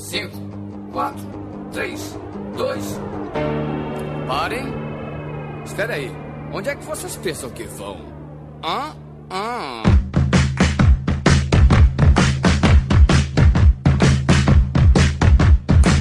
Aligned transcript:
5, 0.00 0.34
4, 0.92 1.20
3, 1.72 2.18
2. 2.56 3.00
Parem! 4.26 4.64
Espera 5.64 5.94
aí. 5.94 6.10
Onde 6.52 6.70
é 6.70 6.74
que 6.74 6.82
vocês 6.84 7.16
pensam 7.16 7.50
que 7.50 7.64
vão? 7.64 8.00
Hã? 8.64 8.96
Hã? 9.30 9.82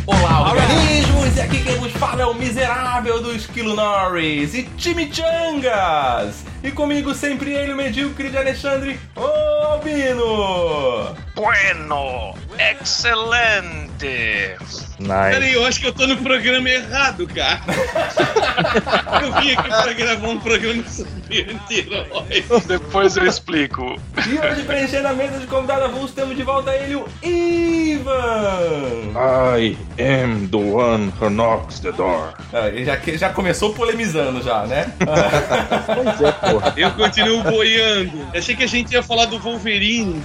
Olá, 0.07 0.50
organismos! 0.50 1.36
E 1.36 1.41
aqui 1.41 1.61
quem 1.61 1.77
vos 1.77 1.91
fala 1.91 2.21
é 2.21 2.25
o 2.25 2.34
miserável 2.34 3.21
do 3.21 3.36
Esquilo 3.36 3.75
Norris 3.75 4.54
e 4.55 4.68
Chimichangas! 4.77 6.45
E 6.63 6.71
comigo 6.71 7.13
sempre 7.13 7.52
ele, 7.54 7.73
o 7.73 7.75
medíocre 7.75 8.29
de 8.29 8.38
Alexandre, 8.38 9.00
o 9.16 9.48
Albino! 9.80 11.16
Bueno, 11.36 12.34
excelente. 12.57 14.57
Peraí, 15.07 15.54
eu 15.54 15.65
acho 15.65 15.79
que 15.79 15.87
eu 15.87 15.93
tô 15.93 16.06
no 16.06 16.18
programa 16.18 16.70
errado, 16.70 17.25
cara. 17.28 17.61
eu 19.23 19.42
vim 19.42 19.54
aqui 19.54 19.70
pra 19.70 19.93
gravar 19.93 20.28
um 20.28 20.39
programa 20.39 20.84
sobre 20.84 21.47
anti-heróis. 21.50 22.65
Depois 22.68 23.15
eu 23.15 23.25
explico. 23.25 23.96
E 24.28 24.37
hoje, 24.37 24.64
preenchendo 24.64 25.07
a 25.07 25.14
mesa 25.14 25.39
de 25.39 25.47
convidado 25.47 25.86
avulso, 25.86 26.14
temos 26.14 26.36
de 26.36 26.43
volta 26.43 26.75
ele, 26.75 26.96
o 26.96 27.07
Ivan! 27.99 29.13
I 29.15 29.77
am 29.99 30.47
the 30.47 30.57
one 30.57 31.11
who 31.19 31.29
knocks 31.29 31.79
the 31.79 31.91
door. 31.91 32.33
Ah, 32.53 32.67
ele 32.67 32.85
já, 32.85 32.97
já 32.97 33.30
começou 33.30 33.73
polemizando 33.73 34.41
já, 34.41 34.66
né? 34.66 34.91
Pois 35.85 36.22
é, 36.22 36.31
porra. 36.31 36.73
Eu 36.77 36.91
continuo 36.91 37.44
boiando. 37.44 38.27
Achei 38.33 38.55
que 38.55 38.63
a 38.63 38.67
gente 38.67 38.94
ia 38.94 39.03
falar 39.03 39.25
do 39.25 39.39
Wolverine. 39.39 40.22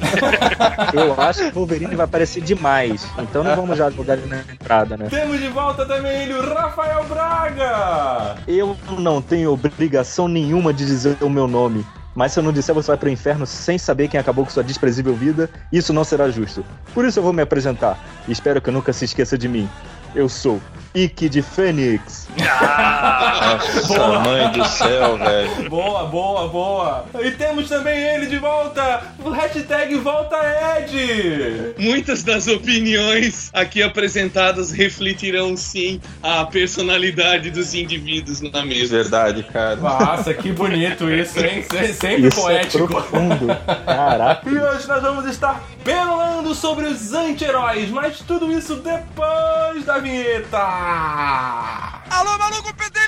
Eu 0.93 1.21
acho 1.21 1.41
que 1.41 1.49
o 1.49 1.53
Wolverine 1.55 1.97
vai 1.97 2.05
aparecer 2.05 2.43
demais. 2.43 3.07
Então 3.19 3.43
não 3.43 3.57
vamos 3.57 3.77
já 3.77 3.91
jogar 3.91 4.19
ele 4.19 4.27
na 4.27 4.41
entrada, 4.41 4.97
né? 4.97 5.09
temos 5.11 5.41
de 5.41 5.49
volta 5.49 5.85
também 5.87 6.23
ele, 6.23 6.35
o 6.35 6.55
Rafael 6.55 7.05
Braga! 7.05 8.37
Eu 8.47 8.77
não 8.99 9.23
tenho 9.23 9.53
obrigação 9.53 10.29
nenhuma 10.29 10.73
de 10.73 10.85
dizer 10.85 11.17
o 11.21 11.29
meu 11.29 11.47
nome. 11.47 11.85
Mas 12.15 12.33
se 12.33 12.39
eu 12.39 12.43
não 12.45 12.53
disser, 12.53 12.75
você 12.75 12.89
vai 12.89 12.97
pro 12.97 13.09
inferno 13.09 13.47
sem 13.47 13.77
saber 13.77 14.09
quem 14.09 14.21
acabou 14.21 14.45
com 14.45 14.51
sua 14.51 14.63
desprezível 14.63 15.15
vida. 15.15 15.51
Isso 15.73 15.93
não 15.93 16.05
será 16.05 16.31
justo. 16.31 16.65
Por 16.93 17.05
isso 17.05 17.19
eu 17.19 17.23
vou 17.23 17.33
me 17.33 17.43
apresentar. 17.43 17.99
E 18.29 18.33
espero 18.33 18.61
que 18.63 18.71
nunca 18.71 18.93
se 18.93 19.05
esqueça 19.05 19.37
de 19.37 19.49
mim. 19.49 19.69
Eu 20.15 20.29
sou 20.29 20.61
Ike 20.95 21.29
de 21.29 21.43
Fênix. 21.43 22.29
Nossa, 22.39 24.19
mãe 24.21 24.51
do 24.53 24.65
céu, 24.65 25.19
velho. 25.19 25.69
Boa, 25.69 26.05
boa, 26.07 26.49
boa! 26.49 27.05
E 27.21 27.31
temos 27.33 27.69
também 27.69 27.99
ele 27.99 28.27
de 28.27 28.39
volta, 28.39 29.03
o 29.25 29.31
hashtag 29.31 29.97
Volta 29.97 30.37
Ed! 30.79 31.75
Muitas 31.79 32.23
das 32.23 32.47
opiniões 32.47 33.51
aqui 33.53 33.83
apresentadas 33.83 34.71
refletirão 34.71 35.57
sim 35.57 36.01
a 36.23 36.45
personalidade 36.45 37.51
dos 37.51 37.75
indivíduos 37.75 38.41
na 38.41 38.65
mesa. 38.65 38.97
Verdade, 39.03 39.43
cara. 39.43 39.77
Nossa, 39.77 40.33
que 40.33 40.53
bonito 40.53 41.11
isso, 41.11 41.41
hein? 41.45 41.65
Se- 41.69 41.95
Sempre 41.95 42.29
Isso 42.29 42.41
é 42.41 42.43
poético. 42.59 42.87
profundo. 42.87 43.47
Caraca. 43.85 44.49
E 44.49 44.59
hoje 44.59 44.87
nós 44.87 45.03
vamos 45.03 45.27
estar 45.27 45.63
perolando 45.83 46.55
sobre 46.55 46.87
os 46.87 47.13
anti-heróis, 47.13 47.91
mas 47.91 48.19
tudo 48.21 48.53
isso 48.53 48.77
depois 48.77 49.85
da 49.85 49.99
vinheta! 49.99 50.84
Alô, 50.87 52.37
maluco 52.39 52.75
pedelhão! 52.75 53.05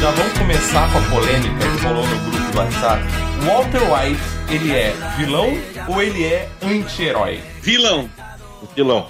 Já 0.00 0.10
vamos 0.12 0.38
começar 0.38 0.88
com 0.92 0.98
a 0.98 1.02
polêmica 1.10 1.58
que 1.58 1.84
rolou 1.84 2.06
no 2.06 2.30
grupo 2.30 2.52
do 2.52 2.58
WhatsApp. 2.58 3.02
Walter 3.44 3.82
White, 3.92 4.35
ele 4.50 4.72
é 4.72 4.92
vilão 5.16 5.52
ou 5.88 6.02
ele 6.02 6.24
é 6.24 6.48
anti-herói? 6.62 7.40
Vilão. 7.60 8.08
Vilão. 8.74 9.08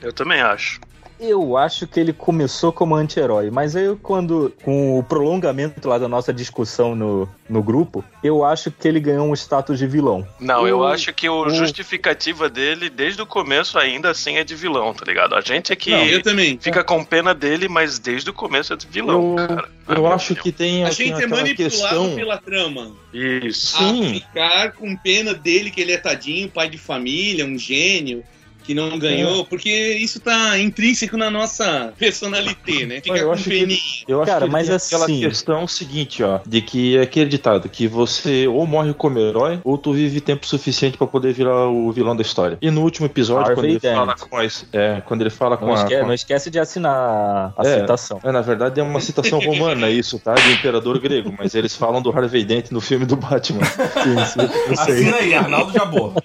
Eu 0.00 0.12
também 0.12 0.40
acho. 0.40 0.80
Eu 1.18 1.56
acho 1.56 1.86
que 1.86 1.98
ele 1.98 2.12
começou 2.12 2.70
como 2.72 2.94
anti-herói, 2.94 3.50
mas 3.50 3.74
aí 3.74 3.96
quando, 4.02 4.52
com 4.62 4.98
o 4.98 5.02
prolongamento 5.02 5.88
lá 5.88 5.96
da 5.98 6.06
nossa 6.08 6.32
discussão 6.32 6.94
no, 6.94 7.28
no 7.48 7.62
grupo, 7.62 8.04
eu 8.22 8.44
acho 8.44 8.70
que 8.70 8.86
ele 8.86 9.00
ganhou 9.00 9.26
um 9.28 9.32
status 9.34 9.78
de 9.78 9.86
vilão. 9.86 10.26
Não, 10.38 10.68
eu 10.68 10.84
acho 10.84 11.12
que 11.14 11.28
o 11.28 11.46
o- 11.46 11.50
justificativa 11.50 12.48
dele, 12.50 12.90
desde 12.90 13.22
o 13.22 13.26
começo, 13.26 13.78
ainda 13.78 14.10
assim 14.10 14.36
é 14.36 14.44
de 14.44 14.54
vilão, 14.54 14.92
tá 14.92 15.04
ligado? 15.06 15.34
A 15.34 15.40
gente 15.40 15.72
é 15.72 15.76
que 15.76 15.90
Não, 15.90 16.04
eu 16.04 16.22
também. 16.22 16.58
fica 16.60 16.84
com 16.84 17.02
pena 17.04 17.34
dele, 17.34 17.68
mas 17.68 17.98
desde 17.98 18.28
o 18.28 18.32
começo 18.34 18.72
é 18.72 18.76
de 18.76 18.86
vilão, 18.86 19.36
Eu, 19.38 19.46
cara. 19.46 19.68
eu 19.88 20.06
acho 20.08 20.34
que 20.34 20.52
tem, 20.52 20.84
A 20.84 20.88
tem 20.90 21.08
gente 21.08 21.22
é 21.22 21.26
manipulado 21.26 21.54
questão. 21.56 22.14
pela 22.14 22.36
trama. 22.38 22.92
Isso. 23.14 23.78
Sim. 23.78 24.16
A 24.16 24.20
ficar 24.20 24.72
com 24.72 24.94
pena 24.96 25.32
dele, 25.32 25.70
que 25.70 25.80
ele 25.80 25.92
é 25.92 25.98
tadinho, 25.98 26.48
pai 26.50 26.68
de 26.68 26.76
família, 26.78 27.46
um 27.46 27.58
gênio, 27.58 28.22
que 28.66 28.74
não 28.74 28.98
ganhou, 28.98 29.44
porque 29.44 29.70
isso 29.70 30.18
tá 30.20 30.58
intrínseco 30.58 31.16
na 31.16 31.30
nossa 31.30 31.92
personalité, 31.98 32.84
né? 32.86 33.00
Fica 33.00 33.16
Eu 33.16 33.28
com 33.28 33.32
acho 33.32 33.44
que- 33.44 33.50
peninha. 33.50 33.78
Eu 34.08 34.22
acho 34.22 34.30
Cara, 34.32 34.46
que 34.46 34.50
mas 34.52 34.66
tem 34.66 34.76
aquela 34.76 35.04
assim- 35.04 35.20
questão 35.20 35.66
seguinte, 35.68 36.22
ó, 36.22 36.40
de 36.46 36.60
que 36.60 36.96
é 36.98 37.02
aquele 37.02 37.30
ditado 37.30 37.68
que 37.68 37.86
você 37.86 38.46
ou 38.46 38.66
morre 38.66 38.92
como 38.94 39.18
herói 39.18 39.60
ou 39.64 39.78
tu 39.78 39.92
vive 39.92 40.20
tempo 40.20 40.46
suficiente 40.46 40.98
pra 40.98 41.06
poder 41.06 41.32
virar 41.32 41.68
o 41.68 41.90
vilão 41.92 42.14
da 42.16 42.22
história. 42.22 42.58
E 42.60 42.70
no 42.70 42.82
último 42.82 43.06
episódio, 43.06 43.54
quando 43.54 43.66
ele 43.66 43.80
fala 43.80 44.14
com 44.14 44.36
as, 44.36 44.66
é, 44.72 45.00
quando 45.06 45.20
ele 45.20 45.30
fala 45.30 45.56
com 45.56 45.66
Não, 45.66 45.72
a, 45.74 45.76
esque- 45.76 45.98
com 46.00 46.06
não 46.06 46.14
esquece 46.14 46.50
de 46.50 46.58
assinar 46.58 47.52
a 47.56 47.62
É. 47.64 47.80
citação. 47.80 48.20
É, 48.24 48.32
na 48.32 48.40
verdade 48.42 48.80
é 48.80 48.82
uma 48.82 49.00
citação 49.00 49.38
romana 49.38 49.88
isso, 49.90 50.18
tá? 50.18 50.34
Do 50.34 50.50
imperador 50.50 50.98
grego, 50.98 51.32
mas 51.38 51.54
eles 51.54 51.74
falam 51.76 52.02
do 52.02 52.10
Harvey 52.10 52.44
Dent 52.44 52.70
no 52.70 52.80
filme 52.80 53.04
do 53.06 53.16
Batman. 53.16 53.60
Assina 54.78 55.16
aí, 55.16 55.34
Arnaldo 55.34 55.72
Jabor. 55.72 56.12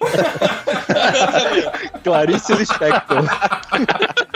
Clarice 2.02 2.54
Lispector. 2.54 4.28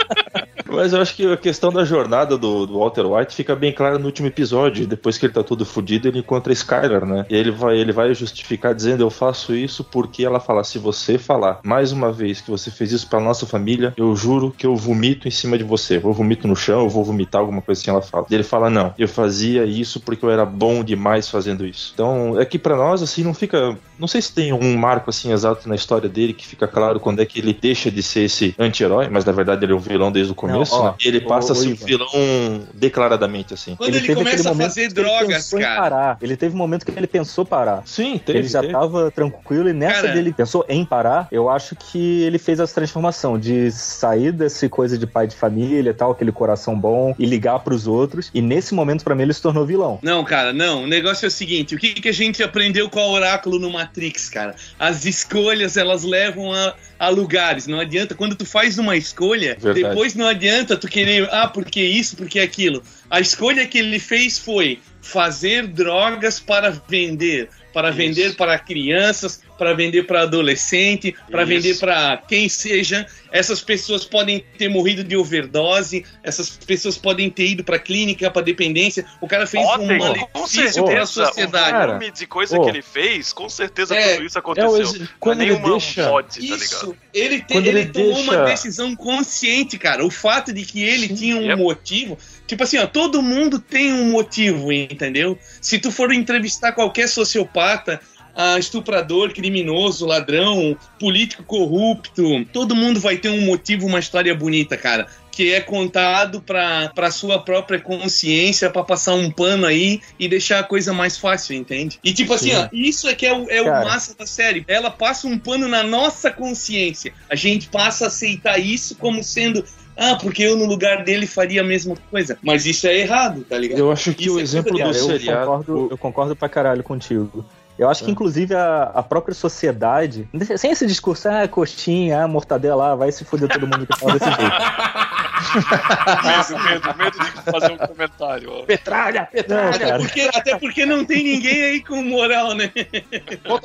Mas 0.77 0.93
eu 0.93 1.01
acho 1.01 1.15
que 1.15 1.25
a 1.25 1.35
questão 1.35 1.71
da 1.71 1.83
jornada 1.83 2.37
do, 2.37 2.67
do 2.67 2.77
Walter 2.77 3.07
White 3.07 3.33
fica 3.33 3.55
bem 3.55 3.73
clara 3.73 3.97
no 3.97 4.05
último 4.05 4.27
episódio. 4.27 4.85
Depois 4.85 5.17
que 5.17 5.25
ele 5.25 5.33
tá 5.33 5.41
todo 5.41 5.65
fudido, 5.65 6.07
ele 6.07 6.19
encontra 6.19 6.51
a 6.51 6.53
Skylar, 6.53 7.03
né? 7.03 7.25
E 7.31 7.35
ele 7.35 7.49
vai, 7.49 7.75
ele 7.75 7.91
vai 7.91 8.13
justificar 8.13 8.75
dizendo: 8.75 9.01
Eu 9.01 9.09
faço 9.09 9.55
isso 9.55 9.83
porque 9.83 10.23
ela 10.23 10.39
fala: 10.39 10.63
Se 10.63 10.77
você 10.77 11.17
falar 11.17 11.61
mais 11.63 11.91
uma 11.91 12.11
vez 12.11 12.41
que 12.41 12.51
você 12.51 12.69
fez 12.69 12.91
isso 12.91 13.09
pra 13.09 13.19
nossa 13.19 13.47
família, 13.47 13.91
eu 13.97 14.15
juro 14.15 14.53
que 14.55 14.67
eu 14.67 14.75
vomito 14.75 15.27
em 15.27 15.31
cima 15.31 15.57
de 15.57 15.63
você. 15.63 15.97
Eu 15.97 16.13
vomito 16.13 16.47
no 16.47 16.55
chão, 16.55 16.81
eu 16.83 16.89
vou 16.89 17.03
vomitar 17.03 17.41
alguma 17.41 17.61
coisa 17.61 17.81
assim. 17.81 17.89
Ela 17.89 18.03
fala. 18.03 18.27
E 18.29 18.35
ele 18.35 18.43
fala: 18.43 18.69
Não, 18.69 18.93
eu 18.99 19.07
fazia 19.07 19.65
isso 19.65 19.99
porque 19.99 20.23
eu 20.23 20.29
era 20.29 20.45
bom 20.45 20.83
demais 20.83 21.27
fazendo 21.27 21.65
isso. 21.65 21.91
Então 21.95 22.39
é 22.39 22.45
que 22.45 22.59
pra 22.59 22.75
nós, 22.75 23.01
assim, 23.01 23.23
não 23.23 23.33
fica. 23.33 23.75
Não 23.97 24.07
sei 24.07 24.21
se 24.21 24.31
tem 24.31 24.53
um 24.53 24.77
marco 24.77 25.09
assim 25.09 25.31
exato 25.31 25.67
na 25.67 25.73
história 25.73 26.07
dele 26.07 26.33
que 26.33 26.45
fica 26.45 26.67
claro 26.67 26.99
quando 26.99 27.19
é 27.19 27.25
que 27.25 27.39
ele 27.39 27.51
deixa 27.51 27.89
de 27.89 28.03
ser 28.03 28.25
esse 28.25 28.53
anti-herói, 28.59 29.09
mas 29.09 29.25
na 29.25 29.31
verdade 29.31 29.65
ele 29.65 29.73
é 29.73 29.75
um 29.75 29.79
vilão 29.79 30.11
desde 30.11 30.31
o 30.31 30.35
começo, 30.35 30.66
ó, 30.66 30.66
E 31.03 31.07
ele 31.07 31.21
passa 31.21 31.49
ô, 31.49 31.51
a 31.53 31.55
ser 31.55 31.67
um 31.67 31.71
Ivan. 31.71 31.85
vilão 31.85 32.67
declaradamente, 32.73 33.53
assim. 33.53 33.75
Quando 33.75 33.95
ele, 33.95 34.13
começa 34.13 34.51
a 34.51 34.55
fazer 34.55 34.83
ele 34.83 34.93
drogas, 34.93 35.49
cara. 35.51 35.81
parar. 35.81 36.17
Ele 36.21 36.35
teve 36.35 36.55
um 36.55 36.57
momento 36.57 36.85
que 36.85 36.91
ele 36.91 37.07
pensou 37.07 37.45
parar. 37.45 37.83
Sim, 37.85 38.17
teve. 38.17 38.39
ele 38.39 38.47
já 38.47 38.61
teve. 38.61 38.73
tava 38.73 39.11
tranquilo 39.11 39.69
e 39.69 39.73
nessa 39.73 40.01
Cara. 40.01 40.13
dele 40.13 40.33
pensou 40.33 40.65
em 40.67 40.85
parar, 40.85 41.27
eu 41.31 41.49
acho 41.49 41.75
que 41.75 42.21
ele 42.23 42.37
fez 42.37 42.59
essa 42.59 42.73
transformação 42.73 43.39
de 43.39 43.71
sair 43.71 44.31
desse 44.31 44.69
coisa 44.69 44.97
de 44.97 45.07
pai 45.07 45.27
de 45.27 45.35
família 45.35 45.89
e 45.89 45.93
tal, 45.93 46.11
aquele 46.11 46.31
coração 46.31 46.77
bom 46.77 47.15
e 47.17 47.25
ligar 47.25 47.59
pros 47.59 47.87
outros. 47.87 48.29
E 48.33 48.41
nesse 48.41 48.73
momento, 48.73 49.03
pra 49.03 49.15
mim, 49.15 49.23
ele 49.23 49.33
se 49.33 49.41
tornou 49.41 49.65
vilão. 49.65 49.99
Não, 50.01 50.23
cara, 50.23 50.53
não. 50.53 50.83
O 50.83 50.87
negócio 50.87 51.25
é 51.25 51.27
o 51.27 51.31
seguinte: 51.31 51.75
o 51.75 51.77
que, 51.77 51.93
que 51.93 52.09
a 52.09 52.13
gente 52.13 52.43
aprendeu 52.43 52.89
com 52.89 52.99
o 52.99 53.11
Oráculo 53.11 53.59
no 53.59 53.69
Matrix, 53.69 54.29
cara? 54.29 54.55
As 54.79 55.05
escolhas 55.05 55.77
elas 55.77 56.03
levam 56.03 56.53
a, 56.53 56.73
a 56.99 57.09
lugares. 57.09 57.67
Não 57.67 57.79
adianta. 57.79 58.15
Quando 58.15 58.35
tu 58.35 58.45
faz 58.45 58.77
uma 58.77 58.95
escolha, 58.95 59.57
Verdade. 59.59 59.83
depois 59.83 60.15
não 60.15 60.27
adianta 60.27 60.77
tu 60.77 60.87
querer, 60.87 61.29
ah, 61.31 61.47
porque 61.47 61.81
isso, 61.81 62.15
porque 62.15 62.39
aquilo. 62.39 62.81
A 63.09 63.19
escolha 63.19 63.65
que 63.67 63.77
ele 63.77 63.99
fez 63.99 64.37
foi 64.37 64.79
fazer 65.01 65.67
drogas 65.67 66.39
para 66.39 66.69
vender. 66.69 67.49
Para 67.73 67.89
Isso. 67.89 67.97
vender 67.97 68.35
para 68.35 68.57
crianças, 68.57 69.41
para 69.57 69.73
vender 69.73 70.03
para 70.03 70.21
adolescente, 70.23 71.15
para 71.29 71.43
vender 71.45 71.77
para 71.79 72.17
quem 72.27 72.47
seja. 72.49 73.05
Essas 73.31 73.59
pessoas 73.61 74.05
podem 74.05 74.43
ter 74.57 74.69
morrido 74.69 75.03
de 75.03 75.17
overdose, 75.17 76.05
essas 76.23 76.49
pessoas 76.51 76.97
podem 76.97 77.29
ter 77.29 77.47
ido 77.49 77.63
para 77.63 77.77
clínica, 77.77 78.31
para 78.31 78.41
dependência. 78.41 79.05
O 79.19 79.27
cara 79.27 79.45
fez 79.45 79.65
Podem, 79.65 79.85
um 79.85 79.97
com 79.99 80.05
malefício 80.39 80.85
para 80.85 81.01
a 81.01 81.05
certeza. 81.05 81.25
sociedade. 81.27 81.77
O 81.77 81.87
volume 81.87 82.11
de 82.11 82.25
coisa 82.25 82.57
ô. 82.57 82.63
que 82.63 82.69
ele 82.69 82.81
fez, 82.81 83.33
com 83.33 83.49
certeza 83.49 83.95
É, 83.95 84.13
tudo 84.15 84.25
isso 84.25 84.37
É, 84.37 84.39
aconteceu. 84.39 84.77
ex- 84.77 85.01
é 85.01 85.07
quando 85.19 85.41
ele 85.41 85.51
nenhuma 85.51 85.71
deixa. 85.71 86.03
tá 86.03 86.09
ligado? 86.39 86.57
Isso, 86.63 86.95
ele, 87.13 87.41
te- 87.41 87.57
ele, 87.57 87.69
ele 87.69 87.85
tomou 87.87 88.13
deixa- 88.13 88.31
uma 88.31 88.45
decisão 88.45 88.95
consciente, 88.95 89.77
cara. 89.77 90.05
O 90.05 90.09
fato 90.09 90.53
de 90.53 90.63
que 90.63 90.81
ele 90.81 91.09
tinha 91.09 91.35
um 91.35 91.41
Yep. 91.41 91.61
motivo. 91.61 92.17
Tipo 92.47 92.63
assim, 92.63 92.77
ó, 92.77 92.87
todo 92.87 93.21
mundo 93.21 93.59
tem 93.59 93.91
um 93.91 94.09
motivo, 94.09 94.71
entendeu? 94.71 95.37
Se 95.61 95.77
tu 95.79 95.91
for 95.91 96.13
entrevistar 96.13 96.71
qualquer 96.71 97.07
sociopata, 97.09 97.99
a 98.37 98.59
estuprador, 98.59 99.33
criminoso, 99.33 100.05
ladrão, 100.05 100.77
político 100.99 101.43
corrupto. 101.43 102.45
Todo 102.53 102.75
mundo 102.75 102.99
vai 102.99 103.17
ter 103.17 103.29
um 103.29 103.41
motivo, 103.41 103.87
uma 103.87 103.99
história 103.99 104.33
bonita, 104.35 104.77
cara 104.77 105.07
que 105.37 105.53
é 105.53 105.61
contado 105.61 106.41
para 106.41 107.11
sua 107.11 107.37
própria 107.37 107.79
consciência, 107.79 108.71
para 108.71 108.83
passar 108.83 109.13
um 109.13 109.29
pano 109.29 109.67
aí 109.67 110.01
e 110.17 110.27
deixar 110.27 110.57
a 110.57 110.63
coisa 110.63 110.91
mais 110.91 111.15
fácil, 111.15 111.55
entende? 111.55 111.99
E 112.03 112.11
tipo 112.11 112.33
assim, 112.33 112.55
ó, 112.55 112.67
isso 112.73 113.07
é 113.07 113.13
que 113.13 113.23
é 113.23 113.31
o, 113.31 113.47
é 113.47 113.61
o 113.61 113.67
massa 113.67 114.15
da 114.17 114.25
série. 114.25 114.65
Ela 114.67 114.89
passa 114.89 115.27
um 115.27 115.37
pano 115.37 115.67
na 115.67 115.83
nossa 115.83 116.31
consciência. 116.31 117.13
A 117.29 117.35
gente 117.35 117.69
passa 117.69 118.05
a 118.05 118.07
aceitar 118.07 118.57
isso 118.57 118.95
como 118.95 119.23
sendo 119.23 119.63
ah, 119.95 120.15
porque 120.15 120.43
eu 120.43 120.55
no 120.55 120.65
lugar 120.65 121.03
dele 121.03 121.25
faria 121.25 121.61
a 121.61 121.63
mesma 121.63 121.95
coisa. 122.09 122.37
Mas 122.41 122.65
isso 122.65 122.87
é 122.87 122.97
errado, 122.97 123.43
tá 123.47 123.57
ligado? 123.57 123.79
Eu 123.79 123.91
acho 123.91 124.13
que 124.13 124.25
Isso 124.25 124.35
o 124.35 124.39
é 124.39 124.43
exemplo 124.43 124.71
do 124.71 124.77
de- 124.77 124.83
eu 124.83 124.93
seriado. 124.93 125.39
concordo, 125.45 125.87
eu 125.91 125.97
concordo 125.97 126.35
pra 126.35 126.47
caralho 126.49 126.83
contigo. 126.83 127.45
Eu 127.77 127.89
acho 127.89 128.03
que, 128.03 128.11
inclusive, 128.11 128.55
a, 128.55 128.83
a 128.95 129.03
própria 129.03 129.35
sociedade, 129.35 130.27
sem 130.57 130.71
esse 130.71 130.85
discurso, 130.87 131.29
ah, 131.29 131.47
coxinha, 131.47 132.23
ah, 132.23 132.27
mortadela, 132.27 132.95
vai 132.95 133.11
se 133.11 133.23
foder 133.23 133.47
todo 133.49 133.67
mundo 133.67 133.85
que 133.85 133.99
fala 133.99 134.13
desse 134.13 134.25
jeito. 134.25 134.55
Medo, 135.37 136.63
medo, 136.63 136.97
medo 136.97 137.19
de 137.19 137.51
fazer 137.51 137.71
um 137.73 137.77
comentário. 137.77 138.51
ó. 138.51 138.63
Petralha, 138.65 139.27
Não, 139.47 139.99
porque, 139.99 140.21
até 140.33 140.57
porque 140.57 140.85
não 140.85 141.05
tem 141.05 141.23
ninguém 141.23 141.61
aí 141.63 141.83
com 141.83 142.01
moral, 142.03 142.53
né? 142.53 142.71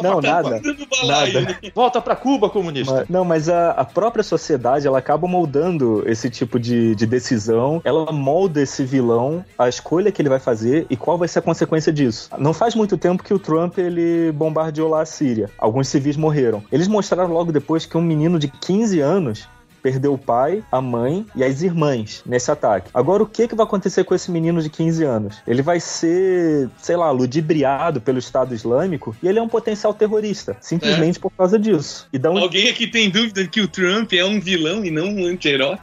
não, 0.02 0.20
nada. 0.20 0.60
Dando 0.60 0.86
balaio, 0.86 1.34
Nada. 1.42 1.46
né? 1.62 1.70
Volta 1.74 2.00
pra 2.00 2.14
Cuba, 2.16 2.48
comunista. 2.50 2.92
Mas- 2.94 3.08
não, 3.08 3.24
mas 3.24 3.48
a, 3.48 3.70
a 3.72 3.84
própria 3.84 4.22
sociedade, 4.22 4.86
ela 4.86 4.98
acaba 4.98 5.26
moldando 5.26 6.02
esse 6.06 6.28
tipo 6.30 6.58
de, 6.58 6.94
de 6.94 7.06
decisão, 7.06 7.80
ela 7.84 8.10
molda 8.12 8.60
esse 8.60 8.84
vilão, 8.84 9.44
a 9.58 9.68
escolha 9.68 10.10
que 10.12 10.20
ele 10.22 10.28
vai 10.28 10.38
fazer 10.40 10.86
e 10.90 10.96
qual 10.96 11.18
vai 11.18 11.28
ser 11.28 11.38
a 11.40 11.42
consequência 11.42 11.92
disso. 11.92 12.30
Não 12.38 12.52
faz 12.52 12.74
muito 12.74 12.96
tempo 12.96 13.22
que 13.22 13.34
o 13.34 13.38
Trump, 13.38 13.78
ele 13.78 14.32
bombardeou 14.32 14.88
lá 14.88 15.02
a 15.02 15.06
Síria. 15.06 15.50
Alguns 15.58 15.88
civis 15.88 16.16
morreram. 16.16 16.62
Eles 16.70 16.88
mostraram 16.88 17.32
logo 17.32 17.52
depois 17.52 17.86
que 17.86 17.96
um 17.96 18.02
menino 18.02 18.38
de 18.38 18.48
15 18.48 19.00
anos 19.00 19.48
perdeu 19.82 20.14
o 20.14 20.18
pai, 20.18 20.62
a 20.70 20.80
mãe 20.80 21.26
e 21.34 21.42
as 21.42 21.62
irmãs 21.62 22.22
nesse 22.24 22.50
ataque. 22.50 22.90
Agora, 22.94 23.22
o 23.22 23.26
que, 23.26 23.48
que 23.48 23.54
vai 23.54 23.64
acontecer 23.64 24.04
com 24.04 24.14
esse 24.14 24.30
menino 24.30 24.62
de 24.62 24.70
15 24.70 25.04
anos? 25.04 25.42
Ele 25.46 25.62
vai 25.62 25.80
ser, 25.80 26.68
sei 26.78 26.96
lá, 26.96 27.10
ludibriado 27.10 28.00
pelo 28.00 28.18
Estado 28.18 28.54
Islâmico 28.54 29.16
e 29.22 29.28
ele 29.28 29.38
é 29.38 29.42
um 29.42 29.48
potencial 29.48 29.92
terrorista, 29.92 30.56
simplesmente 30.60 31.18
por 31.18 31.30
causa 31.32 31.58
disso. 31.58 32.06
E 32.12 32.18
da 32.18 32.30
onde 32.30 32.42
Alguém 32.42 32.68
aqui 32.68 32.86
tem 32.86 33.10
dúvida 33.10 33.46
que 33.46 33.60
o 33.60 33.68
Trump 33.68 34.12
é 34.12 34.24
um 34.24 34.40
vilão 34.40 34.84
e 34.84 34.90
não 34.90 35.06
um 35.08 35.26
anti-herói? 35.26 35.78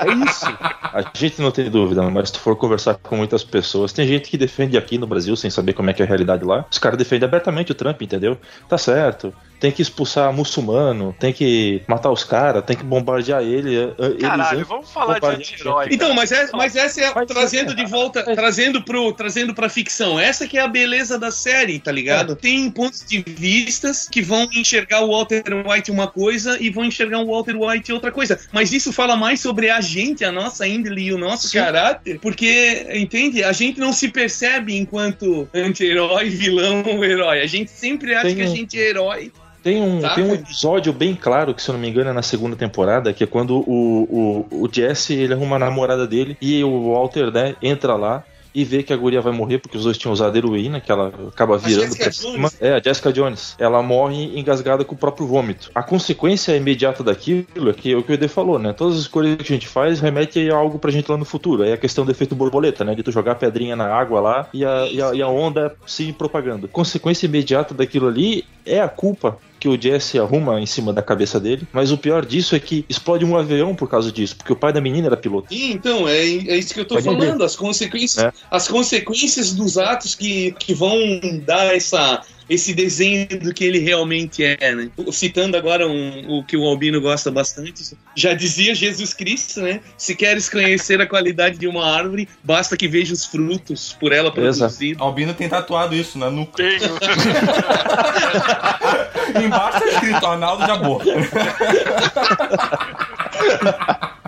é 0.00 0.12
isso. 0.28 0.46
A 0.92 1.04
gente 1.14 1.40
não 1.40 1.50
tem 1.50 1.70
dúvida, 1.70 2.02
mas 2.10 2.28
se 2.28 2.34
tu 2.34 2.40
for 2.40 2.56
conversar 2.56 2.94
com 2.94 3.16
muitas 3.16 3.44
pessoas, 3.44 3.92
tem 3.92 4.06
gente 4.06 4.28
que 4.30 4.36
defende 4.36 4.76
aqui 4.76 4.98
no 4.98 5.06
Brasil 5.06 5.36
sem 5.36 5.50
saber 5.50 5.72
como 5.72 5.90
é 5.90 5.92
que 5.92 6.02
é 6.02 6.04
a 6.04 6.08
realidade 6.08 6.44
lá. 6.44 6.64
Os 6.70 6.78
caras 6.78 6.98
defendem 6.98 7.28
abertamente 7.28 7.72
o 7.72 7.74
Trump, 7.74 8.00
entendeu? 8.02 8.38
Tá 8.68 8.76
certo. 8.78 9.32
Tem 9.60 9.70
que 9.70 9.82
expulsar 9.82 10.32
muçulmano, 10.32 11.14
tem 11.18 11.32
que 11.34 11.82
matar 11.86 12.10
os 12.10 12.24
caras, 12.24 12.64
tem 12.64 12.74
que 12.76 12.82
bombardear 12.82 13.42
ele. 13.42 13.76
eh, 13.76 13.94
eles 13.98 14.20
Caralho, 14.22 14.56
antes 14.58 14.68
vamos 14.68 14.90
falar 14.90 15.18
de 15.18 15.26
anti-herói. 15.26 15.88
Então, 15.90 16.14
mas, 16.14 16.32
é, 16.32 16.48
mas 16.54 16.74
essa 16.74 17.00
é 17.02 17.12
Vai 17.12 17.26
trazendo 17.26 17.70
ser. 17.70 17.76
de 17.76 17.84
volta, 17.84 18.22
trazendo 18.34 18.82
pro, 18.82 19.12
trazendo 19.12 19.54
pra 19.54 19.68
ficção. 19.68 20.18
Essa 20.18 20.48
que 20.48 20.56
é 20.56 20.62
a 20.62 20.66
beleza 20.68 21.18
da 21.18 21.30
série, 21.30 21.78
tá 21.78 21.92
ligado? 21.92 22.34
Tem 22.34 22.70
pontos 22.70 23.04
de 23.06 23.22
vistas 23.26 24.08
que 24.08 24.22
vão 24.22 24.48
enxergar 24.54 25.02
o 25.02 25.08
Walter 25.10 25.42
White 25.66 25.90
uma 25.90 26.06
coisa 26.08 26.56
e 26.60 26.70
vão 26.70 26.84
enxergar 26.84 27.18
o 27.20 27.26
Walter 27.26 27.54
White 27.56 27.92
outra 27.92 28.10
coisa. 28.10 28.40
Mas 28.52 28.72
isso 28.72 28.92
fala 28.92 29.14
mais 29.14 29.40
sobre 29.40 29.68
a 29.68 29.80
gente, 29.82 30.24
a 30.24 30.32
nossa 30.32 30.66
índole 30.66 31.02
e 31.02 31.12
o 31.12 31.18
nosso 31.18 31.52
caráter, 31.52 32.18
porque, 32.20 32.86
entende? 32.94 33.44
A 33.44 33.52
gente 33.52 33.78
não 33.78 33.92
se 33.92 34.08
percebe 34.08 34.74
enquanto 34.76 35.46
anti-herói, 35.52 36.30
vilão 36.30 36.82
ou 36.86 37.04
herói. 37.04 37.42
A 37.42 37.46
gente 37.46 37.70
sempre 37.70 38.14
acha 38.14 38.28
Tem 38.28 38.36
que 38.36 38.42
a 38.42 38.46
um- 38.46 38.56
gente 38.56 38.78
é 38.80 38.88
herói. 38.88 39.30
Tem 39.62 39.82
um, 39.82 40.00
Tá, 40.00 40.14
tem 40.14 40.24
um 40.24 40.34
episódio 40.34 40.92
bem 40.92 41.14
claro, 41.14 41.54
que 41.54 41.62
se 41.62 41.68
eu 41.68 41.74
não 41.74 41.80
me 41.80 41.88
engano 41.88 42.10
é 42.10 42.12
na 42.12 42.22
segunda 42.22 42.56
temporada, 42.56 43.12
que 43.12 43.24
é 43.24 43.26
quando 43.26 43.58
o, 43.58 44.46
o, 44.50 44.64
o 44.64 44.68
Jesse 44.70 45.14
ele 45.14 45.34
arruma 45.34 45.56
a 45.56 45.58
namorada 45.58 46.06
dele 46.06 46.36
e 46.40 46.62
o 46.64 46.92
Walter 46.92 47.30
né, 47.30 47.54
entra 47.62 47.94
lá 47.94 48.24
e 48.54 48.64
vê 48.64 48.82
que 48.82 48.92
a 48.92 48.96
guria 48.96 49.20
vai 49.20 49.32
morrer 49.32 49.58
porque 49.58 49.76
os 49.76 49.84
dois 49.84 49.96
tinham 49.96 50.12
usado 50.12 50.36
heroína, 50.36 50.80
que 50.80 50.90
ela 50.90 51.12
acaba 51.28 51.56
virando 51.56 51.96
pra 51.96 52.12
cima. 52.12 52.50
É, 52.60 52.74
a 52.74 52.80
Jessica 52.80 53.12
Jones. 53.12 53.54
Ela 53.58 53.82
morre 53.82 54.38
engasgada 54.38 54.84
com 54.84 54.94
o 54.94 54.98
próprio 54.98 55.26
vômito. 55.26 55.70
A 55.74 55.82
consequência 55.82 56.56
imediata 56.56 57.02
daquilo 57.02 57.46
é 57.68 57.72
que 57.72 57.92
é 57.92 57.96
o 57.96 58.02
que 58.02 58.12
o 58.12 58.14
Ede 58.14 58.28
falou, 58.28 58.58
né? 58.58 58.72
Todas 58.72 58.96
as 58.96 59.02
escolhas 59.02 59.36
que 59.36 59.52
a 59.52 59.56
gente 59.56 59.68
faz 59.68 60.00
remete 60.00 60.50
a 60.50 60.56
algo 60.56 60.78
pra 60.78 60.90
gente 60.90 61.10
lá 61.10 61.16
no 61.16 61.24
futuro. 61.24 61.62
Aí 61.62 61.72
a 61.72 61.76
questão 61.76 62.04
do 62.04 62.10
efeito 62.10 62.34
borboleta, 62.34 62.84
né? 62.84 62.94
De 62.94 63.02
tu 63.02 63.12
jogar 63.12 63.36
pedrinha 63.36 63.76
na 63.76 63.86
água 63.86 64.20
lá 64.20 64.48
e 64.52 64.64
a, 64.64 64.86
e 64.90 65.00
a, 65.00 65.14
e 65.14 65.22
a 65.22 65.28
onda 65.28 65.74
se 65.86 66.12
propagando. 66.12 66.66
Consequência 66.68 67.26
imediata 67.26 67.72
daquilo 67.72 68.08
ali 68.08 68.44
é 68.66 68.80
a 68.80 68.88
culpa 68.88 69.38
que 69.60 69.68
o 69.68 69.80
Jesse 69.80 70.18
arruma 70.18 70.58
em 70.58 70.64
cima 70.64 70.90
da 70.90 71.02
cabeça 71.02 71.38
dele, 71.38 71.68
mas 71.70 71.92
o 71.92 71.98
pior 71.98 72.24
disso 72.24 72.56
é 72.56 72.58
que 72.58 72.84
explode 72.88 73.24
um 73.26 73.36
avião 73.36 73.74
por 73.74 73.88
causa 73.88 74.10
disso, 74.10 74.34
porque 74.34 74.52
o 74.52 74.56
pai 74.56 74.72
da 74.72 74.80
menina 74.80 75.08
era 75.08 75.16
piloto. 75.18 75.54
Sim, 75.54 75.72
então, 75.72 76.08
é, 76.08 76.18
é 76.18 76.56
isso 76.56 76.72
que 76.72 76.80
eu 76.80 76.84
tô 76.86 76.94
Pode 76.94 77.04
falando. 77.04 77.44
As 77.44 77.54
consequências, 77.54 78.24
É. 78.24 78.32
as 78.50 78.66
consequências 78.66 79.52
dos 79.52 79.76
atos 79.76 80.14
que, 80.14 80.52
que 80.52 80.72
vão 80.72 80.96
dar 81.44 81.76
essa, 81.76 82.22
esse 82.50 82.74
desenho 82.74 83.26
do 83.38 83.54
que 83.54 83.64
ele 83.64 83.78
realmente 83.78 84.44
é, 84.44 84.74
né? 84.74 84.90
Citando 85.12 85.56
agora 85.56 85.86
um, 85.86 86.38
o 86.38 86.44
que 86.44 86.56
o 86.56 86.64
Albino 86.64 87.00
gosta 87.00 87.30
bastante, 87.30 87.96
já 88.16 88.34
dizia 88.34 88.74
Jesus 88.74 89.14
Cristo, 89.14 89.60
né? 89.60 89.80
Se 89.96 90.16
queres 90.16 90.50
conhecer 90.50 91.00
a 91.00 91.06
qualidade 91.06 91.56
de 91.56 91.68
uma 91.68 91.88
árvore, 91.88 92.28
basta 92.42 92.76
que 92.76 92.88
veja 92.88 93.14
os 93.14 93.24
frutos 93.24 93.96
por 94.00 94.10
ela 94.10 94.32
produzidos. 94.32 95.00
Albino 95.00 95.32
tem 95.32 95.48
tatuado 95.48 95.94
isso 95.94 96.18
na 96.18 96.28
nuca. 96.28 96.56
Tenho. 96.56 96.80
Embaixo 99.46 99.78
tá 99.78 99.86
escrito 99.86 100.26
Arnaldo 100.26 100.64
de 100.64 100.70
Amor. 100.72 101.04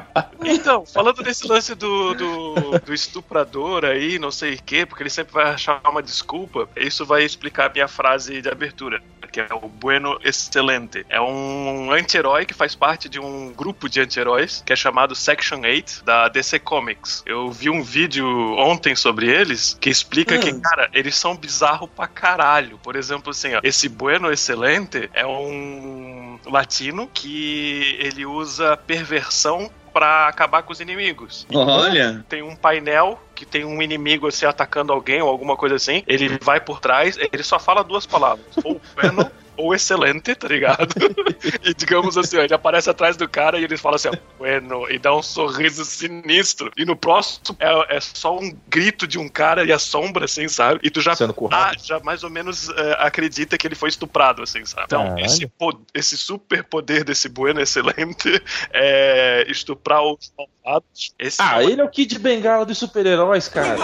Então, 0.45 0.85
falando 0.85 1.23
desse 1.23 1.47
lance 1.47 1.75
do, 1.75 2.15
do, 2.15 2.79
do 2.81 2.95
estuprador 2.95 3.85
aí, 3.85 4.19
não 4.19 4.31
sei 4.31 4.55
o 4.55 4.63
quê, 4.63 4.85
porque 4.85 5.03
ele 5.03 5.11
sempre 5.11 5.33
vai 5.33 5.45
achar 5.45 5.81
uma 5.89 6.03
desculpa, 6.03 6.69
isso 6.77 7.07
vai 7.07 7.25
explicar 7.25 7.71
a 7.71 7.73
minha 7.73 7.89
frase 7.89 8.43
de 8.43 8.49
abertura, 8.49 9.03
que 9.31 9.41
é 9.41 9.49
o 9.51 9.69
Bueno 9.69 10.19
Excelente. 10.23 11.07
É 11.09 11.21
um 11.21 11.91
anti-herói 11.91 12.45
que 12.45 12.53
faz 12.53 12.75
parte 12.75 13.09
de 13.09 13.19
um 13.19 13.53
grupo 13.53 13.89
de 13.89 14.01
anti-heróis 14.01 14.63
que 14.65 14.73
é 14.73 14.77
chamado 14.77 15.15
Section 15.15 15.61
8 15.63 16.05
da 16.05 16.29
DC 16.29 16.59
Comics. 16.59 17.23
Eu 17.25 17.51
vi 17.51 17.71
um 17.71 17.83
vídeo 17.83 18.27
ontem 18.59 18.95
sobre 18.95 19.29
eles 19.31 19.77
que 19.81 19.89
explica 19.89 20.39
que, 20.39 20.53
cara, 20.61 20.91
eles 20.93 21.17
são 21.17 21.37
bizarros 21.37 21.89
pra 21.95 22.07
caralho. 22.07 22.79
Por 22.79 22.97
exemplo, 22.97 23.31
assim, 23.31 23.55
ó, 23.55 23.61
esse 23.63 23.89
Bueno 23.89 24.31
Excelente 24.31 25.09
é 25.15 25.27
um 25.27 26.39
latino 26.45 27.09
que 27.13 27.97
ele 28.01 28.27
usa 28.27 28.77
perversão 28.77 29.71
pra 29.93 30.29
acabar 30.29 30.63
com 30.63 30.73
os 30.73 30.81
inimigos. 30.81 31.47
Olha, 31.53 32.25
Tem 32.29 32.43
um 32.43 32.57
painel 32.57 33.21
que 33.35 33.45
tem 33.45 33.65
um 33.65 33.83
inimigo 33.83 34.27
assim 34.27 34.47
atacando 34.47 34.93
alguém 34.93 35.21
ou 35.23 35.29
alguma 35.29 35.57
coisa 35.57 35.77
assim. 35.77 36.03
Ele 36.07 36.39
vai 36.41 36.61
por 36.61 36.81
trás, 36.81 37.19
ele 37.33 37.43
só 37.43 37.59
fala 37.59 37.85
duas 37.85 38.07
palavras: 38.07 38.47
ou 38.65 38.81
ou 39.57 39.75
excelente, 39.75 40.35
tá 40.35 40.49
ligado? 40.49 40.95
e 41.63 41.75
digamos 41.75 42.17
assim, 42.17 42.39
ó, 42.39 42.43
ele 42.43 42.55
aparece 42.55 42.89
atrás 42.89 43.17
do 43.17 43.29
cara 43.29 43.59
e 43.59 43.65
ele 43.65 43.77
fala 43.77 43.97
assim: 43.97 44.09
ó, 44.09 44.13
bueno, 44.39 44.91
e 44.91 44.99
dá 44.99 45.15
um 45.15 45.23
sorriso 45.23 45.85
sinistro. 45.85 46.71
E 46.77 46.85
no 46.85 46.97
próximo 46.97 47.57
é, 47.59 47.97
é 47.97 48.01
só 48.01 48.39
um 48.39 48.57
grito 48.69 49.07
de 49.07 49.19
um 49.19 49.29
cara 49.29 49.65
e 49.65 49.73
a 49.73 49.79
sombra, 49.79 50.25
assim, 50.25 50.49
sabe? 50.49 50.81
E 50.83 50.91
tu 50.91 51.01
já 51.01 51.13
ah, 51.51 51.73
já 51.83 52.01
mais 52.01 52.25
ou 52.25 52.31
menos 52.31 52.69
é, 52.71 52.97
acredita 52.99 53.59
que 53.59 53.67
ele 53.67 53.75
foi 53.75 53.89
estuprado, 53.89 54.43
assim, 54.43 54.65
sabe? 54.65 54.85
Então, 54.87 55.05
Caralho. 55.05 55.25
esse, 55.25 55.51
esse 55.95 56.17
super 56.17 56.65
poder 56.65 57.05
desse 57.05 57.29
Bueno 57.29 57.61
Excelente 57.61 58.43
é 58.73 59.45
estuprar 59.49 60.03
os 60.03 60.33
malvados. 60.37 61.15
Esse 61.19 61.41
Ah, 61.41 61.63
é 61.63 61.67
ele 61.67 61.81
é 61.81 61.85
o 61.85 61.89
Kid 61.89 62.19
Bengala 62.19 62.65
dos 62.65 62.79
super-heróis, 62.79 63.49
cara. 63.49 63.77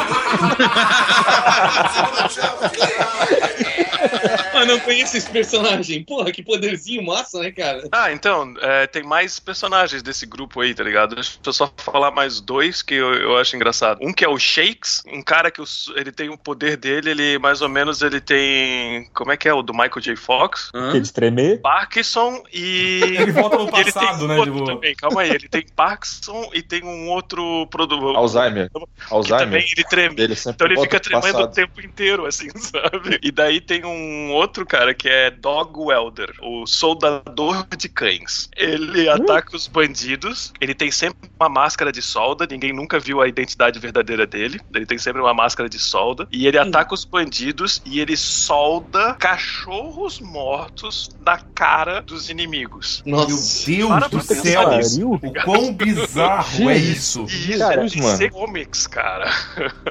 eu 4.61 4.67
não 4.67 4.81
conheço 4.81 5.17
esse 5.17 5.31
personagem. 5.31 6.05
Porra, 6.05 6.31
que 6.33 6.43
poderzinho 6.43 7.05
massa, 7.05 7.41
né, 7.41 7.51
cara? 7.51 7.83
Ah, 7.93 8.13
então, 8.13 8.55
é, 8.61 8.87
tem 8.87 9.03
mais 9.03 9.39
personagens 9.39 10.03
desse 10.03 10.27
grupo 10.27 10.61
aí, 10.61 10.75
tá 10.75 10.83
ligado? 10.85 11.15
Deixa 11.15 11.39
eu 11.45 11.53
só 11.53 11.73
falar 11.77 12.11
mais 12.11 12.41
dois 12.41 12.83
que 12.83 12.95
eu, 12.95 13.13
eu 13.15 13.37
acho 13.39 13.57
engraçado. 13.57 13.99
Um 14.03 14.13
que 14.13 14.25
é 14.25 14.29
o 14.29 14.39
Shakes, 14.39 15.03
um 15.13 15.23
cara 15.23 15.51
que 15.51 15.61
os- 15.61 15.93
ele 15.97 16.13
tem 16.13 16.29
o 16.29 16.39
poder 16.39 16.77
dele, 16.77 17.11
ele 17.11 17.39
mais 17.39 17.61
ou 17.63 17.69
menos 17.69 18.03
ele 18.03 18.21
tem. 18.21 19.09
Como 19.15 19.33
é 19.33 19.37
que 19.37 19.49
é? 19.49 19.53
O 19.55 19.63
do 19.63 19.73
Michael 19.73 20.01
J. 20.01 20.17
Fox? 20.17 20.71
Que 20.93 21.01
de 21.01 21.13
tremer. 21.13 21.61
Parkinson 21.61 22.43
e. 22.53 23.01
Ele 23.19 23.33
volta 23.33 23.57
no 23.59 23.65
ele 23.65 23.73
tem 23.73 23.93
passado, 23.93 24.25
um 24.25 24.29
né? 24.29 24.37
outro 24.37 24.53
Tipo, 24.55 24.65
também, 24.67 24.95
calma 24.95 25.23
aí. 25.23 25.31
Ele 25.31 25.49
tem 25.49 25.65
Parkinson 25.75 26.51
e 26.55 26.63
tem 26.63 26.85
um 26.85 27.09
outro 27.09 27.67
produto. 27.69 28.17
Alzheimer. 28.17 28.71
Que 28.71 28.87
Alzheimer. 29.11 29.45
também 29.47 29.67
ele 29.73 29.85
treme. 29.85 30.37
Sempre 30.37 30.51
Então 30.55 30.67
ele 30.67 30.81
fica 30.81 31.01
tremendo 31.01 31.29
o 31.29 31.33
passado. 31.33 31.55
tempo 31.55 31.81
inteiro, 31.81 32.27
assim, 32.27 32.49
sabe? 32.57 33.19
E 33.23 33.31
daí 33.33 33.61
tem 33.61 33.85
um 33.85 34.31
outro 34.33 34.48
outro, 34.49 34.65
cara, 34.65 34.95
que 34.95 35.07
é 35.09 35.31
Dog 35.31 35.79
Welder, 35.79 36.33
o 36.43 36.67
soldador 36.67 37.67
de 37.77 37.89
cães. 37.89 38.49
Ele 38.57 39.07
ataca 39.09 39.55
os 39.55 39.67
bandidos, 39.67 40.53
ele 40.61 40.75
tem 40.75 40.91
sempre 40.91 41.29
uma 41.39 41.49
máscara 41.51 41.93
de 41.93 42.01
solda, 42.01 42.47
ninguém 42.51 42.73
nunca 42.73 42.99
viu 42.99 43.21
a 43.21 43.29
identidade 43.29 43.79
verdadeira 43.79 44.27
dele. 44.27 44.59
Ele 44.75 44.87
tem 44.87 44.97
sempre 44.97 45.21
uma 45.21 45.35
máscara 45.35 45.69
de 45.69 45.79
solda. 45.79 46.27
E 46.33 46.47
ele 46.47 46.59
ataca 46.59 46.95
os 46.95 47.05
bandidos 47.05 47.83
e 47.85 48.01
ele 48.01 48.17
solda 48.17 49.15
cachorros 49.15 50.19
mortos 50.21 51.11
na 51.25 51.37
cara 51.55 52.01
dos 52.01 52.31
inimigos. 52.31 53.03
Meu 53.05 53.17
Nossa. 53.19 53.67
Deus 53.67 53.89
Para 53.89 54.09
do 54.09 54.21
céu! 54.23 54.77
nisso. 54.77 55.13
O 55.13 55.33
quão 55.45 55.73
bizarro 55.77 56.71
é 56.71 56.77
isso? 56.79 57.27
E 57.29 57.51
isso 57.51 57.59
Cara, 57.59 57.87
é 58.25 58.31
comics, 58.31 58.87
cara. 58.87 59.31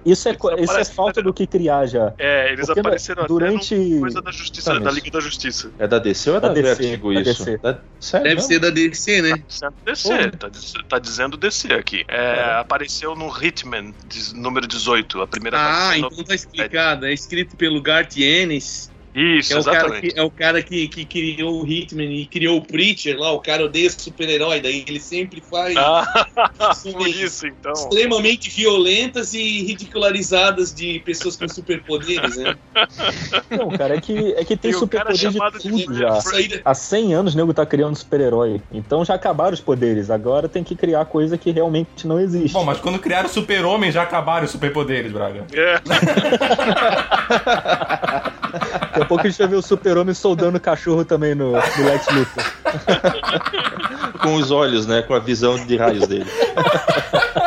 Isso 0.06 0.28
é, 0.30 0.32
Isso 0.32 0.64
isso 0.64 0.78
é 0.78 0.86
falta 0.86 1.22
do 1.22 1.34
que 1.34 1.46
criar 1.46 1.86
já. 1.86 2.14
É, 2.18 2.52
eles 2.52 2.66
Porque 2.66 2.80
apareceram 2.80 3.26
durante- 3.28 3.76
até 3.76 3.84
no 3.84 4.00
coisa 4.00 4.22
da 4.22 4.32
justiça, 4.32 4.47
Tá, 4.52 4.74
da 4.74 4.80
mas- 4.80 4.96
Liga 4.96 5.12
da 5.12 5.20
Justiça. 5.20 5.72
É 5.80 5.88
da 5.88 6.00
DC 6.00 6.30
ou 6.30 6.38
é 6.38 6.40
da, 6.40 6.48
Da 6.50 6.54
DC, 6.54 6.76
Vertigo 6.76 7.14
da 7.14 7.22
isso? 7.22 7.46
DC. 7.46 7.58
Da- 7.58 7.80
Sério? 8.00 8.28
Deve 8.30 8.42
ser 8.42 8.60
da 8.60 8.70
DC, 8.70 9.22
né? 9.22 9.44
Sendo 9.48 9.74
DC, 9.86 10.30
tá, 10.38 10.50
tá 10.90 11.00
dizendo 11.00 11.38
DC 11.38 11.74
aqui. 11.74 12.06
É, 12.08 12.60
apareceu 12.60 13.16
no 13.16 13.28
Hitman, 13.30 13.94
número 14.36 14.68
18, 14.68 15.22
a 15.22 15.28
primeira 15.28 15.58
Ah, 15.60 15.98
então 15.98 16.10
tá 16.24 16.36
explicado. 16.36 17.06
É 17.06 17.14
escrito 17.14 17.56
pelo 17.56 17.82
Garth 17.82 18.18
Ennis. 18.18 18.92
Isso, 19.18 19.54
É 19.54 19.60
o 19.60 19.64
cara, 19.64 19.78
exatamente. 19.78 20.14
que, 20.14 20.20
é 20.20 20.24
o 20.24 20.30
cara 20.30 20.62
que, 20.62 20.88
que 20.88 21.04
criou 21.06 21.64
o 21.64 21.68
Hitman 21.68 22.06
e 22.14 22.26
criou 22.28 22.58
o 22.58 22.62
Preacher 22.62 23.18
lá, 23.18 23.32
o 23.32 23.40
cara 23.40 23.66
odeia 23.66 23.90
super-herói, 23.90 24.62
daí 24.62 24.86
ele 24.88 25.00
sempre 25.00 25.42
faz 25.42 25.76
Ah, 25.76 26.28
por 26.94 27.08
isso, 27.08 27.48
então. 27.48 27.74
extremamente 27.74 28.52
violentas 28.52 29.34
e 29.34 29.64
ridicularizadas 29.66 30.72
de 30.72 31.00
pessoas 31.00 31.36
com 31.36 31.48
superpoderes, 31.48 32.38
né? 32.38 32.56
Não, 33.50 33.70
cara, 33.72 33.96
é 33.96 34.02
que, 34.02 34.34
é 34.34 34.46
que 34.46 34.56
tem 34.56 34.72
superpoder 34.72 35.18
de 35.18 35.34
chamado 35.34 35.58
de 35.58 35.70
tudo 35.70 35.98
já. 35.98 36.20
Há 36.64 36.74
100 36.76 37.14
anos 37.16 37.34
o 37.34 37.38
nego 37.38 37.54
tá 37.56 37.66
criando 37.66 37.96
super-herói. 37.96 38.62
Então 38.72 39.04
já 39.04 39.16
acabaram 39.16 39.54
os 39.54 39.60
poderes. 39.62 40.12
Agora 40.12 40.48
tem 40.48 40.64
que 40.64 40.76
criar 40.76 41.04
coisa 41.06 41.40
que 41.40 41.50
realmente 41.50 42.06
não 42.06 42.20
existe. 42.20 42.54
Bom, 42.54 42.64
mas 42.64 42.80
quando 42.80 43.00
criaram 43.00 43.28
o 43.28 43.32
super-homem 43.32 43.92
já 43.92 44.04
acabaram 44.04 44.46
os 44.46 44.52
superpoderes, 44.52 45.12
Braga. 45.12 45.44
É, 45.54 45.82
Daqui 48.98 49.04
a 49.04 49.06
pouco 49.06 49.28
a 49.28 49.30
gente 49.30 49.38
vai 49.38 49.48
ver 49.48 49.56
o 49.58 49.62
super-homem 49.62 50.14
soldando 50.14 50.60
cachorro 50.60 51.06
também 51.06 51.36
no, 51.36 51.52
no 51.52 51.86
Lex 51.86 52.08
Luthor. 52.08 52.44
Com 54.22 54.36
os 54.36 54.50
olhos, 54.50 54.88
né? 54.88 55.04
Com 55.04 55.14
a 55.14 55.20
visão 55.20 55.56
de 55.66 55.78
raios 55.78 56.08
dele. 56.08 56.26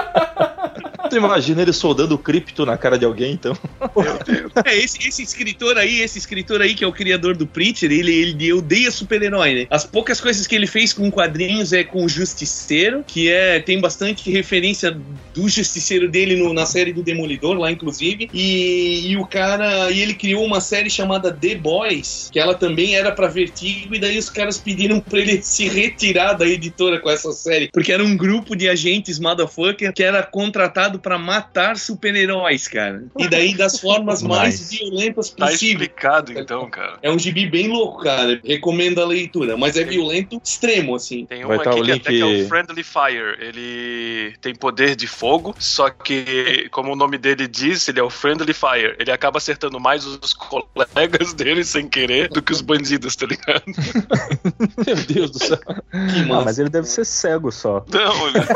Tu 1.11 1.17
imagina 1.17 1.63
ele 1.63 1.73
soldando 1.73 2.17
cripto 2.17 2.65
na 2.65 2.77
cara 2.79 2.97
de 2.99 3.05
alguém, 3.05 3.33
então? 3.33 3.57
É, 4.65 4.77
esse, 4.77 4.99
esse 5.07 5.23
escritor 5.23 5.77
aí, 5.79 6.01
esse 6.01 6.19
escritor 6.19 6.61
aí 6.61 6.75
que 6.75 6.85
é 6.85 6.87
o 6.87 6.93
criador 6.93 7.37
do 7.37 7.47
Preacher, 7.47 7.91
ele, 7.91 8.13
ele 8.15 8.53
odeia 8.53 8.91
super-herói, 8.91 9.55
né? 9.55 9.67
As 9.71 9.85
poucas 9.85 10.21
coisas 10.21 10.47
que 10.47 10.55
ele 10.55 10.67
fez 10.67 10.93
com 10.93 11.11
quadrinhos 11.11 11.73
é 11.73 11.83
com 11.83 12.05
o 12.05 12.09
Justiceiro, 12.09 13.03
que 13.07 13.29
é 13.31 13.59
tem 13.61 13.81
bastante 13.81 14.31
referência 14.31 14.97
do 15.35 15.49
Justiceiro 15.49 16.09
dele 16.09 16.37
no- 16.37 16.53
na 16.53 16.67
série 16.67 16.93
do 16.93 17.03
Demolidor, 17.03 17.59
lá 17.59 17.71
inclusive. 17.71 18.29
E, 18.33 19.09
e 19.11 19.17
o 19.17 19.27
cara, 19.27 19.91
e 19.91 20.01
ele 20.01 20.15
criou 20.15 20.45
uma 20.45 20.61
série 20.61 20.91
chamada 20.91 21.33
The 21.33 21.57
Boys, 21.57 22.29
que 22.33 22.39
ela 22.39 22.55
também 22.55 22.95
era 22.95 23.11
pra 23.11 23.27
Vertigo, 23.29 23.95
e 23.95 23.99
daí 23.99 24.19
os 24.19 24.31
caras 24.31 24.59
pediram 24.59 25.01
pra 25.01 25.19
ele 25.19 25.41
se 25.43 25.69
retirar 25.69 26.35
da 26.35 26.47
editora 26.47 27.01
com 27.01 27.11
essa 27.11 27.33
série, 27.33 27.69
porque 27.73 27.93
era 27.93 28.05
um 28.05 28.17
grupo 28.17 28.55
de 28.55 28.69
agentes 28.69 29.19
motherfucker 29.19 29.93
que 29.93 30.03
era 30.03 30.23
contratado 30.23 30.99
pra 31.01 31.19
matar 31.19 31.77
super-heróis, 31.77 32.69
cara. 32.69 33.03
E 33.19 33.29
daí 33.29 33.55
das 33.55 33.81
formas 33.81 34.23
mais 34.23 34.61
Nice. 34.61 34.77
violentas 34.79 35.31
tá 35.31 35.47
possíveis. 35.47 35.73
explicado 35.91 36.33
então, 36.39 36.69
cara. 36.71 36.99
É 37.03 37.11
um 37.11 37.19
gibi 37.19 37.47
bem 37.47 37.69
louco, 37.69 38.03
cara. 38.05 38.41
Recomendo 38.45 39.01
a 39.01 39.07
leitura, 39.07 39.57
mas 39.57 39.77
é 39.77 39.85
violento 39.85 40.41
extremo, 40.45 40.95
assim. 40.95 41.25
Tem 41.27 41.45
Vai 41.45 41.57
uma 41.57 41.65
tá 41.65 41.71
aqui 41.71 41.81
o 41.81 41.85
que 41.85 41.91
link- 41.93 42.01
até 42.03 42.11
que 42.13 42.21
é 42.21 42.25
o 42.45 42.49
Friendly 42.49 42.83
Fire. 42.85 43.37
Ele 43.41 44.35
tem 44.41 44.55
poder 44.55 44.95
de 44.97 45.07
fogo, 45.07 45.55
só 45.59 45.89
que, 45.91 46.69
como 46.71 46.93
o 46.93 46.97
nome 46.97 47.19
dele 47.19 47.47
diz, 47.49 47.89
ele 47.89 47.99
é 48.01 48.03
o 48.03 48.11
Friendly 48.11 48.53
Fire. 48.53 48.95
Ele 48.99 49.11
acaba 49.11 49.39
acertando 49.39 49.81
mais 49.81 50.05
os 50.07 50.35
colegas 50.35 51.33
dele 51.35 51.65
sem 51.65 51.89
querer 51.89 52.29
do 52.29 52.43
que 52.43 52.53
os 52.53 52.61
bandidos, 52.61 53.17
tá 53.17 53.27
ligado? 53.27 53.63
Meu 54.87 54.97
Deus 54.97 55.31
do 55.31 55.39
céu. 55.39 55.59
Que 55.59 56.33
Ah, 56.33 56.43
mas 56.45 56.59
ele 56.59 56.69
deve 56.69 56.87
ser 56.87 57.05
cego 57.05 57.51
só. 57.51 57.85
Não, 57.91 58.29
ele... 58.29 58.39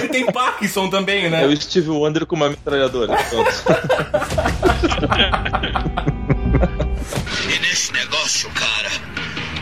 Ele 0.00 0.08
tem 0.08 0.26
Parkinson 0.26 0.88
também, 0.88 1.26
É 1.26 1.30
né? 1.30 1.46
o 1.46 1.56
Steve 1.60 1.88
Wonder 1.90 2.26
com 2.26 2.36
uma 2.36 2.48
metralhadora. 2.50 3.16
E 7.48 7.58
nesse 7.60 7.92
negócio, 7.92 8.50
cara, 8.50 8.90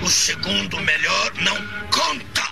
o 0.03 0.09
segundo 0.09 0.77
melhor 0.81 1.33
não 1.43 1.57
conta. 1.91 2.49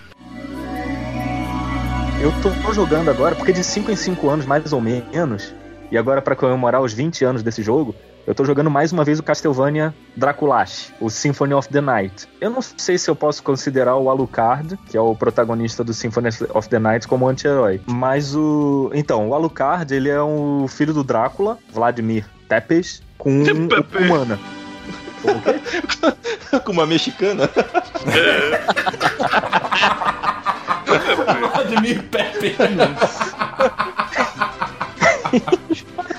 Eu 2.20 2.32
tô 2.42 2.72
jogando 2.72 3.10
agora, 3.10 3.34
porque 3.34 3.52
de 3.52 3.62
5 3.62 3.90
em 3.90 3.96
5 3.96 4.28
anos, 4.30 4.46
mais 4.46 4.72
ou 4.72 4.80
menos, 4.80 5.54
e 5.90 5.98
agora 5.98 6.22
pra 6.22 6.34
comemorar 6.34 6.80
os 6.80 6.92
20 6.92 7.24
anos 7.24 7.42
desse 7.42 7.62
jogo, 7.62 7.94
eu 8.26 8.34
tô 8.34 8.44
jogando 8.44 8.68
mais 8.70 8.92
uma 8.92 9.04
vez 9.04 9.20
o 9.20 9.22
Castlevania 9.22 9.94
Draculash, 10.16 10.92
o 11.00 11.08
Symphony 11.08 11.54
of 11.54 11.68
the 11.68 11.80
Night. 11.80 12.26
Eu 12.40 12.50
não 12.50 12.60
sei 12.60 12.98
se 12.98 13.08
eu 13.08 13.14
posso 13.14 13.42
considerar 13.42 13.96
o 13.96 14.10
Alucard, 14.10 14.76
que 14.90 14.96
é 14.96 15.00
o 15.00 15.14
protagonista 15.14 15.84
do 15.84 15.94
Symphony 15.94 16.28
of 16.52 16.68
the 16.68 16.78
Night, 16.78 17.06
como 17.06 17.28
anti-herói. 17.28 17.80
Mas 17.86 18.34
o. 18.34 18.90
Então, 18.94 19.28
o 19.28 19.34
Alucard, 19.34 19.94
ele 19.94 20.08
é 20.08 20.20
o 20.20 20.66
filho 20.68 20.92
do 20.92 21.04
Drácula, 21.04 21.56
Vladimir 21.72 22.26
Tepes, 22.48 23.00
com 23.16 23.44
Pepe. 23.68 23.98
humana. 23.98 24.38
Com 26.64 26.72
uma 26.72 26.86
mexicana. 26.86 27.50
Vladimir 31.52 32.02
Pepe. 32.04 32.56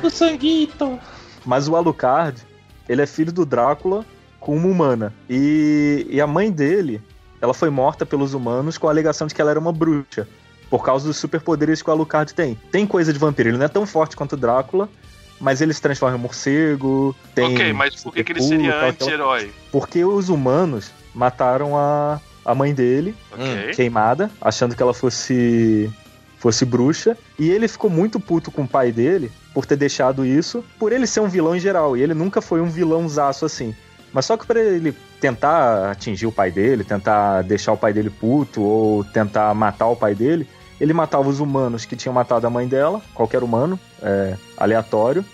O 0.03 0.09
sanguito. 0.11 0.99
Mas 1.47 1.67
o 1.69 1.75
Alucard, 1.77 2.41
ele 2.89 3.01
é 3.01 3.05
filho 3.05 3.31
do 3.31 3.45
Drácula 3.45 4.05
com 4.39 4.55
uma 4.57 4.67
humana. 4.67 5.13
E, 5.29 6.05
e 6.09 6.19
a 6.19 6.27
mãe 6.27 6.51
dele, 6.51 7.01
ela 7.41 7.53
foi 7.53 7.69
morta 7.69 8.05
pelos 8.05 8.33
humanos 8.33 8.77
com 8.77 8.87
a 8.87 8.91
alegação 8.91 9.25
de 9.27 9.33
que 9.33 9.41
ela 9.41 9.51
era 9.51 9.59
uma 9.59 9.71
bruxa. 9.71 10.27
Por 10.69 10.83
causa 10.83 11.07
dos 11.07 11.15
superpoderes 11.15 11.81
que 11.81 11.89
o 11.89 11.93
Alucard 11.93 12.33
tem. 12.33 12.59
Tem 12.69 12.85
coisa 12.85 13.13
de 13.13 13.17
vampiro, 13.17 13.47
ele 13.49 13.57
não 13.57 13.65
é 13.65 13.69
tão 13.69 13.85
forte 13.85 14.17
quanto 14.17 14.33
o 14.33 14.37
Drácula, 14.37 14.89
mas 15.39 15.61
ele 15.61 15.73
se 15.73 15.81
transforma 15.81 16.17
em 16.17 16.19
morcego. 16.19 17.15
Tem 17.33 17.53
ok, 17.53 17.71
mas 17.71 18.03
por 18.03 18.13
que, 18.13 18.23
que 18.25 18.31
ele 18.33 18.41
seria 18.41 18.71
aquela- 18.71 18.89
anti-herói? 18.89 19.51
Porque 19.71 20.03
os 20.03 20.27
humanos 20.27 20.91
mataram 21.15 21.77
a, 21.77 22.19
a 22.43 22.53
mãe 22.53 22.73
dele, 22.73 23.15
Ok. 23.31 23.71
queimada, 23.75 24.29
achando 24.41 24.75
que 24.75 24.83
ela 24.83 24.93
fosse 24.93 25.89
fosse 26.37 26.65
bruxa, 26.65 27.17
e 27.37 27.49
ele 27.49 27.67
ficou 27.67 27.89
muito 27.89 28.19
puto 28.19 28.51
com 28.51 28.63
o 28.63 28.67
pai 28.67 28.91
dele 28.91 29.31
por 29.53 29.65
ter 29.65 29.75
deixado 29.75 30.25
isso, 30.25 30.63
por 30.79 30.91
ele 30.91 31.07
ser 31.07 31.19
um 31.19 31.27
vilão 31.27 31.55
em 31.55 31.59
geral, 31.59 31.97
e 31.97 32.01
ele 32.01 32.13
nunca 32.13 32.41
foi 32.41 32.61
um 32.61 32.69
vilãozaço 32.69 33.45
assim. 33.45 33.75
Mas 34.13 34.25
só 34.25 34.37
que 34.37 34.45
para 34.45 34.59
ele 34.59 34.95
tentar 35.19 35.91
atingir 35.91 36.27
o 36.27 36.31
pai 36.31 36.51
dele, 36.51 36.83
tentar 36.83 37.41
deixar 37.41 37.73
o 37.73 37.77
pai 37.77 37.91
dele 37.91 38.09
puto 38.09 38.61
ou 38.61 39.03
tentar 39.03 39.53
matar 39.53 39.87
o 39.87 39.95
pai 39.95 40.15
dele, 40.15 40.47
ele 40.79 40.93
matava 40.93 41.27
os 41.27 41.39
humanos 41.39 41.85
que 41.85 41.95
tinham 41.95 42.13
matado 42.13 42.45
a 42.45 42.49
mãe 42.49 42.67
dela, 42.67 43.01
qualquer 43.13 43.43
humano, 43.43 43.79
é, 44.01 44.35
aleatório, 44.55 45.25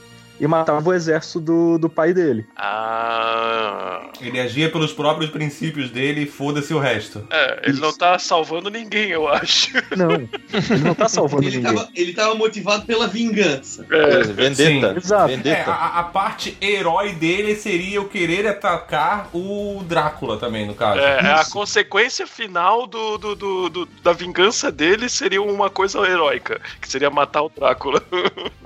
e 0.44 0.48
matava 0.48 0.90
o 0.90 0.94
exército 0.94 1.40
do, 1.40 1.78
do 1.78 1.90
pai 1.90 2.14
dele. 2.14 2.46
Ah. 2.56 4.10
Ele 4.22 4.40
agia 4.40 4.70
pelos 4.70 4.92
próprios 4.94 5.30
princípios 5.32 5.90
dele 5.90 6.22
e 6.24 6.26
foda-se 6.26 6.74
o 6.74 6.80
resto. 6.80 7.26
É, 7.30 7.62
ele 7.70 7.80
não 7.80 7.94
tá 7.96 8.18
salvando 8.20 8.70
ninguém, 8.70 9.10
eu 9.10 9.28
acho. 9.28 9.72
Não, 9.98 10.12
ele 10.72 10.84
não 10.84 10.94
tá 10.96 11.08
salvando 11.10 11.44
Ele 11.48 11.58
ninguém. 11.58 11.74
tava, 11.76 11.90
ele 11.96 12.14
tava 12.14 12.36
motivado 12.36 12.86
pela 12.86 13.08
vingança. 13.08 13.86
É, 13.90 14.24
Vendetta. 14.24 14.92
Sim. 14.92 14.98
Exato. 14.98 15.32
É, 15.32 15.36
Vendetta. 15.36 15.72
a, 15.72 16.00
a 16.00 16.04
parte 16.04 16.58
herói 16.62 17.14
dele 17.14 17.56
seria 17.56 18.02
o 18.02 18.06
querer 18.10 18.48
atacar 18.48 19.30
o 19.34 19.82
Drácula 19.88 20.38
também, 20.38 20.66
no 20.68 20.74
caso. 20.76 21.00
É, 21.00 21.32
a 21.34 21.46
consequência 21.46 22.26
final 22.28 22.86
do, 22.88 23.18
do, 23.18 23.36
do- 23.36 23.70
do- 23.70 23.86
da 24.04 24.14
vingança 24.14 24.72
dele 24.72 25.10
seria 25.10 25.42
uma 25.42 25.70
coisa 25.70 26.00
heróica, 26.00 26.60
que 26.82 26.88
seria 26.88 27.10
matar 27.10 27.44
o 27.44 27.50
Drácula. 27.50 28.02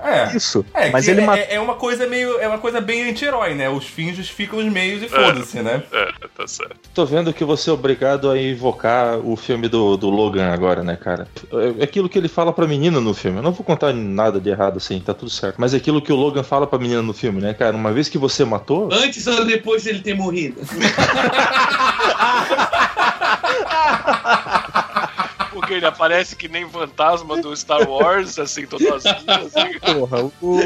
É. 0.00 0.36
Isso. 0.36 0.64
É, 0.74 0.90
mas 0.90 1.08
ele 1.08 1.20
é, 1.22 1.24
matou. 1.24 1.44
é- 1.44 1.54
é 1.54 1.60
uma 1.68 1.76
coisa 1.76 2.06
meio. 2.06 2.38
É 2.40 2.48
uma 2.48 2.58
coisa 2.58 2.80
bem 2.80 3.08
anti-herói, 3.08 3.54
né? 3.54 3.68
Os 3.68 3.84
fins 3.84 4.16
justificam 4.16 4.58
os 4.58 4.64
meios 4.64 5.02
e 5.02 5.08
foda-se, 5.08 5.60
né? 5.60 5.82
É, 5.92 6.12
tá 6.36 6.46
certo. 6.46 6.76
Tô 6.94 7.04
vendo 7.04 7.32
que 7.32 7.44
você 7.44 7.68
é 7.68 7.72
obrigado 7.72 8.30
a 8.30 8.40
invocar 8.40 9.18
o 9.18 9.36
filme 9.36 9.68
do, 9.68 9.96
do 9.96 10.08
Logan 10.08 10.50
agora, 10.52 10.82
né, 10.82 10.96
cara? 10.96 11.28
É 11.78 11.84
aquilo 11.84 12.08
que 12.08 12.18
ele 12.18 12.28
fala 12.28 12.52
pra 12.52 12.66
menina 12.66 13.00
no 13.00 13.12
filme. 13.12 13.38
Eu 13.38 13.42
não 13.42 13.52
vou 13.52 13.64
contar 13.64 13.92
nada 13.92 14.40
de 14.40 14.48
errado 14.48 14.78
assim, 14.78 14.98
tá 15.00 15.12
tudo 15.12 15.30
certo. 15.30 15.56
Mas 15.58 15.74
é 15.74 15.76
aquilo 15.76 16.00
que 16.00 16.12
o 16.12 16.16
Logan 16.16 16.42
fala 16.42 16.66
pra 16.66 16.78
menina 16.78 17.02
no 17.02 17.12
filme, 17.12 17.40
né, 17.40 17.52
cara? 17.52 17.76
Uma 17.76 17.92
vez 17.92 18.08
que 18.08 18.18
você 18.18 18.44
matou. 18.44 18.88
Antes 18.92 19.26
ou 19.26 19.44
depois 19.44 19.84
dele 19.84 20.00
ter 20.00 20.14
morrido? 20.14 20.60
Porque 25.52 25.74
ele 25.74 25.86
aparece 25.86 26.34
que 26.34 26.48
nem 26.48 26.68
fantasma 26.70 27.42
do 27.42 27.54
Star 27.54 27.86
Wars, 27.88 28.38
assim, 28.38 28.66
todo 28.66 28.82
azul. 28.94 29.10
Assim. 29.26 29.78
Porra, 29.80 30.22
o, 30.40 30.60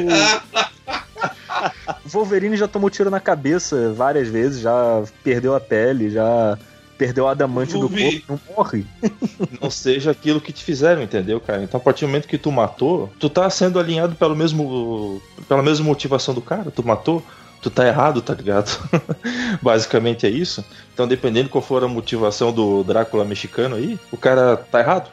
Wolverine 2.12 2.56
já 2.56 2.68
tomou 2.68 2.90
tiro 2.90 3.10
na 3.10 3.20
cabeça 3.20 3.92
várias 3.92 4.28
vezes, 4.28 4.60
já 4.60 5.02
perdeu 5.24 5.54
a 5.54 5.60
pele, 5.60 6.10
já 6.10 6.58
perdeu 6.98 7.24
o 7.24 7.28
adamante 7.28 7.72
do 7.72 7.88
corpo, 7.88 8.22
não 8.28 8.40
morre. 8.56 8.86
não 9.60 9.70
seja 9.70 10.10
aquilo 10.10 10.40
que 10.40 10.52
te 10.52 10.62
fizeram, 10.62 11.02
entendeu, 11.02 11.40
cara? 11.40 11.62
Então, 11.62 11.80
a 11.80 11.82
partir 11.82 12.04
do 12.04 12.08
momento 12.08 12.28
que 12.28 12.38
tu 12.38 12.52
matou, 12.52 13.10
tu 13.18 13.28
tá 13.28 13.48
sendo 13.50 13.80
alinhado 13.80 14.14
pelo 14.14 14.36
mesmo, 14.36 15.20
pela 15.48 15.62
mesma 15.62 15.84
motivação 15.84 16.32
do 16.32 16.40
cara, 16.40 16.70
tu 16.70 16.86
matou, 16.86 17.24
tu 17.60 17.70
tá 17.70 17.86
errado, 17.86 18.22
tá 18.22 18.34
ligado? 18.34 18.70
Basicamente 19.60 20.26
é 20.26 20.30
isso. 20.30 20.64
Então, 20.94 21.08
dependendo 21.08 21.48
qual 21.48 21.62
for 21.62 21.82
a 21.82 21.88
motivação 21.88 22.52
do 22.52 22.84
Drácula 22.84 23.24
mexicano 23.24 23.74
aí, 23.76 23.98
o 24.12 24.16
cara 24.16 24.56
tá 24.56 24.80
errado. 24.80 25.10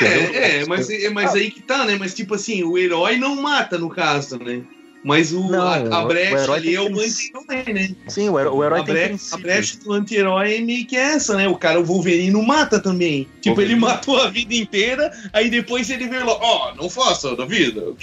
Entendeu? 0.00 0.34
É, 0.34 0.62
é, 0.62 0.66
mas, 0.66 0.90
é, 0.90 1.10
mas 1.10 1.34
aí 1.34 1.50
que 1.50 1.62
tá, 1.62 1.84
né? 1.84 1.96
Mas 1.96 2.14
tipo 2.14 2.34
assim, 2.34 2.64
o 2.64 2.76
herói 2.76 3.16
não 3.16 3.40
mata, 3.40 3.78
no 3.78 3.88
caso, 3.88 4.38
né? 4.38 4.62
Mas 5.02 5.32
o, 5.32 5.48
Não, 5.48 5.62
a, 5.66 5.76
a 5.76 6.04
brecha 6.04 6.34
o 6.34 6.38
herói 6.40 6.58
ali 6.58 6.74
é 6.74 6.80
o 6.80 6.86
anti-herói, 7.00 7.72
né? 7.72 7.94
Sim, 8.06 8.28
o 8.28 8.38
herói, 8.38 8.52
o 8.52 8.64
herói 8.64 8.80
a, 8.80 8.84
tem 8.84 8.94
bre- 8.94 9.16
a 9.32 9.36
brecha 9.38 9.78
do 9.78 9.92
anti-herói 9.94 10.56
é 10.56 10.60
meio 10.60 10.86
que 10.86 10.94
essa, 10.96 11.36
né? 11.36 11.48
O 11.48 11.56
cara, 11.56 11.80
o 11.80 11.84
Wolverine, 11.84 12.30
não 12.30 12.42
mata 12.42 12.78
também. 12.78 13.26
Tipo, 13.40 13.56
Wolverine. 13.56 13.72
ele 13.74 13.80
matou 13.80 14.20
a 14.20 14.28
vida 14.28 14.54
inteira, 14.54 15.10
aí 15.32 15.48
depois 15.48 15.88
ele 15.88 16.06
veio 16.06 16.26
lá, 16.26 16.34
ó, 16.34 16.74
não 16.74 16.90
faça 16.90 17.34
da 17.34 17.46
vida. 17.46 17.80
O? 17.82 17.96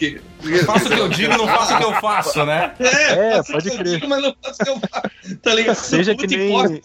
Faço 0.66 0.86
o 0.88 0.90
que 0.90 1.00
eu 1.00 1.08
digo, 1.10 1.38
não 1.38 1.48
faço 1.48 1.74
o 1.74 1.78
que 1.78 1.84
eu 1.84 1.94
faço, 2.02 2.46
né? 2.46 2.74
É, 2.80 2.86
É, 2.88 3.32
faça 3.38 3.50
o 3.50 3.54
pode 3.54 3.70
que 3.70 3.76
eu 3.76 3.80
crer. 3.80 3.94
digo, 3.94 4.08
mas 4.10 4.22
não 4.24 4.36
faço 4.44 4.62
o 4.62 4.66
que 4.66 4.70
eu 4.72 4.80
faço. 4.90 5.38
Tá 5.44 5.54
ligado? 5.54 5.76
Seja 5.76 6.16
que 6.16 6.26
nem-. 6.26 6.82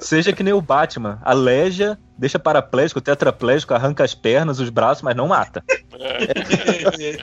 Seja 0.00 0.32
que 0.32 0.42
nem 0.42 0.52
o 0.54 0.60
Batman. 0.62 1.20
Aleja, 1.24 1.98
deixa 2.16 2.38
paraplégico, 2.38 3.00
tetraplégico, 3.00 3.74
arranca 3.74 4.04
as 4.04 4.14
pernas, 4.14 4.60
os 4.60 4.70
braços, 4.70 5.02
mas 5.02 5.16
não 5.16 5.28
mata. 5.28 5.62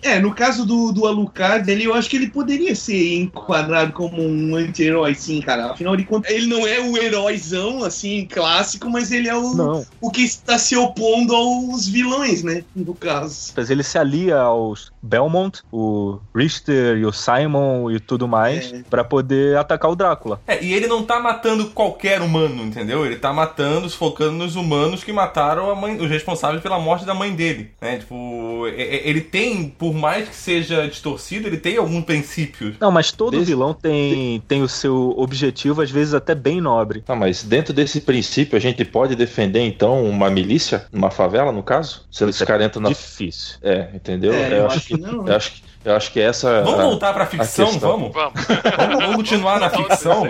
É, 0.01 0.19
no 0.19 0.33
caso 0.33 0.65
do, 0.65 0.91
do 0.91 1.05
Alucard, 1.05 1.69
ele, 1.69 1.85
eu 1.85 1.93
acho 1.93 2.09
que 2.09 2.15
ele 2.15 2.29
poderia 2.29 2.75
ser 2.75 3.15
enquadrado 3.15 3.93
como 3.93 4.21
um 4.21 4.55
anti-herói, 4.55 5.13
sim, 5.15 5.41
cara. 5.41 5.71
Afinal 5.71 5.95
de 5.95 6.03
contas, 6.03 6.31
ele 6.31 6.47
não 6.47 6.65
é 6.65 6.79
o 6.79 6.97
heróizão, 6.97 7.83
assim, 7.83 8.25
clássico, 8.25 8.89
mas 8.89 9.11
ele 9.11 9.27
é 9.27 9.35
o, 9.35 9.53
Não. 9.53 9.85
o 9.99 10.09
que 10.09 10.21
está 10.21 10.57
se 10.57 10.75
opondo 10.75 11.35
aos 11.35 11.87
vilões, 11.87 12.43
né? 12.43 12.63
No 12.75 12.93
caso. 12.93 13.53
Mas 13.55 13.69
ele 13.69 13.83
se 13.83 13.97
alia 13.97 14.37
aos 14.37 14.90
Belmont, 15.01 15.61
o 15.71 16.19
Richter 16.35 16.97
e 16.97 17.05
o 17.05 17.11
Simon 17.11 17.91
e 17.91 17.99
tudo 17.99 18.27
mais, 18.27 18.71
É. 18.73 18.83
pra 18.89 19.03
poder 19.03 19.57
atacar 19.57 19.91
o 19.91 19.95
Drácula. 19.95 20.39
É, 20.47 20.63
e 20.63 20.73
ele 20.73 20.87
não 20.87 21.03
tá 21.03 21.19
matando 21.19 21.67
qualquer 21.67 22.21
humano, 22.21 22.63
entendeu? 22.63 23.05
Ele 23.05 23.15
tá 23.15 23.33
matando, 23.33 23.89
se 23.89 23.95
focando 23.97 24.33
nos 24.33 24.55
humanos 24.55 25.03
que 25.03 25.11
mataram 25.11 25.69
a 25.71 25.75
mãe, 25.75 25.97
os 25.99 26.09
responsáveis 26.09 26.61
pela 26.61 26.79
morte 26.79 27.05
da 27.05 27.13
mãe 27.13 27.33
dele, 27.33 27.71
né? 27.81 27.97
Tipo, 27.97 28.67
é- 28.67 28.81
é- 28.97 29.09
ele 29.09 29.21
tem, 29.21 29.67
por 29.69 29.93
mais 29.93 30.29
que 30.29 30.35
seja 30.35 30.87
distorcido, 30.87 31.47
ele 31.47 31.57
tem 31.57 31.77
alguns 31.77 32.03
princípios. 32.03 32.75
Não, 32.79 32.91
mas 32.91 33.11
todo 33.11 33.31
Desse- 33.37 33.45
vilão 33.45 33.73
tem, 33.73 34.41
tem 34.47 34.61
o 34.61 34.67
seu 34.67 35.13
objetivo, 35.17 35.81
às 35.81 35.89
vezes 35.91 36.13
até 36.13 36.35
bem 36.35 36.61
nobre. 36.61 37.01
Tá, 37.01 37.15
mas 37.15 37.43
dentro 37.43 37.73
desse 37.73 38.01
princípio 38.01 38.55
a 38.57 38.59
gente 38.59 38.83
pode 38.85 39.15
defender 39.15 39.61
então 39.61 40.03
uma 40.05 40.29
milícia, 40.29 40.85
uma 40.93 41.09
favela, 41.11 41.51
no 41.51 41.63
caso? 41.63 42.05
Se 42.11 42.23
eles 42.23 42.39
é 42.41 42.45
caras 42.45 42.67
entram 42.67 42.81
na. 42.83 42.89
Difícil. 42.89 43.57
É, 43.61 43.89
entendeu? 43.93 44.33
É, 44.33 44.47
eu, 44.53 44.57
eu 44.57 44.65
acho 44.67 44.77
acho 44.77 44.90
que, 44.95 45.01
não, 45.01 45.27
eu 45.27 45.35
acho 45.35 45.51
que 45.51 45.61
eu 45.83 45.95
acho 45.95 46.11
que 46.13 46.19
essa. 46.19 46.61
Vamos 46.61 46.79
a- 46.79 46.83
voltar 46.83 47.13
pra 47.13 47.25
ficção, 47.25 47.71
vamos? 47.79 48.11
Vamos. 48.13 48.33
vamos? 48.45 48.97
Vamos 48.99 49.15
continuar 49.15 49.59
na 49.59 49.69
ficção? 49.69 50.27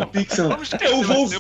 É, 0.79 0.89
o 0.89 1.03
vamos- 1.03 1.31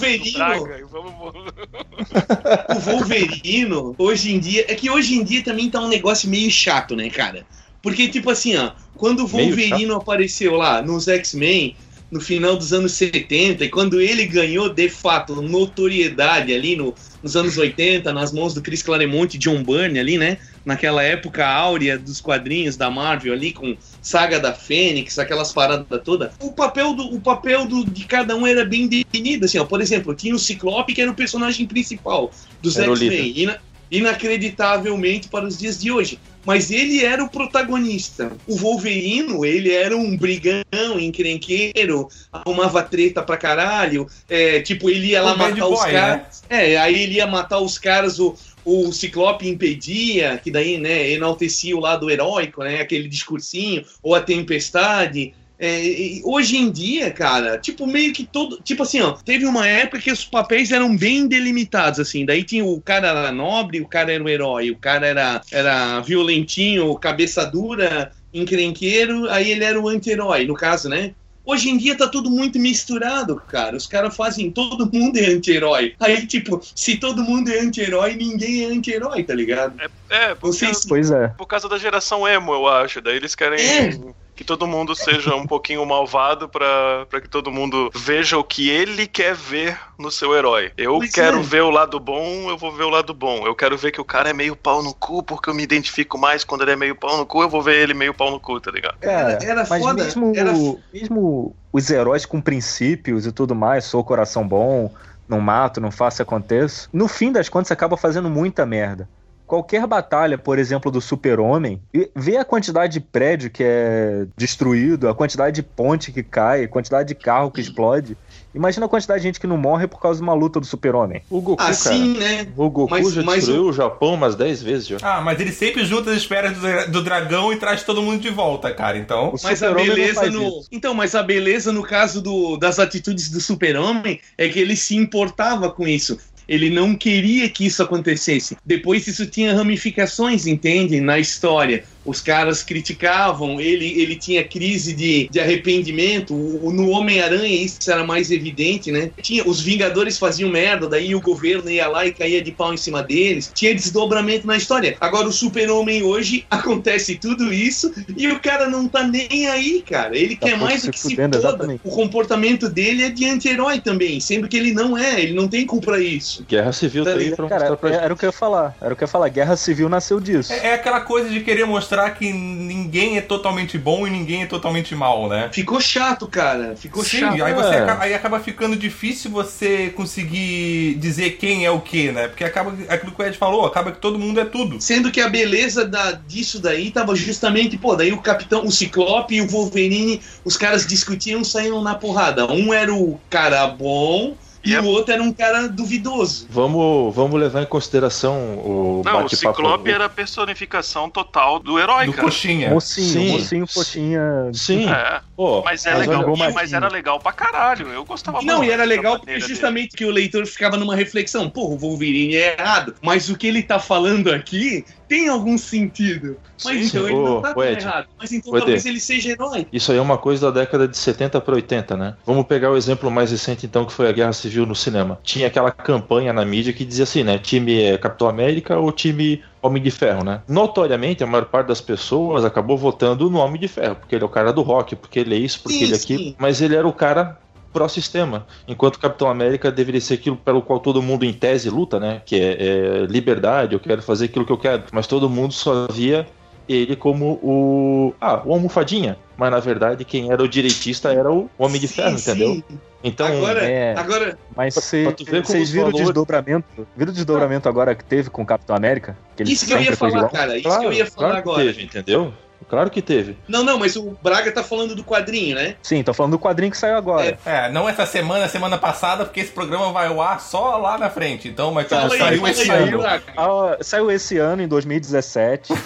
O 2.75 2.79
Wolverino, 2.79 3.95
hoje 3.97 4.33
em 4.33 4.39
dia. 4.39 4.65
É 4.67 4.75
que 4.75 4.89
hoje 4.89 5.15
em 5.15 5.23
dia 5.23 5.43
também 5.43 5.69
tá 5.69 5.79
um 5.79 5.87
negócio 5.87 6.29
meio 6.29 6.49
chato, 6.51 6.95
né, 6.95 7.09
cara? 7.09 7.45
Porque, 7.81 8.07
tipo 8.07 8.29
assim, 8.29 8.55
ó, 8.57 8.71
quando 8.95 9.21
o 9.21 9.27
Wolverino 9.27 9.95
apareceu 9.95 10.55
lá 10.55 10.81
nos 10.81 11.07
X-Men, 11.07 11.75
no 12.11 12.19
final 12.19 12.57
dos 12.57 12.73
anos 12.73 12.91
70, 12.91 13.63
e 13.63 13.69
quando 13.69 14.01
ele 14.01 14.25
ganhou, 14.25 14.67
de 14.69 14.89
fato, 14.89 15.41
notoriedade 15.41 16.53
ali 16.53 16.75
no, 16.75 16.93
nos 17.23 17.35
anos 17.37 17.57
80, 17.57 18.11
nas 18.11 18.31
mãos 18.33 18.53
do 18.53 18.61
Chris 18.61 18.83
Claremont 18.83 19.33
e 19.33 19.39
John 19.39 19.63
Byrne 19.63 19.97
ali, 19.99 20.17
né? 20.17 20.37
Naquela 20.63 21.01
época 21.01 21.45
áurea 21.47 21.97
dos 21.97 22.21
quadrinhos 22.21 22.77
da 22.77 22.89
Marvel 22.89 23.33
ali, 23.33 23.51
com 23.51 23.75
Saga 24.01 24.39
da 24.39 24.53
Fênix, 24.53 25.17
aquelas 25.17 25.51
paradas 25.51 25.85
todas. 26.03 26.33
O 26.39 26.51
papel, 26.51 26.93
do, 26.93 27.15
o 27.15 27.19
papel 27.19 27.65
do, 27.65 27.83
de 27.83 28.05
cada 28.05 28.35
um 28.35 28.45
era 28.45 28.63
bem 28.63 28.87
definido, 28.87 29.45
assim, 29.45 29.57
ó. 29.57 29.65
Por 29.65 29.81
exemplo, 29.81 30.13
tinha 30.13 30.35
o 30.35 30.39
Ciclope, 30.39 30.93
que 30.93 31.01
era 31.01 31.09
o 31.09 31.15
personagem 31.15 31.65
principal 31.65 32.31
dos 32.61 32.75
o 32.75 32.95
X-Men. 32.95 33.33
Ina- 33.35 33.59
Inacreditavelmente 33.91 35.27
para 35.27 35.45
os 35.45 35.57
dias 35.57 35.79
de 35.79 35.91
hoje. 35.91 36.17
Mas 36.43 36.71
ele 36.71 37.03
era 37.05 37.23
o 37.23 37.29
protagonista. 37.29 38.31
O 38.47 38.55
Wolverino, 38.55 39.45
ele 39.45 39.71
era 39.71 39.95
um 39.95 40.17
brigão, 40.17 40.63
encrenqueiro, 40.99 42.07
arrumava 42.31 42.81
treta 42.81 43.21
pra 43.21 43.37
caralho. 43.37 44.07
É, 44.27 44.59
tipo, 44.61 44.89
ele 44.89 45.07
ia 45.07 45.21
lá 45.21 45.35
bad 45.35 45.51
matar 45.59 45.67
os 45.67 45.79
boy, 45.79 45.91
caras. 45.91 46.43
É, 46.49 46.77
aí 46.77 47.03
ele 47.03 47.15
ia 47.15 47.27
matar 47.27 47.59
os 47.59 47.77
caras, 47.77 48.17
o, 48.17 48.35
o 48.63 48.91
Ciclope 48.91 49.47
impedia, 49.47 50.37
que 50.37 50.51
daí, 50.51 50.77
né, 50.77 51.11
enaltecia 51.11 51.75
o 51.75 51.79
lado 51.79 52.09
heróico, 52.09 52.63
né, 52.63 52.81
aquele 52.81 53.07
discursinho, 53.07 53.83
ou 54.01 54.15
a 54.15 54.21
tempestade. 54.21 55.33
É, 55.63 56.19
hoje 56.23 56.57
em 56.57 56.71
dia, 56.71 57.11
cara, 57.11 57.57
tipo, 57.57 57.85
meio 57.85 58.11
que 58.13 58.25
todo. 58.25 58.59
Tipo 58.63 58.81
assim, 58.81 58.99
ó, 58.99 59.11
teve 59.11 59.45
uma 59.45 59.67
época 59.67 59.99
que 60.01 60.11
os 60.11 60.25
papéis 60.25 60.71
eram 60.71 60.97
bem 60.97 61.27
delimitados, 61.27 61.99
assim. 61.99 62.25
Daí 62.25 62.43
tinha 62.43 62.65
o 62.65 62.81
cara 62.81 63.09
era 63.09 63.31
nobre, 63.31 63.79
o 63.79 63.87
cara 63.87 64.11
era 64.11 64.23
o 64.23 64.29
herói, 64.29 64.71
o 64.71 64.75
cara 64.75 65.05
era, 65.05 65.41
era 65.51 65.99
violentinho, 66.01 66.95
cabeça 66.95 67.45
dura, 67.45 68.11
encrenqueiro, 68.33 69.29
aí 69.29 69.51
ele 69.51 69.63
era 69.63 69.79
o 69.79 69.87
anti-herói, 69.87 70.45
no 70.45 70.55
caso, 70.55 70.89
né? 70.89 71.13
Hoje 71.43 71.69
em 71.69 71.77
dia 71.77 71.97
tá 71.97 72.07
tudo 72.07 72.29
muito 72.29 72.59
misturado, 72.59 73.35
cara. 73.47 73.75
Os 73.75 73.87
caras 73.87 74.15
fazem 74.15 74.51
todo 74.51 74.89
mundo 74.91 75.17
é 75.17 75.25
anti-herói. 75.25 75.95
Aí, 75.99 76.27
tipo, 76.27 76.61
se 76.75 76.97
todo 76.97 77.23
mundo 77.23 77.49
é 77.49 77.59
anti-herói, 77.59 78.15
ninguém 78.15 78.63
é 78.63 78.67
anti-herói, 78.67 79.23
tá 79.23 79.33
ligado? 79.33 79.73
É, 80.09 80.29
Não 80.29 80.35
por 80.35 80.53
sei 80.53 80.67
causa, 80.67 80.81
se. 80.81 80.87
Pois 80.87 81.11
é. 81.11 81.27
por 81.29 81.47
causa 81.47 81.67
da 81.67 81.77
geração 81.77 82.27
emo, 82.27 82.53
eu 82.53 82.67
acho. 82.67 83.01
Daí 83.01 83.15
eles 83.15 83.33
querem 83.33 83.59
É. 83.59 83.99
que 84.35 84.43
todo 84.43 84.65
mundo 84.67 84.95
seja 84.95 85.35
um 85.35 85.45
pouquinho 85.45 85.85
malvado 85.85 86.49
pra, 86.49 87.05
pra 87.07 87.21
que 87.21 87.29
todo 87.29 87.51
mundo 87.51 87.89
veja 87.93 88.37
o 88.37 88.43
que 88.43 88.69
ele 88.69 89.05
quer 89.07 89.35
ver 89.35 89.77
no 89.99 90.09
seu 90.11 90.35
herói. 90.35 90.71
Eu 90.77 90.97
Pois 90.97 91.11
quero 91.11 91.39
é. 91.39 91.43
ver 91.43 91.61
o 91.61 91.69
lado 91.69 91.99
bom, 91.99 92.49
eu 92.49 92.57
vou 92.57 92.71
ver 92.71 92.83
o 92.83 92.89
lado 92.89 93.13
bom. 93.13 93.45
Eu 93.45 93.55
quero 93.55 93.77
ver 93.77 93.91
que 93.91 94.01
o 94.01 94.05
cara 94.05 94.29
é 94.29 94.33
meio 94.33 94.55
pau 94.55 94.81
no 94.81 94.93
cu, 94.93 95.21
porque 95.23 95.49
eu 95.49 95.53
me 95.53 95.63
identifico 95.63 96.17
mais 96.17 96.43
quando 96.43 96.61
ele 96.63 96.71
é 96.71 96.75
meio 96.75 96.95
pau 96.95 97.17
no 97.17 97.25
cu, 97.25 97.41
eu 97.43 97.49
vou 97.49 97.61
ver 97.61 97.77
ele 97.77 97.93
meio 97.93 98.13
pau 98.13 98.31
no 98.31 98.39
cu, 98.39 98.59
tá 98.59 98.71
ligado? 98.71 98.97
Cara, 98.99 99.31
Era- 99.33 99.43
era 99.43 99.65
mas 99.69 99.83
foda, 99.83 100.03
mesmo, 100.03 100.33
era- 100.35 100.53
mesmo 100.91 101.55
os 101.71 101.89
heróis 101.89 102.25
com 102.25 102.41
princípios 102.41 103.25
e 103.25 103.31
tudo 103.31 103.53
mais, 103.55 103.85
sou 103.85 104.03
coração 104.03 104.47
bom, 104.47 104.93
não 105.27 105.39
mato, 105.39 105.79
não 105.79 105.91
faço, 105.91 106.21
aconteço, 106.21 106.89
no 106.91 107.07
fim 107.07 107.31
das 107.31 107.47
contas 107.49 107.71
acaba 107.71 107.95
fazendo 107.95 108.29
muita 108.29 108.65
merda. 108.65 109.09
Qualquer 109.51 109.85
batalha, 109.85 110.37
por 110.37 110.57
exemplo, 110.57 110.89
do 110.89 111.01
super-homem, 111.01 111.81
vê 112.15 112.37
a 112.37 112.45
quantidade 112.45 112.93
de 112.93 112.99
prédio 113.01 113.49
que 113.49 113.61
é 113.61 114.25
destruído, 114.37 115.09
a 115.09 115.13
quantidade 115.13 115.55
de 115.57 115.61
ponte 115.61 116.09
que 116.09 116.23
cai, 116.23 116.63
a 116.63 116.67
quantidade 116.69 117.09
de 117.09 117.15
carro 117.15 117.51
que 117.51 117.59
explode. 117.59 118.15
Imagina 118.55 118.85
a 118.85 118.89
quantidade 118.89 119.19
de 119.21 119.27
gente 119.27 119.41
que 119.41 119.47
não 119.47 119.57
morre 119.57 119.87
por 119.87 119.99
causa 119.99 120.19
de 120.19 120.23
uma 120.23 120.33
luta 120.33 120.57
do 120.59 120.65
super-homem. 120.65 121.21
O 121.29 121.41
Goku, 121.41 121.61
Assim, 121.63 122.17
né? 122.17 122.37
cara. 122.45 122.49
O 122.55 122.69
Goku 122.69 122.91
Mas- 122.91 123.11
já 123.13 123.23
mas 123.23 123.35
destruiu 123.45 123.65
o 123.65 123.73
Japão 123.73 124.13
umas 124.13 124.35
10 124.35 124.63
vezes 124.63 124.87
já. 124.87 124.97
Ah, 125.01 125.19
mas 125.21 125.37
ele 125.39 125.51
sempre 125.51 125.83
junta 125.85 126.11
as 126.11 126.17
esferas 126.17 126.53
do, 126.53 126.61
dra- 126.61 126.85
do 126.85 127.03
dragão 127.03 127.51
e 127.51 127.57
traz 127.57 127.83
todo 127.83 128.01
mundo 128.01 128.21
de 128.21 128.29
volta, 128.29 128.73
cara. 128.73 128.97
Então. 128.97 129.29
O 129.29 129.31
Mas 129.33 129.45
a 129.61 129.67
super-homem 129.67 129.87
não 129.87 129.95
beleza 129.95 130.13
faz 130.21 130.33
no. 130.33 130.43
isso. 130.47 130.67
Então, 130.71 130.93
mas 130.93 131.13
a 131.15 131.23
beleza 131.23 131.71
no 131.73 131.83
caso 131.83 132.21
do, 132.21 132.55
das 132.57 132.79
atitudes 132.79 133.29
do 133.29 133.39
super-homem 133.41 134.19
é 134.37 134.47
que 134.49 134.59
ele 134.59 134.75
se 134.77 134.95
importava 134.95 135.69
com 135.71 135.85
isso. 135.87 136.17
Ele 136.51 136.69
não 136.69 136.93
queria 136.93 137.49
que 137.49 137.65
isso 137.65 137.81
acontecesse. 137.81 138.57
Depois 138.65 139.07
isso 139.07 139.25
tinha 139.25 139.55
ramificações, 139.55 140.45
entende? 140.45 140.99
Na 140.99 141.17
história. 141.17 141.85
Os 142.05 142.21
caras 142.21 142.63
criticavam, 142.63 143.59
ele, 143.59 144.01
ele 144.01 144.15
tinha 144.15 144.43
crise 144.43 144.93
de, 144.93 145.27
de 145.29 145.39
arrependimento. 145.39 146.33
O- 146.33 146.71
no 146.71 146.89
Homem-Aranha 146.89 147.47
isso 147.63 147.91
era 147.91 148.03
mais 148.05 148.31
evidente, 148.31 148.91
né? 148.91 149.11
Tinha, 149.21 149.43
os 149.47 149.61
Vingadores 149.61 150.17
faziam 150.17 150.49
merda, 150.49 150.87
daí 150.87 151.13
o 151.15 151.21
governo 151.21 151.69
ia 151.69 151.87
lá 151.87 152.05
e 152.05 152.11
caía 152.11 152.41
de 152.41 152.51
pau 152.51 152.73
em 152.73 152.77
cima 152.77 153.03
deles. 153.03 153.51
Tinha 153.53 153.73
desdobramento 153.73 154.47
na 154.47 154.57
história. 154.57 154.95
Agora 154.99 155.27
o 155.27 155.31
Super-Homem 155.31 156.03
hoje 156.03 156.45
acontece 156.49 157.15
tudo 157.15 157.53
isso 157.53 157.93
e 158.15 158.27
o 158.27 158.39
cara 158.39 158.67
não 158.69 158.87
tá 158.87 159.03
nem 159.07 159.47
aí, 159.47 159.81
cara. 159.87 160.17
Ele 160.17 160.35
Tá 160.35 160.47
quer 160.47 160.57
mais 160.57 160.83
do 160.83 160.91
que 160.91 160.99
se 160.99 161.15
foda. 161.15 161.37
exatamente. 161.37 161.81
O 161.83 161.89
comportamento 161.91 162.67
dele 162.69 163.03
é 163.03 163.09
de 163.09 163.25
anti-herói 163.25 163.79
também, 163.79 164.19
sendo 164.19 164.47
que 164.47 164.57
ele 164.57 164.73
não 164.73 164.97
é, 164.97 165.21
ele 165.21 165.33
não 165.33 165.47
tem 165.47 165.65
culpa 165.65 165.99
isso. 165.99 166.43
Guerra 166.47 166.71
Civil 166.73 167.03
Tá 167.03 167.11
tá 167.13 167.17
aí 167.17 167.35
pra 167.35 167.47
Cara, 167.49 167.59
mostrar 167.69 167.77
pra 167.77 167.89
gente. 167.91 168.03
era 168.03 168.13
o 168.13 168.17
que 168.17 168.25
eu 168.25 168.29
ia 168.29 168.33
falar. 168.33 168.75
Era 168.81 168.93
o 168.93 168.97
que 168.97 169.03
eu 169.03 169.05
ia 169.05 169.11
falar. 169.11 169.29
Guerra 169.29 169.55
Civil 169.55 169.89
nasceu 169.89 170.19
disso. 170.19 170.51
É, 170.53 170.67
é 170.69 170.73
aquela 170.73 171.01
coisa 171.01 171.29
de 171.29 171.41
querer 171.41 171.65
mostrar 171.65 171.90
mostrar 171.91 172.11
que 172.11 172.31
ninguém 172.31 173.17
é 173.17 173.21
totalmente 173.21 173.77
bom 173.77 174.07
e 174.07 174.09
ninguém 174.09 174.43
é 174.43 174.45
totalmente 174.45 174.95
mal, 174.95 175.27
né? 175.27 175.49
Ficou 175.51 175.81
chato, 175.81 176.25
cara. 176.25 176.73
Ficou 176.77 177.03
Sim, 177.03 177.19
chato. 177.19 177.43
aí, 177.43 177.53
você 177.53 177.75
É. 177.75 177.79
acaba, 177.79 178.03
aí 178.03 178.13
acaba 178.13 178.39
ficando 178.39 178.77
difícil 178.77 179.29
você 179.29 179.89
conseguir 179.89 180.95
dizer 180.99 181.31
quem 181.31 181.65
é 181.65 181.71
o 181.71 181.81
que, 181.81 182.11
né? 182.11 182.29
Porque 182.29 182.45
acaba 182.45 182.73
aquilo 182.87 183.11
que 183.11 183.21
o 183.21 183.25
Ed 183.25 183.37
falou, 183.37 183.65
acaba 183.65 183.91
que 183.91 183.99
todo 183.99 184.17
mundo 184.17 184.39
é 184.39 184.45
tudo. 184.45 184.79
Sendo 184.79 185.11
que 185.11 185.19
a 185.19 185.27
beleza 185.29 185.85
da, 185.85 186.13
disso 186.13 186.59
daí 186.59 186.91
tava 186.91 187.13
justamente, 187.13 187.77
pô, 187.77 187.95
daí 187.95 188.13
o 188.13 188.21
Capitão, 188.21 188.65
o 188.65 188.71
Ciclope 188.71 189.35
e 189.35 189.41
o 189.41 189.47
Wolverine, 189.47 190.21
os 190.45 190.55
caras 190.55 190.87
discutiam, 190.87 191.43
saíam 191.43 191.81
na 191.83 191.95
porrada. 191.95 192.49
Um 192.51 192.73
era 192.73 192.93
o 192.93 193.19
cara 193.29 193.67
bom 193.67 194.35
e 194.63 194.71
Yep. 194.73 194.85
o 194.85 194.89
outro 194.89 195.13
era 195.13 195.21
um 195.23 195.33
cara 195.33 195.67
duvidoso. 195.67 196.47
Vamos, 196.49 197.13
vamos 197.15 197.39
levar 197.39 197.61
em 197.63 197.65
consideração 197.65 198.35
o 198.59 199.01
Não, 199.03 199.25
o. 199.25 199.29
Ciclope 199.29 199.89
era 199.89 200.05
a 200.05 200.09
personificação 200.09 201.09
total 201.09 201.59
do 201.59 201.79
herói, 201.79 202.05
Do 202.05 202.13
cara. 202.13 202.25
coxinha. 202.27 202.69
Mocinho, 202.69 203.07
Sim. 203.09 203.31
mocinho, 203.31 203.67
coxinha. 203.67 204.21
Sim, 204.53 204.89
É, 204.89 205.21
pô. 205.35 205.61
mas 205.63 205.85
é 205.85 205.91
mas 205.91 206.07
legal, 206.07 206.35
mas, 206.37 206.53
mas 206.53 206.73
era 206.73 206.87
legal 206.89 207.19
pra 207.19 207.31
caralho. 207.31 207.87
Eu 207.89 208.05
gostava 208.05 208.41
Não, 208.41 208.57
muito 208.57 208.69
e 208.69 208.71
era 208.73 208.83
legal 208.83 209.17
porque 209.19 209.39
justamente 209.39 209.95
que 209.95 210.05
o 210.05 210.11
leitor 210.11 210.45
ficava 210.45 210.77
numa 210.77 210.95
reflexão, 210.95 211.49
pô, 211.49 211.65
o 211.69 211.77
Wolverine 211.77 212.35
é 212.35 212.55
errado, 212.59 212.95
mas 213.01 213.29
o 213.29 213.37
que 213.37 213.47
ele 213.47 213.63
tá 213.63 213.79
falando 213.79 214.31
aqui 214.31 214.85
tem 215.11 215.27
algum 215.27 215.57
sentido. 215.57 216.37
Mas 216.63 216.77
Sim, 216.77 216.85
então 216.85 217.01
sim. 217.01 217.09
ele 217.09 217.21
não 217.21 217.41
tá 217.41 217.53
tão 217.53 217.63
Ed. 217.65 217.83
errado. 217.83 218.07
Mas 218.17 218.31
então 218.31 218.53
Ed. 218.53 218.59
talvez 218.59 218.85
ele 218.85 218.99
seja 219.01 219.31
herói. 219.31 219.67
Isso 219.73 219.91
aí 219.91 219.97
é 219.97 220.01
uma 220.01 220.17
coisa 220.17 220.49
da 220.49 220.61
década 220.61 220.87
de 220.87 220.97
70 220.97 221.41
para 221.41 221.55
80, 221.55 221.97
né? 221.97 222.15
Vamos 222.25 222.45
pegar 222.45 222.71
o 222.71 222.77
exemplo 222.77 223.11
mais 223.11 223.29
recente, 223.29 223.65
então, 223.65 223.83
que 223.83 223.91
foi 223.91 224.07
a 224.07 224.13
Guerra 224.13 224.31
Civil 224.31 224.65
no 224.65 224.73
cinema. 224.73 225.19
Tinha 225.21 225.47
aquela 225.47 225.69
campanha 225.69 226.31
na 226.31 226.45
mídia 226.45 226.71
que 226.71 226.85
dizia 226.85 227.03
assim, 227.03 227.23
né? 227.23 227.37
Time 227.37 227.81
é 227.81 227.97
Capitão 227.97 228.29
América 228.29 228.79
ou 228.79 228.89
time 228.89 229.43
Homem 229.61 229.83
de 229.83 229.91
Ferro, 229.91 230.23
né? 230.23 230.41
Notoriamente, 230.47 231.25
a 231.25 231.27
maior 231.27 231.43
parte 231.43 231.67
das 231.67 231.81
pessoas 231.81 232.45
acabou 232.45 232.77
votando 232.77 233.29
no 233.29 233.37
Homem 233.37 233.59
de 233.59 233.67
Ferro, 233.67 233.97
porque 233.97 234.15
ele 234.15 234.23
é 234.23 234.25
o 234.25 234.29
cara 234.29 234.53
do 234.53 234.61
rock, 234.61 234.95
porque 234.95 235.19
ele 235.19 235.35
é 235.35 235.39
isso, 235.39 235.59
porque 235.61 235.77
Sim, 235.77 235.83
ele 235.83 235.93
é 235.93 235.97
aquilo. 235.97 236.35
Mas 236.39 236.61
ele 236.61 236.73
era 236.73 236.87
o 236.87 236.93
cara 236.93 237.37
pró-sistema, 237.73 238.45
enquanto 238.67 238.95
o 238.95 238.99
Capitão 238.99 239.29
América 239.29 239.71
deveria 239.71 240.01
ser 240.01 240.15
aquilo 240.15 240.37
pelo 240.37 240.61
qual 240.61 240.79
todo 240.79 241.01
mundo 241.01 241.23
em 241.25 241.33
tese 241.33 241.69
luta, 241.69 241.99
né? 241.99 242.21
Que 242.25 242.35
é, 242.35 242.57
é 243.03 243.05
liberdade, 243.07 243.73
eu 243.73 243.79
quero 243.79 244.01
fazer 244.01 244.25
aquilo 244.25 244.45
que 244.45 244.51
eu 244.51 244.57
quero. 244.57 244.83
Mas 244.91 245.07
todo 245.07 245.29
mundo 245.29 245.53
só 245.53 245.87
via 245.91 246.27
ele 246.69 246.95
como 246.95 247.39
o. 247.43 248.13
Ah, 248.21 248.41
o 248.45 248.53
almofadinha. 248.53 249.17
Mas 249.35 249.51
na 249.51 249.59
verdade, 249.59 250.05
quem 250.05 250.31
era 250.31 250.41
o 250.43 250.47
direitista 250.47 251.11
era 251.11 251.31
o 251.31 251.49
Homem 251.57 251.81
de 251.81 251.87
Sim, 251.87 251.95
Ferro, 251.95 252.17
entendeu? 252.17 252.53
sim. 252.55 252.63
Então. 253.03 253.25
Agora, 253.27 253.63
É. 253.63 253.95
agora, 253.97 254.37
Mas 254.55 254.75
Pra- 254.75 254.83
cê- 254.83 255.03
pra 255.03 255.11
tu 255.13 255.25
ver 255.25 255.31
como 255.41 255.45
vocês 255.45 255.69
viram 255.71 255.85
o 255.87 255.87
valores- 255.87 256.05
desdobramento? 256.07 256.87
Viram 256.95 257.11
o 257.11 257.15
desdobramento 257.15 257.67
agora 257.67 257.95
que 257.95 258.03
teve 258.03 258.29
com 258.29 258.43
o 258.43 258.45
Capitão 258.45 258.75
América? 258.75 259.17
Que 259.35 259.41
ele 259.43 259.51
isso 259.53 259.65
que 259.65 259.73
eu 259.73 259.81
ia 259.81 259.95
falar, 259.97 260.29
cara. 260.29 260.55
Isso 260.55 260.67
claro, 260.67 260.81
que 260.81 260.85
eu 260.87 260.93
ia 260.93 261.05
falar 261.07 261.27
claro 261.29 261.43
que 261.43 261.49
agora. 261.49 261.63
teve, 261.65 261.83
entendeu? 261.83 262.31
Claro 262.69 262.89
que 262.89 263.01
teve. 263.01 263.37
Não, 263.47 263.63
não, 263.63 263.77
mas 263.77 263.95
o 263.95 264.17
Braga 264.23 264.51
tá 264.51 264.63
falando 264.63 264.95
do 264.95 265.03
quadrinho, 265.03 265.55
né? 265.55 265.75
Sim, 265.83 266.01
tô 266.03 266.13
falando 266.13 266.31
do 266.33 266.39
quadrinho 266.39 266.71
que 266.71 266.77
saiu 266.77 266.95
agora. 266.95 267.37
É, 267.45 267.69
não 267.69 267.87
essa 267.89 268.05
semana, 268.05 268.47
semana 268.47 268.77
passada, 268.77 269.25
porque 269.25 269.41
esse 269.41 269.51
programa 269.51 269.91
vai 269.91 270.07
ao 270.07 270.21
ar 270.21 270.39
só 270.39 270.77
lá 270.77 270.97
na 270.97 271.09
frente. 271.09 271.47
Então, 271.49 271.73
mas 271.73 271.87
Fala 271.87 272.13
aí, 272.13 272.19
saiu 272.19 272.47
esse 272.47 272.71
aí, 272.71 272.89
ano. 272.93 273.03
Ah, 273.35 273.77
saiu 273.81 274.09
esse 274.11 274.37
ano, 274.37 274.61
em 274.61 274.67
2017. 274.67 275.73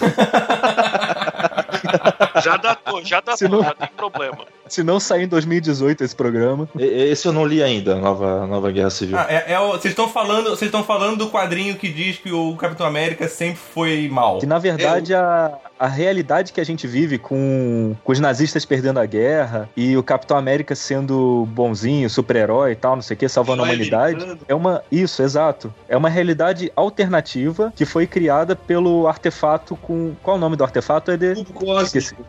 Já 2.42 2.56
datou, 2.56 3.04
já 3.04 3.20
datou, 3.20 3.48
não- 3.48 3.62
já 3.62 3.74
tem 3.74 3.88
problema. 3.96 4.38
Se 4.68 4.82
não 4.82 4.98
sair 5.00 5.24
em 5.24 5.28
2018 5.28 6.02
esse 6.04 6.14
programa. 6.14 6.68
Esse 6.78 7.26
eu 7.28 7.32
não 7.32 7.44
li 7.44 7.62
ainda, 7.62 7.94
Nova, 7.96 8.46
Nova 8.46 8.70
Guerra 8.70 8.90
Civil. 8.90 9.16
Ah, 9.18 9.26
é, 9.28 9.52
é 9.52 9.60
o- 9.60 9.72
vocês 9.72 9.92
estão 9.92 10.08
falando, 10.08 10.50
vocês 10.50 10.62
estão 10.68 10.82
falando 10.82 11.16
do 11.18 11.28
quadrinho 11.30 11.76
que 11.76 11.88
diz 11.88 12.16
que 12.18 12.32
o 12.32 12.54
Capitão 12.56 12.86
América 12.86 13.28
sempre 13.28 13.56
foi 13.72 14.08
mal. 14.08 14.38
Que 14.38 14.46
na 14.46 14.58
verdade 14.58 15.14
a, 15.14 15.52
a 15.78 15.86
realidade 15.86 16.52
que 16.52 16.60
a 16.60 16.64
gente 16.64 16.86
vive 16.86 17.18
com, 17.18 17.94
com 18.02 18.12
os 18.12 18.18
nazistas 18.18 18.64
perdendo 18.64 18.98
a 18.98 19.06
guerra 19.06 19.68
e 19.76 19.96
o 19.96 20.02
Capitão 20.02 20.36
América 20.36 20.74
sendo 20.74 21.46
bonzinho, 21.50 22.08
super-herói 22.10 22.72
e 22.72 22.76
tal, 22.76 22.96
não 22.96 23.02
sei 23.02 23.14
o 23.14 23.18
que, 23.18 23.28
salvando 23.28 23.62
a 23.62 23.64
humanidade. 23.66 24.38
É 24.48 24.54
uma. 24.54 24.82
Isso, 24.90 25.22
exato. 25.22 25.72
É 25.88 25.96
uma 25.96 26.08
realidade 26.08 26.72
alternativa 26.74 27.72
que 27.76 27.84
foi 27.84 28.06
criada 28.06 28.56
pelo 28.56 29.06
artefato 29.06 29.76
com. 29.76 30.14
Qual 30.22 30.36
é 30.36 30.38
o 30.38 30.40
nome 30.40 30.56
do 30.56 30.64
artefato? 30.64 31.10
É 31.10 31.16
de. 31.16 31.34
Cubo. 31.44 31.66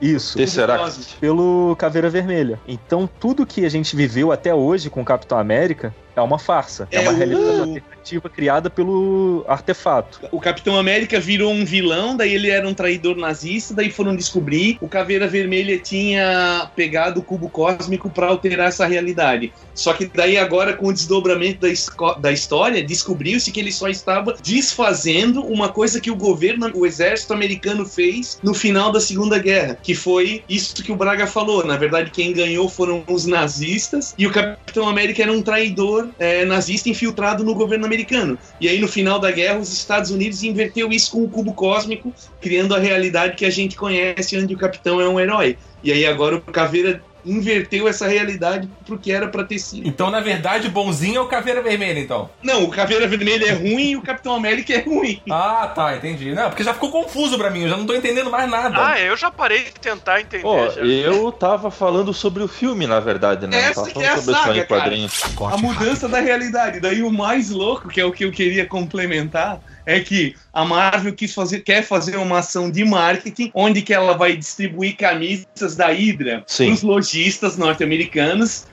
Isso. 0.01 0.37
Tesseract. 0.37 1.15
Pelo 1.19 1.75
Caveira 1.79 2.09
Vermelha. 2.09 2.26
Então, 2.67 3.09
tudo 3.19 3.45
que 3.45 3.65
a 3.65 3.69
gente 3.69 3.95
viveu 3.95 4.31
até 4.31 4.53
hoje 4.53 4.89
com 4.89 5.01
o 5.01 5.05
Capitão 5.05 5.37
América 5.37 5.93
é 6.15 6.21
uma 6.21 6.37
farsa. 6.37 6.87
É, 6.91 6.97
É 6.97 7.01
uma 7.01 7.11
realidade 7.11 7.83
alternativa 8.07 8.29
criada 8.29 8.69
pelo 8.69 9.43
artefato. 9.47 10.21
O 10.31 10.39
Capitão 10.39 10.77
América 10.77 11.19
virou 11.19 11.51
um 11.51 11.65
vilão, 11.65 12.15
daí 12.15 12.33
ele 12.33 12.49
era 12.49 12.67
um 12.67 12.73
traidor 12.73 13.17
nazista, 13.17 13.73
daí 13.73 13.91
foram 13.91 14.15
descobrir. 14.15 14.77
O 14.81 14.87
Caveira 14.87 15.27
Vermelha 15.27 15.77
tinha 15.77 16.69
pegado 16.75 17.19
o 17.19 17.23
cubo 17.23 17.49
cósmico 17.49 18.09
para 18.09 18.27
alterar 18.27 18.69
essa 18.69 18.85
realidade. 18.85 19.51
Só 19.73 19.93
que 19.93 20.05
daí 20.05 20.37
agora, 20.37 20.73
com 20.73 20.87
o 20.87 20.93
desdobramento 20.93 21.59
da, 21.61 22.13
da 22.13 22.31
história, 22.31 22.83
descobriu-se 22.83 23.51
que 23.51 23.59
ele 23.59 23.71
só 23.71 23.87
estava 23.87 24.35
desfazendo 24.41 25.41
uma 25.45 25.69
coisa 25.69 25.99
que 25.99 26.09
o 26.09 26.15
governo, 26.15 26.71
o 26.73 26.85
exército 26.85 27.33
americano 27.33 27.85
fez 27.85 28.39
no 28.41 28.53
final 28.53 28.91
da 28.91 28.99
Segunda 28.99 29.37
Guerra, 29.37 29.77
que 29.81 29.93
foi 29.93 30.43
isso 30.47 30.83
que 30.83 30.91
o 30.91 30.95
Braga 30.95 31.27
falou. 31.27 31.65
Na 31.65 31.77
verdade, 31.77 32.11
quem 32.11 32.33
ganhou 32.33 32.69
foram 32.69 33.03
os 33.07 33.25
nazistas 33.25 34.15
e 34.17 34.25
o 34.25 34.31
Capitão 34.31 34.87
América 34.87 35.23
era 35.23 35.31
um 35.31 35.41
traidor 35.41 36.09
é, 36.17 36.45
nazista 36.45 36.89
infiltrado 36.89 37.43
no 37.43 37.53
governo 37.53 37.85
americano. 37.85 37.96
E 38.59 38.67
aí, 38.67 38.79
no 38.79 38.87
final 38.87 39.19
da 39.19 39.31
guerra, 39.31 39.59
os 39.59 39.71
Estados 39.71 40.11
Unidos 40.11 40.43
inverteu 40.43 40.91
isso 40.91 41.11
com 41.11 41.23
o 41.23 41.29
cubo 41.29 41.53
cósmico, 41.53 42.13
criando 42.41 42.75
a 42.75 42.79
realidade 42.79 43.35
que 43.35 43.45
a 43.45 43.49
gente 43.49 43.75
conhece, 43.75 44.37
onde 44.37 44.53
o 44.53 44.57
capitão 44.57 44.99
é 45.01 45.07
um 45.07 45.19
herói. 45.19 45.57
E 45.83 45.91
aí, 45.91 46.05
agora 46.05 46.35
o 46.35 46.41
Caveira 46.41 47.01
inverteu 47.27 47.87
essa 47.87 48.07
realidade 48.07 48.69
pro 48.85 48.97
que 48.97 49.11
era 49.11 49.27
pra 49.27 49.43
ter 49.43 49.59
sido. 49.59 49.87
Então, 49.87 50.09
na 50.09 50.19
verdade, 50.19 50.69
bonzinho 50.69 51.17
é 51.17 51.21
o 51.21 51.27
Caveira 51.27 51.61
Vermelha, 51.61 51.99
então. 51.99 52.29
Não, 52.41 52.63
o 52.63 52.69
Caveira 52.69 53.07
Vermelha 53.07 53.49
é 53.49 53.53
ruim 53.53 53.91
e 53.91 53.97
o 53.97 54.01
Capitão 54.01 54.35
América 54.35 54.73
é 54.73 54.79
ruim. 54.79 55.21
Ah, 55.29 55.71
tá, 55.73 55.95
entendi. 55.95 56.33
Não, 56.33 56.49
porque 56.49 56.63
já 56.63 56.73
ficou 56.73 56.91
confuso 56.91 57.37
pra 57.37 57.49
mim, 57.49 57.63
eu 57.63 57.69
já 57.69 57.77
não 57.77 57.85
tô 57.85 57.93
entendendo 57.93 58.29
mais 58.29 58.49
nada. 58.49 58.75
Ah, 58.87 58.99
eu 58.99 59.15
já 59.17 59.29
parei 59.29 59.65
de 59.65 59.71
tentar 59.73 60.21
entender. 60.21 60.43
Pô, 60.43 60.69
já. 60.69 60.81
eu 60.81 61.31
tava 61.31 61.69
falando 61.69 62.13
sobre 62.13 62.43
o 62.43 62.47
filme, 62.47 62.87
na 62.87 62.99
verdade, 62.99 63.47
né? 63.47 63.59
Essa 63.59 63.89
que 63.89 64.01
é 64.01 64.09
a 64.09 64.17
saga, 64.17 64.65
quadrinhos. 64.65 65.21
A 65.51 65.57
mudança 65.57 66.07
da 66.07 66.19
realidade. 66.19 66.79
Daí 66.79 67.03
o 67.03 67.11
mais 67.11 67.49
louco, 67.49 67.89
que 67.89 67.99
é 67.99 68.05
o 68.05 68.11
que 68.11 68.25
eu 68.25 68.31
queria 68.31 68.65
complementar, 68.65 69.59
é 69.87 70.01
que 70.01 70.35
a 70.53 70.65
Marvel 70.65 71.13
quis 71.13 71.33
fazer, 71.33 71.61
quer 71.61 71.81
fazer 71.81 72.17
uma 72.17 72.39
ação 72.39 72.69
de 72.69 72.83
marketing 72.83 73.49
onde 73.55 73.81
que 73.81 73.93
ela 73.93 74.17
vai 74.17 74.35
distribuir 74.35 74.97
camisas 74.97 75.75
da 75.77 75.87
Hydra 75.87 76.45
para 76.45 76.65
os 76.67 76.83
lojistas 76.83 77.57
norte-americanos 77.57 78.67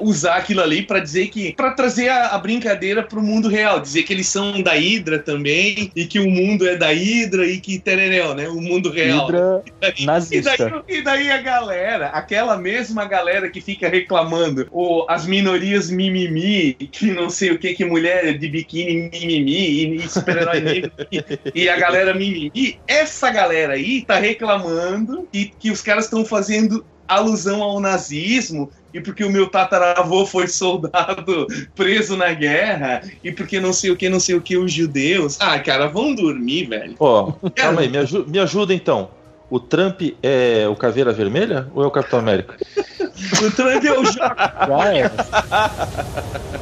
usar 0.00 0.36
aquilo 0.36 0.62
ali 0.62 0.82
para 0.82 1.00
dizer 1.00 1.28
que 1.28 1.52
para 1.52 1.72
trazer 1.72 2.08
a, 2.08 2.28
a 2.28 2.38
brincadeira 2.38 3.02
para 3.02 3.18
o 3.18 3.22
mundo 3.22 3.48
real, 3.48 3.80
dizer 3.80 4.02
que 4.02 4.12
eles 4.12 4.26
são 4.26 4.62
da 4.62 4.72
Hydra 4.72 5.18
também 5.18 5.90
e 5.94 6.06
que 6.06 6.18
o 6.18 6.30
mundo 6.30 6.66
é 6.66 6.76
da 6.76 6.88
Hydra 6.88 7.46
e 7.46 7.58
que 7.58 7.78
tereréu, 7.78 8.34
né? 8.34 8.48
O 8.48 8.60
mundo 8.60 8.90
real. 8.90 9.28
Hidra 9.28 9.62
E 9.66 9.72
daí, 9.80 10.06
nazista. 10.06 10.84
e 10.88 11.02
daí 11.02 11.30
a 11.30 11.38
galera, 11.38 12.08
aquela 12.08 12.56
mesma 12.56 13.04
galera 13.04 13.50
que 13.50 13.60
fica 13.60 13.88
reclamando, 13.88 14.66
ou 14.70 15.06
as 15.08 15.26
minorias 15.26 15.90
mimimi, 15.90 16.74
que 16.74 17.12
não 17.12 17.28
sei 17.30 17.50
o 17.50 17.58
que, 17.58 17.74
que 17.74 17.84
mulher 17.84 18.38
de 18.38 18.48
biquíni 18.48 19.10
mimimi, 19.12 19.52
e, 19.52 19.96
e 19.96 20.08
super-herói 20.08 20.60
negro, 20.60 20.92
e, 21.10 21.24
e 21.54 21.68
a 21.68 21.76
galera 21.76 22.14
mimimi, 22.14 22.78
essa 22.86 23.30
galera 23.30 23.74
aí 23.74 24.02
tá 24.02 24.18
reclamando 24.18 25.28
que, 25.32 25.52
que 25.58 25.70
os 25.70 25.82
caras 25.82 26.04
estão 26.04 26.24
fazendo 26.24 26.84
alusão 27.08 27.62
ao 27.62 27.80
nazismo 27.80 28.70
e 28.92 29.00
porque 29.00 29.22
o 29.24 29.30
meu 29.30 29.48
tataravô 29.48 30.24
foi 30.26 30.46
soldado 30.48 31.46
preso 31.74 32.16
na 32.16 32.32
guerra 32.32 33.02
e 33.22 33.30
porque 33.30 33.60
não 33.60 33.72
sei 33.72 33.90
o 33.90 33.96
que, 33.96 34.08
não 34.08 34.20
sei 34.20 34.34
o 34.34 34.40
que, 34.40 34.56
os 34.56 34.72
judeus. 34.72 35.36
Ah, 35.40 35.58
cara, 35.58 35.86
vão 35.88 36.14
dormir, 36.14 36.66
velho. 36.68 36.94
Ó, 36.98 37.32
calma 37.54 37.82
aí, 37.82 37.88
me, 37.88 37.98
aju- 37.98 38.24
me 38.26 38.38
ajuda 38.38 38.72
então. 38.74 39.10
O 39.50 39.58
Trump 39.58 40.02
é 40.22 40.66
o 40.68 40.76
Caveira 40.76 41.10
Vermelha 41.12 41.68
ou 41.74 41.82
é 41.82 41.86
o 41.86 41.90
Capitão 41.90 42.18
América? 42.18 42.54
O 43.42 43.50
Trump 43.50 43.84
é 43.84 43.98
o. 43.98 44.04
Já 44.04 44.94
é. 44.94 45.08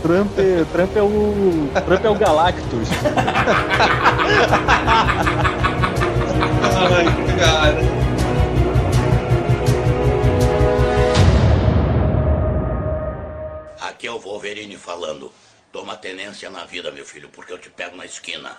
Trump, 0.01 0.33
Trump 0.73 0.97
é 0.97 1.03
o. 1.03 1.69
Trump 1.85 2.05
é 2.07 2.09
o 2.09 2.15
Galactus. 2.15 2.89
Ai, 6.73 7.05
cara. 7.39 8.06
Aqui 13.97 14.07
é 14.07 14.13
o 14.13 14.19
Wolverine 14.19 14.77
falando. 14.77 15.33
Toma 15.73 15.97
tenência 15.97 16.51
na 16.51 16.67
vida, 16.67 16.91
meu 16.91 17.07
filho, 17.07 17.31
porque 17.33 17.51
eu 17.51 17.57
te 17.57 17.71
pego 17.71 17.97
na 17.97 18.05
esquina. 18.05 18.53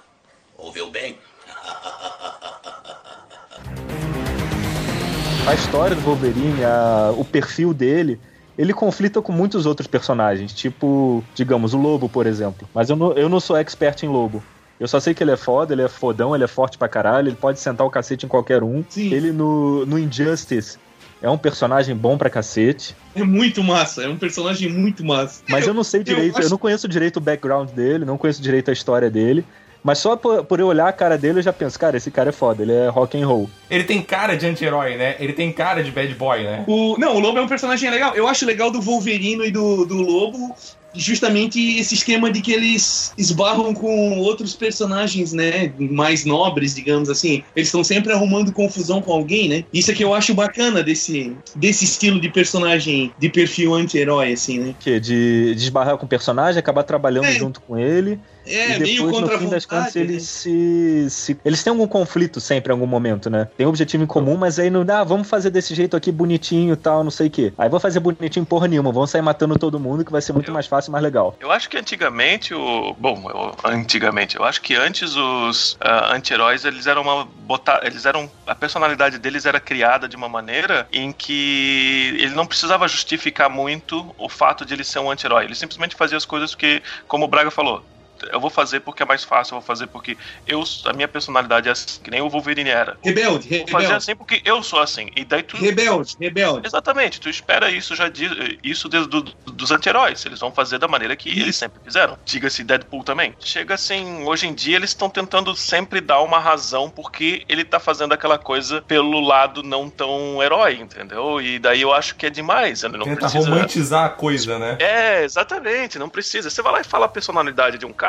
Ouviu 0.57 0.89
bem? 0.89 1.15
A 5.47 5.53
história 5.53 5.95
do 5.95 6.01
Wolverine, 6.01 6.63
a- 6.65 7.13
o 7.15 7.23
perfil 7.23 7.71
dele, 7.73 8.19
ele 8.57 8.73
conflita 8.73 9.21
com 9.21 9.31
muitos 9.31 9.65
outros 9.67 9.87
personagens, 9.87 10.51
tipo, 10.51 11.23
digamos, 11.35 11.73
o 11.73 11.77
Lobo, 11.77 12.09
por 12.09 12.25
exemplo. 12.25 12.67
Mas 12.73 12.89
eu 12.89 12.95
não, 12.95 13.13
eu 13.13 13.29
não 13.29 13.39
sou 13.39 13.55
expert 13.55 14.01
em 14.03 14.09
Lobo. 14.09 14.43
Eu 14.79 14.87
só 14.87 14.99
sei 14.99 15.13
que 15.13 15.23
ele 15.23 15.31
é 15.31 15.37
foda, 15.37 15.73
ele 15.73 15.83
é 15.83 15.87
fodão, 15.87 16.33
ele 16.35 16.43
é 16.43 16.47
forte 16.47 16.77
pra 16.79 16.89
caralho, 16.89 17.29
ele 17.29 17.35
pode 17.37 17.59
sentar 17.59 17.85
o 17.85 17.89
cacete 17.91 18.25
em 18.25 18.29
qualquer 18.29 18.63
um. 18.63 18.83
Sim. 18.89 19.13
Ele 19.13 19.31
no, 19.31 19.85
no 19.85 19.97
Injustice 19.99 20.79
é 21.21 21.29
um 21.29 21.37
personagem 21.37 21.95
bom 21.95 22.17
pra 22.17 22.29
cacete. 22.29 22.95
É 23.15 23.23
muito 23.23 23.63
massa, 23.63 24.03
é 24.03 24.07
um 24.07 24.17
personagem 24.17 24.69
muito 24.71 25.03
massa. 25.03 25.41
Mas 25.49 25.65
eu, 25.67 25.73
não 25.73 25.83
sei 25.83 26.01
direito, 26.03 26.35
eu, 26.35 26.39
acho- 26.39 26.49
não 26.49 26.57
conheço 26.57 26.87
direito 26.87 27.17
o 27.17 27.21
background 27.21 27.69
dele, 27.71 28.05
não 28.05 28.17
conheço 28.17 28.41
direito 28.41 28.69
a 28.69 28.73
história 28.73 29.09
dele. 29.09 29.43
Mas 29.83 29.99
só 29.99 30.17
por, 30.17 30.43
por 30.43 30.59
eu 30.59 30.67
olhar 30.67 30.87
a 30.87 30.91
cara 30.91 31.17
dele, 31.17 31.39
eu 31.39 31.43
já 31.43 31.53
penso, 31.53 31.79
cara, 31.79 31.95
esse 31.95 32.11
cara 32.11 32.29
é 32.29 32.31
foda, 32.33 32.61
ele 32.61 32.73
é 32.73 32.89
rock 32.89 33.21
and 33.21 33.25
roll. 33.25 33.49
Ele 33.69 33.83
tem 33.85 34.01
cara 34.01 34.35
de 34.35 34.45
anti-herói, 34.45 34.97
né? 34.97 35.15
Ele 35.19 35.31
tem 35.31 35.51
cara 35.53 35.81
de 35.83 35.91
bad 35.91 36.13
boy, 36.15 36.43
né? 36.43 36.65
O, 36.67 36.97
não, 36.97 37.15
o 37.15 37.19
Lobo 37.19 37.37
é 37.37 37.41
um 37.41 37.47
personagem 37.47 37.89
legal. 37.89 38.13
Eu 38.13 38.27
acho 38.27 38.45
legal 38.45 38.69
do 38.69 38.81
Wolverino 38.81 39.45
e 39.45 39.51
do, 39.51 39.85
do 39.85 39.95
Lobo 40.01 40.53
justamente 40.97 41.77
esse 41.79 41.95
esquema 41.95 42.31
de 42.31 42.41
que 42.41 42.51
eles 42.51 43.13
esbarram 43.17 43.73
com 43.73 44.17
outros 44.19 44.55
personagens, 44.55 45.33
né, 45.33 45.71
mais 45.77 46.25
nobres, 46.25 46.75
digamos 46.75 47.09
assim. 47.09 47.43
Eles 47.55 47.67
estão 47.67 47.83
sempre 47.83 48.11
arrumando 48.13 48.51
confusão 48.51 49.01
com 49.01 49.11
alguém, 49.11 49.47
né? 49.49 49.63
Isso 49.73 49.91
é 49.91 49.93
que 49.93 50.03
eu 50.03 50.13
acho 50.13 50.33
bacana 50.33 50.83
desse, 50.83 51.35
desse 51.55 51.85
estilo 51.85 52.19
de 52.19 52.29
personagem 52.29 53.11
de 53.17 53.29
perfil 53.29 53.73
anti-herói, 53.73 54.33
assim, 54.33 54.59
né? 54.59 54.75
Que 54.79 54.99
de, 54.99 55.55
de 55.55 55.63
esbarrar 55.63 55.97
com 55.97 56.05
o 56.05 56.09
personagem, 56.09 56.59
acabar 56.59 56.83
trabalhando 56.83 57.25
É. 57.25 57.33
junto 57.33 57.61
com 57.61 57.77
ele. 57.77 58.19
É, 58.47 58.75
e 58.75 58.79
meio 58.79 58.95
depois, 58.95 59.11
contra 59.15 59.29
no 59.31 59.35
a 59.35 59.39
fim 59.39 59.49
das 59.49 59.65
contas, 59.65 59.95
eles 59.95 60.23
se, 60.23 61.07
se- 61.09 61.39
Eles 61.43 61.63
têm 61.63 61.71
algum 61.71 61.87
conflito 61.87 62.39
sempre 62.39 62.71
em 62.71 62.73
algum 62.73 62.87
momento, 62.87 63.29
né? 63.29 63.47
Tem 63.57 63.65
um 63.65 63.69
objetivo 63.69 64.03
em 64.03 64.07
comum, 64.07 64.37
mas 64.37 64.59
aí 64.59 64.69
não 64.69 64.85
dá, 64.85 64.99
ah, 64.99 65.03
vamos 65.03 65.27
fazer 65.29 65.49
desse 65.49 65.73
jeito 65.75 65.95
aqui 65.97 66.11
bonitinho 66.11 66.73
e 66.73 66.77
tal, 66.77 67.03
não 67.03 67.11
sei 67.11 67.27
o 67.27 67.31
quê. 67.31 67.53
Aí 67.57 67.69
vou 67.69 67.79
fazer 67.79 67.99
bonitinho 67.99 68.45
porra 68.45 68.67
nenhuma, 68.67 68.91
vamos 68.91 69.09
sair 69.11 69.21
matando 69.21 69.57
todo 69.57 69.79
mundo 69.79 70.05
que 70.05 70.11
vai 70.11 70.21
ser 70.21 70.33
muito 70.33 70.51
mais 70.51 70.67
fácil 70.67 70.89
e 70.89 70.91
mais 70.91 71.03
legal. 71.03 71.35
Eu 71.39 71.51
acho 71.51 71.69
que 71.69 71.77
antigamente 71.77 72.53
o. 72.53 72.93
Bom, 72.97 73.29
eu- 73.29 73.55
antigamente, 73.69 74.35
eu 74.37 74.43
acho 74.43 74.61
que 74.61 74.75
antes 74.75 75.15
os 75.15 75.77
ah, 75.81 76.13
anti-heróis 76.15 76.65
eles 76.65 76.87
eram 76.87 77.01
uma. 77.01 77.25
Botar, 77.25 77.81
eles 77.83 78.05
eram. 78.05 78.29
A 78.45 78.55
personalidade 78.55 79.17
deles 79.19 79.45
era 79.45 79.59
criada 79.59 80.07
de 80.07 80.15
uma 80.15 80.29
maneira 80.29 80.87
em 80.91 81.11
que 81.11 82.17
ele 82.19 82.33
não 82.35 82.45
precisava 82.45 82.87
justificar 82.87 83.49
muito 83.49 84.13
o 84.17 84.29
fato 84.29 84.65
de 84.65 84.73
ele 84.73 84.83
ser 84.83 84.99
um 84.99 85.09
anti-herói. 85.11 85.45
Ele 85.45 85.55
simplesmente 85.55 85.95
fazia 85.95 86.17
as 86.17 86.25
coisas 86.25 86.55
que, 86.55 86.81
como 87.07 87.25
o 87.25 87.27
Braga 87.27 87.51
falou. 87.51 87.83
Eu 88.31 88.39
vou 88.39 88.49
fazer 88.49 88.79
porque 88.81 89.03
é 89.03 89.05
mais 89.05 89.23
fácil, 89.23 89.55
eu 89.55 89.59
vou 89.59 89.65
fazer 89.67 89.87
porque 89.87 90.17
eu, 90.47 90.63
a 90.85 90.93
minha 90.93 91.07
personalidade 91.07 91.67
é 91.67 91.71
assim, 91.71 91.99
que 92.03 92.09
nem 92.11 92.21
o 92.21 92.29
Wolverine 92.29 92.69
era. 92.69 92.97
Rebelde, 93.03 93.47
Vou 93.49 93.67
fazer 93.67 93.83
rebelde. 93.85 93.93
assim 93.93 94.15
porque 94.15 94.41
eu 94.45 94.61
sou 94.63 94.79
assim. 94.79 95.09
E 95.15 95.23
daí 95.23 95.43
tu, 95.43 95.57
Rebelde, 95.57 96.15
rebelde. 96.19 96.67
Exatamente, 96.67 97.19
tu 97.19 97.29
espera 97.29 97.69
isso 97.69 97.95
já 97.95 98.09
diz, 98.09 98.31
isso 98.63 98.89
desde 98.89 99.09
do, 99.09 99.21
dos 99.21 99.71
anti-heróis. 99.71 100.25
Eles 100.25 100.39
vão 100.39 100.51
fazer 100.51 100.77
da 100.77 100.87
maneira 100.87 101.15
que 101.15 101.29
eles 101.29 101.55
sempre 101.55 101.79
fizeram. 101.83 102.17
Diga-se 102.25 102.63
Deadpool 102.63 103.03
também. 103.03 103.33
Chega 103.39 103.73
assim, 103.75 104.23
hoje 104.25 104.47
em 104.47 104.53
dia 104.53 104.75
eles 104.75 104.89
estão 104.89 105.09
tentando 105.09 105.55
sempre 105.55 106.01
dar 106.01 106.21
uma 106.21 106.39
razão 106.39 106.89
porque 106.89 107.43
ele 107.47 107.63
tá 107.63 107.79
fazendo 107.79 108.13
aquela 108.13 108.37
coisa 108.37 108.81
pelo 108.81 109.19
lado 109.19 109.61
não 109.63 109.89
tão 109.89 110.41
herói, 110.41 110.75
entendeu? 110.75 111.39
E 111.41 111.59
daí 111.59 111.81
eu 111.81 111.93
acho 111.93 112.15
que 112.15 112.25
é 112.25 112.29
demais. 112.29 112.83
Ele 112.83 112.97
não 112.97 113.05
Tenta 113.05 113.21
precisa. 113.21 113.49
romantizar 113.49 114.05
a 114.05 114.09
coisa, 114.09 114.57
né? 114.57 114.77
É, 114.79 115.23
exatamente, 115.23 115.99
não 115.99 116.09
precisa. 116.09 116.49
Você 116.49 116.61
vai 116.61 116.71
lá 116.73 116.81
e 116.81 116.83
fala 116.83 117.05
a 117.05 117.09
personalidade 117.09 117.77
de 117.77 117.85
um 117.85 117.93
cara 117.93 118.06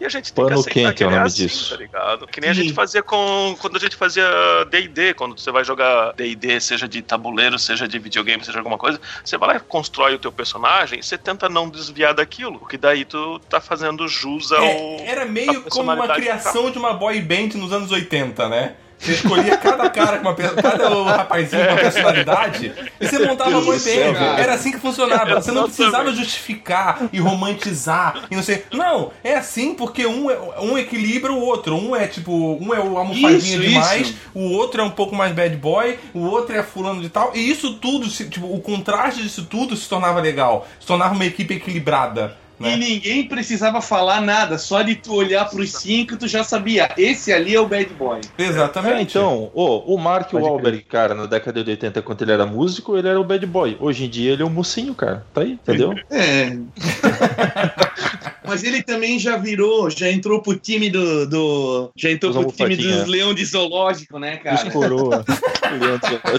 e 0.00 0.04
a 0.04 0.08
gente 0.08 0.32
tem 0.32 0.44
Pano 0.44 0.62
que 0.62 0.70
aceitar 0.70 0.88
quente 0.90 0.96
que 0.96 1.04
é 1.04 1.06
o 1.06 1.08
ele 1.08 1.14
é 1.14 1.18
nome 1.18 1.28
assim, 1.28 1.46
disso. 1.46 1.70
tá 1.70 1.76
ligado? 1.76 2.26
Que 2.26 2.40
nem 2.40 2.50
a 2.50 2.54
Sim. 2.54 2.62
gente 2.62 2.74
fazia 2.74 3.02
com 3.02 3.56
quando 3.60 3.76
a 3.76 3.80
gente 3.80 3.96
fazia 3.96 4.24
D&D, 4.70 5.14
quando 5.14 5.38
você 5.38 5.50
vai 5.50 5.64
jogar 5.64 6.12
D&D, 6.12 6.60
seja 6.60 6.88
de 6.88 7.02
tabuleiro, 7.02 7.58
seja 7.58 7.86
de 7.86 7.98
videogame, 7.98 8.44
seja 8.44 8.58
alguma 8.58 8.78
coisa, 8.78 9.00
você 9.24 9.36
vai 9.36 9.50
lá 9.50 9.56
e 9.56 9.60
constrói 9.60 10.14
o 10.14 10.18
teu 10.18 10.32
personagem 10.32 11.00
e 11.00 11.02
você 11.02 11.18
tenta 11.18 11.48
não 11.48 11.68
desviar 11.68 12.14
daquilo, 12.14 12.58
porque 12.58 12.76
daí 12.76 13.04
tu 13.04 13.38
tá 13.48 13.60
fazendo 13.60 14.06
jus 14.08 14.52
ao... 14.52 14.62
É, 14.62 15.06
era 15.06 15.22
a 15.22 15.26
meio 15.26 15.62
como 15.64 15.92
uma 15.92 16.08
criação 16.14 16.70
de 16.70 16.78
uma 16.78 16.92
boy 16.92 17.20
band 17.20 17.50
nos 17.54 17.72
anos 17.72 17.90
80, 17.90 18.48
né? 18.48 18.74
Você 19.00 19.12
escolhia 19.12 19.56
cada 19.56 19.88
cara 19.88 20.18
com 20.18 20.28
uma 20.28 20.34
cada 20.34 20.88
rapazinho 21.16 21.64
com 21.64 21.72
uma 21.72 21.80
personalidade 21.80 22.72
e 23.00 23.06
você 23.08 23.18
montava 23.26 23.50
uma 23.50 23.62
boy 23.62 23.78
band. 23.78 24.38
Era 24.38 24.54
assim 24.54 24.70
que 24.72 24.78
funcionava. 24.78 25.40
Você 25.40 25.50
não 25.52 25.64
precisava 25.64 26.12
justificar 26.12 27.08
e 27.12 27.18
romantizar 27.18 28.26
e 28.30 28.36
não 28.36 28.42
sei. 28.42 28.64
Não, 28.72 29.10
é 29.24 29.34
assim 29.36 29.74
porque 29.74 30.06
um, 30.06 30.30
é- 30.30 30.38
um 30.60 30.76
equilibra 30.76 31.32
o 31.32 31.40
outro. 31.40 31.74
Um 31.76 31.96
é 31.96 32.06
tipo, 32.06 32.32
um 32.60 32.74
é 32.74 32.80
o 32.80 32.98
almofadinha 32.98 33.38
Isso, 33.38 33.58
demais, 33.60 34.08
isso. 34.08 34.16
o 34.34 34.50
outro 34.52 34.82
é 34.82 34.84
um 34.84 34.90
pouco 34.90 35.14
mais 35.14 35.32
bad 35.32 35.56
boy, 35.56 35.98
o 36.12 36.20
outro 36.26 36.54
é 36.54 36.62
fulano 36.62 37.00
de 37.00 37.08
tal. 37.08 37.32
E 37.34 37.50
isso 37.50 37.74
tudo, 37.74 38.06
tipo, 38.08 38.52
o 38.54 38.60
contraste 38.60 39.22
disso 39.22 39.46
tudo 39.46 39.74
se 39.76 39.88
tornava 39.88 40.20
legal. 40.20 40.68
Se 40.78 40.86
tornava 40.86 41.14
uma 41.14 41.24
equipe 41.24 41.54
equilibrada. 41.54 42.36
E 42.60 42.64
Né? 42.64 42.76
ninguém 42.76 43.26
precisava 43.26 43.80
falar 43.80 44.20
nada, 44.20 44.58
só 44.58 44.82
de 44.82 44.94
tu 44.94 45.14
olhar 45.14 45.48
pros 45.48 45.72
cinco, 45.72 46.16
tu 46.16 46.28
já 46.28 46.44
sabia. 46.44 46.90
Esse 46.96 47.32
ali 47.32 47.54
é 47.54 47.60
o 47.60 47.66
bad 47.66 47.90
boy. 47.94 48.20
Exatamente. 48.36 48.96
É, 48.96 49.00
então, 49.02 49.50
ô, 49.54 49.94
o 49.94 49.98
Mark 49.98 50.30
Pode 50.30 50.44
Wahlberg, 50.44 50.82
cara, 50.82 51.14
na 51.14 51.24
década 51.24 51.64
de 51.64 51.70
80, 51.70 52.02
quando 52.02 52.20
ele 52.22 52.32
era 52.32 52.44
músico, 52.44 52.98
ele 52.98 53.08
era 53.08 53.18
o 53.18 53.24
bad 53.24 53.44
boy. 53.46 53.76
Hoje 53.80 54.04
em 54.04 54.10
dia 54.10 54.32
ele 54.32 54.42
é 54.42 54.46
um 54.46 54.50
mocinho, 54.50 54.94
cara. 54.94 55.24
Tá 55.32 55.40
aí, 55.40 55.52
entendeu? 55.52 55.94
É. 56.10 56.56
Mas 58.50 58.64
ele 58.64 58.82
também 58.82 59.16
já 59.16 59.36
virou, 59.36 59.88
já 59.88 60.10
entrou 60.10 60.42
pro 60.42 60.56
time 60.56 60.90
do. 60.90 61.24
do 61.24 61.92
já 61.96 62.10
entrou 62.10 62.32
Dos 62.32 62.42
pro 62.42 62.52
time 62.52 62.74
dos 62.74 63.06
leão 63.06 63.32
de 63.32 63.44
zoológico, 63.44 64.18
né, 64.18 64.38
cara? 64.38 64.68
coroa. 64.72 65.24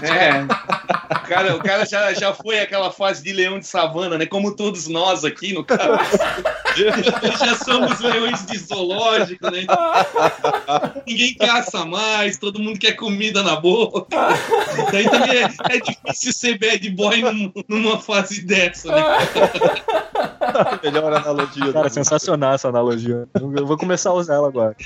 É. 0.02 0.42
O 1.14 1.20
cara, 1.26 1.56
o 1.56 1.58
cara 1.62 1.86
já, 1.86 2.12
já 2.12 2.34
foi 2.34 2.60
aquela 2.60 2.90
fase 2.90 3.22
de 3.22 3.32
leão 3.32 3.58
de 3.58 3.66
savana, 3.66 4.18
né? 4.18 4.26
Como 4.26 4.54
todos 4.54 4.88
nós 4.88 5.24
aqui, 5.24 5.54
no 5.54 5.64
caso. 5.64 5.80
já 6.76 7.54
somos 7.56 7.98
leões 8.00 8.44
de 8.44 8.58
zoológico, 8.58 9.50
né? 9.50 9.64
Ninguém 11.06 11.34
caça 11.34 11.86
mais, 11.86 12.36
todo 12.36 12.58
mundo 12.60 12.78
quer 12.78 12.92
comida 12.92 13.42
na 13.42 13.56
boca. 13.56 14.06
Daí 14.90 15.08
também 15.08 15.38
é, 15.38 15.44
é 15.70 15.80
difícil 15.80 16.32
ser 16.34 16.58
bad 16.58 16.90
boy 16.90 17.22
num- 17.22 17.52
numa 17.68 17.98
fase 17.98 18.42
dessa, 18.42 18.94
né? 18.94 19.02
Melhor 20.82 21.12
analogia. 21.12 21.72
Cara, 21.72 21.88
sensacional 21.88 22.54
essa 22.54 22.68
analogia. 22.68 23.26
Eu 23.34 23.66
vou 23.66 23.76
começar 23.76 24.10
a 24.10 24.14
usar 24.14 24.34
ela 24.34 24.48
agora. 24.48 24.76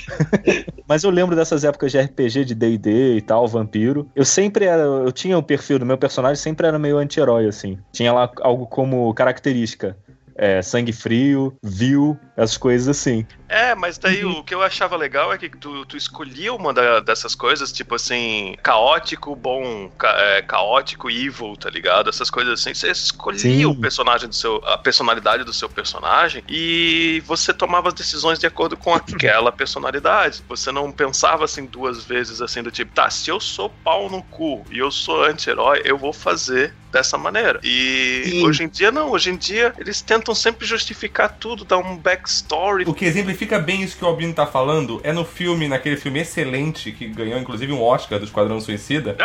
Mas 0.87 1.03
eu 1.03 1.09
lembro 1.09 1.35
dessas 1.35 1.63
épocas 1.63 1.91
de 1.91 1.99
RPG, 1.99 2.45
de 2.45 2.55
D&D 2.55 3.17
e 3.17 3.21
tal, 3.21 3.47
vampiro. 3.47 4.09
Eu 4.15 4.25
sempre 4.25 4.65
era, 4.65 4.81
eu 4.81 5.11
tinha 5.11 5.37
o 5.37 5.43
perfil 5.43 5.79
do 5.79 5.85
meu 5.85 5.97
personagem, 5.97 6.37
sempre 6.37 6.67
era 6.67 6.79
meio 6.79 6.97
anti-herói, 6.97 7.47
assim. 7.47 7.77
Tinha 7.91 8.13
lá 8.13 8.31
algo 8.41 8.65
como 8.67 9.13
característica. 9.13 9.97
É, 10.39 10.61
sangue 10.61 10.93
frio, 10.93 11.57
vil, 11.63 12.15
essas 12.35 12.57
coisas 12.57 12.87
assim. 12.87 13.25
É, 13.49 13.73
mas 13.75 13.97
daí 13.97 14.25
Uhum. 14.25 14.39
o 14.39 14.43
que 14.43 14.53
eu 14.53 14.61
achava 14.61 14.95
legal 14.97 15.31
é 15.31 15.37
que 15.37 15.49
tu, 15.49 15.85
tu 15.85 15.95
escolhia 15.95 16.53
uma 16.53 16.73
da- 16.73 16.99
dessas 16.99 17.33
coisas, 17.33 17.71
tipo 17.71 17.95
assim, 17.95 18.55
caótico, 18.61 19.35
bom, 19.35 19.89
ca- 19.97 20.15
é, 20.19 20.41
caótico, 20.41 21.09
evil, 21.09 21.55
tá 21.55 21.69
ligado? 21.69 22.09
Essas 22.09 22.29
coisas 22.29 22.59
assim. 22.59 22.73
Você 22.73 22.89
escolhia 22.91 23.39
Sim. 23.39 23.65
o 23.65 23.75
personagem 23.79 24.27
do 24.27 24.35
seu, 24.35 24.57
a 24.65 24.77
personalidade 24.77 25.43
do 25.43 25.53
seu 25.53 25.69
personagem 25.69 26.43
e 26.49 27.21
você 27.25 27.53
tomava 27.53 27.87
as 27.87 27.93
decisões 27.93 28.37
de 28.39 28.45
acordo 28.45 28.75
com 28.75 28.93
aquela 28.93 29.51
personalidade. 29.53 30.43
Você 30.49 30.71
não 30.71 30.91
pensava 30.91 31.45
assim 31.45 31.65
duas 31.65 32.03
vezes 32.03 32.41
assim 32.41 32.61
do 32.61 32.71
tipo, 32.71 32.93
tá, 32.93 33.09
se 33.09 33.29
eu 33.29 33.39
sou 33.39 33.69
pau 33.69 34.09
no 34.09 34.21
cu 34.23 34.65
e 34.69 34.79
eu 34.79 34.91
sou 34.91 35.23
anti-herói, 35.23 35.81
eu 35.85 35.97
vou 35.97 36.11
fazer 36.11 36.73
dessa 36.91 37.17
maneira. 37.17 37.59
E 37.63 38.23
Sim. 38.25 38.45
hoje 38.45 38.63
em 38.63 38.69
dia 38.69 38.91
não, 38.91 39.11
hoje 39.11 39.29
em 39.29 39.35
dia 39.37 39.73
eles 39.77 40.01
tentam 40.01 40.33
sempre 40.33 40.65
justificar 40.65 41.29
tudo, 41.37 41.65
dar 41.65 41.77
um 41.77 41.97
backstory 41.97 42.85
O 42.87 42.93
que 42.93 43.05
exemplifica 43.37 43.59
bem 43.59 43.83
isso 43.83 43.95
que 43.95 44.03
o 44.03 44.07
Albino 44.07 44.33
tá 44.33 44.47
falando 44.47 44.99
é 45.03 45.13
no 45.13 45.23
filme, 45.23 45.67
naquele 45.67 45.95
filme 45.95 46.19
excelente 46.19 46.91
que 46.91 47.07
ganhou 47.07 47.39
inclusive 47.39 47.71
um 47.71 47.81
Oscar 47.81 48.17
do 48.17 48.25
Esquadrão 48.25 48.59
Suicida, 48.59 49.15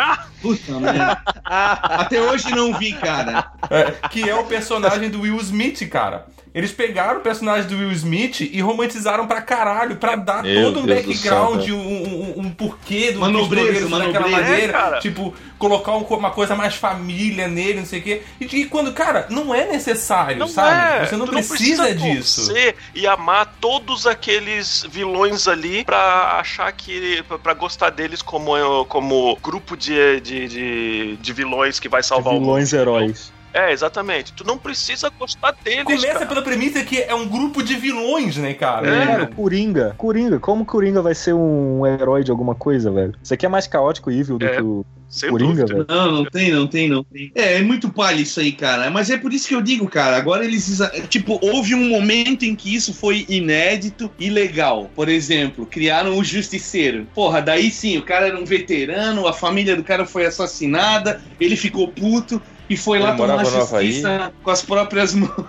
Puta 0.41 0.79
merda. 0.79 1.21
Até 1.43 2.21
hoje 2.21 2.51
não 2.51 2.77
vi, 2.77 2.93
cara. 2.93 3.51
é, 3.69 3.91
que 4.09 4.29
é 4.29 4.35
o 4.35 4.45
personagem 4.45 5.09
do 5.09 5.21
Will 5.21 5.37
Smith, 5.37 5.87
cara. 5.89 6.27
Eles 6.53 6.71
pegaram 6.71 7.17
o 7.19 7.21
personagem 7.21 7.67
do 7.67 7.75
Will 7.77 7.91
Smith 7.91 8.41
e 8.41 8.61
romantizaram 8.61 9.25
pra 9.25 9.41
caralho, 9.41 9.95
pra 9.95 10.15
dar 10.15 10.43
Meu 10.43 10.65
todo 10.65 10.81
um 10.81 10.85
Deus 10.85 11.05
background, 11.07 11.63
céu, 11.65 11.75
um, 11.75 11.79
um- 11.79 12.33
um 12.45 12.49
porquê 12.51 13.11
do 13.11 13.17
Uma 13.17 13.27
nobreza, 13.29 13.65
pistoleiro 13.71 13.87
uma 13.87 13.99
daquela 13.99 14.27
maneira. 14.27 14.77
É, 14.97 14.99
tipo, 14.99 15.33
colocar 15.57 15.93
um- 15.93 16.03
uma 16.03 16.29
coisa 16.29 16.55
mais 16.55 16.75
família 16.75 17.47
nele, 17.47 17.79
não 17.79 17.85
sei 17.87 17.99
o 17.99 18.03
quê. 18.03 18.21
E, 18.39 18.45
e 18.45 18.65
quando, 18.65 18.93
cara, 18.93 19.25
não 19.31 19.53
é 19.55 19.65
necessário, 19.65 20.37
Não 20.37 20.47
sabe? 20.47 21.01
é. 21.03 21.07
Você 21.07 21.15
não 21.17 21.25
Tu 21.25 21.31
precisa, 21.31 21.55
precisa 21.85 21.95
disso. 21.95 22.45
torcer 22.45 22.75
e 22.93 23.07
amar 23.07 23.55
todos 23.59 24.05
aqueles 24.05 24.85
vilões 24.91 25.47
ali 25.47 25.83
pra 25.83 26.37
achar 26.39 26.71
que. 26.71 27.23
pra- 27.27 27.39
pra 27.39 27.53
gostar 27.55 27.89
deles 27.89 28.21
como, 28.21 28.85
como 28.85 29.35
grupo 29.41 29.75
de, 29.75 30.21
de, 30.21 30.47
de, 30.47 31.17
de 31.17 31.33
vilões 31.33 31.79
que 31.79 31.89
vai 31.89 32.03
salvar 32.03 32.33
o 32.33 32.35
mundo. 32.35 32.45
Vilões 32.45 32.73
heróis. 32.73 33.32
É, 33.53 33.71
exatamente. 33.71 34.33
Tu 34.33 34.43
não 34.43 34.57
precisa 34.57 35.09
gostar 35.09 35.55
deles. 35.63 35.83
Começa 35.83 36.13
cara. 36.13 36.25
pela 36.25 36.41
premissa 36.41 36.83
que 36.83 37.01
é 37.01 37.13
um 37.13 37.27
grupo 37.27 37.61
de 37.61 37.75
vilões, 37.75 38.35
né, 38.37 38.53
cara? 38.53 38.87
É. 38.87 39.05
Cara, 39.05 39.27
Coringa. 39.27 39.93
Coringa, 39.97 40.39
como 40.39 40.63
o 40.63 40.65
Coringa 40.65 41.01
vai 41.01 41.13
ser 41.13 41.33
um 41.33 41.85
herói 41.85 42.23
de 42.23 42.31
alguma 42.31 42.55
coisa, 42.55 42.91
velho? 42.91 43.13
Isso 43.21 43.33
aqui 43.33 43.45
é 43.45 43.49
mais 43.49 43.67
caótico 43.67 44.09
e 44.09 44.19
evil 44.19 44.37
do 44.39 44.45
É. 44.45 44.55
que 44.55 44.61
o 44.63 44.83
Sem 45.07 45.29
Coringa, 45.29 45.65
velho. 45.67 45.85
Não, 45.87 46.11
não 46.11 46.25
tem, 46.25 46.51
não 46.51 46.65
tem, 46.65 46.89
não 46.89 47.03
tem. 47.03 47.31
É, 47.35 47.57
é 47.57 47.61
muito 47.61 47.89
palha 47.89 48.21
isso 48.21 48.39
aí, 48.39 48.51
cara. 48.51 48.89
Mas 48.89 49.11
é 49.11 49.17
por 49.17 49.31
isso 49.31 49.47
que 49.47 49.53
eu 49.53 49.61
digo, 49.61 49.87
cara. 49.87 50.17
Agora 50.17 50.43
eles. 50.43 50.79
Tipo, 51.07 51.39
houve 51.39 51.75
um 51.75 51.87
momento 51.89 52.43
em 52.43 52.55
que 52.55 52.73
isso 52.73 52.91
foi 52.91 53.23
inédito 53.29 54.09
e 54.17 54.31
legal. 54.31 54.89
Por 54.95 55.07
exemplo, 55.07 55.67
criaram 55.67 56.17
o 56.17 56.23
Justiceiro. 56.23 57.05
Porra, 57.13 57.39
daí 57.39 57.69
sim, 57.69 57.99
o 57.99 58.01
cara 58.01 58.27
era 58.27 58.39
um 58.39 58.45
veterano, 58.45 59.27
a 59.27 59.33
família 59.33 59.75
do 59.75 59.83
cara 59.83 60.05
foi 60.05 60.25
assassinada, 60.25 61.21
ele 61.39 61.55
ficou 61.55 61.87
puto. 61.87 62.41
E 62.69 62.77
foi 62.77 62.99
lá 62.99 63.15
tomar 63.15 63.41
Havaí? 63.41 63.91
justiça 63.91 64.33
com 64.41 64.51
as 64.51 64.61
próprias 64.61 65.13
mãos. 65.13 65.31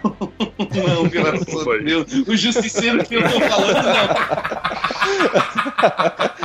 Não, 0.75 1.09
graças 1.09 1.67
a 1.67 1.77
Deus. 1.79 2.13
O 2.27 2.37
justiceiro 2.37 3.05
que 3.05 3.15
eu 3.15 3.23
tô 3.23 3.41
falando, 3.41 3.83
não. 3.85 4.09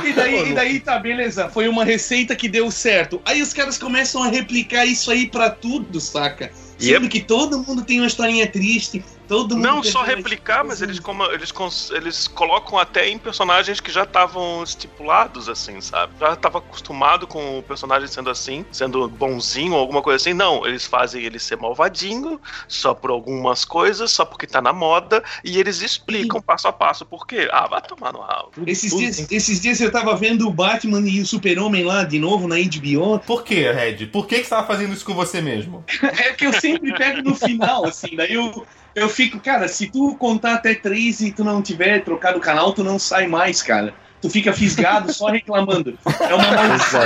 E 0.04 0.12
daí, 0.12 0.50
e 0.50 0.54
daí 0.54 0.80
tá, 0.80 0.98
beleza. 0.98 1.48
Foi 1.48 1.68
uma 1.68 1.84
receita 1.84 2.34
que 2.34 2.48
deu 2.48 2.70
certo. 2.70 3.20
Aí 3.24 3.42
os 3.42 3.52
caras 3.52 3.76
começam 3.78 4.22
a 4.22 4.28
replicar 4.28 4.84
isso 4.84 5.10
aí 5.10 5.26
pra 5.26 5.50
tudo, 5.50 6.00
saca? 6.00 6.50
E 6.80 6.86
Sendo 6.86 7.08
que 7.08 7.20
todo 7.20 7.58
mundo 7.58 7.84
tem 7.84 8.00
uma 8.00 8.06
historinha 8.06 8.46
triste, 8.46 9.04
todo 9.28 9.54
mundo. 9.54 9.64
Não 9.64 9.82
só 9.82 10.02
replicar, 10.02 10.64
mas 10.64 10.80
eles, 10.80 10.98
como, 10.98 11.24
eles, 11.26 11.52
eles 11.90 12.26
colocam 12.26 12.78
até 12.78 13.08
em 13.08 13.18
personagens 13.18 13.80
que 13.80 13.92
já 13.92 14.04
estavam 14.04 14.62
estipulados, 14.64 15.48
assim, 15.48 15.80
sabe? 15.80 16.14
Já 16.18 16.32
estava 16.32 16.58
acostumado 16.58 17.26
com 17.26 17.58
o 17.58 17.62
personagem 17.62 18.08
sendo 18.08 18.30
assim, 18.30 18.64
sendo 18.72 19.06
bonzinho 19.08 19.74
ou 19.74 19.78
alguma 19.78 20.00
coisa 20.00 20.16
assim. 20.16 20.32
Não, 20.32 20.66
eles 20.66 20.86
fazem 20.86 21.22
ele 21.22 21.38
ser 21.38 21.56
malvadinho, 21.56 22.40
só 22.66 22.94
por 22.94 23.10
algumas 23.10 23.64
coisas, 23.64 24.10
só 24.10 24.24
porque 24.24 24.46
tá 24.46 24.62
na 24.62 24.72
moda, 24.72 25.22
e 25.44 25.58
eles 25.58 25.82
explicam 25.82 26.40
passo 26.40 26.66
a 26.66 26.72
passo 26.72 27.04
por 27.04 27.26
quê. 27.26 27.46
Ah, 27.52 27.68
vai 27.68 27.82
tomar 27.82 28.14
no 28.14 28.20
ralo. 28.20 28.50
Esses 28.66 28.90
Tudo 28.90 29.00
dias, 29.00 29.30
esses 29.30 29.60
dias 29.60 29.80
eu 29.80 29.92
tava 29.92 30.16
vendo 30.16 30.48
o 30.48 30.50
Batman 30.50 31.06
e 31.06 31.20
o 31.20 31.26
Super-Homem 31.26 31.84
lá 31.84 32.04
de 32.04 32.18
novo 32.18 32.48
na 32.48 32.56
HBO. 32.56 33.18
Por 33.20 33.44
que, 33.44 33.70
Red? 33.70 34.06
Por 34.06 34.26
que, 34.26 34.38
que 34.38 34.44
você 34.44 34.50
tava 34.50 34.66
fazendo 34.66 34.94
isso 34.94 35.04
com 35.04 35.14
você 35.14 35.40
mesmo? 35.42 35.84
É 36.20 36.32
que 36.32 36.44
eu 36.44 36.52
sempre 36.52 36.69
pego 36.78 37.22
no 37.22 37.34
final, 37.34 37.84
assim, 37.86 38.14
daí 38.14 38.34
eu, 38.34 38.66
eu 38.94 39.08
fico, 39.08 39.40
cara, 39.40 39.68
se 39.68 39.90
tu 39.90 40.14
contar 40.16 40.54
até 40.54 40.74
três 40.74 41.20
e 41.20 41.32
tu 41.32 41.44
não 41.44 41.62
tiver 41.62 42.04
trocado 42.04 42.38
o 42.38 42.40
canal, 42.40 42.72
tu 42.72 42.84
não 42.84 42.98
sai 42.98 43.26
mais, 43.26 43.62
cara. 43.62 43.94
Tu 44.20 44.28
fica 44.28 44.52
fisgado 44.52 45.12
só 45.12 45.28
reclamando. 45.28 45.98
É 46.20 46.34
uma 46.34 46.50
maldição. 46.52 47.00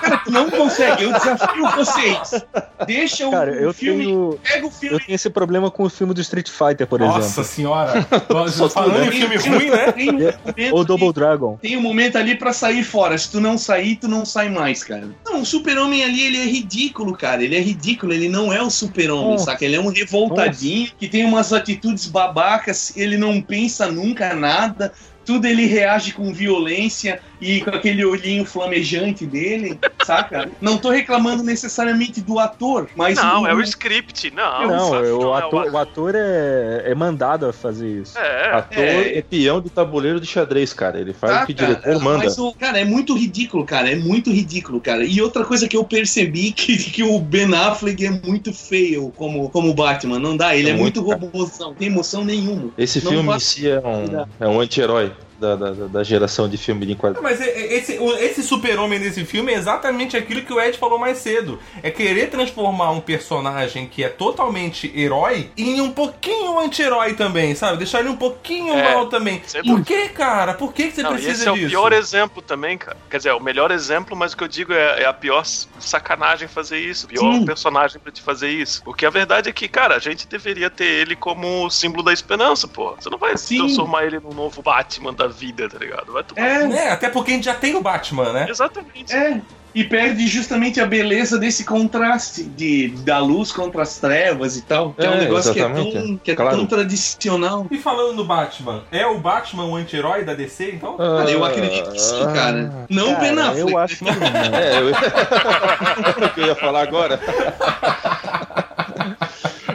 Cara, 0.00 0.18
tu 0.24 0.30
não 0.30 0.50
consegue. 0.50 1.02
Eu 1.04 1.12
desafio 1.12 1.70
vocês. 1.70 2.44
Deixa 2.86 3.26
o, 3.26 3.30
Cara, 3.30 3.50
eu 3.52 3.72
filme. 3.72 4.04
tenho, 4.04 4.38
Pega 4.42 4.64
o 4.64 4.68
eu 4.68 4.70
filme. 4.70 5.00
tenho 5.00 5.14
esse 5.16 5.28
problema 5.30 5.70
com 5.70 5.82
o 5.84 5.88
filme 5.90 6.14
do 6.14 6.20
Street 6.20 6.48
Fighter, 6.48 6.86
por 6.86 7.00
Nossa 7.00 7.18
exemplo. 7.20 7.44
senhora. 7.44 8.06
Só 8.50 8.68
Falando 8.70 9.04
em 9.04 9.10
filme 9.10 9.36
ruim, 9.36 9.70
né? 9.70 9.92
Tem 9.92 10.10
um 10.10 10.12
momento 10.12 10.72
Ou 10.72 10.78
ali- 10.78 10.86
Double 10.86 11.12
Dragon. 11.12 11.58
Tem 11.60 11.76
um 11.76 11.80
momento 11.82 12.16
ali 12.16 12.34
pra 12.36 12.52
sair 12.52 12.84
fora. 12.84 13.16
Se 13.18 13.30
tu 13.30 13.40
não 13.40 13.58
sair, 13.58 13.96
tu 13.96 14.08
não 14.08 14.24
sai 14.24 14.48
mais, 14.48 14.84
cara. 14.84 15.08
Não, 15.24 15.40
o 15.42 15.46
super-homem 15.46 16.04
ali, 16.04 16.24
ele 16.24 16.36
é 16.38 16.44
ridículo, 16.46 17.16
cara. 17.16 17.42
Ele 17.42 17.56
é 17.56 17.60
ridículo. 17.60 18.12
Ele 18.12 18.28
não 18.28 18.52
é 18.52 18.62
o 18.62 18.70
super-homem, 18.70 19.32
Nossa. 19.32 19.46
saca? 19.46 19.64
Ele 19.64 19.76
é 19.76 19.80
um 19.80 19.88
revoltadinho 19.88 20.88
que 20.98 21.08
tem 21.08 21.24
umas 21.24 21.52
atitudes 21.52 22.06
babacas. 22.06 22.96
Ele 22.96 23.16
não 23.16 23.40
pensa 23.42 23.86
nunca 23.90 24.34
nada. 24.34 24.92
Tudo 25.24 25.46
ele 25.46 25.66
reage 25.66 26.12
com 26.12 26.32
violência 26.32 27.20
e 27.40 27.60
com 27.60 27.70
aquele 27.70 28.04
olhinho 28.04 28.44
flamejante 28.44 29.24
dele, 29.26 29.78
saca? 30.04 30.50
Não 30.60 30.76
tô 30.78 30.90
reclamando 30.90 31.42
necessariamente 31.42 32.20
do 32.20 32.38
ator, 32.38 32.88
mas 32.94 33.16
Não, 33.16 33.42
o, 33.42 33.46
é 33.46 33.54
o 33.54 33.60
script. 33.62 34.30
Não, 34.34 34.68
Não, 34.68 34.90
sabe? 34.90 35.08
o 35.08 35.20
Não 35.20 35.34
é 35.34 35.38
ator, 35.38 35.72
o 35.72 35.78
ator 35.78 36.14
é, 36.14 36.82
é 36.86 36.94
mandado 36.94 37.46
a 37.46 37.52
fazer 37.52 37.88
isso. 38.02 38.18
É, 38.18 38.52
Ator 38.52 38.78
É. 38.78 39.18
é. 39.18 39.22
peão 39.22 39.60
de 39.60 39.70
tabuleiro 39.70 40.20
de 40.20 40.26
xadrez, 40.26 40.72
cara. 40.72 41.00
Ele 41.00 41.12
faz 41.12 41.32
Tá, 41.32 41.42
o 41.42 41.46
que 41.46 41.52
o 41.52 41.56
cara, 41.56 41.74
diretor 41.74 42.02
manda. 42.02 42.24
Mas 42.24 42.38
o, 42.38 42.52
cara, 42.52 42.78
é 42.80 42.84
muito 42.84 43.16
ridículo, 43.16 43.64
cara. 43.64 43.90
É 43.90 43.96
muito 43.96 44.30
ridículo, 44.30 44.80
cara. 44.80 45.04
E 45.04 45.20
outra 45.22 45.44
coisa 45.44 45.68
que 45.68 45.76
eu 45.76 45.84
percebi 45.84 46.52
que, 46.52 46.76
que 46.76 47.02
o 47.02 47.18
Ben 47.18 47.54
Affleck 47.54 48.04
é 48.04 48.10
muito 48.10 48.52
feio 48.52 49.12
como, 49.16 49.48
como 49.50 49.72
Batman. 49.74 50.18
Não 50.18 50.36
dá, 50.36 50.54
ele 50.54 50.68
é, 50.68 50.72
É 50.72 50.76
muito, 50.76 51.02
muito, 51.02 51.24
robôzão, 51.24 51.68
não 51.68 51.74
tem 51.74 51.88
emoção 51.88 52.24
nenhuma. 52.24 52.70
Esse 52.76 53.02
Não 53.04 53.12
filme 53.12 53.34
em 53.34 53.40
si 53.40 53.68
é 53.68 53.78
um, 53.80 54.26
é 54.38 54.48
um 54.48 54.60
anti-herói 54.60 55.12
da, 55.40 55.56
da, 55.56 55.70
da 55.86 56.04
geração 56.04 56.48
de 56.48 56.56
filme 56.58 56.84
de 56.86 56.94
quadrinhos. 56.94 57.22
Mas 57.22 57.40
é- 57.40 57.48
é- 57.48 57.74
esse, 57.78 57.94
esse 58.20 58.42
super-homem 58.42 59.00
desse 59.00 59.24
filme 59.24 59.52
é 59.52 59.56
exatamente 59.56 60.16
aquilo 60.16 60.42
que 60.42 60.52
o 60.52 60.60
Ed 60.60 60.76
falou 60.78 60.98
mais 60.98 61.18
cedo. 61.18 61.58
É 61.82 61.90
querer 61.90 62.28
transformar 62.28 62.90
um 62.90 63.00
personagem 63.00 63.86
que 63.86 64.04
é 64.04 64.08
totalmente 64.08 64.92
herói 64.94 65.50
em 65.56 65.80
um 65.80 65.90
pouquinho 65.90 66.58
anti-herói 66.58 67.14
também, 67.14 67.54
sabe? 67.54 67.78
Deixar 67.78 68.00
ele 68.00 68.10
um 68.10 68.16
pouquinho 68.16 68.74
É, 68.74 68.94
mal 68.94 69.06
também. 69.08 69.40
sem 69.46 69.62
Por 69.62 69.82
que, 69.84 70.08
cara? 70.10 70.54
Por 70.54 70.72
que, 70.72 70.88
que 70.88 70.92
você 70.96 71.02
Não, 71.02 71.12
precisa 71.12 71.32
esse 71.32 71.48
é 71.48 71.50
o 71.50 71.54
disso? 71.54 71.68
pior 71.70 71.92
exemplo 71.92 72.42
também, 72.42 72.76
cara. 72.76 72.96
Quer 73.10 73.16
dizer, 73.16 73.28
é 73.30 73.34
o 73.34 73.42
melhor 73.42 73.70
exemplo, 73.70 74.14
mas 74.16 74.32
o 74.32 74.36
que 74.36 74.44
eu 74.44 74.48
digo 74.48 74.72
é, 74.72 75.02
é 75.02 75.06
a 75.06 75.12
pior 75.12 75.44
sacanagem 75.78 76.48
fazer 76.48 76.78
isso. 76.78 77.06
O 77.06 77.08
pior 77.08 77.32
Sim. 77.34 77.44
personagem 77.44 77.98
pra 78.00 78.12
te 78.12 78.20
fazer 78.20 78.50
isso. 78.50 78.82
Porque 78.84 79.06
a 79.06 79.10
verdade 79.10 79.48
é 79.48 79.52
que, 79.52 79.68
cara, 79.68 79.94
a 79.96 79.98
gente 79.98 80.26
deveria 80.28 80.68
ter 80.68 80.84
ele 80.84 81.16
como 81.16 81.70
símbolo 81.70 82.02
da 82.02 82.12
esperança, 82.12 82.68
pô. 82.68 82.94
Você 82.98 83.08
não 83.08 83.18
vai 83.18 83.36
Sim. 83.36 83.58
transformar 83.58 84.04
ele 84.04 84.18
num 84.20 84.32
novo 84.34 84.60
Batman 84.62 85.12
da 85.14 85.28
vida, 85.30 85.68
tá 85.68 85.78
ligado? 85.78 86.12
Vai 86.12 86.22
tomar. 86.24 86.40
É, 86.40 86.62
É, 86.64 86.90
até 86.90 87.08
porque 87.08 87.30
a 87.32 87.34
gente 87.34 87.44
já 87.44 87.54
tem 87.54 87.74
o 87.74 87.80
Batman, 87.80 88.32
né? 88.32 88.46
Exatamente. 88.48 89.14
é. 89.14 89.40
E 89.72 89.84
perde 89.84 90.26
justamente 90.26 90.80
a 90.80 90.86
beleza 90.86 91.38
desse 91.38 91.64
contraste 91.64 92.42
de, 92.42 92.88
da 93.04 93.20
luz 93.20 93.52
contra 93.52 93.82
as 93.82 93.98
trevas 93.98 94.56
e 94.56 94.62
tal. 94.62 94.92
Que 94.94 95.06
é, 95.06 95.08
um 95.08 95.12
É, 95.12 95.18
negócio 95.20 95.52
que 95.52 95.60
é, 95.60 95.68
tão, 95.68 96.16
que 96.16 96.30
é 96.32 96.34
claro. 96.34 96.56
tão 96.56 96.66
tradicional. 96.66 97.64
E 97.70 97.78
falando 97.78 98.16
do 98.16 98.24
Batman, 98.24 98.82
é 98.90 99.06
o 99.06 99.20
Batman 99.20 99.66
o 99.66 99.76
anti-herói 99.76 100.24
da 100.24 100.34
DC, 100.34 100.72
então? 100.72 100.96
Cara, 100.96 101.30
eu 101.30 101.44
acredito 101.44 101.88
que 101.92 102.00
sim, 102.00 102.24
cara. 102.34 102.84
Não 102.90 103.12
o 103.14 103.20
Ben 103.20 103.36
Cara, 103.36 103.50
Affleck. 103.50 103.70
eu 103.70 103.78
acho 103.78 103.96
que 103.98 104.04
não. 104.04 104.12
É, 104.58 104.80
eu... 104.80 104.90
o 106.26 106.30
que 106.34 106.40
eu 106.40 106.46
ia 106.46 106.56
falar 106.56 106.82
agora. 106.82 107.20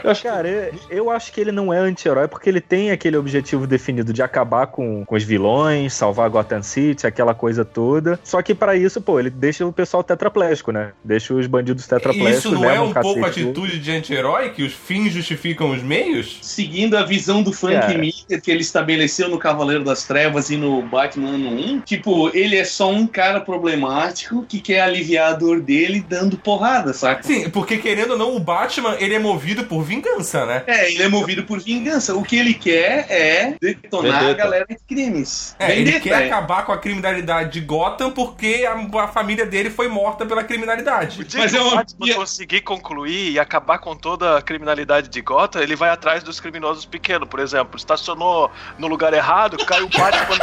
Eu 0.05 0.11
acho 0.11 0.23
Cara, 0.23 0.47
eu, 0.47 0.73
eu 0.89 1.09
acho 1.11 1.31
que 1.31 1.39
ele 1.41 1.51
não 1.51 1.73
é 1.73 1.77
anti-herói 1.77 2.27
porque 2.27 2.49
ele 2.49 2.61
tem 2.61 2.91
aquele 2.91 3.17
objetivo 3.17 3.65
definido 3.67 4.11
de 4.13 4.21
acabar 4.21 4.67
com, 4.67 5.03
com 5.05 5.15
os 5.15 5.23
vilões, 5.23 5.93
salvar 5.93 6.29
Gotham 6.29 6.61
City, 6.63 7.05
aquela 7.07 7.33
coisa 7.33 7.63
toda. 7.65 8.19
Só 8.23 8.41
que 8.41 8.53
pra 8.55 8.75
isso, 8.75 9.01
pô, 9.01 9.19
ele 9.19 9.29
deixa 9.29 9.65
o 9.65 9.73
pessoal 9.73 10.03
tetraplégico, 10.03 10.71
né? 10.71 10.91
Deixa 11.03 11.33
os 11.33 11.47
bandidos 11.47 11.87
tetraplégicos. 11.87 12.45
Isso 12.45 12.51
não 12.51 12.63
é 12.65 12.71
levam 12.73 12.87
um 12.89 12.93
pouco 12.93 13.19
do- 13.19 13.25
atitude 13.25 13.79
de 13.79 13.91
anti-herói? 13.91 14.49
Que 14.49 14.63
os 14.63 14.73
fins 14.73 15.11
justificam 15.13 15.71
os 15.71 15.81
meios? 15.83 16.39
seguindo 16.41 16.95
a 16.97 17.03
visão 17.03 17.41
do 17.43 17.51
Frank 17.51 17.79
Cara. 17.81 17.97
Miller 17.97 18.41
que 18.41 18.51
ele 18.51 18.61
estabeleceu 18.61 19.27
no 19.29 19.37
Cavaleiro 19.37 19.83
das 19.83 20.03
Trevas 20.05 20.49
e 20.49 20.57
no 20.57 20.81
Batman 20.83 21.29
ano 21.29 21.49
1, 21.49 21.81
tipo, 21.81 22.29
ele 22.35 22.55
é 22.55 22.63
só 22.63 22.89
um 22.91 23.07
cara 23.07 23.39
problemático 23.41 24.45
que 24.47 24.59
quer 24.59 24.81
aliviar 24.81 25.33
a 25.33 25.35
dor 25.35 25.59
dele 25.61 26.03
dando 26.07 26.37
porrada, 26.37 26.93
saca? 26.93 27.23
Sim, 27.23 27.49
porque 27.49 27.77
querendo 27.77 28.11
ou 28.11 28.17
não, 28.17 28.35
o 28.35 28.39
Batman 28.39 28.95
ele 28.99 29.13
é 29.15 29.19
movido 29.19 29.63
por 29.65 29.83
vingança, 29.95 30.45
né? 30.45 30.63
É, 30.67 30.91
ele 30.91 31.03
é 31.03 31.07
movido 31.07 31.43
por 31.43 31.59
vingança. 31.59 32.15
O 32.15 32.23
que 32.23 32.37
ele 32.37 32.53
quer 32.53 33.05
é 33.09 33.55
detonar 33.59 34.19
Vendetta. 34.21 34.31
a 34.41 34.45
galera 34.45 34.65
de 34.67 34.77
crimes. 34.87 35.55
É, 35.59 35.77
ele 35.77 35.99
quer 35.99 36.23
é. 36.23 36.25
acabar 36.27 36.65
com 36.65 36.71
a 36.71 36.77
criminalidade 36.77 37.51
de 37.51 37.61
Gotham 37.61 38.11
porque 38.11 38.65
a, 38.67 39.01
a 39.03 39.07
família 39.07 39.45
dele 39.45 39.69
foi 39.69 39.87
morta 39.87 40.25
pela 40.25 40.43
criminalidade. 40.43 41.21
O 41.21 41.23
dia 41.23 41.41
Mas 41.41 41.51
que 41.51 41.57
é 41.57 41.61
o 41.61 41.67
uma- 41.67 41.75
Batman 41.77 42.13
conseguir 42.15 42.61
concluir 42.61 43.31
e 43.31 43.39
acabar 43.39 43.79
com 43.79 43.95
toda 43.95 44.37
a 44.37 44.41
criminalidade 44.41 45.09
de 45.09 45.21
Gotham, 45.21 45.61
ele 45.61 45.75
vai 45.75 45.89
atrás 45.89 46.23
dos 46.23 46.39
criminosos 46.39 46.85
pequenos, 46.85 47.27
por 47.27 47.39
exemplo. 47.39 47.77
Estacionou 47.77 48.51
no 48.77 48.87
lugar 48.87 49.13
errado, 49.13 49.57
cai 49.65 49.81
o 49.83 49.89
Batman 49.89 50.35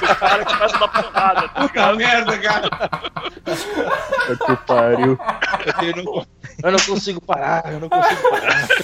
do 0.00 0.16
cara 0.16 0.44
que 0.44 0.56
faz 0.56 0.72
uma 0.72 0.88
porrada, 0.88 1.48
tá 1.48 1.60
Puta 1.60 1.94
merda, 1.94 2.38
cara. 2.38 2.70
Puta 3.44 4.56
que 4.56 4.66
pariu. 4.66 5.18
eu 5.82 6.04
não, 6.04 6.26
eu 6.62 6.72
não 6.72 6.78
consigo 6.78 7.20
parar, 7.20 7.72
eu 7.72 7.80
não 7.80 7.88
consigo 7.88 8.30
parar. 8.30 8.68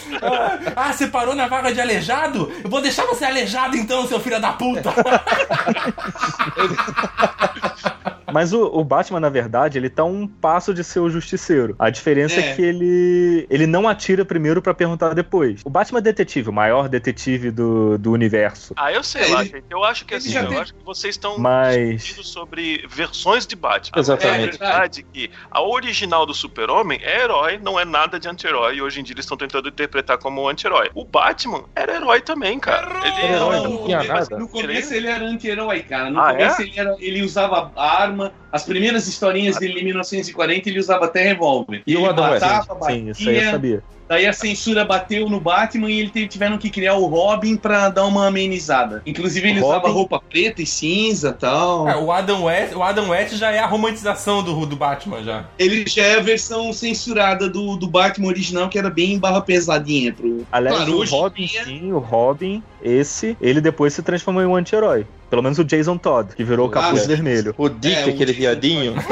Ah, 0.75 0.93
você 0.93 1.07
parou 1.07 1.35
na 1.35 1.47
vaga 1.47 1.73
de 1.73 1.81
aleijado? 1.81 2.51
Eu 2.65 2.71
vou 2.71 2.81
deixar 2.81 3.05
você 3.07 3.25
aleijado 3.25 3.77
então, 3.77 4.09
seu 4.09 4.19
filho 4.19 4.41
da 4.41 4.53
puta! 4.53 4.93
Mas 8.37 8.53
o, 8.53 8.65
o 8.67 8.85
Batman, 8.85 9.19
na 9.19 9.31
verdade, 9.31 9.79
ele 9.79 9.89
tá 9.89 10.05
um 10.05 10.27
passo 10.29 10.75
de 10.75 10.85
ser 10.85 11.01
o 11.01 11.09
justiceiro. 11.09 11.75
A 11.79 11.89
diferença 11.89 12.39
é, 12.39 12.51
É. 12.51 12.55
que 12.55 12.61
ele, 12.61 13.47
ele 13.49 13.67
não 13.67 13.89
atira 13.89 14.27
primeiro 14.27 14.61
pra 14.61 14.75
perguntar 14.75 15.15
depois. 15.15 15.63
O 15.65 15.71
Batman 15.71 16.01
é 16.01 16.03
detetive, 16.03 16.51
o 16.51 16.53
maior 16.53 16.87
detetive 16.87 17.51
do, 17.51 17.97
do 17.97 18.13
universo. 18.13 18.75
Ah, 18.77 18.93
eu 18.93 19.03
sei 19.03 19.23
É, 19.23 19.27
lá, 19.29 19.41
ele- 19.41 19.51
gente. 19.53 19.65
Eu 19.71 19.83
acho 19.83 20.05
que 20.05 20.15
assim, 20.15 20.29
já 20.33 20.43
eu 20.43 20.49
teve- 20.51 20.61
acho 20.61 20.75
que 20.75 20.85
vocês 20.85 21.15
estão 21.15 21.39
Mas- 21.39 21.77
discutindo 22.03 22.25
sobre 22.25 22.85
versões 22.91 23.47
de 23.47 23.57
Batman. 23.57 23.99
Exatamente. 23.99 24.57
É 24.57 24.59
verdade 24.59 25.07
que 25.11 25.31
a 25.51 25.63
original 25.63 26.27
do 26.27 26.35
Super-Homem 26.35 27.01
é 27.03 27.23
herói, 27.23 27.59
não 27.63 27.81
é 27.81 27.87
nada 27.87 28.21
de 28.21 28.29
anti-herói, 28.29 28.77
e 28.77 28.83
hoje 28.83 29.01
em 29.01 29.03
dia 29.03 29.15
eles 29.15 29.25
estão 29.25 29.39
tentando 29.39 29.67
interpretar 29.71 30.19
como 30.19 30.47
anti-herói. 30.47 30.91
O 30.95 31.07
Batman 31.07 31.65
era 31.75 31.97
herói 31.97 32.21
também, 32.21 32.59
cara. 32.59 32.87
Ele 33.03 33.17
Era 33.27 33.37
herói, 33.37 33.57
não- 33.61 33.71
não 33.71 33.85
tinha 33.87 34.03
nada. 34.05 34.39
No 34.39 34.47
começo 34.47 34.93
ele 34.93 35.07
era 35.07 35.25
anti-herói, 35.25 35.81
cara. 35.85 36.11
No 36.11 36.21
Ah, 36.21 36.33
começo 36.33 36.61
ele, 36.61 36.73
era, 36.79 36.97
ele 36.99 37.23
usava 37.23 37.73
armas 37.77 38.26
usava. 38.27 38.47
As 38.53 38.65
primeiras 38.65 39.07
historinhas 39.07 39.57
dele 39.59 39.81
em 39.81 39.85
1940, 39.85 40.69
ele 40.69 40.79
usava 40.79 41.05
até 41.07 41.23
revólver. 41.23 41.83
E 41.87 41.95
o 41.97 42.01
ele 42.01 42.09
Adam 42.09 42.31
West? 42.31 42.43
matava, 42.43 42.85
Sim, 42.91 43.11
isso 43.11 43.21
aí 43.29 43.35
eu 43.35 43.35
batia, 43.41 43.51
sabia. 43.51 43.83
Daí 44.09 44.25
a 44.25 44.33
censura 44.33 44.85
bateu 44.85 45.29
no 45.29 45.41
Batman 45.41 45.91
e 45.91 45.99
ele 45.99 46.11
teve- 46.11 46.29
tiveram 46.29 46.57
que 46.59 46.71
criar 46.71 46.95
o 46.95 47.07
Robin 47.07 47.57
pra 47.57 47.89
dar 47.89 48.05
uma 48.05 48.29
amenizada. 48.29 49.03
Inclusive 49.05 49.49
ele 49.51 49.59
usava 49.61 49.81
Robin? 49.89 49.95
roupa 49.95 50.21
preta 50.21 50.63
e 50.63 50.67
cinza 50.67 51.31
e 51.31 51.33
tal. 51.41 51.89
É, 51.89 51.97
o 51.97 52.13
Adam 52.13 52.45
West, 52.45 52.73
o 52.77 52.83
Adam 52.85 53.09
West 53.09 53.35
já 53.35 53.51
é 53.51 53.59
a 53.59 53.67
romantização 53.67 54.45
do, 54.45 54.65
do 54.65 54.77
Batman 54.77 55.25
já. 55.25 55.45
Ele 55.59 55.85
já 55.89 56.03
é 56.05 56.19
a 56.19 56.23
versão 56.23 56.73
censurada 56.73 57.49
do, 57.51 57.77
do 57.77 57.89
Batman 57.89 58.29
original, 58.29 58.69
que 58.69 58.79
era 58.79 58.89
bem 58.89 59.19
barra 59.19 59.41
pesadinha 59.41 60.13
pro. 60.13 60.47
Aliás, 60.53 60.77
Claro, 60.77 60.99
o 61.01 61.05
Robin, 61.05 61.45
dia- 61.45 61.65
sim, 61.65 61.93
o 61.93 61.99
Robin, 61.99 62.63
esse, 62.81 63.37
ele 63.41 63.61
depois 63.61 63.93
se 63.93 64.03
transformou 64.05 64.41
em 64.41 64.47
um 64.47 64.55
anti-herói. 64.55 65.05
Pelo 65.37 65.43
menos 65.43 65.59
o 65.59 65.65
Jason 65.65 65.99
Todd, 65.99 66.35
que 66.35 66.43
virou 66.43 66.67
o 66.67 66.71
capuz 66.71 67.05
Ah, 67.05 67.09
vermelho. 67.09 67.55
O 67.59 67.69
Dick, 67.69 67.95
É, 67.95 68.07
o 68.07 68.09
aquele 68.09 68.25
Dick 68.33 68.41
viadinho. 68.41 68.95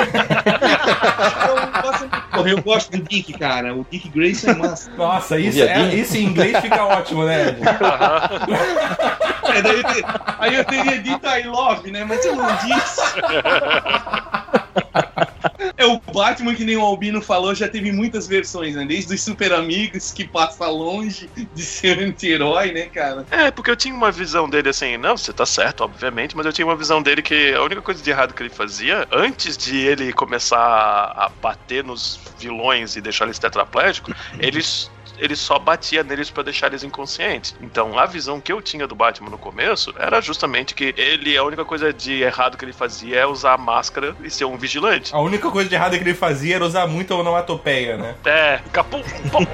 Eu 1.47 1.83
gosto, 1.83 2.09
porra, 2.33 2.49
eu 2.49 2.63
gosto 2.63 2.91
do 2.93 3.03
Dick, 3.03 3.31
cara. 3.35 3.75
O 3.75 3.85
Dick 3.91 4.09
Grayson 4.09 4.53
é 4.53 4.55
massa. 4.55 4.91
Nossa, 4.97 5.39
isso, 5.39 5.63
é, 5.63 5.95
isso 5.95 6.17
em 6.17 6.25
inglês 6.25 6.57
fica 6.61 6.83
ótimo, 6.83 7.27
né? 7.27 7.55
É, 9.55 9.61
daí 9.63 9.77
eu 9.77 9.85
te- 9.85 10.05
aí 10.39 10.55
eu 10.55 10.65
teria 10.65 10.99
dito 11.03 11.27
I 11.27 11.43
love, 11.47 11.91
né? 11.91 12.07
Mas 12.09 12.25
eu 12.25 12.35
não 12.37 12.47
disse. 12.57 13.03
É 15.77 15.85
o 15.85 16.01
Batman, 16.13 16.55
que 16.55 16.65
nem 16.65 16.77
o 16.77 16.83
Albino 16.83 17.21
falou, 17.21 17.55
já 17.55 17.69
teve 17.69 17.91
muitas 17.91 18.29
versões, 18.29 18.77
né? 18.77 18.85
Desde 18.85 19.13
os 19.13 19.23
super 19.23 19.53
amigos 19.53 20.13
que 20.13 20.27
passa 20.27 20.69
longe 20.69 21.29
de 21.53 21.63
ser 21.63 21.99
anti-herói, 21.99 22.73
né, 22.73 22.83
cara? 22.83 23.27
É, 23.31 23.51
porque 23.51 23.71
eu 23.71 23.77
tinha 23.77 23.95
uma 23.95 24.13
visão 24.13 24.49
dele 24.49 24.69
assim, 24.69 24.97
não, 24.97 25.17
você 25.17 25.33
tá 25.33 25.45
certo, 25.45 25.83
obviamente, 25.83 26.37
mas 26.37 26.47
eu 26.47 26.53
tinha 26.53 26.67
uma 26.67 26.77
visão 26.77 27.03
dele 27.03 27.23
que 27.23 27.53
a 27.55 27.63
única 27.63 27.83
coisa 27.83 28.03
de 28.03 28.09
errado 28.09 28.35
que 28.35 28.43
ele 28.43 28.51
fazia, 28.51 29.07
antes 29.11 29.57
de 29.57 29.77
ele 29.79 30.13
começar 30.13 30.59
a 30.59 31.29
bater 31.43 31.83
nos 31.83 32.21
vilões 32.39 32.95
e 32.95 33.01
deixar 33.01 33.25
eles 33.27 33.39
tetraplégicos, 33.39 34.15
eles. 34.39 34.91
Ele 35.19 35.37
só 35.37 35.59
batia 35.59 36.03
neles 36.03 36.31
pra 36.31 36.43
deixar 36.43 36.67
eles 36.69 36.83
inconscientes. 36.83 37.55
Então, 37.61 37.99
a 37.99 38.07
visão 38.07 38.41
que 38.41 38.53
eu 38.53 38.61
tinha 38.61 38.87
do 38.87 38.95
Batman 38.95 39.31
no 39.31 39.39
começo 39.39 39.95
era 39.99 40.21
justamente 40.21 40.75
que 40.75 40.95
ele, 40.97 41.37
a 41.37 41.45
única 41.45 41.65
coisa 41.65 41.93
de 41.93 42.23
errado 42.23 42.57
que 42.57 42.65
ele 42.65 42.73
fazia 42.73 43.21
é 43.21 43.27
usar 43.27 43.55
a 43.55 43.59
máscara 43.59 44.17
e 44.23 44.31
ser 44.31 44.45
um 44.45 44.57
vigilante. 44.57 45.15
A 45.15 45.21
única 45.21 45.51
coisa 45.51 45.69
de 45.69 45.75
errada 45.75 45.97
que 45.97 46.05
ele 46.05 46.15
fazia 46.15 46.57
era 46.57 46.65
usar 46.65 46.87
muita 46.87 47.15
onomatopeia, 47.15 47.97
né? 47.97 48.15
É, 48.25 48.61
capum, 48.73 49.03
pum. 49.31 49.47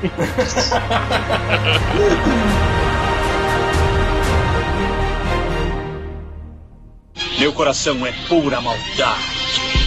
Meu 7.39 7.53
coração 7.55 8.07
é 8.07 8.13
pura 8.29 8.61
maldade. 8.61 9.80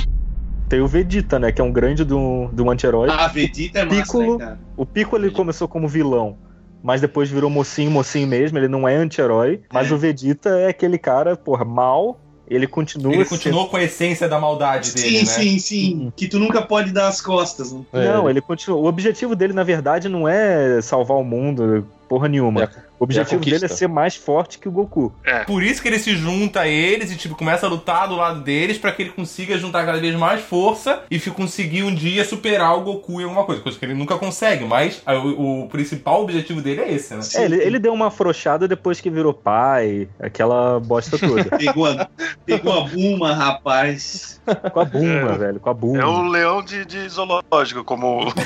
Tem 0.73 0.81
o 0.81 0.87
Vegeta, 0.87 1.37
né? 1.37 1.51
Que 1.51 1.61
é 1.61 1.63
um 1.63 1.71
grande 1.71 2.03
do, 2.03 2.47
do 2.51 2.67
anti-herói. 2.67 3.07
A 3.07 3.27
Vegeta 3.27 3.77
é 3.77 3.85
massa, 3.85 4.01
Piccolo. 4.01 4.37
né, 4.39 4.45
cara? 4.45 4.59
O 4.75 4.83
Piccolo 4.87 5.23
ele 5.25 5.31
começou 5.31 5.67
como 5.67 5.87
vilão, 5.87 6.35
mas 6.81 6.99
depois 6.99 7.29
virou 7.29 7.47
mocinho, 7.47 7.91
mocinho 7.91 8.27
mesmo. 8.27 8.57
Ele 8.57 8.67
não 8.67 8.87
é 8.87 8.95
anti-herói. 8.95 9.61
Mas 9.71 9.91
É. 9.91 9.93
o 9.93 9.97
Vegeta 9.99 10.49
é 10.49 10.69
aquele 10.69 10.97
cara, 10.97 11.35
porra, 11.37 11.63
mal. 11.63 12.19
Ele 12.47 12.65
continua. 12.65 13.13
Ele 13.13 13.23
sendo- 13.23 13.37
continuou 13.37 13.69
com 13.69 13.77
a 13.77 13.83
essência 13.83 14.27
da 14.27 14.39
maldade 14.39 14.95
dele, 14.95 15.07
Sim, 15.09 15.17
né? 15.19 15.25
sim, 15.25 15.59
sim. 15.59 16.13
Que 16.15 16.27
tu 16.27 16.39
nunca 16.39 16.59
pode 16.63 16.91
dar 16.91 17.07
as 17.07 17.21
costas, 17.21 17.71
né? 17.71 17.81
Não, 17.93 18.27
ele 18.27 18.41
continua. 18.41 18.79
O 18.79 18.85
objetivo 18.85 19.35
dele, 19.35 19.53
na 19.53 19.63
verdade, 19.63 20.09
não 20.09 20.27
é 20.27 20.81
salvar 20.81 21.17
o 21.17 21.23
mundo, 21.23 21.87
porra 22.09 22.27
nenhuma. 22.27 22.63
É 22.63 22.69
o 23.03 23.05
objetivo 23.05 23.43
dele 23.43 23.65
é 23.65 23.67
ser 23.67 23.87
mais 23.87 24.15
forte 24.15 24.57
que 24.57 24.67
o 24.67 24.71
Goku. 24.71 25.13
Por 25.45 25.61
isso 25.61 25.81
que 25.81 25.87
ele 25.89 25.99
se 25.99 26.15
junta 26.15 26.61
a 26.61 26.67
eles 26.67 27.11
e, 27.11 27.17
tipo, 27.17 27.35
começa 27.35 27.65
a 27.65 27.69
lutar 27.69 28.07
do 28.07 28.15
lado 28.15 28.41
deles 28.41 28.77
pra 28.77 28.91
que 28.91 29.01
ele 29.01 29.09
consiga 29.11 29.57
juntar 29.57 29.85
cada 29.85 29.99
vez 29.99 30.15
mais 30.15 30.41
força 30.41 31.03
e 31.11 31.19
conseguir 31.19 31.83
um 31.83 31.93
dia 31.93 32.23
superar 32.23 32.77
o 32.77 32.81
Goku 32.81 33.19
em 33.19 33.23
alguma 33.25 33.43
coisa. 33.43 33.61
Coisa 33.61 33.77
que 33.77 33.85
ele 33.85 33.93
nunca 33.93 34.17
consegue, 34.17 34.63
mas 34.65 35.01
o, 35.05 35.63
o 35.63 35.69
principal 35.69 36.21
objetivo 36.23 36.61
dele 36.61 36.81
é 36.81 36.93
esse, 36.93 37.13
né? 37.13 37.21
É, 37.35 37.43
ele, 37.45 37.55
ele 37.57 37.79
deu 37.79 37.93
uma 37.93 38.07
afrouxada 38.07 38.67
depois 38.67 39.01
que 39.01 39.09
virou 39.09 39.33
pai, 39.33 40.07
aquela 40.19 40.79
bosta 40.79 41.17
toda. 41.17 41.43
Pegou 41.57 41.85
a, 41.85 42.07
pegou 42.45 42.73
a 42.73 42.81
Buma, 42.87 43.33
rapaz. 43.33 44.41
com 44.71 44.79
a 44.79 44.85
Buma, 44.85 45.31
É. 45.33 45.37
velho, 45.37 45.59
com 45.59 45.69
a 45.69 45.73
Buma. 45.73 46.01
É 46.01 46.05
o 46.05 46.23
leão 46.23 46.63
de, 46.63 46.85
de 46.85 47.07
zoológico, 47.09 47.83
como. 47.83 48.31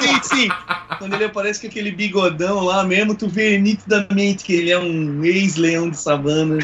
sim, 0.00 0.22
sim. 0.22 0.48
Quando 0.98 1.14
ele 1.14 1.24
aparece 1.24 1.60
com 1.60 1.66
aquele 1.66 1.90
lá 2.40 2.84
mesmo, 2.84 3.14
tu 3.14 3.28
vê 3.28 3.58
nitidamente 3.58 4.44
que 4.44 4.54
ele 4.54 4.70
é 4.70 4.78
um 4.78 5.24
ex-leão 5.24 5.90
de 5.90 5.96
savana 5.96 6.58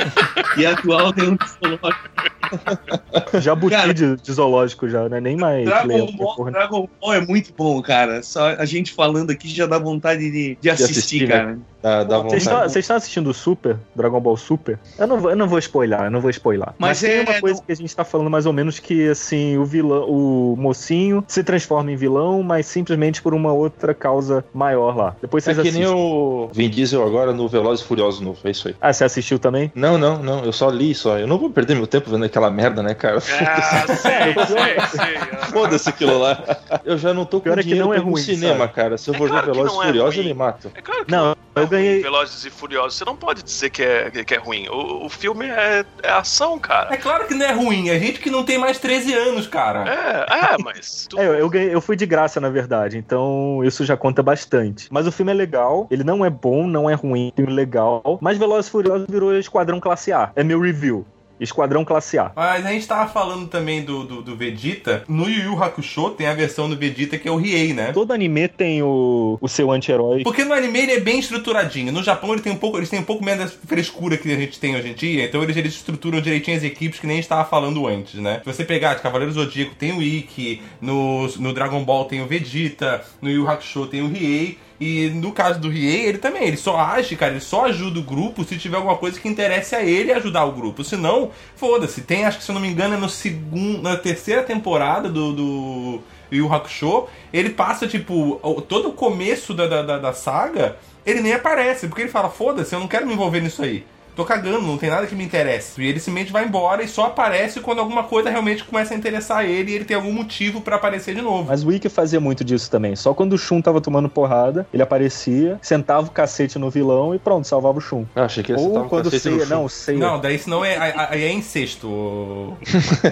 e 0.56 0.66
atual 0.66 1.12
leão 1.16 1.36
de 1.36 1.48
zoológico. 1.48 2.10
Jabuti 3.40 3.74
Cara, 3.76 3.94
de, 3.94 4.16
de 4.16 4.32
zoológico 4.32 4.88
já, 4.88 5.08
né? 5.08 5.20
Nem 5.20 5.36
mais. 5.36 5.64
Dragon 5.64 5.86
leão, 5.88 6.06
Ball, 6.12 6.36
porra. 6.36 6.50
Dragon 6.50 6.88
Ball 7.00 7.14
é 7.14 7.20
muito 7.20 7.52
bom, 7.56 7.80
cara. 7.82 8.22
Só 8.22 8.48
a 8.48 8.64
gente 8.64 8.92
falando 8.92 9.30
aqui 9.30 9.48
já 9.48 9.66
dá 9.66 9.78
vontade 9.78 10.30
de, 10.30 10.58
de 10.60 10.70
assistir, 10.70 10.92
assistir, 10.98 11.28
né? 11.28 11.36
cara. 11.36 11.58
Dá, 11.82 12.04
dá 12.04 12.18
Vocês 12.18 12.42
estão, 12.42 12.54
vontade. 12.56 12.72
vocês 12.72 12.82
estão 12.84 12.96
assistindo 12.96 13.30
o 13.30 13.34
Super? 13.34 13.78
Dragon 13.96 14.20
Ball 14.20 14.36
Super? 14.36 14.78
Eu 14.98 15.06
não 15.06 15.18
vou, 15.18 15.30
eu 15.30 15.36
não 15.36 15.48
vou 15.48 15.58
spoiler, 15.58 15.98
eu 16.02 16.10
não 16.10 16.20
vou 16.20 16.28
spoiler. 16.30 16.66
Mas, 16.78 16.90
Mas 16.90 17.00
tem 17.00 17.10
é- 17.12 17.22
uma 17.22 17.40
coisa 17.40 17.62
que 17.62 17.72
a 17.72 17.74
gente 17.76 17.94
tá 17.96 18.04
falando 18.04 18.28
mais 18.28 18.44
ou 18.44 18.52
menos 18.52 18.78
que, 18.78 19.08
assim, 19.08 19.56
o 19.56 19.64
vilão, 19.64 20.04
o 20.06 20.56
mocinho 20.58 21.24
se 21.26 21.42
transforma 21.42 21.90
em 21.90 21.96
vilão, 21.96 22.42
mas 22.42 22.66
simplesmente 22.66 23.22
por 23.22 23.32
uma 23.32 23.50
outra 23.52 23.94
causa 23.94 24.44
maior 24.52 24.94
lá. 24.94 25.16
Depois 25.22 25.46
É 25.48 25.54
vocês 25.54 25.66
que 25.68 25.72
nem 25.72 25.84
assistem. 25.84 26.02
o 26.04 26.50
Vin 26.52 26.68
Diesel 26.68 27.02
agora 27.06 27.32
no 27.32 27.48
Velozes 27.48 27.82
e 27.82 27.88
Furiosos 27.88 28.20
novo, 28.20 28.38
é 28.44 28.50
isso 28.50 28.68
aí. 28.68 28.76
Ah, 28.78 28.92
você 28.92 29.04
assistiu 29.04 29.38
também? 29.38 29.72
Não, 29.74 29.96
não, 29.96 30.22
não, 30.22 30.39
eu 30.44 30.52
só 30.52 30.68
li 30.70 30.94
só. 30.94 31.18
Eu 31.18 31.26
não 31.26 31.38
vou 31.38 31.50
perder 31.50 31.74
meu 31.76 31.86
tempo 31.86 32.10
vendo 32.10 32.24
aquela 32.24 32.50
merda, 32.50 32.82
né, 32.82 32.94
cara? 32.94 33.16
Ah, 33.18 33.86
sei, 33.86 34.34
sei, 34.46 34.88
sei. 34.88 35.18
Foda-se 35.52 35.88
aquilo 35.88 36.18
lá. 36.18 36.42
Eu 36.84 36.96
já 36.98 37.12
não 37.14 37.24
tô 37.24 37.38
com 37.38 37.44
Pior 37.44 37.58
é 37.58 37.62
que 37.62 37.68
dinheiro 37.68 37.86
não 37.88 37.94
é 37.94 37.98
ruim, 37.98 38.22
cinema, 38.22 38.60
sabe? 38.60 38.72
cara. 38.72 38.98
Se 38.98 39.10
eu 39.10 39.14
É 39.14 39.18
for 39.18 39.28
claro 39.28 39.46
ver 39.46 39.52
que 39.52 39.56
Velozes 39.58 39.74
não 39.76 39.82
e 39.82 39.84
é 39.84 39.88
Furiosos, 39.88 40.14
ruim. 40.16 40.24
eu 40.28 40.34
me 40.34 40.38
mato. 40.38 40.70
É 40.74 40.80
claro 40.82 41.04
que 41.04 41.10
Não, 41.10 41.24
não 41.26 41.36
é 41.56 41.60
eu 41.62 41.66
ganhei- 41.66 41.92
ruim, 41.94 42.02
Velozes 42.02 42.44
e 42.44 42.50
Furiosos. 42.50 42.94
Você 42.98 43.04
não 43.04 43.16
pode 43.16 43.42
dizer 43.42 43.70
que 43.70 43.82
é, 43.82 44.10
que 44.10 44.34
é 44.34 44.38
ruim. 44.38 44.68
O, 44.68 45.06
o 45.06 45.08
filme 45.08 45.46
é, 45.46 45.84
é 46.02 46.10
ação, 46.10 46.58
cara. 46.58 46.92
É 46.94 46.96
claro 46.96 47.26
que 47.26 47.34
não 47.34 47.44
é 47.46 47.52
ruim, 47.52 47.88
é 47.90 47.98
gente 47.98 48.20
que 48.20 48.30
não 48.30 48.44
tem 48.44 48.58
mais 48.58 48.78
13 48.78 49.12
anos, 49.14 49.46
cara. 49.46 49.84
É, 49.88 50.54
é, 50.54 50.56
mas. 50.62 51.06
tu- 51.08 51.18
É, 51.18 51.26
eu, 51.26 51.34
eu, 51.34 51.48
ganhei- 51.48 51.74
eu 51.74 51.80
fui 51.80 51.96
de 51.96 52.06
graça, 52.06 52.40
na 52.40 52.48
verdade, 52.50 52.96
então 52.98 53.62
isso 53.64 53.84
já 53.84 53.96
conta 53.96 54.22
bastante. 54.22 54.86
Mas 54.90 55.06
o 55.06 55.12
filme 55.12 55.32
é 55.32 55.34
legal, 55.34 55.86
ele 55.90 56.04
não 56.04 56.24
é 56.24 56.30
bom, 56.30 56.66
não 56.66 56.88
é 56.88 56.94
ruim, 56.94 57.32
filme 57.34 57.52
legal. 57.52 58.18
Mas 58.20 58.38
Velozes 58.38 58.68
e 58.68 58.70
Furiosos 58.70 59.06
virou 59.08 59.34
Esquadrão 59.36 59.80
Classe 59.80 60.12
A. 60.12 60.29
É 60.34 60.44
meu 60.44 60.60
review. 60.60 61.06
Esquadrão 61.40 61.84
Classe 61.84 62.18
A. 62.18 62.30
Mas 62.36 62.66
a 62.66 62.70
gente 62.70 62.86
tava 62.86 63.10
falando 63.10 63.48
também 63.48 63.82
do, 63.82 64.04
do, 64.04 64.22
do 64.22 64.36
Vegeta. 64.36 65.04
No 65.08 65.28
Yu 65.28 65.44
Yu 65.44 65.62
Hakusho 65.64 66.10
tem 66.10 66.26
a 66.26 66.34
versão 66.34 66.68
do 66.68 66.76
Vegeta 66.76 67.16
que 67.16 67.26
é 67.26 67.30
o 67.30 67.36
Riei, 67.36 67.72
né? 67.72 67.92
Todo 67.92 68.12
anime 68.12 68.46
tem 68.46 68.82
o, 68.82 69.38
o 69.40 69.48
seu 69.48 69.70
anti-herói. 69.70 70.22
Porque 70.22 70.44
no 70.44 70.52
anime 70.52 70.80
ele 70.80 70.92
é 70.92 71.00
bem 71.00 71.18
estruturadinho. 71.18 71.90
No 71.92 72.02
Japão 72.02 72.34
ele 72.34 72.42
tem 72.42 72.52
um 72.52 72.56
pouco, 72.56 72.76
eles 72.76 72.90
têm 72.90 73.00
um 73.00 73.04
pouco 73.04 73.24
menos 73.24 73.50
da 73.50 73.66
frescura 73.66 74.18
que 74.18 74.30
a 74.30 74.36
gente 74.36 74.60
tem 74.60 74.76
hoje 74.76 74.90
em 74.90 74.94
dia. 74.94 75.24
Então 75.24 75.42
eles, 75.42 75.56
eles 75.56 75.72
estruturam 75.72 76.20
direitinho 76.20 76.58
as 76.58 76.62
equipes 76.62 77.00
que 77.00 77.06
nem 77.06 77.16
a 77.16 77.20
gente 77.20 77.28
tava 77.28 77.48
falando 77.48 77.86
antes, 77.86 78.20
né? 78.20 78.42
Se 78.44 78.52
você 78.52 78.62
pegar 78.62 78.94
de 78.94 79.02
Cavaleiro 79.02 79.32
Zodíaco 79.32 79.74
tem 79.74 79.92
o 79.92 80.02
Ikki, 80.02 80.60
no, 80.78 81.26
no 81.38 81.54
Dragon 81.54 81.82
Ball 81.82 82.04
tem 82.04 82.20
o 82.20 82.26
Vegeta, 82.26 83.02
no 83.22 83.30
Yu 83.30 83.40
Yu 83.40 83.48
Hakusho 83.48 83.86
tem 83.86 84.02
o 84.02 84.08
Riei. 84.08 84.58
E 84.80 85.10
no 85.10 85.30
caso 85.30 85.60
do 85.60 85.68
Riei, 85.68 86.06
ele 86.06 86.16
também, 86.16 86.44
ele 86.44 86.56
só 86.56 86.78
age, 86.78 87.14
cara, 87.14 87.32
ele 87.32 87.40
só 87.40 87.66
ajuda 87.66 88.00
o 88.00 88.02
grupo 88.02 88.44
se 88.44 88.56
tiver 88.56 88.78
alguma 88.78 88.96
coisa 88.96 89.20
que 89.20 89.28
interesse 89.28 89.76
a 89.76 89.82
ele 89.82 90.10
ajudar 90.10 90.46
o 90.46 90.52
grupo. 90.52 90.82
Senão, 90.82 91.30
foda-se. 91.54 92.00
Tem, 92.00 92.24
acho 92.24 92.38
que 92.38 92.44
se 92.44 92.50
eu 92.50 92.54
não 92.54 92.62
me 92.62 92.68
engano, 92.68 92.94
é 92.94 92.96
no 92.96 93.08
segundo, 93.08 93.82
na 93.82 93.98
terceira 93.98 94.42
temporada 94.42 95.10
do, 95.10 95.32
do 95.34 96.02
Yu 96.32 96.50
Hakusho, 96.50 97.08
ele 97.30 97.50
passa, 97.50 97.86
tipo, 97.86 98.40
todo 98.66 98.88
o 98.88 98.92
começo 98.94 99.52
da, 99.52 99.66
da, 99.66 99.98
da 99.98 100.12
saga, 100.14 100.78
ele 101.04 101.20
nem 101.20 101.34
aparece, 101.34 101.86
porque 101.86 102.00
ele 102.02 102.10
fala, 102.10 102.30
foda-se, 102.30 102.74
eu 102.74 102.80
não 102.80 102.88
quero 102.88 103.06
me 103.06 103.12
envolver 103.12 103.42
nisso 103.42 103.62
aí. 103.62 103.84
Tô 104.14 104.24
cagando, 104.24 104.62
não 104.62 104.76
tem 104.76 104.90
nada 104.90 105.06
que 105.06 105.14
me 105.14 105.24
interesse. 105.24 105.80
E 105.80 105.86
ele 105.86 105.98
simplesmente 105.98 106.32
vai 106.32 106.44
embora 106.44 106.82
e 106.82 106.88
só 106.88 107.06
aparece 107.06 107.60
quando 107.60 107.78
alguma 107.78 108.04
coisa 108.04 108.30
realmente 108.30 108.64
começa 108.64 108.94
a 108.94 108.96
interessar 108.96 109.44
ele 109.44 109.72
e 109.72 109.74
ele 109.74 109.84
tem 109.84 109.96
algum 109.96 110.12
motivo 110.12 110.60
pra 110.60 110.76
aparecer 110.76 111.14
de 111.14 111.22
novo. 111.22 111.46
Mas 111.48 111.64
o 111.64 111.72
Ikki 111.72 111.88
fazia 111.88 112.20
muito 112.20 112.44
disso 112.44 112.70
também. 112.70 112.94
Só 112.96 113.14
quando 113.14 113.32
o 113.34 113.38
Shun 113.38 113.60
tava 113.60 113.80
tomando 113.80 114.08
porrada, 114.08 114.66
ele 114.72 114.82
aparecia, 114.82 115.58
sentava 115.62 116.06
o 116.06 116.10
cacete 116.10 116.58
no 116.58 116.70
vilão 116.70 117.14
e 117.14 117.18
pronto, 117.18 117.46
salvava 117.46 117.78
o 117.78 117.80
Shun. 117.80 118.04
Ah, 118.14 118.24
achei 118.24 118.42
que 118.42 118.52
ia 118.52 118.58
citar 118.58 118.72
Ou 118.72 118.84
um 118.84 118.88
quando 118.88 119.06
o 119.06 119.10
Seiya. 119.10 119.46
Não, 119.46 119.64
o 119.64 119.68
Seiya. 119.68 120.00
Não, 120.00 120.20
daí 120.20 120.38
senão 120.38 120.64
é, 120.64 120.76
aí 121.08 121.24
é 121.24 121.32
incesto. 121.32 122.56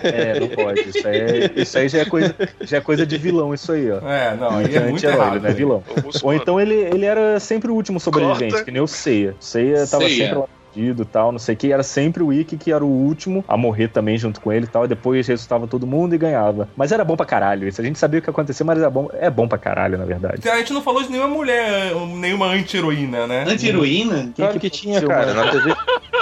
É, 0.03 0.41
não 0.41 0.49
pode. 0.49 0.81
Isso 0.89 1.07
aí, 1.09 1.53
isso 1.57 1.79
aí 1.79 1.89
já, 1.89 1.99
é 2.01 2.05
coisa, 2.05 2.35
já 2.61 2.79
é 2.79 2.81
coisa 2.81 3.07
de 3.07 3.19
vilão, 3.19 3.55
isso 3.55 3.73
aí, 3.73 3.91
ó. 3.91 3.99
É, 4.09 4.37
não, 4.37 4.61
é 4.61 4.63
muito 4.63 4.79
anti-herói, 4.79 5.17
errado. 5.17 5.33
ele 5.35 5.41
não 5.41 5.51
é 5.51 5.53
vilão. 5.53 5.83
o 5.89 6.07
muçulmano. 6.07 6.21
Ou 6.23 6.35
então 6.35 6.61
ele, 6.61 6.75
ele 6.75 7.05
era 7.05 7.39
sempre 7.41 7.71
o 7.71 7.75
último 7.75 8.01
sobrevivente, 8.01 8.53
Corta. 8.53 8.65
que 8.65 8.71
nem 8.71 8.83
o 8.83 8.87
Seiya. 8.87 9.35
O 9.41 9.45
Seiya 9.45 9.87
tava 9.87 10.05
Seiya. 10.05 10.25
sempre 10.27 10.39
lá 10.39 10.58
fudido 10.79 11.05
tal, 11.05 11.33
não 11.33 11.39
sei 11.39 11.55
o 11.55 11.59
que. 11.59 11.73
Era 11.73 11.83
sempre 11.83 12.23
o 12.23 12.33
Ikki 12.33 12.57
que 12.57 12.73
era 12.73 12.85
o 12.85 12.89
último 12.89 13.45
a 13.49 13.57
morrer 13.57 13.89
também 13.89 14.17
junto 14.17 14.41
com 14.41 14.53
ele 14.53 14.67
e 14.67 14.69
tal. 14.69 14.85
E 14.85 14.89
depois 14.89 15.27
ressuscitava 15.27 15.67
todo 15.67 15.87
mundo 15.87 16.15
e 16.15 16.19
ganhava. 16.19 16.69
Mas 16.77 16.93
era 16.93 17.05
bom 17.05 17.17
pra 17.17 17.27
caralho 17.27 17.67
isso. 17.67 17.81
A 17.81 17.85
gente 17.85 17.99
sabia 17.99 18.21
o 18.21 18.23
que 18.23 18.29
ia 18.29 18.33
acontecer, 18.33 18.65
mas 18.65 18.79
era 18.79 18.89
bom, 18.89 19.09
é 19.13 19.29
bom 19.29 19.49
pra 19.49 19.59
caralho, 19.59 19.99
na 19.99 20.05
verdade. 20.05 20.49
A 20.49 20.59
gente 20.59 20.73
não 20.73 20.83
falou 20.83 21.03
de 21.03 21.11
nenhuma 21.11 21.29
mulher, 21.29 21.93
nenhuma 22.15 22.47
anti-heroína, 22.47 23.27
né? 23.27 23.45
Anti-heroína? 23.49 24.33
Claro 24.35 24.53
que 24.55 24.61
que 24.61 24.71
tinha, 24.71 25.03
cara. 25.03 25.35
Na 25.35 25.51
TV, 25.51 25.69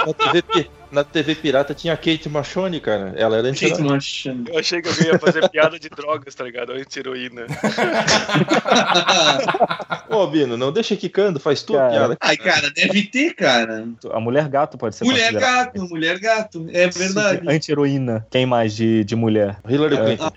na 0.05 0.13
TV, 0.31 0.69
na 0.91 1.03
TV 1.03 1.35
Pirata 1.35 1.73
tinha 1.73 1.93
a 1.93 1.97
Kate 1.97 2.29
Machone, 2.29 2.79
cara. 2.79 3.13
Ela 3.17 3.37
era 3.37 3.47
anti-herói. 3.47 3.81
manchando. 3.81 4.51
Eu 4.51 4.59
achei 4.59 4.81
que 4.81 4.89
alguém 4.89 5.07
ia 5.07 5.19
fazer 5.19 5.49
piada 5.49 5.79
de 5.79 5.89
drogas, 5.89 6.35
tá 6.35 6.43
ligado? 6.43 6.73
Anti-heroína. 6.73 7.45
Ô, 10.09 10.27
Bino, 10.27 10.55
não 10.57 10.71
deixa 10.71 10.95
quicando, 10.95 11.39
faz 11.39 11.63
tua 11.63 11.79
Cara. 11.79 11.91
piada. 11.91 12.17
Ai, 12.21 12.37
cara, 12.37 12.69
deve 12.71 13.03
ter, 13.03 13.33
cara. 13.33 13.87
A 14.11 14.19
mulher 14.19 14.47
gato 14.47 14.77
pode 14.77 14.95
ser 14.95 15.05
Mulher 15.05 15.33
gato, 15.33 15.81
mulher 15.87 16.19
gato. 16.19 16.67
É 16.71 16.87
verdade. 16.87 17.41
Anti-heroína. 17.47 18.25
Quem 18.29 18.45
mais 18.45 18.75
de, 18.75 19.03
de 19.03 19.15
mulher? 19.15 19.57
Hillary 19.67 19.95
É. 19.95 20.05
Clinton. 20.05 20.31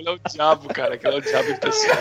Aquele 0.00 0.08
é 0.08 0.12
o 0.12 0.20
diabo, 0.32 0.68
cara. 0.68 0.94
Aquele 0.94 1.14
é 1.16 1.18
o 1.18 1.22
diabo 1.22 1.50
em 1.50 1.56
pessoa. 1.56 1.94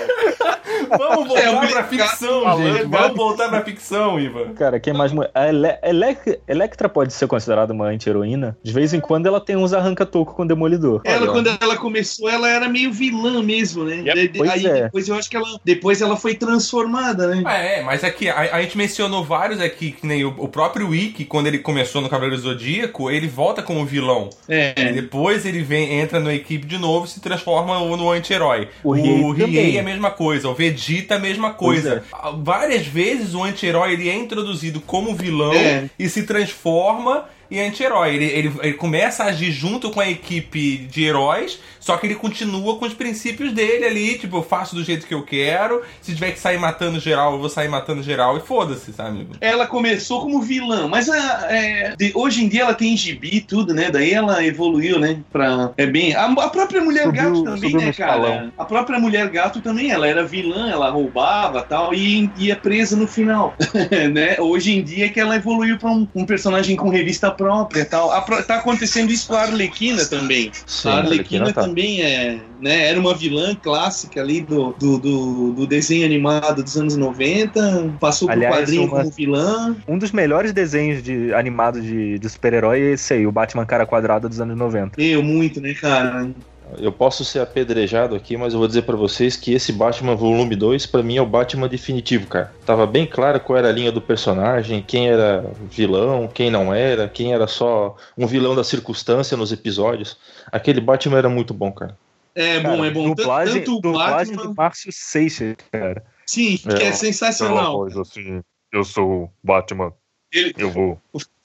Vamos 0.97 1.27
voltar 1.27 1.63
É, 1.65 1.67
pra 1.67 1.83
ficção, 1.83 2.43
falando, 2.43 2.63
gente. 2.77 2.89
cara. 2.89 3.03
Vamos 3.03 3.17
voltar 3.17 3.49
pra 3.49 3.61
ficção, 3.63 4.19
Ivan. 4.19 4.53
Cara, 4.53 4.79
quem 4.79 4.93
mais? 4.93 5.11
A 5.33 5.49
Ele 5.49 5.67
Elec- 5.83 6.39
Electra 6.47 6.87
pode 6.87 7.13
ser 7.13 7.27
considerada 7.27 7.73
uma 7.73 7.85
anti-heroína? 7.87 8.57
De 8.63 8.71
vez 8.71 8.93
em 8.93 8.99
quando 8.99 9.25
ela 9.27 9.41
tem 9.41 9.55
uns 9.55 9.73
arranca-toco 9.73 10.33
com 10.33 10.43
o 10.43 10.47
Demolidor. 10.47 11.01
Ela, 11.03 11.23
Olha. 11.23 11.31
quando 11.31 11.57
ela 11.61 11.75
começou, 11.77 12.29
ela 12.29 12.49
era 12.49 12.69
meio 12.69 12.91
vilã 12.91 13.43
mesmo, 13.43 13.83
né? 13.83 13.97
Yep. 13.97 14.13
De- 14.13 14.27
de- 14.29 14.37
Pois 14.39 14.49
aí 14.51 14.65
é. 14.65 14.83
depois 14.83 15.07
eu 15.09 15.15
acho 15.15 15.29
que 15.29 15.35
ela. 15.35 15.59
Depois 15.65 16.01
ela 16.01 16.15
foi 16.15 16.35
transformada, 16.35 17.27
né? 17.27 17.43
É, 17.45 17.81
mas 17.83 18.03
aqui, 18.03 18.29
a, 18.29 18.39
a 18.55 18.61
gente 18.61 18.77
mencionou 18.77 19.23
vários 19.23 19.59
aqui, 19.59 19.91
que 19.91 20.05
nem 20.07 20.23
o, 20.23 20.29
o 20.37 20.47
próprio 20.47 20.89
Wiki, 20.89 21.25
quando 21.25 21.47
ele 21.47 21.59
começou 21.59 22.01
no 22.01 22.09
Cavaleiro 22.09 22.37
Zodíaco, 22.41 23.11
ele 23.11 23.27
volta 23.27 23.61
como 23.61 23.85
vilão. 23.85 24.29
E 24.47 24.73
É. 24.75 24.91
depois 24.93 25.45
ele 25.45 25.61
vem, 25.61 25.99
entra 25.99 26.19
na 26.19 26.33
equipe 26.33 26.65
de 26.65 26.77
novo 26.77 27.05
e 27.05 27.09
se 27.09 27.19
transforma 27.19 27.79
no 27.97 28.03
no 28.05 28.11
anti-herói. 28.11 28.67
O 28.83 28.89
O 28.91 29.31
Riei 29.31 29.77
é 29.77 29.79
a 29.79 29.83
mesma 29.83 30.11
coisa, 30.11 30.49
o 30.49 30.53
Vegeta 30.53 31.15
é 31.15 31.17
a 31.17 31.19
mesma 31.19 31.53
coisa. 31.53 32.03
Ah, 32.11 32.31
Várias 32.31 32.85
vezes 32.87 33.33
o 33.33 33.43
anti-herói 33.43 33.93
ele 33.93 34.09
é 34.09 34.15
introduzido 34.15 34.79
como 34.81 35.15
vilão 35.15 35.53
É. 35.53 35.89
e 35.97 36.07
se 36.09 36.23
transforma 36.23 37.25
em 37.51 37.59
anti-herói. 37.67 38.15
Ele, 38.15 38.25
ele, 38.25 38.51
ele 38.61 38.73
começa 38.73 39.23
a 39.23 39.27
agir 39.27 39.51
junto 39.51 39.89
com 39.91 39.99
a 39.99 40.09
equipe 40.09 40.77
de 40.77 41.03
heróis, 41.03 41.59
só 41.79 41.97
que 41.97 42.05
ele 42.07 42.15
continua 42.15 42.77
com 42.77 42.85
os 42.85 42.93
princípios 42.93 43.51
dele 43.53 43.85
ali, 43.85 44.17
tipo, 44.17 44.37
eu 44.37 44.43
faço 44.43 44.75
do 44.75 44.83
jeito 44.83 45.07
que 45.07 45.13
eu 45.13 45.23
quero, 45.23 45.81
se 46.01 46.13
tiver 46.13 46.31
que 46.31 46.39
sair 46.39 46.57
matando 46.59 46.99
geral, 46.99 47.33
eu 47.33 47.39
vou 47.39 47.49
sair 47.49 47.67
matando 47.67 48.03
geral 48.03 48.37
e 48.37 48.41
foda-se, 48.41 48.91
sabe? 48.93 49.27
Ela 49.41 49.65
começou 49.65 50.21
como 50.21 50.41
vilã, 50.41 50.87
mas 50.87 51.09
a- 51.09 51.47
é, 51.49 51.95
de- 51.97 52.11
hoje 52.13 52.43
em 52.43 52.49
dia 52.49 52.61
ela 52.61 52.73
tem 52.73 52.95
gibi 52.95 53.29
e 53.37 53.41
tudo, 53.41 53.73
né? 53.73 53.89
Daí 53.89 54.11
ela 54.13 54.45
evoluiu, 54.45 54.99
né? 54.99 55.19
Pra, 55.31 55.71
é 55.77 55.85
bem. 55.85 56.13
A, 56.15 56.25
a 56.25 56.49
própria 56.49 56.81
Mulher 56.81 57.05
Subiu- 57.05 57.21
Gato 57.23 57.43
também, 57.43 57.73
né, 57.75 57.93
cara? 57.93 58.51
A 58.57 58.65
própria 58.65 58.99
Mulher 58.99 59.27
Gato 59.29 59.61
também, 59.61 59.89
ela 59.91 60.07
era 60.07 60.23
vilã, 60.25 60.69
ela 60.69 60.89
roubava 60.89 61.61
tal, 61.63 61.93
e 61.93 62.29
ia 62.37 62.55
presa 62.55 62.95
no 62.95 63.07
final. 63.07 63.55
né? 64.13 64.35
Hoje 64.39 64.73
em 64.77 64.83
dia 64.83 65.05
é 65.05 65.09
que 65.09 65.19
ela 65.19 65.35
evoluiu 65.35 65.77
pra 65.77 65.89
um, 65.89 66.07
um 66.13 66.25
personagem 66.25 66.75
com 66.75 66.89
revista 66.89 67.31
própria 67.39 67.85
tal. 67.85 68.11
A 68.11 68.21
tá 68.43 68.55
acontecendo 68.57 69.11
isso 69.11 69.27
com 69.27 69.35
a 69.35 69.43
Arlequina 69.43 70.05
também. 70.05 70.51
Sim, 70.65 70.89
a 70.89 70.91
Arlequina 70.97 71.45
Arlequina 71.45 71.53
tá. 71.53 71.61
também 71.63 72.01
é, 72.01 72.37
né, 72.59 72.87
era 72.87 72.99
uma 72.99 73.15
vilã 73.15 73.55
clássica 73.55 74.21
ali 74.21 74.41
do, 74.41 74.73
do, 74.73 74.99
do, 74.99 75.53
do 75.53 75.67
desenho 75.67 76.05
animado 76.05 76.61
dos 76.61 76.75
anos 76.75 76.97
90, 76.97 77.95
passou 77.99 78.27
pro 78.27 78.35
Aliás, 78.35 78.57
quadrinho 78.57 78.83
uma- 78.83 78.99
como 78.99 79.11
vilã. 79.11 79.75
Um 79.87 79.97
dos 79.97 80.11
melhores 80.11 80.51
desenhos 80.51 81.01
de 81.01 81.33
animados 81.33 81.81
de, 81.81 82.19
de 82.19 82.29
super-herói 82.29 82.81
é 82.81 82.91
esse 82.91 83.13
aí, 83.13 83.25
o 83.25 83.31
Batman 83.31 83.65
Cara 83.65 83.85
Quadrada 83.85 84.27
dos 84.27 84.41
anos 84.41 84.57
90. 84.57 85.01
Eu, 85.01 85.23
muito, 85.23 85.61
né, 85.61 85.73
cara? 85.73 86.29
Eu 86.77 86.91
posso 86.91 87.25
ser 87.25 87.39
apedrejado 87.39 88.15
aqui, 88.15 88.37
mas 88.37 88.53
eu 88.53 88.59
vou 88.59 88.67
dizer 88.67 88.83
pra 88.83 88.95
vocês 88.95 89.35
que 89.35 89.53
esse 89.53 89.71
Batman 89.73 90.15
Volume 90.15 90.55
2, 90.55 90.85
pra 90.85 91.01
mim, 91.01 91.17
é 91.17 91.21
o 91.21 91.25
Batman 91.25 91.67
definitivo, 91.67 92.27
cara. 92.27 92.53
Tava 92.65 92.85
bem 92.85 93.05
claro 93.05 93.39
qual 93.39 93.57
era 93.57 93.69
a 93.69 93.71
linha 93.71 93.91
do 93.91 94.01
personagem, 94.01 94.83
quem 94.85 95.09
era 95.09 95.43
vilão, 95.69 96.27
quem 96.27 96.51
não 96.51 96.73
era, 96.73 97.07
quem 97.09 97.33
era 97.33 97.47
só 97.47 97.95
um 98.17 98.27
vilão 98.27 98.55
da 98.55 98.63
circunstância 98.63 99.35
nos 99.35 99.51
episódios. 99.51 100.17
Aquele 100.51 100.79
Batman 100.79 101.17
era 101.17 101.29
muito 101.29 101.53
bom, 101.53 101.71
cara. 101.71 101.97
É 102.35 102.61
Cara, 102.61 102.75
bom, 102.77 102.85
é 102.85 102.91
bom. 102.91 103.13
Dublagem, 103.13 103.55
Tanto 103.59 103.77
o 103.77 103.81
dublagem 103.81 104.35
Batman, 104.35 104.49
do 104.51 104.55
Márcio 104.55 104.91
Seixas, 104.93 105.55
cara. 105.71 106.03
sim, 106.25 106.57
que 106.57 106.83
é, 106.83 106.91
sensacional. 106.91 107.85
assim, 107.99 108.41
eu 108.71 108.83
sou 108.83 109.23
o 109.23 109.29
Batman, 109.43 109.91
Ele, 110.31 110.53
eu 110.57 110.69
vou 110.71 111.01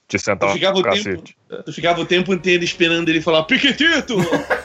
te 0.06 0.16
eu 0.16 0.20
sentar 0.20 0.52
ficava 0.52 0.78
o 0.78 0.82
tempo, 0.82 0.94
cacete. 0.96 1.36
tu 1.64 1.72
ficava 1.72 2.00
o 2.00 2.04
tempo 2.06 2.32
inteiro 2.34 2.62
esperando 2.62 3.08
ele 3.08 3.20
falar 3.22 3.44
Piquetito! 3.44 4.16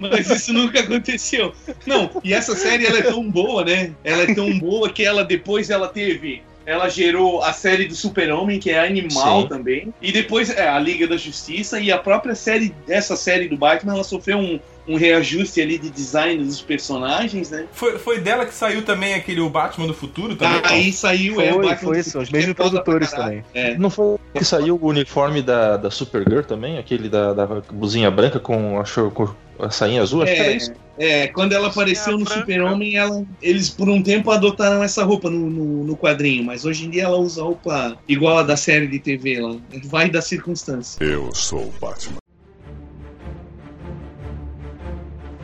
Mas 0.00 0.30
isso 0.30 0.52
nunca 0.52 0.80
aconteceu. 0.80 1.52
Não, 1.86 2.10
e 2.22 2.32
essa 2.32 2.54
série 2.56 2.86
ela 2.86 2.98
é 2.98 3.02
tão 3.02 3.28
boa, 3.30 3.64
né? 3.64 3.92
Ela 4.02 4.22
é 4.22 4.34
tão 4.34 4.58
boa 4.58 4.90
que 4.90 5.04
ela 5.04 5.24
depois 5.24 5.70
ela 5.70 5.88
teve. 5.88 6.42
Ela 6.66 6.88
gerou 6.88 7.42
a 7.42 7.52
série 7.52 7.86
do 7.86 7.94
Super-Homem, 7.94 8.58
que 8.58 8.70
é 8.70 8.86
animal 8.86 9.42
Sim. 9.42 9.48
também. 9.48 9.94
E 10.00 10.10
depois 10.10 10.48
é, 10.48 10.66
a 10.66 10.78
Liga 10.78 11.06
da 11.06 11.16
Justiça. 11.16 11.78
E 11.78 11.92
a 11.92 11.98
própria 11.98 12.34
série, 12.34 12.74
essa 12.88 13.16
série 13.16 13.48
do 13.48 13.56
Batman, 13.56 13.92
ela 13.94 14.04
sofreu 14.04 14.38
um, 14.38 14.58
um 14.86 14.96
reajuste 14.96 15.60
ali 15.60 15.78
de 15.78 15.90
design 15.90 16.44
dos 16.44 16.60
personagens, 16.60 17.50
né? 17.50 17.66
Foi, 17.72 17.98
foi 17.98 18.20
dela 18.20 18.44
que 18.44 18.54
saiu 18.54 18.82
também 18.82 19.14
aquele 19.14 19.40
o 19.40 19.48
Batman 19.48 19.86
do 19.86 19.94
Futuro 19.94 20.36
também? 20.36 20.60
Aí 20.64 20.92
saiu, 20.92 21.40
é, 21.40 21.50
o 21.50 21.54
Foi, 21.54 21.66
Batman 21.68 21.94
foi, 21.94 22.02
são 22.02 22.22
os 22.22 22.30
mesmos 22.30 22.50
é 22.50 22.54
produtores 22.54 23.10
também. 23.10 23.44
É. 23.54 23.76
Não 23.78 23.90
foi 23.90 24.18
que 24.34 24.44
saiu 24.44 24.78
o 24.80 24.86
uniforme 24.86 25.40
da, 25.42 25.76
da 25.76 25.90
Supergirl 25.90 26.42
também? 26.42 26.78
Aquele 26.78 27.08
da, 27.08 27.32
da 27.32 27.46
blusinha 27.46 28.10
branca 28.10 28.38
com 28.38 28.78
a, 28.80 28.84
com 29.10 29.34
a 29.58 29.70
sainha 29.70 30.02
azul? 30.02 30.22
Acho 30.22 30.34
que 30.34 30.40
era 30.40 30.52
isso. 30.52 30.72
É, 30.96 31.26
quando 31.28 31.52
ela 31.52 31.68
apareceu 31.68 32.16
no. 32.18 32.28
Super-Homem, 32.28 32.96
ela- 32.96 33.24
eles 33.42 33.68
por 33.68 33.88
um 33.88 34.02
tempo 34.02 34.30
adotaram 34.30 34.82
essa 34.82 35.02
roupa 35.04 35.28
no, 35.30 35.50
no, 35.50 35.84
no 35.84 35.96
quadrinho, 35.96 36.44
mas 36.44 36.64
hoje 36.64 36.86
em 36.86 36.90
dia 36.90 37.04
ela 37.04 37.16
usa 37.16 37.42
roupa 37.42 37.96
igual 38.08 38.38
a 38.38 38.42
da 38.42 38.56
série 38.56 38.86
de 38.86 38.98
TV 38.98 39.40
lá. 39.40 39.56
Vai 39.84 40.08
da 40.08 40.22
circunstância. 40.22 41.02
Eu 41.02 41.34
sou 41.34 41.62
o 41.62 41.74
Batman. 41.80 42.18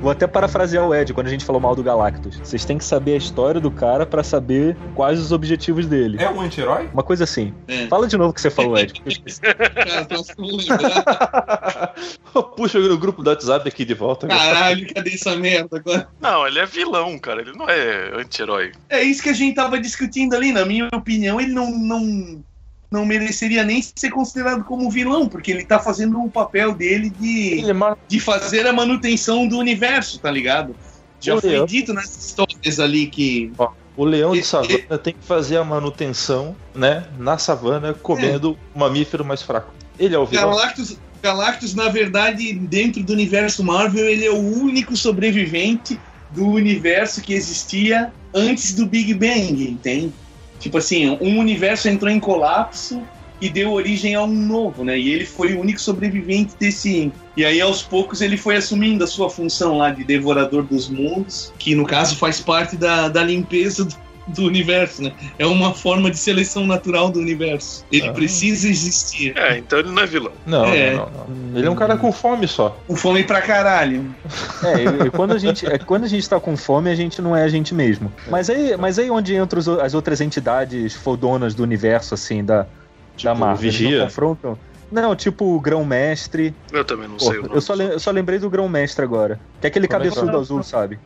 Vou 0.00 0.10
até 0.10 0.26
parafrasear 0.26 0.86
o 0.86 0.94
Ed 0.94 1.12
quando 1.12 1.26
a 1.26 1.30
gente 1.30 1.44
falou 1.44 1.60
mal 1.60 1.76
do 1.76 1.82
Galactus. 1.82 2.38
Vocês 2.38 2.64
têm 2.64 2.78
que 2.78 2.84
saber 2.84 3.14
a 3.14 3.16
história 3.16 3.60
do 3.60 3.70
cara 3.70 4.06
pra 4.06 4.22
saber 4.22 4.76
quais 4.94 5.20
os 5.20 5.30
objetivos 5.30 5.86
dele. 5.86 6.16
É 6.20 6.30
um 6.30 6.40
anti-herói? 6.40 6.88
Uma 6.92 7.02
coisa 7.02 7.24
assim. 7.24 7.52
É. 7.68 7.86
Fala 7.86 8.06
de 8.06 8.16
novo 8.16 8.30
o 8.30 8.32
que 8.32 8.40
você 8.40 8.50
falou, 8.50 8.78
Ed. 8.78 8.94
Cara, 9.40 10.04
tô 10.06 10.24
não 10.38 10.56
lembrar. 10.56 11.94
Puxa 12.56 12.78
o 12.78 12.98
grupo 12.98 13.22
do 13.22 13.30
WhatsApp 13.30 13.68
aqui 13.68 13.84
de 13.84 13.94
volta. 13.94 14.26
Caralho, 14.26 14.86
cadê 14.94 15.14
essa 15.14 15.36
merda 15.36 15.76
agora? 15.76 16.08
Não, 16.20 16.46
ele 16.46 16.58
é 16.58 16.66
vilão, 16.66 17.18
cara. 17.18 17.42
Ele 17.42 17.52
não 17.52 17.68
é 17.68 18.20
anti-herói. 18.20 18.72
É 18.88 19.02
isso 19.02 19.22
que 19.22 19.28
a 19.28 19.34
gente 19.34 19.54
tava 19.54 19.78
discutindo 19.78 20.34
ali. 20.34 20.52
Na 20.52 20.64
minha 20.64 20.88
opinião, 20.94 21.40
ele 21.40 21.52
não, 21.52 21.70
não, 21.70 22.42
não 22.90 23.06
mereceria 23.06 23.62
nem 23.62 23.80
ser 23.82 24.10
considerado 24.10 24.64
como 24.64 24.90
vilão, 24.90 25.28
porque 25.28 25.50
ele 25.52 25.64
tá 25.64 25.78
fazendo 25.78 26.22
o 26.22 26.30
papel 26.30 26.74
dele 26.74 27.10
de. 27.10 27.70
É 27.70 27.96
de 28.08 28.18
fazer 28.18 28.66
a 28.66 28.72
manutenção 28.72 29.46
do 29.46 29.58
universo, 29.58 30.18
tá 30.18 30.30
ligado? 30.30 30.74
Já 31.20 31.34
Ô, 31.34 31.40
foi 31.40 31.50
Leão. 31.50 31.66
dito 31.66 31.92
nas 31.92 32.06
histórias 32.06 32.80
ali 32.80 33.06
que. 33.06 33.52
O 33.96 34.04
leão 34.04 34.32
de 34.32 34.42
savana 34.42 34.96
tem 34.96 35.12
que 35.12 35.24
fazer 35.24 35.58
a 35.58 35.64
manutenção, 35.64 36.56
né, 36.74 37.04
na 37.18 37.36
savana, 37.36 37.92
comendo 37.92 38.56
o 38.74 38.78
mamífero 38.78 39.24
mais 39.24 39.42
fraco. 39.42 39.74
Ele 39.98 40.14
é 40.14 40.18
o 40.18 40.24
vilão. 40.24 40.50
Galactus, 40.50 40.96
Galactus, 41.22 41.74
na 41.74 41.88
verdade, 41.88 42.52
dentro 42.54 43.02
do 43.02 43.12
universo 43.12 43.62
Marvel, 43.62 44.08
ele 44.08 44.24
é 44.24 44.30
o 44.30 44.38
único 44.38 44.96
sobrevivente 44.96 46.00
do 46.30 46.46
universo 46.46 47.20
que 47.20 47.34
existia 47.34 48.12
antes 48.32 48.74
do 48.74 48.86
Big 48.86 49.12
Bang, 49.12 49.70
entende? 49.70 50.12
Tipo 50.60 50.78
assim, 50.78 51.18
um 51.20 51.38
universo 51.38 51.88
entrou 51.88 52.12
em 52.12 52.20
colapso 52.20 53.02
e 53.40 53.48
deu 53.48 53.72
origem 53.72 54.14
a 54.14 54.22
um 54.22 54.28
novo, 54.28 54.84
né? 54.84 54.98
E 54.98 55.10
ele 55.10 55.24
foi 55.24 55.54
o 55.54 55.60
único 55.60 55.80
sobrevivente 55.80 56.54
desse. 56.60 57.10
E 57.36 57.44
aí, 57.44 57.60
aos 57.60 57.82
poucos, 57.82 58.20
ele 58.20 58.36
foi 58.36 58.56
assumindo 58.56 59.02
a 59.02 59.06
sua 59.06 59.30
função 59.30 59.78
lá 59.78 59.90
de 59.90 60.04
devorador 60.04 60.62
dos 60.62 60.88
mundos, 60.88 61.52
que 61.58 61.74
no 61.74 61.86
caso 61.86 62.16
faz 62.16 62.40
parte 62.40 62.76
da, 62.76 63.08
da 63.08 63.24
limpeza 63.24 63.84
do, 63.84 63.96
do 64.30 64.44
universo, 64.46 65.02
né? 65.02 65.12
É 65.38 65.44
uma 65.46 65.74
forma 65.74 66.10
de 66.10 66.16
seleção 66.18 66.66
natural 66.66 67.10
do 67.10 67.18
universo. 67.20 67.84
Ele 67.90 68.08
Ah. 68.08 68.12
precisa 68.12 68.68
existir. 68.68 69.36
É, 69.36 69.58
então 69.58 69.78
ele 69.78 69.90
não 69.90 70.02
é 70.02 70.06
vilão. 70.06 70.32
Não, 70.46 70.64
É. 70.66 70.92
não, 70.94 71.10
não, 71.10 71.28
não. 71.28 71.58
Ele 71.58 71.66
é 71.66 71.70
um 71.70 71.74
cara 71.76 71.96
com 71.96 72.10
fome 72.12 72.46
só. 72.48 72.76
Com 72.86 72.96
fome 72.96 73.24
pra 73.24 73.40
caralho. 73.42 74.14
É, 74.64 75.04
e, 75.04 75.06
e 75.06 75.10
quando 75.10 75.32
a 75.32 75.38
gente, 75.38 75.66
é, 75.66 75.78
quando 75.78 76.04
a 76.04 76.08
gente 76.08 76.28
tá 76.28 76.38
com 76.40 76.56
fome, 76.56 76.90
a 76.90 76.94
gente 76.94 77.20
não 77.20 77.36
é 77.36 77.42
a 77.42 77.48
gente 77.48 77.74
mesmo. 77.74 78.12
Mas 78.30 78.48
aí, 78.50 78.76
mas 78.76 78.98
aí 78.98 79.10
onde 79.10 79.34
entram 79.34 79.60
as 79.82 79.94
outras 79.94 80.20
entidades 80.20 80.94
fodonas 80.94 81.54
do 81.54 81.62
universo, 81.62 82.14
assim, 82.14 82.44
da, 82.44 82.66
da 83.22 83.34
Marvel? 83.34 83.64
Eles 83.64 83.76
Vigia? 83.76 83.98
Não 83.98 84.04
confrontam? 84.06 84.58
Não, 84.90 85.14
tipo 85.14 85.44
o 85.54 85.60
Grão-Mestre. 85.60 86.52
Eu 86.72 86.84
também 86.84 87.06
não 87.08 87.16
Pô, 87.16 87.24
sei 87.26 87.38
o 87.38 87.42
nome. 87.42 87.54
eu, 87.54 87.60
só 87.60 87.74
eu 87.76 88.00
só 88.00 88.10
lembrei 88.10 88.38
do 88.40 88.50
Grão-Mestre 88.50 89.04
agora. 89.04 89.38
Que 89.60 89.66
é 89.66 89.68
aquele 89.68 89.86
Como 89.86 90.00
cabeçudo 90.00 90.36
é? 90.36 90.40
azul, 90.40 90.62
sabe? 90.64 90.98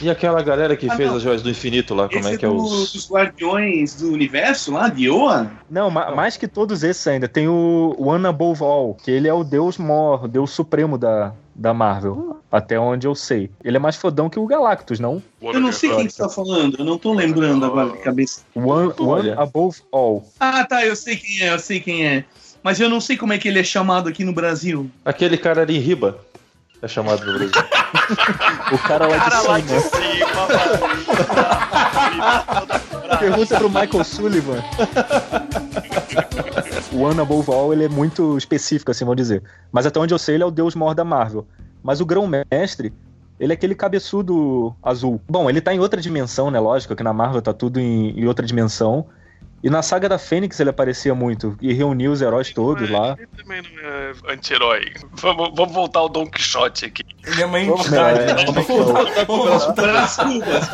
E 0.00 0.10
aquela 0.10 0.42
galera 0.42 0.76
que 0.76 0.88
Ah, 0.90 0.96
fez 0.96 1.08
não. 1.08 1.16
as 1.16 1.22
joias 1.22 1.42
do 1.42 1.50
infinito 1.50 1.94
lá, 1.94 2.08
como 2.08 2.20
Esse 2.20 2.34
é 2.34 2.36
que 2.38 2.44
é 2.44 2.48
do- 2.48 2.56
os. 2.56 2.92
dos 2.92 3.10
Guardiões 3.10 3.94
do 3.94 4.10
Universo 4.12 4.72
lá, 4.72 4.88
de 4.88 5.08
Oa? 5.08 5.50
Não, 5.70 5.90
ma- 5.90 6.10
mais 6.14 6.36
que 6.36 6.48
todos 6.48 6.82
esses 6.82 7.06
ainda, 7.06 7.28
tem 7.28 7.46
o 7.48 7.94
One 7.98 8.26
Above 8.26 8.62
All, 8.64 8.94
que 8.94 9.10
ele 9.10 9.28
é 9.28 9.34
o 9.34 9.44
deus 9.44 9.78
mor, 9.78 10.24
o 10.24 10.28
deus 10.28 10.50
supremo 10.50 10.98
da, 10.98 11.32
da 11.54 11.72
Marvel, 11.74 12.40
até 12.50 12.78
onde 12.80 13.06
eu 13.06 13.14
sei. 13.14 13.50
Ele 13.62 13.76
é 13.76 13.80
mais 13.80 13.96
fodão 13.96 14.28
que 14.28 14.38
o 14.38 14.46
Galactus, 14.46 14.98
não? 14.98 15.22
Eu 15.40 15.60
não 15.60 15.70
sei 15.72 15.90
quem 15.94 16.06
que 16.06 16.12
você 16.12 16.22
tá 16.22 16.28
falando, 16.28 16.76
eu 16.78 16.84
não 16.84 16.98
tô 16.98 17.12
lembrando 17.12 17.64
agora 17.64 17.90
de 17.90 17.98
cabeça. 17.98 18.40
One, 18.54 18.92
One. 18.98 19.30
Above 19.30 19.82
All. 19.92 20.24
Ah, 20.40 20.64
tá, 20.64 20.84
eu 20.84 20.96
sei 20.96 21.16
quem 21.16 21.42
é, 21.42 21.52
eu 21.54 21.58
sei 21.58 21.78
quem 21.80 22.06
é. 22.06 22.24
Mas 22.62 22.78
eu 22.80 22.88
não 22.88 23.00
sei 23.00 23.16
como 23.16 23.32
é 23.32 23.38
que 23.38 23.48
ele 23.48 23.58
é 23.58 23.64
chamado 23.64 24.08
aqui 24.08 24.24
no 24.24 24.32
Brasil. 24.32 24.88
Aquele 25.04 25.36
cara 25.36 25.62
ali 25.62 25.76
em 25.76 25.80
riba. 25.80 26.18
É 26.82 26.88
chamado 26.88 27.24
no 27.24 27.38
Brasil. 27.38 27.62
O 28.72 28.78
cara 28.78 29.06
lá 29.06 29.16
Cara 29.18 29.40
lá 29.42 29.60
de 29.60 29.66
de 29.68 29.80
cima. 29.80 29.90
cima, 29.90 30.46
Pergunta 33.18 33.56
pro 33.56 33.70
Michael 33.70 34.04
Sullivan. 34.04 34.62
O 36.92 37.02
One 37.02 37.20
Above 37.20 37.52
All, 37.52 37.72
ele 37.72 37.84
é 37.84 37.88
muito 37.88 38.36
específico, 38.36 38.90
assim, 38.90 39.04
vamos 39.04 39.16
dizer. 39.16 39.42
Mas 39.70 39.86
até 39.86 40.00
onde 40.00 40.12
eu 40.12 40.18
sei, 40.18 40.34
ele 40.34 40.42
é 40.42 40.46
o 40.46 40.50
deus 40.50 40.74
mor 40.74 40.94
da 40.94 41.04
Marvel. 41.04 41.46
Mas 41.82 42.00
o 42.00 42.06
Grão-Mestre, 42.06 42.92
ele 43.38 43.52
é 43.52 43.54
aquele 43.54 43.74
cabeçudo 43.76 44.74
azul. 44.82 45.20
Bom, 45.28 45.48
ele 45.48 45.60
tá 45.60 45.72
em 45.72 45.78
outra 45.78 46.00
dimensão, 46.00 46.50
né? 46.50 46.58
Lógico 46.58 46.96
que 46.96 47.02
na 47.04 47.12
Marvel 47.12 47.40
tá 47.40 47.52
tudo 47.52 47.78
em, 47.78 48.10
em 48.18 48.26
outra 48.26 48.44
dimensão. 48.44 49.06
E 49.62 49.70
na 49.70 49.80
saga 49.80 50.08
da 50.08 50.18
Fênix 50.18 50.58
ele 50.58 50.70
aparecia 50.70 51.14
muito 51.14 51.56
e 51.60 51.72
reuniu 51.72 52.10
os 52.10 52.20
heróis 52.20 52.52
todos 52.52 52.90
lá. 52.90 53.16
Ele 53.16 53.28
também 53.36 53.62
não 53.62 53.80
é 53.80 54.12
anti-herói. 54.34 54.92
Vamos, 55.12 55.52
vamos 55.54 55.72
voltar 55.72 56.00
ao 56.00 56.08
Don 56.08 56.26
Quixote 56.26 56.86
aqui. 56.86 57.02
Ele 57.24 57.42
é 57.42 57.46
uma 57.46 57.60
Vamos, 57.60 57.80
entidade. 57.86 58.18
é, 58.42 58.44
como 58.44 58.58
é 58.58 58.62
Vamos 58.62 58.86
voltar. 58.92 59.26
Cubas, 59.26 59.66
Brás 59.76 60.16
Cubas. 60.16 60.68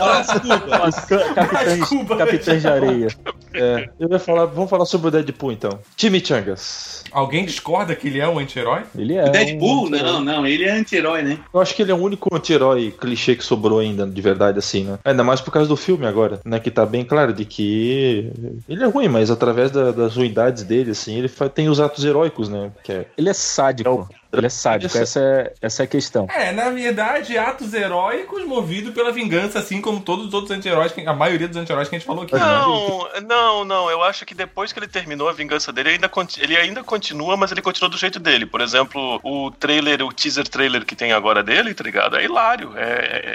Os 0.89 1.05
ca- 1.05 1.34
capitães, 1.34 1.78
Desculpa, 1.80 2.16
capitães 2.16 2.62
de 2.62 2.68
areia. 2.68 3.09
É, 3.53 3.91
eu 4.01 4.09
ia 4.11 4.18
falar, 4.18 4.47
vamos 4.47 4.70
falar 4.70 4.86
sobre 4.86 5.09
o 5.09 5.11
Deadpool 5.11 5.53
então. 5.53 5.78
Chimichangas. 5.97 6.97
Alguém 7.12 7.44
discorda 7.44 7.94
que 7.94 8.09
ele 8.09 8.18
é 8.20 8.28
um 8.28 8.38
anti-herói? 8.38 8.82
Ele 8.96 9.14
é. 9.14 9.24
O 9.24 9.30
Deadpool? 9.30 9.86
um- 9.86 9.90
Não, 9.90 10.20
não, 10.20 10.46
ele 10.46 10.64
é 10.64 10.72
anti-herói, 10.72 11.22
né? 11.22 11.38
Eu 11.52 11.61
acho 11.61 11.74
que 11.74 11.82
ele 11.82 11.90
é 11.90 11.94
o 11.94 11.98
único 11.98 12.34
anti-herói 12.34 12.92
clichê 12.98 13.34
que 13.36 13.44
sobrou 13.44 13.78
ainda, 13.78 14.06
de 14.06 14.20
verdade, 14.20 14.59
assim, 14.59 14.84
né? 14.84 14.98
Ainda 15.04 15.24
mais 15.24 15.40
por 15.40 15.50
causa 15.52 15.68
do 15.68 15.76
filme 15.76 16.06
agora, 16.06 16.40
né? 16.44 16.59
Que 16.61 16.70
tá 16.70 16.84
bem 16.86 17.04
claro 17.04 17.32
de 17.32 17.44
que 17.44 18.30
ele 18.68 18.82
é 18.82 18.86
ruim, 18.86 19.09
mas 19.09 19.30
através 19.30 19.70
da- 19.70 19.90
das 19.90 20.16
ruindades 20.16 20.62
dele, 20.62 20.90
assim, 20.92 21.16
ele 21.18 21.28
tem 21.54 21.68
os 21.68 21.80
atos 21.80 22.04
heróicos, 22.04 22.48
né? 22.48 22.70
Que 22.82 22.92
é 22.92 23.06
Ele 23.16 23.28
é 23.28 23.32
sádico. 23.32 24.09
Ele 24.33 24.47
é 24.47 24.51
sádico, 24.51 24.97
essa 24.99 25.20
é, 25.20 25.53
essa 25.62 25.83
é 25.83 25.85
a 25.85 25.87
questão. 25.87 26.26
É, 26.31 26.53
na 26.53 26.68
verdade, 26.70 27.39
atos 27.39 27.72
heróicos 27.72 28.45
movidos 28.45 28.93
pela 28.93 29.11
vingança, 29.11 29.59
assim 29.59 29.81
como 29.81 30.01
todos 30.01 30.26
os 30.26 30.35
outros 30.35 30.51
anti-heróis, 30.57 30.93
a 31.07 31.14
maioria 31.14 31.49
dos 31.49 31.57
anti-heróis 31.57 31.89
que 31.89 31.97
a 31.97 31.99
gente 31.99 32.07
falou 32.07 32.24
aqui. 32.24 32.35
né? 32.35 32.41
Não, 32.41 33.09
não, 33.26 33.64
não. 33.64 33.91
Eu 33.91 34.03
acho 34.03 34.26
que 34.26 34.35
depois 34.35 34.72
que 34.72 34.79
ele 34.79 34.87
terminou 34.89 35.29
a 35.29 35.33
vingança 35.33 35.72
dele, 35.72 35.91
ele 35.91 35.95
ainda, 35.97 36.11
ele 36.39 36.57
ainda 36.57 36.85
continua, 36.85 37.37
mas 37.37 37.53
ele 37.53 37.62
continua 37.62 37.89
do 37.89 37.97
jeito 37.97 38.18
dele. 38.18 38.45
Por 38.45 38.61
exemplo, 38.61 39.18
o 39.22 39.51
trailer, 39.51 40.03
o 40.03 40.12
teaser 40.12 40.47
trailer 40.47 40.85
que 40.85 40.95
tem 40.95 41.12
agora 41.12 41.43
dele, 41.43 41.72
tá 41.72 41.83
ligado? 41.85 42.16
É 42.16 42.24
hilário. 42.24 42.72
É, 42.76 42.83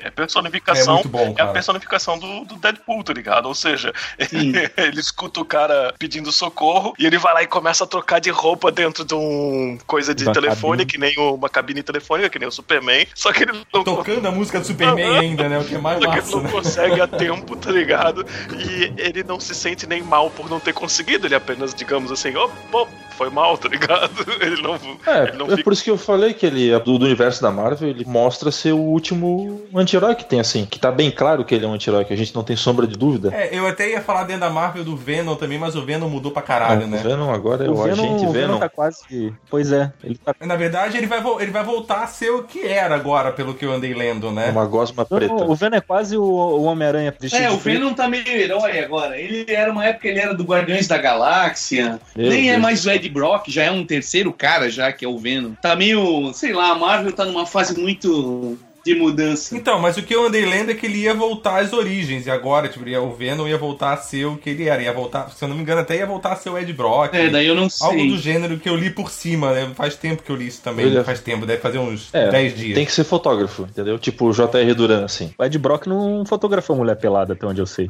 é- 0.03 0.07
é 0.07 0.09
personificação. 0.11 0.93
É 0.93 0.95
muito 0.95 1.09
bom, 1.09 1.33
É 1.37 1.41
a 1.41 1.47
personificação 1.47 2.19
do, 2.19 2.45
do 2.45 2.55
Deadpool, 2.55 3.03
tá 3.03 3.13
ligado? 3.13 3.45
Ou 3.47 3.55
seja, 3.55 3.91
Sim. 4.29 4.53
ele 4.77 4.99
escuta 4.99 5.39
o 5.39 5.45
cara 5.45 5.93
pedindo 5.97 6.31
socorro 6.31 6.93
e 6.99 7.05
ele 7.05 7.17
vai 7.17 7.33
lá 7.33 7.43
e 7.43 7.47
começa 7.47 7.83
a 7.83 7.87
trocar 7.87 8.19
de 8.19 8.29
roupa 8.29 8.71
dentro 8.71 9.03
de 9.03 9.13
um 9.15 9.77
coisa 9.87 10.13
de 10.13 10.25
Da 10.25 10.31
telefone, 10.31 10.77
cabine. 10.79 10.82
Que 10.85 10.97
nem 10.97 11.17
uma 11.17 11.49
cabine 11.49 11.81
telefônica, 11.83 12.29
que 12.29 12.39
nem 12.39 12.47
o 12.47 12.51
Superman. 12.51 13.05
Só 13.15 13.31
que 13.31 13.43
ele 13.43 13.51
não 13.73 13.83
Tocando 13.83 14.27
a 14.27 14.31
música 14.31 14.59
do 14.59 14.65
Superman 14.67 15.17
ainda, 15.19 15.49
né? 15.49 15.59
O 15.59 15.63
que 15.65 15.75
é 15.75 15.77
mais 15.77 15.99
só 15.99 16.09
que 16.09 16.17
ele 16.17 16.21
massa, 16.21 16.35
não 16.37 16.43
né? 16.43 16.51
consegue 16.51 17.01
a 17.01 17.07
tempo, 17.07 17.55
tá 17.55 17.71
ligado? 17.71 18.25
E 18.57 18.93
ele 18.97 19.23
não 19.23 19.39
se 19.39 19.53
sente 19.55 19.87
nem 19.87 20.01
mal 20.01 20.29
por 20.29 20.49
não 20.49 20.59
ter 20.59 20.73
conseguido, 20.73 21.27
ele 21.27 21.35
apenas, 21.35 21.73
digamos 21.73 22.11
assim, 22.11 22.35
oh, 22.35 22.49
pô, 22.71 22.87
foi 23.17 23.29
mal, 23.29 23.55
tá 23.57 23.69
ligado? 23.69 24.09
Ele 24.41 24.59
não, 24.63 24.73
É, 25.05 25.27
ele 25.29 25.37
não 25.37 25.45
é 25.45 25.49
fica. 25.51 25.63
por 25.63 25.71
isso 25.73 25.83
que 25.83 25.91
eu 25.91 25.97
falei 25.99 26.33
que 26.33 26.47
ele, 26.47 26.71
do, 26.79 26.97
do 26.97 27.05
universo 27.05 27.43
da 27.43 27.51
Marvel, 27.51 27.87
ele 27.87 28.03
mostra 28.05 28.51
ser 28.51 28.71
o 28.71 28.79
último 28.79 29.61
anti-herói 29.75 30.15
que 30.15 30.25
tem, 30.25 30.39
assim. 30.39 30.65
Que 30.65 30.79
tá 30.79 30.91
bem 30.91 31.11
claro 31.11 31.45
que 31.45 31.53
ele 31.53 31.63
é 31.63 31.67
um 31.67 31.73
anti-herói, 31.73 32.05
que 32.05 32.13
a 32.13 32.17
gente 32.17 32.33
não 32.33 32.43
tem 32.43 32.55
sombra 32.55 32.87
de 32.87 32.97
dúvida. 32.97 33.29
É, 33.31 33.55
eu 33.55 33.67
até 33.67 33.87
ia 33.91 34.01
falar 34.01 34.23
dentro 34.23 34.41
da 34.41 34.49
Marvel 34.49 34.83
do 34.83 34.97
Venom 34.97 35.35
também, 35.35 35.59
mas 35.59 35.75
o 35.75 35.85
Venom 35.85 36.09
mudou 36.09 36.31
pra 36.31 36.41
caralho, 36.41 36.85
Ah, 36.85 36.87
né? 36.87 36.97
O 36.99 37.03
Venom 37.03 37.31
agora 37.31 37.65
é 37.65 37.69
o, 37.69 37.73
o 37.73 37.83
Venom, 37.83 37.93
agente 38.03 38.25
o 38.25 38.31
Venom. 38.31 38.47
Venom 38.47 38.59
tá 38.59 38.67
quase. 38.69 39.31
Pois 39.47 39.71
é, 39.71 39.93
ele 40.03 40.17
tá. 40.17 40.35
Na 40.41 40.55
verdade, 40.55 40.72
ele 40.97 41.07
vai, 41.07 41.21
ele 41.39 41.51
vai 41.51 41.63
voltar 41.63 42.03
a 42.03 42.07
ser 42.07 42.29
o 42.31 42.43
que 42.43 42.61
era 42.65 42.95
agora, 42.95 43.31
pelo 43.31 43.53
que 43.53 43.65
eu 43.65 43.71
andei 43.71 43.93
lendo, 43.93 44.31
né? 44.31 44.49
Uma 44.49 44.65
gosma 44.65 45.05
preta. 45.05 45.33
o 45.33 45.55
Venom 45.55 45.77
é 45.77 45.81
quase 45.81 46.17
o, 46.17 46.23
o 46.23 46.63
Homem-Aranha 46.63 47.13
É, 47.21 47.27
de 47.27 47.27
o 47.27 47.57
preto. 47.57 47.59
Venom 47.59 47.93
tá 47.93 48.07
meio 48.07 48.27
herói 48.27 48.79
agora. 48.79 49.17
Ele 49.19 49.45
era 49.47 49.71
uma 49.71 49.85
época 49.85 50.07
ele 50.07 50.19
era 50.19 50.33
do 50.33 50.43
Guardiões 50.43 50.87
da 50.87 50.97
Galáxia. 50.97 51.99
Meu 52.15 52.29
Nem 52.29 52.49
é 52.49 52.53
Deus. 52.53 52.61
mais 52.61 52.85
o 52.85 52.91
Ed 52.91 53.07
Brock, 53.09 53.47
já 53.49 53.63
é 53.63 53.71
um 53.71 53.85
terceiro 53.85 54.31
cara 54.33 54.69
já 54.69 54.91
que 54.91 55.05
é 55.05 55.07
o 55.07 55.17
Venom. 55.17 55.51
Tá 55.61 55.75
meio, 55.75 56.31
sei 56.33 56.53
lá, 56.53 56.71
a 56.71 56.75
Marvel 56.75 57.11
tá 57.13 57.25
numa 57.25 57.45
fase 57.45 57.79
muito 57.79 58.57
de 58.85 58.95
mudança. 58.95 59.55
Então, 59.55 59.79
mas 59.79 59.95
o 59.97 60.03
que 60.03 60.13
eu 60.13 60.25
andei 60.25 60.45
lendo 60.45 60.71
é 60.71 60.73
que 60.73 60.85
ele 60.85 60.99
ia 60.99 61.13
voltar 61.13 61.61
às 61.61 61.71
origens, 61.73 62.25
e 62.25 62.31
agora, 62.31 62.67
tipo, 62.67 62.87
ia- 62.87 63.01
o 63.01 63.13
Venom 63.13 63.47
ia 63.47 63.57
voltar 63.57 63.93
a 63.93 63.97
ser 63.97 64.25
o 64.25 64.37
que 64.37 64.49
ele 64.49 64.67
era, 64.67 64.81
ia 64.81 64.91
voltar, 64.93 65.29
se 65.31 65.43
eu 65.43 65.47
não 65.47 65.55
me 65.55 65.61
engano, 65.61 65.81
até 65.81 65.95
ia 65.97 66.05
voltar 66.05 66.33
a 66.33 66.35
ser 66.35 66.49
o 66.49 66.57
Ed 66.57 66.71
Brock. 66.73 67.13
É, 67.13 67.29
daí 67.29 67.47
eu 67.47 67.55
não 67.55 67.69
sei. 67.69 67.87
Algo 67.87 68.05
do 68.07 68.17
gênero 68.17 68.57
que 68.59 68.67
eu 68.69 68.75
li 68.75 68.89
por 68.89 69.09
cima, 69.09 69.53
né? 69.53 69.71
Faz 69.75 69.95
tempo 69.95 70.21
que 70.23 70.29
eu 70.31 70.35
li 70.35 70.47
isso 70.47 70.61
também. 70.61 70.85
Ele 70.85 71.03
Faz 71.03 71.19
tempo, 71.19 71.45
deve 71.45 71.61
fazer 71.61 71.77
uns 71.79 72.09
É, 72.13 72.29
10 72.29 72.55
dias. 72.55 72.75
Tem 72.75 72.85
que 72.85 72.91
ser 72.91 73.03
fotógrafo, 73.03 73.63
entendeu? 73.63 73.97
Tipo 73.99 74.25
o 74.27 74.33
J.R. 74.33 74.73
Duran, 74.73 75.05
assim. 75.05 75.33
O 75.37 75.43
Ed 75.43 75.57
Brock 75.57 75.87
não 75.87 76.25
fotografou 76.25 76.75
mulher 76.75 76.95
pelada, 76.95 77.33
até 77.33 77.45
onde 77.45 77.61
eu 77.61 77.65
sei. 77.65 77.89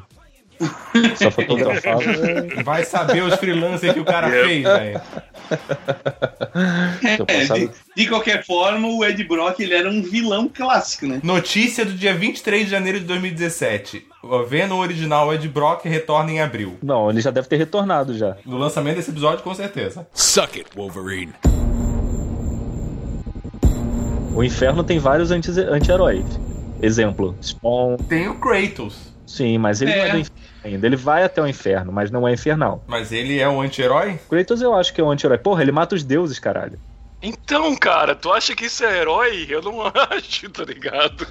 Só 1.15 1.29
fotografava. 1.31 2.01
Vai 2.63 2.83
saber 2.83 3.23
os 3.23 3.35
freelancers 3.35 3.93
que 3.93 3.99
o 3.99 4.05
cara 4.05 4.29
fez, 4.29 4.63
velho. 4.63 5.01
É, 7.27 7.43
de, 7.53 7.69
de 7.95 8.07
qualquer 8.07 8.45
forma, 8.45 8.87
o 8.87 9.03
Ed 9.05 9.23
Brock 9.23 9.59
ele 9.59 9.73
era 9.73 9.89
um 9.89 10.01
vilão 10.01 10.49
clássico, 10.53 11.05
né? 11.07 11.19
Notícia 11.23 11.85
do 11.85 11.93
dia 11.93 12.13
23 12.13 12.65
de 12.65 12.71
janeiro 12.71 12.99
de 12.99 13.05
2017. 13.05 14.05
O 14.23 14.43
Venom 14.43 14.79
original 14.79 15.33
Ed 15.33 15.47
Brock 15.47 15.85
retorna 15.85 16.31
em 16.31 16.41
abril. 16.41 16.77
Não, 16.81 17.09
ele 17.09 17.19
já 17.21 17.29
deve 17.31 17.47
ter 17.47 17.57
retornado 17.57 18.17
já. 18.17 18.37
No 18.45 18.57
lançamento 18.57 18.95
desse 18.97 19.11
episódio, 19.11 19.43
com 19.43 19.53
certeza. 19.53 20.07
Suck 20.13 20.57
it, 20.59 20.69
Wolverine. 20.75 21.33
O 24.35 24.43
inferno 24.43 24.83
tem 24.83 24.97
vários 24.97 25.29
anti- 25.31 25.51
anti-heróis. 25.51 26.25
Exemplo, 26.81 27.35
Spawn. 27.41 27.97
Tem 28.09 28.27
o 28.27 28.35
Kratos. 28.39 29.13
Sim, 29.25 29.57
mas 29.57 29.81
ele 29.81 29.91
não 29.95 30.03
é 30.03 30.07
É. 30.07 30.11
do 30.11 30.17
inferno 30.19 30.42
ainda. 30.63 30.85
Ele 30.87 30.95
vai 30.95 31.23
até 31.23 31.41
o 31.41 31.47
inferno, 31.47 31.91
mas 31.91 32.09
não 32.11 32.27
é 32.27 32.33
infernal. 32.33 32.83
Mas 32.87 33.11
ele 33.11 33.39
é 33.39 33.47
um 33.47 33.61
anti-herói? 33.61 34.19
Kratos 34.29 34.61
eu 34.61 34.73
acho 34.73 34.93
que 34.93 35.01
é 35.01 35.03
um 35.03 35.11
anti-herói. 35.11 35.37
Porra, 35.37 35.61
ele 35.61 35.71
mata 35.71 35.95
os 35.95 36.03
deuses, 36.03 36.39
caralho. 36.39 36.79
Então, 37.25 37.73
cara, 37.77 38.13
tu 38.15 38.33
acha 38.33 38.53
que 38.53 38.65
isso 38.65 38.83
é 38.83 38.99
herói? 38.99 39.45
Eu 39.49 39.61
não 39.61 39.81
acho, 40.11 40.49
tá 40.49 40.63
ligado? 40.65 41.25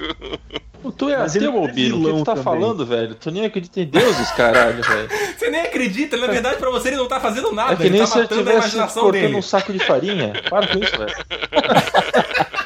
Tu 0.96 1.10
é 1.10 1.16
Mas 1.18 1.36
ateu, 1.36 1.52
é 1.54 1.58
Albino. 1.58 1.96
O 2.00 2.04
que 2.04 2.10
tu 2.18 2.24
tá 2.24 2.32
também. 2.32 2.42
falando, 2.44 2.86
velho? 2.86 3.14
Tu 3.14 3.30
nem 3.30 3.44
acredita 3.44 3.80
em 3.80 3.86
deuses, 3.86 4.30
caralho, 4.32 4.82
velho. 4.82 5.08
Você 5.36 5.50
nem 5.50 5.60
acredita, 5.60 6.16
na 6.16 6.26
verdade, 6.26 6.56
pra 6.56 6.70
você 6.70 6.88
ele 6.88 6.96
não 6.96 7.06
tá 7.08 7.20
fazendo 7.20 7.52
nada. 7.52 7.74
É 7.74 7.76
que 7.76 7.82
ele 7.82 7.90
nem 7.90 8.00
tá 8.00 8.06
se 8.06 8.18
matando 8.18 8.34
a 8.40 8.42
tivesse 8.44 8.58
imaginação 8.58 9.02
cortando 9.02 9.20
dele. 9.22 9.36
um 9.36 9.42
saco 9.42 9.72
de 9.72 9.78
farinha. 9.80 10.32
Para 10.48 10.66
com 10.66 10.78
isso, 10.78 10.96
velho. 10.98 11.14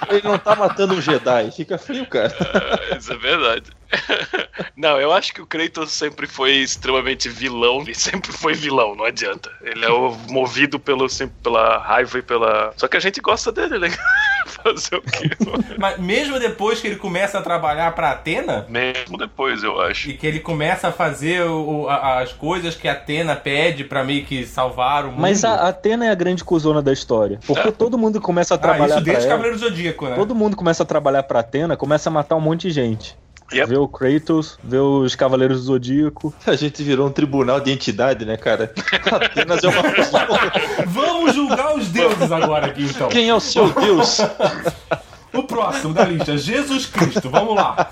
Ele 0.09 0.23
não 0.23 0.39
tá 0.39 0.55
matando 0.55 0.95
um 0.95 1.01
Jedi. 1.01 1.51
Fica 1.51 1.77
frio, 1.79 2.07
cara. 2.07 2.33
Isso 2.97 3.13
é 3.13 3.17
verdade. 3.17 3.65
Não, 4.77 5.01
eu 5.01 5.13
acho 5.13 5.33
que 5.33 5.41
o 5.41 5.47
Kratos 5.47 5.93
sempre 5.93 6.27
foi 6.27 6.53
extremamente 6.57 7.29
vilão. 7.29 7.81
Ele 7.83 7.95
sempre 7.95 8.33
foi 8.33 8.53
vilão, 8.55 8.95
não 8.95 9.05
adianta. 9.05 9.51
Ele 9.63 9.85
é 9.85 9.91
o 9.91 10.15
movido 10.29 10.79
pelo, 10.79 11.09
sempre 11.09 11.35
pela 11.43 11.79
raiva 11.79 12.19
e 12.19 12.23
pela. 12.23 12.73
Só 12.77 12.87
que 12.89 12.97
a 12.97 13.01
gente 13.01 13.21
gosta 13.21 13.51
dele, 13.53 13.79
né? 13.79 13.89
Fazer 14.47 14.97
o 14.97 15.03
quê? 15.03 15.31
Mas 15.79 15.99
mesmo 15.99 16.39
depois 16.39 16.81
que 16.81 16.87
ele 16.87 16.97
começa 16.97 17.39
a 17.39 17.43
trabalhar 17.43 17.93
pra 17.95 18.13
Atena, 18.13 18.67
Mesmo 18.69 19.19
depois, 19.19 19.63
eu 19.63 19.81
acho. 19.81 20.11
e 20.11 20.15
que 20.15 20.27
ele 20.27 20.41
começa 20.41 20.89
a 20.89 20.93
fazer 20.93 21.43
o- 21.43 21.89
a- 21.89 22.21
as 22.21 22.33
coisas 22.33 22.75
que 22.77 22.87
a 22.87 22.93
Atena 22.93 23.35
pede 23.35 23.83
pra 23.85 24.05
meio 24.05 24.25
que 24.25 24.47
salvar 24.47 25.05
o 25.05 25.09
mundo. 25.11 25.21
Mas 25.21 25.45
a 25.45 25.69
Atena 25.69 26.07
é 26.07 26.11
a 26.11 26.15
grande 26.15 26.45
cuzona 26.45 26.81
da 26.81 26.93
história. 26.93 27.41
Porque 27.47 27.73
todo 27.73 27.99
mundo 27.99 28.21
começa 28.21 28.55
a 28.55 28.57
ah, 28.57 28.59
trabalhar 28.59 28.87
isso 28.87 28.95
pra 28.95 29.13
desde 29.13 29.25
ela. 29.25 29.31
Cavaleiro 29.31 29.59
do 29.59 29.61
Zodíaco, 29.69 30.07
né? 30.09 30.15
Todo 30.15 30.35
mundo 30.35 30.57
começa 30.57 30.83
a 30.83 30.87
trabalhar 30.87 31.23
pra 31.25 31.41
Atena, 31.41 31.77
começa 31.77 32.09
a 32.09 32.13
matar 32.13 32.37
um 32.37 32.41
monte 32.41 32.69
de 32.69 32.71
gente. 32.71 33.17
Yep. 33.53 33.69
Vê 33.69 33.77
o 33.77 33.87
Kratos, 33.87 34.59
vê 34.63 34.79
os 34.79 35.15
Cavaleiros 35.15 35.61
do 35.61 35.67
Zodíaco. 35.67 36.35
A 36.47 36.57
gente 36.57 36.83
virou 36.83 37.07
um 37.07 37.13
tribunal 37.13 37.61
de 37.61 37.71
entidade, 37.71 38.25
né, 38.25 38.37
cara? 38.37 38.73
Apenas 39.11 39.63
é 39.63 39.69
uma 39.69 39.83
Vamos 40.87 41.35
julgar 41.35 41.77
os 41.77 41.89
deuses 41.89 42.33
agora 42.33 42.67
aqui, 42.67 42.85
então. 42.85 43.09
Quem 43.09 43.29
é 43.29 43.35
o 43.35 43.41
seu 43.41 43.73
Deus? 43.73 44.19
O 45.33 45.43
próximo 45.45 45.95
da 45.95 46.05
lista, 46.05 46.37
Jesus 46.37 46.87
Cristo. 46.87 47.31
Vamos 47.31 47.55
lá. 47.55 47.91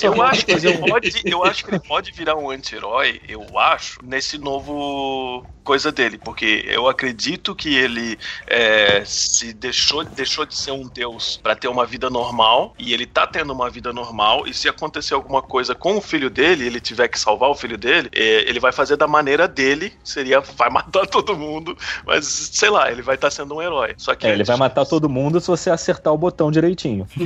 Eu 0.00 0.22
acho, 0.22 0.46
que 0.46 0.52
ele 0.52 0.78
pode, 0.78 1.12
eu 1.24 1.44
acho 1.44 1.64
que 1.64 1.70
ele 1.70 1.80
pode 1.80 2.12
virar 2.12 2.36
um 2.36 2.50
anti-herói, 2.50 3.20
eu 3.28 3.58
acho, 3.58 3.98
nesse 4.04 4.38
novo 4.38 5.44
coisa 5.68 5.92
dele, 5.92 6.16
porque 6.16 6.64
eu 6.66 6.88
acredito 6.88 7.54
que 7.54 7.76
ele 7.76 8.18
é, 8.46 9.02
se 9.04 9.52
deixou, 9.52 10.02
deixou 10.02 10.46
de 10.46 10.56
ser 10.56 10.70
um 10.70 10.88
deus 10.88 11.38
pra 11.42 11.54
ter 11.54 11.68
uma 11.68 11.84
vida 11.84 12.08
normal, 12.08 12.74
e 12.78 12.94
ele 12.94 13.04
tá 13.04 13.26
tendo 13.26 13.52
uma 13.52 13.68
vida 13.68 13.92
normal, 13.92 14.46
e 14.46 14.54
se 14.54 14.66
acontecer 14.66 15.12
alguma 15.12 15.42
coisa 15.42 15.74
com 15.74 15.98
o 15.98 16.00
filho 16.00 16.30
dele, 16.30 16.64
ele 16.64 16.80
tiver 16.80 17.06
que 17.08 17.20
salvar 17.20 17.50
o 17.50 17.54
filho 17.54 17.76
dele, 17.76 18.08
é, 18.14 18.48
ele 18.48 18.58
vai 18.58 18.72
fazer 18.72 18.96
da 18.96 19.06
maneira 19.06 19.46
dele, 19.46 19.92
seria 20.02 20.40
vai 20.40 20.70
matar 20.72 21.06
todo 21.06 21.36
mundo, 21.36 21.76
mas 22.06 22.24
sei 22.26 22.70
lá, 22.70 22.90
ele 22.90 23.02
vai 23.02 23.16
estar 23.16 23.30
sendo 23.30 23.56
um 23.56 23.60
herói. 23.60 23.92
Só 23.98 24.14
que 24.14 24.26
É, 24.26 24.32
ele 24.32 24.44
vai 24.44 24.56
matar 24.56 24.86
todo 24.86 25.06
mundo 25.06 25.38
se 25.38 25.48
você 25.48 25.68
acertar 25.68 26.14
o 26.14 26.16
botão 26.16 26.50
direitinho. 26.50 27.06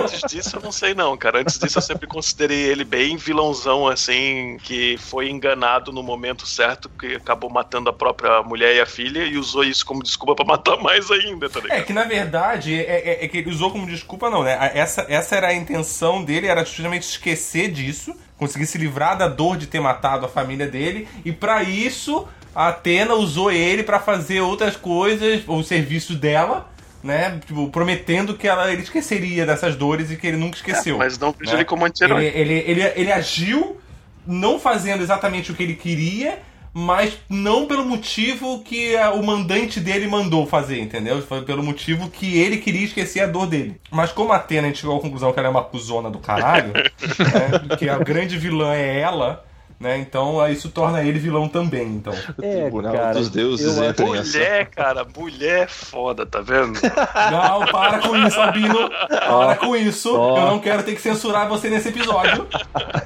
Antes 0.00 0.20
disso, 0.30 0.58
eu 0.58 0.62
não 0.62 0.70
sei 0.70 0.94
não, 0.94 1.16
cara. 1.16 1.40
Antes 1.40 1.58
disso, 1.58 1.78
eu 1.78 1.82
sempre 1.82 2.06
considerei 2.06 2.60
ele 2.60 2.84
bem 2.84 3.16
vilãozão, 3.16 3.88
assim, 3.88 4.58
que 4.62 4.96
foi 4.98 5.28
enganado 5.28 5.90
no 5.90 6.04
momento 6.04 6.51
certo, 6.54 6.88
que 6.88 7.14
acabou 7.14 7.50
matando 7.50 7.90
a 7.90 7.92
própria 7.92 8.42
mulher 8.42 8.76
e 8.76 8.80
a 8.80 8.86
filha 8.86 9.24
e 9.24 9.36
usou 9.36 9.64
isso 9.64 9.84
como 9.84 10.02
desculpa 10.02 10.34
pra 10.34 10.44
matar 10.44 10.76
mais 10.76 11.10
ainda, 11.10 11.48
tá 11.48 11.60
ligado? 11.60 11.78
É 11.78 11.82
que 11.82 11.92
na 11.92 12.04
verdade 12.04 12.74
é, 12.74 13.20
é- 13.20 13.24
é 13.24 13.28
que 13.28 13.38
ele 13.38 13.50
usou 13.50 13.70
como 13.70 13.86
desculpa, 13.86 14.30
não, 14.30 14.42
né? 14.42 14.70
Essa, 14.74 15.06
essa 15.08 15.36
era 15.36 15.48
a 15.48 15.54
intenção 15.54 16.22
dele, 16.24 16.46
era 16.46 16.64
justamente 16.64 17.02
esquecer 17.02 17.70
disso, 17.70 18.14
conseguir 18.36 18.66
se 18.66 18.78
livrar 18.78 19.16
da 19.16 19.28
dor 19.28 19.56
de 19.56 19.66
ter 19.66 19.80
matado 19.80 20.26
a 20.26 20.28
família 20.28 20.66
dele, 20.66 21.08
e 21.24 21.32
pra 21.32 21.62
isso 21.62 22.26
a 22.54 22.68
Atena 22.68 23.14
usou 23.14 23.50
ele 23.50 23.82
pra 23.82 23.98
fazer 23.98 24.40
outras 24.40 24.76
coisas, 24.76 25.42
o 25.46 25.62
serviço 25.62 26.14
dela, 26.14 26.70
né? 27.02 27.40
Tipo, 27.46 27.68
prometendo 27.68 28.34
que 28.36 28.46
ela, 28.46 28.70
ele 28.72 28.82
esqueceria 28.82 29.44
dessas 29.44 29.74
dores 29.74 30.10
e 30.10 30.16
que 30.16 30.26
ele 30.26 30.36
nunca 30.36 30.56
esqueceu. 30.56 30.98
Mas 30.98 31.18
não 31.18 31.32
vejo 31.32 31.50
né? 31.50 31.58
ele 31.58 31.64
como 31.64 31.84
anti-herói. 31.84 32.26
Ele, 32.26 32.52
ele, 32.52 32.64
ele, 32.66 32.92
ele 32.94 33.12
agiu 33.12 33.80
não 34.26 34.58
fazendo 34.58 35.02
exatamente 35.02 35.50
o 35.50 35.54
que 35.54 35.62
ele 35.62 35.74
queria, 35.74 36.38
mas 36.74 37.18
não 37.28 37.66
pelo 37.66 37.84
motivo 37.84 38.62
que 38.64 38.96
a- 38.96 39.12
o 39.12 39.22
mandante 39.22 39.78
dele 39.78 40.06
mandou 40.06 40.46
fazer, 40.46 40.80
entendeu? 40.80 41.20
Foi 41.20 41.42
pelo 41.42 41.62
motivo 41.62 42.08
que 42.08 42.38
ele 42.38 42.56
queria 42.56 42.84
esquecer 42.86 43.20
a 43.20 43.26
dor 43.26 43.46
dele. 43.46 43.76
Mas 43.90 44.10
como 44.10 44.32
a 44.32 44.36
Atena 44.36 44.62
a 44.62 44.70
gente 44.70 44.80
chegou 44.80 44.96
à 44.96 45.00
conclusão 45.00 45.32
que 45.32 45.38
ela 45.38 45.48
é 45.48 45.50
uma 45.50 45.64
cuzona 45.64 46.08
do 46.10 46.18
caralho, 46.18 46.72
né, 46.72 47.76
que 47.78 47.88
a 47.88 47.98
grande 47.98 48.38
vilã 48.38 48.72
é 48.74 49.00
ela, 49.00 49.44
né? 49.82 49.98
Então 49.98 50.48
isso 50.48 50.70
torna 50.70 51.02
ele 51.02 51.18
vilão 51.18 51.48
também, 51.48 51.88
então. 51.88 52.14
É, 52.40 52.62
Tribunal 52.62 52.92
cara, 52.92 53.12
dos 53.14 53.28
deuses 53.28 53.76
eu 53.76 53.84
entra 53.84 54.06
em 54.06 54.18
ação. 54.18 54.40
Mulher, 54.40 54.70
cara, 54.70 55.06
mulher 55.16 55.62
é 55.64 55.66
foda, 55.66 56.24
tá 56.24 56.40
vendo? 56.40 56.78
Não, 57.30 57.66
para 57.66 57.98
com 57.98 58.16
isso, 58.16 58.40
Albino. 58.40 58.90
Para 59.08 59.56
com 59.56 59.76
isso. 59.76 60.16
Ó. 60.16 60.38
Eu 60.38 60.46
não 60.46 60.58
quero 60.58 60.82
ter 60.82 60.94
que 60.94 61.00
censurar 61.00 61.48
você 61.48 61.68
nesse 61.68 61.88
episódio. 61.88 62.46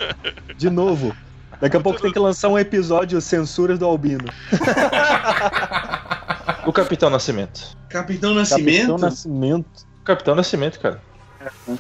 De 0.57 0.71
novo. 0.71 1.15
Daqui 1.61 1.77
a 1.77 1.81
pouco 1.81 2.01
tem 2.01 2.13
que 2.13 2.19
lançar 2.19 2.49
um 2.49 2.59
episódio 2.59 3.21
Censuras 3.21 3.79
do 3.79 3.87
Albino. 3.87 4.27
O 6.67 6.73
Capitão 6.73 7.09
Nascimento. 7.09 7.77
Capitão 7.89 8.35
Nascimento? 8.35 8.77
Capitão 8.77 8.99
Nascimento. 8.99 9.87
Capitão 10.05 10.35
Nascimento, 10.35 10.81
cara. 10.81 11.01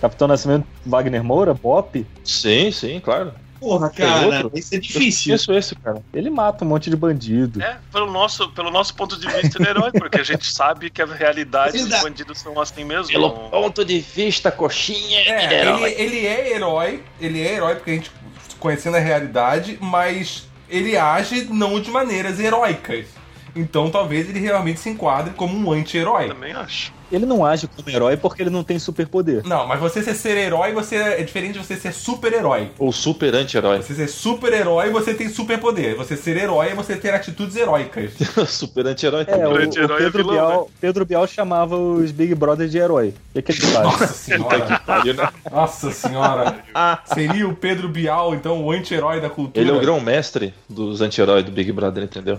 Capitão 0.01 0.29
Nascimento 0.29 0.67
Wagner 0.85 1.23
Moura, 1.23 1.53
Bop. 1.53 2.07
Sim, 2.25 2.71
sim, 2.71 3.01
claro. 3.01 3.33
Porra, 3.61 3.91
Tem 3.91 4.07
cara, 4.07 4.51
isso 4.55 4.75
é 4.75 4.79
difícil. 4.79 5.35
Isso, 5.35 5.53
esse, 5.53 5.75
cara. 5.77 6.03
Ele 6.13 6.31
mata 6.31 6.65
um 6.65 6.69
monte 6.69 6.91
de 6.91 6.97
bandido. 6.97 7.63
É, 7.63 7.79
pelo 7.93 8.11
nosso, 8.11 8.49
pelo 8.51 8.71
nosso 8.71 8.95
ponto 8.95 9.19
de 9.19 9.27
vista, 9.27 9.59
ele 9.59 9.67
é 9.69 9.71
herói, 9.71 9.93
porque 9.93 10.21
a 10.21 10.25
gente 10.25 10.51
sabe 10.51 10.91
que 10.91 11.01
a 11.01 11.07
realidade 11.07 11.79
dos 11.83 12.03
bandidos 12.03 12.39
são 12.39 12.61
assim 12.61 12.85
mesmo. 12.85 13.09
Pelo 13.09 13.31
ponto 13.31 13.85
de 13.85 14.01
vista, 14.01 14.51
coxinha, 14.51 15.21
É, 15.21 15.45
ele 15.45 15.55
é 15.55 15.61
ele, 15.61 15.69
herói. 15.69 15.95
ele 15.97 16.27
é 16.27 16.55
herói, 16.55 17.05
ele 17.21 17.43
é 17.43 17.55
herói 17.55 17.75
porque 17.77 17.91
a 17.91 17.95
gente 17.95 18.11
conhecendo 18.59 18.97
a 18.97 19.01
realidade, 19.01 19.79
mas 19.81 20.49
ele 20.69 20.97
age 20.97 21.47
não 21.51 21.81
de 21.81 21.91
maneiras 21.91 22.41
heróicas. 22.41 23.07
Então 23.55 23.91
talvez 23.91 24.29
ele 24.29 24.39
realmente 24.41 24.81
se 24.81 24.91
enquadre 24.91 25.33
como 25.35 25.57
um 25.57 25.73
anti-herói. 25.73 26.29
Também 26.29 26.53
acho. 26.53 26.93
Ele 27.11 27.25
não 27.27 27.45
age 27.45 27.67
como 27.69 27.89
herói 27.89 28.17
porque 28.17 28.43
ele 28.43 28.51
não 28.51 28.65
tem 28.65 28.79
superpoder. 28.79 29.43
Não, 29.47 29.67
mas 29.67 29.79
você 29.81 30.03
ser, 30.03 30.15
ser 30.15 30.37
herói, 30.37 30.73
você 30.73 30.97
é 30.97 31.23
diferente 31.23 31.53
de 31.59 31.65
você 31.65 31.77
ser 31.77 31.93
super-herói. 31.93 32.71
Ou 32.79 32.91
super 32.93 33.35
anti-herói. 33.35 33.83
Você 33.83 33.95
ser 33.95 34.09
super-herói, 34.09 34.91
você 34.91 35.15
tem 35.15 35.29
superpoder. 35.29 35.97
Você 35.97 36.17
ser 36.17 36.37
herói 36.37 36.69
é 36.71 36.75
você 36.75 36.97
ter 36.97 37.15
atitudes 37.15 37.57
heróicas. 37.57 38.13
super 38.49 38.87
anti-herói 38.87 39.23
É, 39.23 39.25
também. 39.25 39.47
o, 39.47 39.53
o 39.53 39.57
anti-herói 39.57 39.97
é 39.97 40.05
Pedro, 40.05 40.23
vilão, 40.25 40.35
Bial, 40.35 40.71
Pedro 40.81 41.07
Bial 41.07 41.27
chamava 41.27 41.77
os 41.77 42.11
Big 42.11 42.35
Brothers 42.35 42.71
de 42.71 42.79
herói. 42.79 43.15
O 43.35 43.43
que, 43.43 43.53
que 43.53 43.53
ele 43.53 43.73
faz? 43.73 43.85
Nossa 43.85 44.07
senhora. 44.13 44.81
Pariu, 44.87 45.15
né? 45.15 45.29
Nossa 45.51 45.91
senhora. 45.93 46.59
Seria 47.07 47.49
o 47.49 47.55
Pedro 47.55 47.89
Bial, 47.89 48.35
então, 48.35 48.65
o 48.65 48.71
anti-herói 48.71 49.21
da 49.21 49.31
cultura. 49.31 49.61
Ele 49.61 49.71
é 49.71 49.75
o 49.75 49.81
grão-mestre 49.81 50.53
dos 50.69 51.01
anti-heróis 51.01 51.45
do 51.45 51.51
Big 51.53 51.71
Brother, 51.73 52.03
entendeu? 52.05 52.39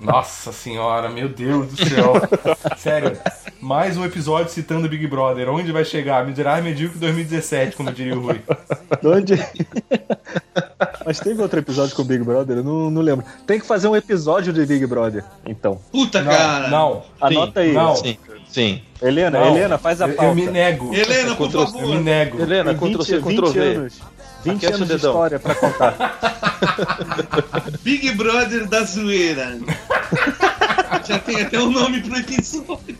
Nossa 0.00 0.52
senhora, 0.52 1.08
meu 1.10 1.28
Deus 1.28 1.72
do 1.72 1.88
céu. 1.88 2.12
Sério, 2.78 3.18
mais 3.60 3.96
um 3.96 4.04
episódio 4.04 4.52
citando 4.52 4.88
Big 4.88 5.04
Brother. 5.08 5.48
Onde 5.50 5.72
vai 5.72 5.84
chegar? 5.84 6.24
Miserável 6.24 6.62
Medíocre 6.64 6.98
2017, 7.00 7.76
como 7.76 7.90
diria 7.92 8.16
o 8.16 8.20
Rui. 8.20 8.40
Onde? 9.04 9.34
Mas 11.04 11.18
teve 11.18 11.42
outro 11.42 11.58
episódio 11.58 11.96
com 11.96 12.02
o 12.02 12.04
Big 12.04 12.22
Brother? 12.22 12.58
Eu 12.58 12.64
não, 12.64 12.90
não 12.90 13.02
lembro. 13.02 13.24
Tem 13.46 13.58
que 13.58 13.66
fazer 13.66 13.88
um 13.88 13.96
episódio 13.96 14.52
de 14.52 14.64
Big 14.64 14.86
Brother, 14.86 15.24
então. 15.44 15.80
Puta, 15.90 16.22
Não, 16.22 16.30
cara. 16.30 16.68
não, 16.68 17.02
Anota 17.20 17.60
aí. 17.60 17.72
não. 17.72 17.96
Sim, 17.96 18.16
sim. 18.48 18.82
Helena, 19.02 19.40
não. 19.40 19.56
Helena, 19.56 19.78
faz 19.78 20.00
a 20.00 20.06
Eu- 20.08 20.14
pauta. 20.14 20.30
Eu 20.30 20.34
me 20.36 20.46
nego. 20.46 20.94
Helena, 20.94 21.34
por 21.34 21.50
Contra- 21.50 21.60
Eu 21.60 21.66
me 21.66 21.72
favor. 21.80 22.00
nego. 22.02 22.40
Helena, 22.40 22.74
Tem 22.74 22.92
Ctrl 22.92 23.02
C, 23.02 23.20
20, 24.44 24.58
Ctrl 24.58 24.58
V. 24.58 24.58
anos. 24.58 24.58
20 24.58 24.66
Aquece 24.66 24.72
o 24.72 24.76
anos 24.76 24.88
de 24.88 24.94
história 24.96 25.38
pra 25.38 25.54
contar. 25.54 26.18
Big 27.82 28.10
Brother 28.12 28.66
da 28.66 28.82
zoeira. 28.84 29.58
Já 31.06 31.18
tem 31.18 31.40
até 31.42 31.58
um 31.58 31.70
nome 31.70 32.00
pro 32.02 32.16
episódio. 32.18 32.96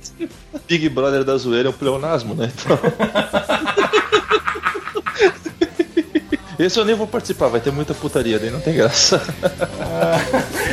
Big 0.66 0.88
Brother 0.88 1.24
da 1.24 1.36
zoeira 1.36 1.68
é 1.68 1.70
um 1.70 1.74
pleonasmo, 1.74 2.34
né? 2.34 2.52
Então... 2.58 2.78
Esse 6.58 6.76
eu 6.78 6.84
nem 6.84 6.94
vou 6.96 7.06
participar, 7.06 7.46
vai 7.46 7.60
ter 7.60 7.70
muita 7.70 7.94
putaria, 7.94 8.36
daí 8.36 8.50
não 8.50 8.60
tem 8.60 8.74
graça. 8.74 9.22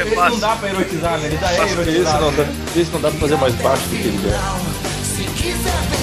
Esse 0.04 0.16
não 0.16 0.40
dá 0.40 0.56
pra 0.56 0.70
erotizar, 0.70 1.20
né? 1.20 1.28
Ele 1.28 1.38
já 1.38 1.52
é 1.52 1.64
Esse 1.64 1.74
erotizado. 1.74 2.26
não, 2.26 2.34
dá, 2.36 2.44
esse 2.76 2.92
não 2.92 3.02
dá 3.02 3.12
pra 3.12 3.20
fazer 3.20 3.36
mais 3.36 3.54
baixo 3.56 3.84
do 3.84 3.90
que 3.90 4.08
ele 4.08 4.28
é. 4.28 5.95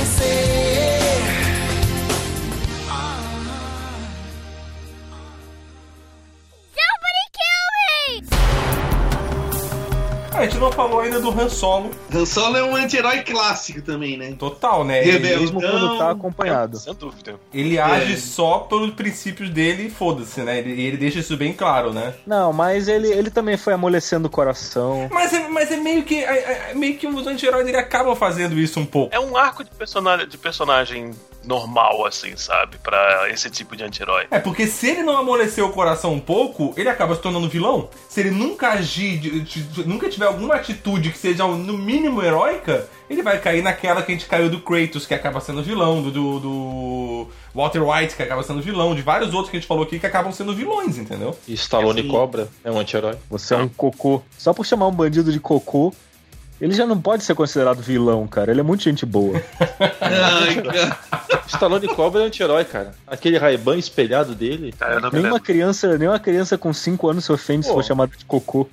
Não 10.63 10.73
falou 10.73 11.01
ainda 11.01 11.21
do 11.21 11.29
Han 11.31 11.49
Solo. 11.49 11.91
Han 12.15 12.25
Solo 12.25 12.57
é 12.57 12.63
um 12.63 12.75
anti-herói 12.77 13.23
clássico 13.23 13.83
também, 13.83 14.17
né? 14.17 14.35
Total, 14.39 14.85
né? 14.85 15.01
Ele, 15.03 15.13
Rebelde. 15.13 15.41
Mesmo 15.43 15.61
quando 15.61 15.99
tá 15.99 16.11
acompanhado. 16.11 16.79
Sem 16.79 16.95
dúvida. 16.95 17.35
ele 17.53 17.79
age 17.79 18.17
só 18.19 18.61
pelos 18.61 18.95
princípios 18.95 19.51
dele 19.51 19.87
e 19.87 19.91
foda-se, 19.91 20.41
né? 20.43 20.59
Ele, 20.59 20.81
ele 20.81 20.97
deixa 20.97 21.19
isso 21.19 21.37
bem 21.37 21.53
claro, 21.53 21.93
né? 21.93 22.15
Não, 22.27 22.53
mas 22.53 22.89
ele, 22.89 23.09
ele 23.09 23.31
também 23.31 23.57
foi 23.57 23.73
amolecendo 23.75 24.29
o 24.29 24.31
coração. 24.31 25.09
Mas 25.13 25.33
é, 25.33 25.49
mas 25.49 25.71
é 25.73 25.77
meio 25.77 26.03
que. 26.05 26.23
É, 26.23 26.71
é 26.71 26.75
meio 26.75 26.97
que 26.97 27.07
os 27.07 27.27
anti-heróis 27.27 27.65
dele 27.67 27.79
acabam 27.79 28.15
fazendo 28.15 28.59
isso 28.59 28.79
um 28.79 28.87
pouco. 28.87 29.15
É 29.15 29.19
um 29.21 29.37
arco 29.37 29.65
de 29.65 29.71
personagem, 29.71 30.29
de 30.29 30.39
personagem 30.39 31.11
normal, 31.45 32.07
assim, 32.07 32.37
sabe? 32.37 32.79
Pra 32.79 33.29
esse 33.29 33.51
tipo 33.51 33.75
de 33.77 33.83
anti-herói. 33.83 34.27
É, 34.31 34.39
porque 34.39 34.65
se 34.67 34.89
ele 34.91 35.03
não 35.03 35.17
amolecer 35.17 35.65
o 35.65 35.71
coração 35.71 36.13
um 36.15 36.21
pouco, 36.21 36.73
ele 36.77 36.89
acaba 36.89 37.17
se 37.17 37.21
tornando 37.21 37.49
vilão. 37.49 37.89
Se 38.09 38.21
ele 38.21 38.31
nunca 38.31 38.69
agir, 38.71 39.19
de- 39.19 39.41
de- 39.41 39.89
nunca 39.89 40.09
tiver 40.09 40.27
alguma 40.27 40.52
atitude 40.57 41.11
que 41.11 41.19
seja 41.19 41.47
no 41.47 41.77
mínimo 41.77 42.23
heróica, 42.23 42.89
ele 43.09 43.23
vai 43.23 43.39
cair 43.39 43.63
naquela 43.63 44.03
que 44.03 44.13
a 44.13 44.15
gente 44.15 44.27
caiu 44.27 44.49
do 44.49 44.61
Kratos, 44.61 45.07
que 45.07 45.15
acaba 45.15 45.41
sendo 45.41 45.63
vilão, 45.63 46.03
do, 46.03 46.11
do, 46.11 46.41
do 46.41 47.29
Walter 47.55 47.83
White, 47.83 48.17
que 48.17 48.23
acaba 48.23 48.43
sendo 48.43 48.63
vilão, 48.63 48.95
de 48.95 49.03
vários 49.03 49.33
outros 49.35 49.51
que 49.51 49.57
a 49.57 49.61
gente 49.61 49.69
falou 49.69 49.85
aqui 49.85 49.99
que 49.99 50.07
acabam 50.07 50.33
sendo 50.33 50.55
vilões, 50.55 50.99
entendeu? 50.99 51.37
E 51.47 51.55
Stallone 51.55 52.05
Cobra 52.05 52.49
é 52.65 52.71
um 52.71 52.79
anti-herói. 52.79 53.17
Você 53.31 53.55
é 53.55 53.57
um 53.57 53.69
cocô. 53.69 54.23
Só 54.39 54.53
por 54.53 54.65
chamar 54.65 54.89
um 54.89 54.93
bandido 54.93 55.33
de 55.33 55.41
cocô, 55.41 55.93
ele 56.61 56.75
já 56.75 56.87
não 56.87 57.01
pode 57.01 57.25
ser 57.25 57.35
considerado 57.35 57.83
vilão, 57.83 58.27
cara. 58.29 58.53
Ele 58.53 58.61
é 58.61 58.63
muito 58.63 58.85
gente 58.85 59.05
boa. 59.05 59.43
Ai, 60.01 60.63
cara. 60.63 60.99
Stallone 61.49 61.89
Cobra 61.89 62.23
é 62.23 62.27
anti-herói, 62.27 62.65
cara. 62.65 62.93
Aquele 63.05 63.37
Ray-Ban 63.37 63.77
espelhado 63.77 64.33
dele. 64.35 64.73
Cara, 64.79 65.11
Nenhuma 65.11 65.41
criança, 65.41 65.99
nenhuma 65.99 66.21
criança 66.21 66.57
com 66.57 66.73
5 66.73 67.09
anos 67.09 67.25
se 67.25 67.33
ofende 67.33 67.65
se 67.65 67.69
Pô. 67.69 67.79
for 67.79 67.85
chamado 67.85 68.17
de 68.17 68.25
cocô. 68.25 68.69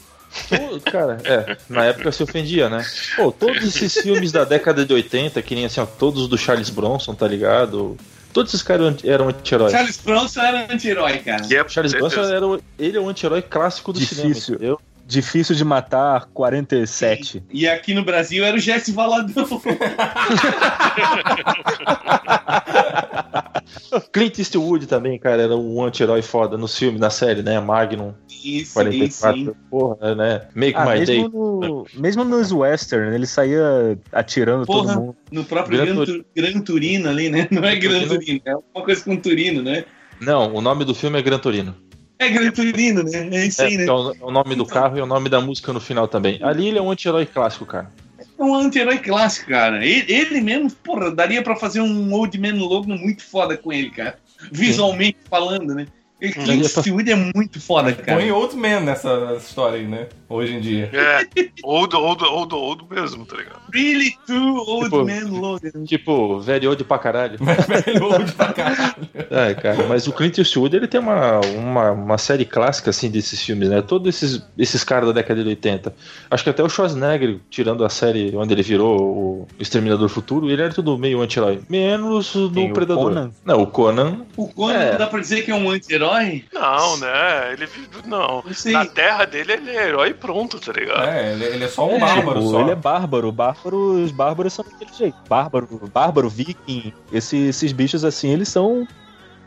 Cara, 0.92 1.18
é, 1.24 1.58
na 1.68 1.86
época 1.86 2.12
se 2.12 2.22
ofendia, 2.22 2.70
né? 2.70 2.86
Pô, 3.16 3.32
todos 3.32 3.64
esses 3.64 4.02
filmes 4.02 4.32
da 4.32 4.44
década 4.44 4.86
de 4.86 4.94
80, 4.94 5.42
que 5.42 5.56
nem 5.56 5.66
assim, 5.66 5.80
ó, 5.80 5.86
todos 5.86 6.28
do 6.28 6.38
Charles 6.38 6.70
Bronson, 6.70 7.16
tá 7.16 7.28
ligado? 7.28 7.98
Todos 8.32 8.54
esses 8.54 8.64
caras 8.64 9.04
eram 9.04 9.30
anti-heróis. 9.30 9.72
Charles 9.72 9.98
Bronson 9.98 10.42
era 10.42 10.72
anti-herói, 10.72 11.18
cara. 11.20 11.42
Que 11.42 11.56
é, 11.56 11.68
Charles 11.68 11.94
Bronson 11.94 12.22
era 12.22 12.48
o, 12.48 12.62
ele 12.78 12.98
é 12.98 13.02
o 13.02 13.10
anti-herói 13.10 13.42
clássico 13.42 13.92
do 13.92 14.00
cinema, 14.00 14.28
Difícil. 14.28 14.56
entendeu? 14.56 14.80
Difícil 15.10 15.56
de 15.56 15.66
matar 15.66 16.28
47. 16.28 17.44
E 17.52 17.68
aqui 17.68 17.96
no 17.96 18.04
Brasil 18.06 18.46
era 18.46 18.56
o 18.56 18.60
Jesse 18.60 18.92
Valadão. 18.92 19.48
Clint 24.14 24.38
Eastwood 24.38 24.86
também, 24.86 25.18
cara, 25.18 25.42
era 25.42 25.56
um 25.58 25.84
anti-herói 25.84 26.22
foda 26.22 26.58
no 26.60 26.68
filme, 26.68 27.00
na 27.00 27.10
série, 27.10 27.42
né? 27.42 27.60
Magnum. 27.60 28.14
Isso, 28.44 28.74
44, 28.76 29.38
sim. 29.40 29.52
porra, 29.70 30.14
né? 30.14 30.42
Make 30.54 30.78
Ah, 30.78 30.86
My 30.86 31.04
Day. 31.06 31.24
mesmo, 31.24 31.60
no, 31.60 31.86
mesmo 31.96 32.24
nos 32.24 32.52
western, 32.52 33.14
ele 33.16 33.26
saía 33.26 33.98
atirando 34.12 34.66
Porra, 34.68 34.94
todo 34.94 35.00
mundo. 35.02 35.16
no 35.32 35.44
próprio 35.44 35.78
Gran 35.78 35.86
Gran, 35.96 36.06
Tur- 36.06 36.20
Tu- 36.20 36.26
Gran 36.36 36.62
Turino 36.62 37.10
ali, 37.10 37.30
né? 37.30 37.48
Não 37.50 37.64
é 37.66 37.76
Gran 37.76 38.02
Turino. 38.02 38.14
Turino, 38.20 38.42
é 38.46 38.56
uma 38.76 38.86
coisa 38.86 39.04
com 39.04 39.18
Turino, 39.18 39.64
né? 39.64 39.86
Não, 40.22 40.54
o 40.54 40.62
nome 40.62 40.86
do 40.86 40.94
filme 40.94 41.18
é 41.18 41.22
Gran 41.24 41.40
Torino. 41.40 41.76
É 42.20 42.28
Gran 42.30 42.52
Turino, 42.52 43.02
né? 43.04 43.30
É 43.32 43.46
isso 43.46 43.62
É, 43.62 43.66
aí, 43.68 43.78
né? 43.78 43.86
é 43.86 43.92
o, 43.92 44.12
é 44.12 44.16
o 44.22 44.30
nome 44.32 44.54
do 44.56 44.66
carro 44.66 44.98
e 44.98 45.00
é 45.00 45.04
o 45.04 45.08
nome 45.08 45.30
da 45.30 45.40
música 45.40 45.72
no 45.72 45.80
final 45.80 46.08
também. 46.08 46.38
Ali 46.44 46.68
ele 46.68 46.78
é 46.78 46.82
um 46.82 46.92
anti-herói 46.92 47.26
clássico, 47.26 47.66
cara. 47.66 47.90
É 48.38 48.44
um 48.44 48.54
anti-herói 48.54 48.98
clássico, 48.98 49.50
cara. 49.50 49.86
Ele, 49.86 50.12
ele 50.12 50.42
mesmo, 50.42 50.70
porra, 50.70 51.12
daria 51.12 51.42
pra 51.42 51.56
fazer 51.56 51.80
um 51.82 52.14
Old 52.14 52.38
Man 52.38 52.56
Logan 52.56 52.96
muito 52.98 53.24
foda 53.24 53.58
com 53.58 53.72
ele, 53.72 53.90
cara. 53.90 54.20
Visualmente 54.52 55.18
falando, 55.30 55.74
né? 55.74 55.88
E 56.22 56.32
Clint 56.32 56.48
Daria 56.48 56.70
pra- 56.70 56.80
Eastwood 56.82 57.12
é 57.12 57.16
muito 57.16 57.62
foda, 57.62 57.94
cara. 57.94 58.20
Põe 58.20 58.32
Old 58.32 58.56
Man 58.58 58.82
nessa 58.82 59.36
história 59.38 59.78
aí, 59.80 59.88
né? 59.88 60.08
Hoje 60.30 60.54
em 60.54 60.60
dia. 60.62 60.90
É, 60.94 61.28
old, 61.64 61.96
old, 61.96 62.24
old, 62.24 62.54
old 62.56 62.84
mesmo, 62.90 63.26
tá 63.26 63.36
ligado? 63.38 63.60
Really 63.74 64.16
true 64.28 64.58
Old 64.60 64.84
Tipo- 64.86 65.06
Man 65.06 65.40
Logan. 65.40 65.84
Tipo, 65.86 66.40
velho 66.40 66.76
de 66.76 66.84
pra 66.84 67.00
caralho. 67.00 67.38
Velho 67.68 68.04
old 68.06 68.32
pra 68.34 68.54
caralho. 68.54 68.96
É, 69.30 69.54
cara, 69.56 69.86
mas 69.88 70.08
o 70.08 70.14
Clint 70.14 70.38
Eastwood 70.38 70.76
ele 70.76 70.88
tem 70.88 71.00
uma, 71.00 71.40
uma, 71.40 71.92
uma 71.92 72.18
série 72.18 72.46
clássica 72.46 72.90
assim 72.92 73.10
desses 73.10 73.42
filmes, 73.44 73.70
né? 73.70 73.82
Todos 73.82 74.08
esses, 74.16 74.44
esses 74.58 74.84
caras 74.84 75.08
da 75.08 75.14
década 75.14 75.42
de 75.44 75.50
80. 75.50 75.94
Acho 76.30 76.44
que 76.44 76.50
até 76.50 76.64
o 76.64 76.70
Schwarzenegger, 76.70 77.40
tirando 77.50 77.84
a 77.84 77.90
série 77.90 78.36
onde 78.36 78.54
ele 78.54 78.64
virou 78.64 79.00
o 79.02 79.48
Exterminador 79.60 80.10
Futuro, 80.10 80.50
ele 80.50 80.62
era 80.62 80.74
tudo 80.74 80.98
meio 80.98 81.22
anti-herói. 81.22 81.62
Menos 81.70 82.34
o 82.36 82.48
do 82.50 82.54
Tem 82.56 82.70
o 82.70 82.74
Predador. 82.74 83.04
Conan. 83.06 83.32
Não, 83.44 83.62
o 83.64 83.68
Conan. 83.68 84.26
O 84.38 84.48
Conan 84.48 84.74
É. 84.74 84.98
dá 84.98 85.08
pra 85.08 85.20
dizer 85.20 85.44
que 85.44 85.52
é 85.52 85.56
um 85.56 85.70
anti-herói? 85.70 86.46
Não, 86.54 86.98
né? 86.98 87.54
Ele 87.54 87.66
vive. 87.66 87.90
Não. 88.06 88.44
Na 88.72 88.86
terra 88.86 89.26
dele, 89.26 89.54
ele 89.54 89.72
é 89.72 89.88
herói 89.88 90.14
pronto, 90.20 90.60
tá 90.60 90.72
ligado? 90.72 91.08
É, 91.08 91.32
ele, 91.34 91.46
ele 91.46 91.64
é 91.64 91.68
só 91.68 91.88
um 91.88 91.96
É, 91.96 92.00
bárbaro 92.00 92.40
tipo, 92.40 92.52
só. 92.52 92.62
ele 92.62 92.72
é 92.72 92.76
bárbaro. 92.76 93.32
Bárbaro, 93.32 94.04
os 94.04 94.12
bárbaros 94.12 94.54
são 94.54 94.66
daquele 94.66 94.94
jeito. 94.94 95.18
Bárbaro, 95.28 95.68
bárbaro, 95.94 96.30
viking. 96.30 96.94
Esse- 97.12 97.48
esses 97.48 97.72
bichos 97.72 98.04
assim, 98.06 98.30
eles 98.30 98.50
são. 98.50 98.88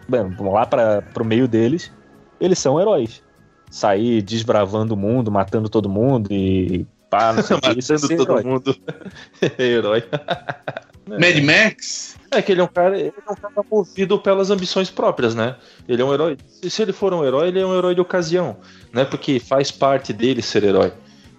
Bem, 0.08 0.28
vamos 0.30 0.52
lá 0.54 0.66
para 0.66 1.02
pro 1.14 1.24
meio 1.24 1.46
deles. 1.46 1.92
Eles 2.40 2.58
são 2.58 2.80
heróis. 2.80 3.22
Sair 3.70 4.20
desbravando 4.22 4.94
o 4.94 4.96
mundo, 4.96 5.30
matando 5.30 5.68
todo 5.68 5.88
mundo 5.88 6.28
e. 6.32 6.86
Pá, 7.08 7.32
não 7.32 7.42
sei 7.42 7.56
o 7.56 7.60
que. 7.60 7.70
Isso 7.78 7.92
é 7.92 7.96
Matando 7.96 8.16
todo 8.16 8.38
herói. 8.38 8.44
mundo. 8.44 8.76
é. 11.10 11.18
Mad 11.18 11.44
Max? 11.44 12.16
É 12.30 12.40
que 12.40 12.52
ele 12.52 12.60
é 12.60 12.64
um 12.64 12.68
cara, 12.68 12.98
ele 12.98 13.12
é 13.26 13.32
um 13.32 13.34
cara 13.34 13.54
movido 13.70 14.18
pelas 14.18 14.50
ambições 14.50 14.88
próprias, 14.90 15.34
né? 15.34 15.56
Ele 15.86 16.00
é 16.00 16.04
um 16.04 16.14
herói. 16.14 16.38
E 16.62 16.70
se 16.70 16.80
ele 16.80 16.92
for 16.92 17.12
um 17.12 17.24
herói, 17.24 17.48
ele 17.48 17.60
é 17.60 17.66
um 17.66 17.76
herói 17.76 17.94
de 17.94 18.00
ocasião, 18.00 18.56
né? 18.92 19.04
Porque 19.04 19.38
faz 19.38 19.70
parte 19.70 20.12
dele 20.12 20.40
ser 20.40 20.64
herói, 20.64 20.92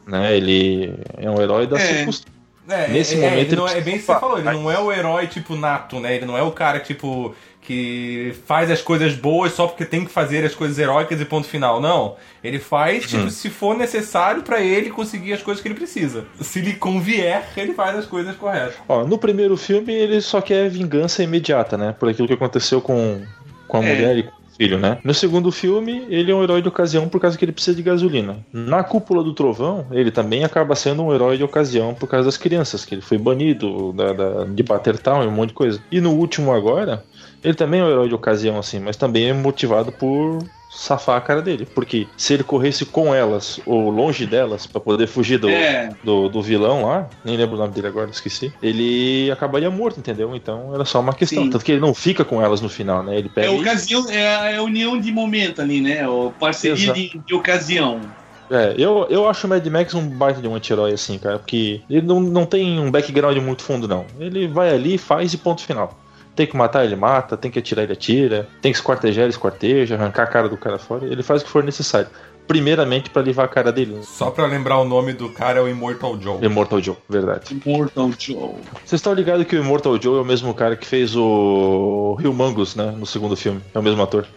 né? 0.08 0.36
Ele 0.36 0.94
é 1.18 1.30
um 1.30 1.42
herói 1.42 1.66
da 1.66 1.78
É. 1.78 1.80
circunstância. 1.80 2.34
É, 2.70 2.88
Nesse 2.88 3.16
é, 3.16 3.18
momento 3.18 3.38
ele 3.38 3.42
ele 3.48 3.56
não 3.58 3.68
é, 3.68 3.78
é 3.78 3.82
bem 3.82 3.96
isso 3.96 4.06
que 4.06 4.14
você 4.14 4.20
falou, 4.20 4.38
ele 4.38 4.50
não 4.50 4.72
é 4.72 4.80
o 4.80 4.92
herói 4.92 5.28
tipo 5.28 5.56
nato, 5.56 6.00
né? 6.00 6.16
Ele 6.16 6.26
não 6.26 6.38
é 6.38 6.42
o 6.42 6.52
cara 6.52 6.80
tipo 6.80 7.36
que 7.66 8.34
faz 8.46 8.70
as 8.70 8.82
coisas 8.82 9.14
boas 9.16 9.54
só 9.54 9.68
porque 9.68 9.86
tem 9.86 10.04
que 10.06 10.12
fazer 10.12 10.44
as 10.46 10.54
coisas 10.54 10.78
heróicas 10.78 11.20
e 11.20 11.26
ponto 11.26 11.48
final. 11.48 11.80
Não, 11.82 12.16
ele 12.44 12.60
faz 12.60 13.08
tipo 13.08 13.24
Hum. 13.24 13.30
se 13.30 13.50
for 13.50 13.78
necessário 13.78 14.44
pra 14.44 14.62
ele 14.62 14.90
conseguir 14.90 15.34
as 15.34 15.42
coisas 15.42 15.62
que 15.62 15.68
ele 15.68 15.76
precisa. 15.76 16.26
Se 16.42 16.60
lhe 16.60 16.74
convier, 16.74 17.44
ele 17.58 17.74
faz 17.74 17.98
as 17.98 18.06
coisas 18.06 18.36
corretas. 18.36 18.76
Ó, 18.88 19.04
no 19.06 19.18
primeiro 19.18 19.56
filme 19.58 19.94
ele 19.94 20.20
só 20.22 20.42
quer 20.42 20.70
vingança 20.70 21.24
imediata, 21.24 21.78
né? 21.78 21.96
Por 21.98 22.10
aquilo 22.10 22.28
que 22.28 22.34
aconteceu 22.34 22.82
com, 22.82 23.22
com 23.68 23.78
a 23.78 23.84
É. 23.86 23.96
mulher 23.96 24.18
e 24.18 24.24
com 24.24 24.30
o 24.30 24.56
filho, 24.56 24.78
né? 24.78 25.00
No 25.04 25.14
segundo 25.16 25.52
filme, 25.52 26.06
ele 26.10 26.32
é 26.32 26.36
um 26.36 26.44
herói 26.44 26.62
de 26.62 26.68
ocasião 26.68 27.10
por 27.10 27.20
causa 27.20 27.36
que 27.38 27.44
ele 27.44 27.52
precisa 27.52 27.76
de 27.76 27.82
gasolina. 27.82 28.38
Na 28.54 28.84
Cúpula 28.84 29.24
do 29.24 29.34
Trovão, 29.34 29.88
ele 29.92 30.12
também 30.12 30.44
acaba 30.44 30.76
sendo 30.76 31.04
um 31.04 31.12
herói 31.14 31.38
de 31.38 31.44
ocasião 31.44 31.96
por 31.96 32.08
causa 32.08 32.26
das 32.26 32.38
crianças, 32.38 32.86
que 32.86 32.94
ele 32.94 33.02
foi 33.02 33.18
banido 33.18 33.92
da, 33.94 34.14
da, 34.14 34.44
de 34.46 34.62
Battertown 34.62 35.24
e 35.24 35.28
um 35.28 35.32
monte 35.32 35.50
de 35.50 35.56
coisa. 35.56 35.80
E 35.92 36.00
no 36.00 36.12
último 36.12 36.54
agora, 36.54 37.04
ele 37.44 37.54
também 37.54 37.80
é 37.80 37.84
um 37.84 37.90
herói 37.90 38.08
de 38.08 38.16
ocasião, 38.16 38.58
assim, 38.58 38.80
mas 38.80 38.96
também 38.98 39.30
é 39.30 39.34
motivado 39.34 39.92
por 39.92 40.40
safar 40.70 41.18
a 41.18 41.22
cara 41.22 41.42
dele. 41.42 41.68
Porque 41.76 42.08
se 42.18 42.34
ele 42.34 42.44
corresse 42.44 42.84
com 42.86 43.14
elas 43.14 43.60
ou 43.66 43.92
longe 43.92 44.26
delas 44.26 44.66
pra 44.66 44.82
poder 44.82 45.06
fugir 45.08 45.38
do, 45.38 45.48
É. 45.50 45.90
do, 46.04 46.30
do 46.30 46.42
vilão 46.42 46.84
lá, 46.86 47.08
nem 47.24 47.38
lembro 47.38 47.56
o 47.56 47.60
nome 47.60 47.74
dele 47.74 47.88
agora, 47.88 48.10
esqueci. 48.10 48.52
Ele 48.62 49.30
acabaria 49.32 49.70
morto, 49.70 50.00
entendeu? 50.00 50.36
Então 50.36 50.74
era 50.74 50.84
só 50.84 51.00
uma 51.00 51.14
questão. 51.14 51.44
Sim. 51.44 51.50
Tanto 51.52 51.64
que 51.64 51.74
ele 51.74 51.82
não 51.82 51.94
fica 51.94 52.26
com 52.26 52.42
elas 52.42 52.60
no 52.60 52.70
final, 52.70 53.04
né? 53.04 53.18
Ele 53.18 53.28
É 53.28 53.32
pega. 53.42 53.50
a 53.50 53.54
e- 53.54 53.60
ocasião, 53.60 54.10
é 54.10 54.36
a, 54.36 54.50
é 54.52 54.58
a 54.58 54.64
união 54.64 55.00
de 55.00 55.12
momento 55.12 55.62
ali, 55.62 55.80
né? 55.80 56.08
O 56.08 56.32
parceria 56.40 56.92
de, 56.92 57.22
de 57.24 57.34
ocasião. 57.36 58.02
É, 58.50 58.76
eu, 58.78 59.08
eu 59.10 59.28
acho 59.28 59.48
o 59.48 59.50
Mad 59.50 59.66
Max 59.68 59.94
um 59.94 60.08
baita 60.08 60.42
de 60.42 60.48
um 60.48 60.56
anti-herói, 60.56 60.94
assim, 60.94 61.18
cara, 61.18 61.40
porque 61.40 61.82
ele 61.90 62.06
não, 62.06 62.20
não 62.20 62.46
tem 62.46 62.80
um 62.80 62.92
background 62.92 63.38
muito 63.38 63.64
fundo, 63.64 63.88
não. 63.88 64.06
Ele 64.20 64.48
vai 64.48 64.70
ali, 64.74 64.98
faz 64.98 65.34
e 65.34 65.38
ponto 65.38 65.62
final. 65.64 65.98
Tem 66.36 66.48
que 66.48 66.58
matar, 66.58 66.84
ele 66.84 66.96
mata, 66.96 67.38
tem 67.38 67.52
que 67.52 67.60
atirar, 67.60 67.84
ele 67.84 67.94
atira, 67.94 68.48
tem 68.62 68.72
que 68.72 68.78
esquartejar, 68.78 69.24
ele 69.24 69.32
esquarteja, 69.32 69.96
arrancar 69.96 70.24
a 70.24 70.28
cara 70.28 70.50
do 70.50 70.58
cara 70.58 70.80
fora, 70.80 71.06
ele 71.06 71.22
faz 71.22 71.42
o 71.42 71.46
que 71.46 71.52
for 71.52 71.64
necessário. 71.64 72.08
Primeiramente 72.48 73.10
pra 73.10 73.22
livrar 73.22 73.46
a 73.46 73.50
cara 73.50 73.72
dele. 73.72 74.00
Só 74.04 74.30
pra 74.30 74.46
lembrar 74.46 74.78
o 74.78 74.84
nome 74.84 75.14
do 75.14 75.30
cara 75.30 75.60
é 75.60 75.62
o 75.64 75.70
Immortal 75.70 76.20
Joe. 76.20 76.44
Immortal 76.44 76.82
Joe, 76.82 76.98
verdade. 77.08 77.58
Mortal 77.66 78.12
Joe. 78.20 78.56
Vocês 78.84 79.00
estão 79.00 79.14
ligados 79.14 79.46
que 79.46 79.56
o 79.56 79.64
Immortal 79.64 80.02
Joe 80.02 80.18
é 80.18 80.22
o 80.22 80.26
mesmo 80.26 80.54
cara 80.54 80.76
que 80.76 80.86
fez 80.86 81.16
o 81.16 82.18
Humongous, 82.22 82.76
né? 82.76 82.94
No 82.98 83.06
segundo 83.06 83.38
filme. 83.38 83.62
É 83.74 83.80
o 83.80 83.84
mesmo 83.84 84.02
ator. 84.04 84.28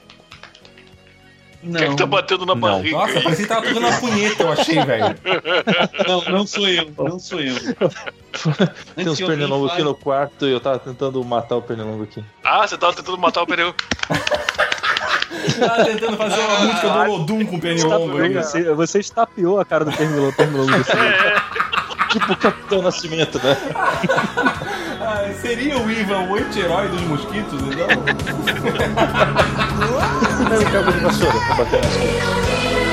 Não, 1.66 1.80
Quem 1.80 1.88
é 1.88 1.90
que 1.90 1.96
tá 1.96 2.06
batendo 2.06 2.46
na 2.46 2.54
Não. 2.54 2.60
barriga 2.60 2.96
Nossa, 2.96 3.20
parecia 3.20 3.44
que 3.44 3.48
tava 3.48 3.66
tudo 3.66 3.80
na 3.80 3.92
punheta, 3.98 4.42
eu 4.44 4.52
achei, 4.52 4.84
velho. 4.84 5.16
não, 6.06 6.22
não 6.24 6.46
sou 6.46 6.68
eu, 6.68 6.88
não 6.96 7.18
sou 7.18 7.40
eu. 7.40 7.54
Tem 8.94 9.08
uns 9.08 9.20
pernilongos 9.20 9.72
aqui 9.72 9.82
no 9.82 9.94
quarto 9.94 10.46
e 10.46 10.52
eu 10.52 10.60
tava 10.60 10.78
tentando 10.78 11.22
matar 11.24 11.56
o 11.56 11.62
pernilongo 11.62 12.04
aqui. 12.04 12.24
Ah, 12.44 12.66
você 12.66 12.78
tava 12.78 12.92
tentando 12.94 13.18
matar 13.18 13.42
o 13.42 13.46
pneu. 13.46 13.74
Tava 15.58 15.84
tentando 15.84 16.16
fazer 16.16 16.40
uma 16.40 16.58
música 16.60 16.88
do 16.88 16.98
Olodum 16.98 17.44
com 17.46 17.56
o 17.56 17.60
Pernilongo 17.60 18.18
aí. 18.18 18.32
Você, 18.34 18.72
você 18.74 18.98
estapeou 19.00 19.58
a 19.60 19.64
cara 19.64 19.84
do 19.84 19.92
Pernilongo. 19.92 20.36
Pernilongo 20.36 20.70
do 20.78 20.84
filme. 20.84 21.12
Tipo 22.10 22.32
o 22.32 22.36
Capitão 22.36 22.82
Nascimento, 22.82 23.38
né? 23.42 23.56
Ah, 25.00 25.28
seria 25.40 25.78
o 25.78 25.90
Ivan 25.90 26.20
o 26.28 26.36
anti-herói 26.36 26.88
dos 26.88 27.00
mosquitos, 27.02 27.60
então? 27.62 27.86
É 30.39 30.59
o 30.59 30.70
cabo 30.70 30.93
de 30.93 30.99
vassoura 31.01 31.32
pra 31.47 31.55
bater 31.57 31.80
nas 31.82 31.97
coisas. 31.97 32.86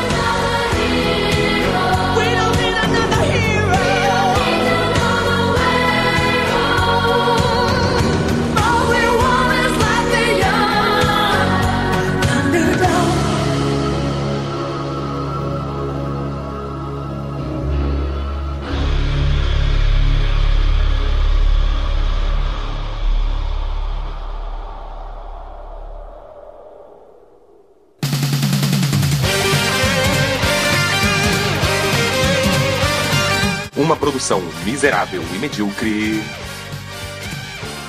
Uma 33.94 34.00
produção 34.00 34.42
miserável 34.66 35.24
e 35.36 35.38
medíocre. 35.38 36.20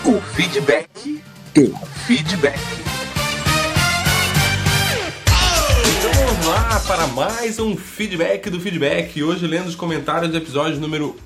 O 0.05 0.21
feedback. 0.35 1.23
O 1.57 1.87
feedback. 2.07 2.61
Então 5.97 6.27
vamos 6.27 6.47
lá 6.47 6.79
para 6.81 7.07
mais 7.07 7.59
um 7.59 7.75
feedback 7.75 8.51
do 8.51 8.61
feedback. 8.61 9.23
Hoje 9.23 9.47
lendo 9.47 9.69
os 9.69 9.75
comentários 9.75 10.31
do 10.31 10.37
episódio 10.37 10.79
número 10.79 11.17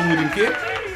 Muda 0.00 0.22
em 0.22 0.28
quê? 0.28 0.50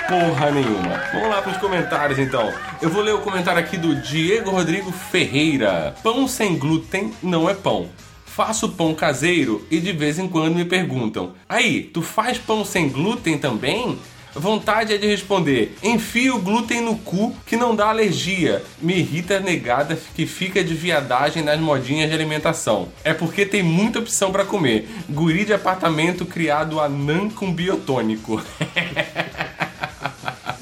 Porra 0.09 0.51
nenhuma. 0.51 1.03
Vamos 1.13 1.29
lá 1.29 1.43
para 1.43 1.53
os 1.53 1.59
comentários 1.59 2.19
então. 2.19 2.53
Eu 2.81 2.89
vou 2.89 3.03
ler 3.03 3.15
o 3.15 3.21
comentário 3.21 3.61
aqui 3.61 3.77
do 3.77 3.95
Diego 3.95 4.51
Rodrigo 4.51 4.91
Ferreira. 4.91 5.95
Pão 6.03 6.27
sem 6.27 6.57
glúten 6.57 7.13
não 7.23 7.49
é 7.49 7.55
pão. 7.55 7.89
Faço 8.25 8.71
pão 8.71 8.95
caseiro 8.95 9.67
e 9.71 9.81
de 9.81 9.93
vez 9.93 10.19
em 10.19 10.29
quando 10.29 10.55
me 10.55 10.65
perguntam: 10.65 11.35
Aí, 11.49 11.83
tu 11.83 12.01
faz 12.03 12.39
pão 12.39 12.65
sem 12.65 12.89
glúten 12.89 13.37
também? 13.39 13.99
Vontade 14.37 14.93
é 14.93 14.99
de 14.99 15.07
responder: 15.07 15.75
enfia 15.83 16.35
o 16.35 16.41
glúten 16.41 16.83
no 16.83 16.99
cu 16.99 17.35
que 17.47 17.57
não 17.57 17.75
dá 17.75 17.89
alergia. 17.89 18.63
Me 18.81 18.99
irrita 18.99 19.39
a 19.39 19.41
negada 19.41 19.99
que 20.15 20.27
fica 20.27 20.63
de 20.63 20.75
viadagem 20.75 21.43
nas 21.43 21.59
modinhas 21.59 22.11
de 22.11 22.15
alimentação. 22.15 22.89
É 23.03 23.15
porque 23.15 23.47
tem 23.47 23.63
muita 23.63 23.99
opção 23.99 24.31
pra 24.31 24.45
comer. 24.45 24.87
Guri 25.09 25.47
de 25.47 25.55
apartamento 25.55 26.27
criado 26.27 26.79
anã 26.79 27.31
com 27.31 27.51
biotônico. 27.53 28.43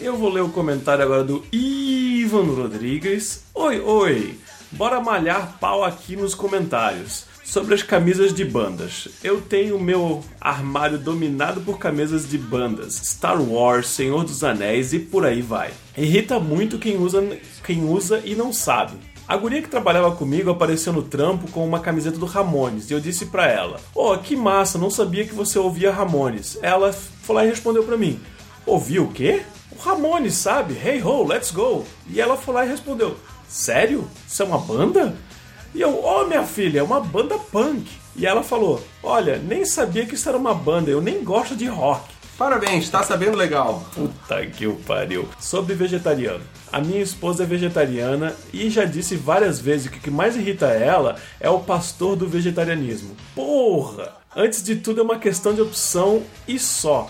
Eu 0.00 0.16
vou 0.16 0.30
ler 0.30 0.42
o 0.42 0.50
comentário 0.50 1.02
agora 1.02 1.24
do 1.24 1.44
Ivan 1.50 2.54
Rodrigues. 2.54 3.42
Oi, 3.54 3.80
oi. 3.80 4.38
Bora 4.70 5.00
malhar 5.00 5.56
pau 5.58 5.82
aqui 5.82 6.14
nos 6.14 6.34
comentários. 6.34 7.24
Sobre 7.44 7.74
as 7.74 7.82
camisas 7.82 8.32
de 8.32 8.44
bandas. 8.44 9.06
Eu 9.22 9.40
tenho 9.40 9.78
meu 9.78 10.24
armário 10.40 10.98
dominado 10.98 11.60
por 11.60 11.78
camisas 11.78 12.28
de 12.28 12.38
bandas. 12.38 12.94
Star 12.94 13.40
Wars, 13.40 13.86
Senhor 13.88 14.24
dos 14.24 14.42
Anéis 14.42 14.94
e 14.94 14.98
por 14.98 15.26
aí 15.26 15.42
vai. 15.42 15.70
Irrita 15.96 16.40
muito 16.40 16.78
quem 16.78 16.96
usa, 16.96 17.22
quem 17.62 17.84
usa 17.84 18.22
e 18.24 18.34
não 18.34 18.52
sabe. 18.52 18.94
A 19.28 19.36
guria 19.36 19.62
que 19.62 19.68
trabalhava 19.68 20.10
comigo 20.16 20.50
apareceu 20.50 20.92
no 20.92 21.02
trampo 21.02 21.50
com 21.50 21.64
uma 21.64 21.80
camiseta 21.80 22.18
do 22.18 22.26
Ramones 22.26 22.90
e 22.90 22.94
eu 22.94 23.00
disse 23.00 23.26
pra 23.26 23.46
ela: 23.46 23.80
"Oh, 23.94 24.16
que 24.18 24.34
massa, 24.34 24.78
não 24.78 24.90
sabia 24.90 25.24
que 25.24 25.34
você 25.34 25.58
ouvia 25.58 25.92
Ramones". 25.92 26.58
Ela 26.62 26.92
foi 26.92 27.36
lá 27.36 27.44
e 27.44 27.48
respondeu 27.48 27.84
pra 27.84 27.96
mim: 27.96 28.18
"Ouviu 28.66 29.04
o 29.04 29.12
quê?" 29.12 29.42
O 29.70 29.78
Ramones, 29.80 30.34
sabe? 30.34 30.74
Hey 30.74 31.02
ho, 31.02 31.26
let's 31.26 31.50
go. 31.50 31.84
E 32.08 32.20
ela 32.20 32.36
foi 32.36 32.54
lá 32.54 32.64
e 32.64 32.68
respondeu: 32.68 33.16
Sério? 33.48 34.08
Isso 34.26 34.42
é 34.42 34.46
uma 34.46 34.58
banda? 34.58 35.14
E 35.74 35.80
eu, 35.80 36.00
oh 36.04 36.24
minha 36.26 36.44
filha, 36.44 36.78
é 36.78 36.82
uma 36.82 37.00
banda 37.00 37.36
punk. 37.36 37.90
E 38.16 38.26
ela 38.26 38.42
falou: 38.42 38.80
Olha, 39.02 39.38
nem 39.38 39.64
sabia 39.64 40.06
que 40.06 40.14
isso 40.14 40.28
era 40.28 40.38
uma 40.38 40.54
banda, 40.54 40.90
eu 40.90 41.00
nem 41.00 41.24
gosto 41.24 41.56
de 41.56 41.66
rock. 41.66 42.14
Parabéns, 42.38 42.88
tá 42.88 43.02
sabendo 43.02 43.36
legal. 43.36 43.84
Puta 43.94 44.44
que 44.46 44.66
o 44.66 44.74
pariu. 44.74 45.28
Sobre 45.38 45.74
vegetariano. 45.74 46.42
A 46.72 46.80
minha 46.80 47.00
esposa 47.00 47.44
é 47.44 47.46
vegetariana 47.46 48.34
e 48.52 48.68
já 48.68 48.84
disse 48.84 49.14
várias 49.14 49.60
vezes 49.60 49.88
que 49.88 49.98
o 49.98 50.00
que 50.00 50.10
mais 50.10 50.34
irrita 50.36 50.66
ela 50.66 51.16
é 51.38 51.48
o 51.48 51.60
pastor 51.60 52.16
do 52.16 52.28
vegetarianismo. 52.28 53.16
Porra! 53.34 54.12
Antes 54.34 54.64
de 54.64 54.74
tudo 54.74 55.00
é 55.00 55.04
uma 55.04 55.18
questão 55.18 55.54
de 55.54 55.60
opção 55.60 56.24
e 56.48 56.58
só. 56.58 57.08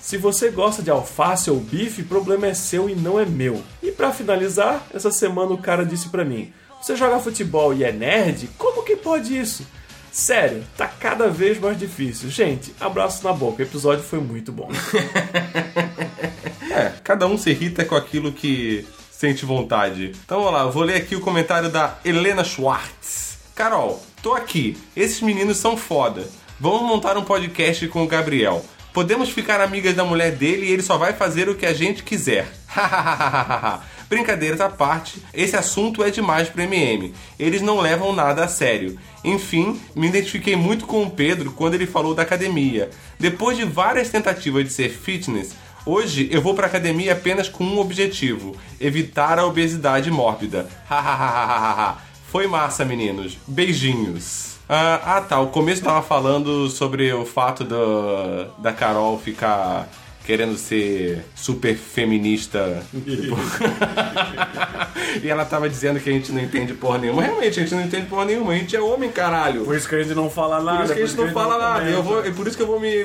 Se 0.00 0.16
você 0.16 0.50
gosta 0.50 0.82
de 0.82 0.90
alface 0.90 1.50
ou 1.50 1.60
bife, 1.60 2.02
o 2.02 2.06
problema 2.06 2.46
é 2.46 2.54
seu 2.54 2.88
e 2.88 2.94
não 2.94 3.20
é 3.20 3.26
meu. 3.26 3.62
E 3.82 3.90
pra 3.90 4.12
finalizar, 4.12 4.86
essa 4.92 5.10
semana 5.10 5.52
o 5.52 5.58
cara 5.58 5.84
disse 5.84 6.08
pra 6.08 6.24
mim: 6.24 6.52
Você 6.84 6.96
joga 6.96 7.18
futebol 7.18 7.72
e 7.72 7.82
é 7.82 7.90
nerd? 7.90 8.46
Como 8.58 8.82
que 8.82 8.94
pode 8.94 9.34
isso? 9.34 9.66
Sério, 10.12 10.62
tá 10.76 10.86
cada 10.86 11.28
vez 11.30 11.58
mais 11.58 11.78
difícil. 11.78 12.28
Gente, 12.28 12.74
abraço 12.78 13.24
na 13.24 13.32
boca. 13.32 13.62
O 13.62 13.64
episódio 13.64 14.04
foi 14.04 14.20
muito 14.20 14.52
bom. 14.52 14.68
É, 16.70 16.92
cada 17.04 17.28
um 17.28 17.38
se 17.38 17.50
irrita 17.50 17.84
com 17.84 17.94
aquilo 17.94 18.32
que 18.32 18.84
sente 19.08 19.46
vontade. 19.46 20.10
Então 20.24 20.42
vamos 20.42 20.52
lá, 20.52 20.66
vou 20.66 20.82
ler 20.82 20.96
aqui 20.96 21.14
o 21.14 21.20
comentário 21.20 21.68
da 21.70 21.98
Helena 22.04 22.42
Schwartz. 22.42 23.38
Carol, 23.54 24.04
tô 24.20 24.34
aqui. 24.34 24.76
Esses 24.96 25.20
meninos 25.22 25.58
são 25.58 25.76
foda. 25.76 26.28
Vamos 26.58 26.82
montar 26.82 27.16
um 27.16 27.22
podcast 27.22 27.86
com 27.86 28.02
o 28.02 28.08
Gabriel. 28.08 28.64
Podemos 28.92 29.30
ficar 29.30 29.60
amigas 29.60 29.94
da 29.94 30.02
mulher 30.04 30.32
dele 30.32 30.66
e 30.66 30.72
ele 30.72 30.82
só 30.82 30.98
vai 30.98 31.12
fazer 31.12 31.48
o 31.48 31.54
que 31.54 31.64
a 31.64 31.72
gente 31.72 32.02
quiser. 32.02 32.48
Brincadeiras 34.08 34.60
à 34.60 34.68
parte, 34.68 35.22
esse 35.32 35.56
assunto 35.56 36.02
é 36.02 36.10
demais 36.10 36.48
pro 36.48 36.62
MM. 36.62 37.14
Eles 37.38 37.62
não 37.62 37.80
levam 37.80 38.12
nada 38.12 38.44
a 38.44 38.48
sério. 38.48 38.98
Enfim, 39.24 39.80
me 39.94 40.06
identifiquei 40.08 40.56
muito 40.56 40.86
com 40.86 41.02
o 41.02 41.10
Pedro 41.10 41.52
quando 41.52 41.74
ele 41.74 41.86
falou 41.86 42.14
da 42.14 42.22
academia. 42.22 42.90
Depois 43.18 43.56
de 43.56 43.64
várias 43.64 44.10
tentativas 44.10 44.64
de 44.64 44.70
ser 44.72 44.90
fitness, 44.90 45.54
hoje 45.86 46.28
eu 46.30 46.42
vou 46.42 46.54
pra 46.54 46.66
academia 46.66 47.12
apenas 47.12 47.48
com 47.48 47.64
um 47.64 47.78
objetivo: 47.78 48.56
evitar 48.80 49.38
a 49.38 49.46
obesidade 49.46 50.10
mórbida. 50.10 50.68
Foi 52.30 52.46
massa, 52.46 52.84
meninos. 52.84 53.38
Beijinhos. 53.46 54.54
Ah, 54.68 55.16
ah, 55.16 55.20
tá. 55.20 55.40
O 55.40 55.48
começo 55.48 55.82
tava 55.82 56.02
falando 56.02 56.68
sobre 56.68 57.12
o 57.12 57.24
fato 57.24 57.64
do, 57.64 58.46
da 58.58 58.72
Carol 58.72 59.18
ficar 59.18 59.88
querendo 60.24 60.56
ser 60.56 61.24
super 61.34 61.76
feminista. 61.76 62.82
tipo. 63.04 63.36
e 65.22 65.28
ela 65.28 65.44
tava 65.44 65.68
dizendo 65.68 66.00
que 66.00 66.08
a 66.08 66.12
gente 66.12 66.32
não 66.32 66.42
entende 66.42 66.74
porra 66.74 66.98
nenhuma. 66.98 67.22
Realmente, 67.22 67.60
a 67.60 67.62
gente 67.62 67.74
não 67.74 67.82
entende 67.82 68.06
porra 68.06 68.24
nenhuma. 68.24 68.52
A 68.52 68.56
gente 68.56 68.74
é 68.74 68.80
homem, 68.80 69.10
caralho. 69.10 69.64
Por 69.64 69.76
isso 69.76 69.88
que 69.88 69.94
a 69.94 70.02
gente 70.02 70.14
não 70.14 70.30
fala 70.30 70.62
nada. 70.62 70.78
Por 70.78 70.84
isso 70.84 70.94
que 70.94 71.02
a 71.02 71.06
gente 71.06 71.16
não 71.16 71.32
fala 71.32 71.58
nada. 71.58 71.88
Eu 71.88 72.02
vou, 72.02 72.24
é 72.24 72.30
por 72.30 72.46
isso 72.46 72.56
que 72.56 72.62
eu 72.62 72.66
vou 72.66 72.80
me, 72.80 73.04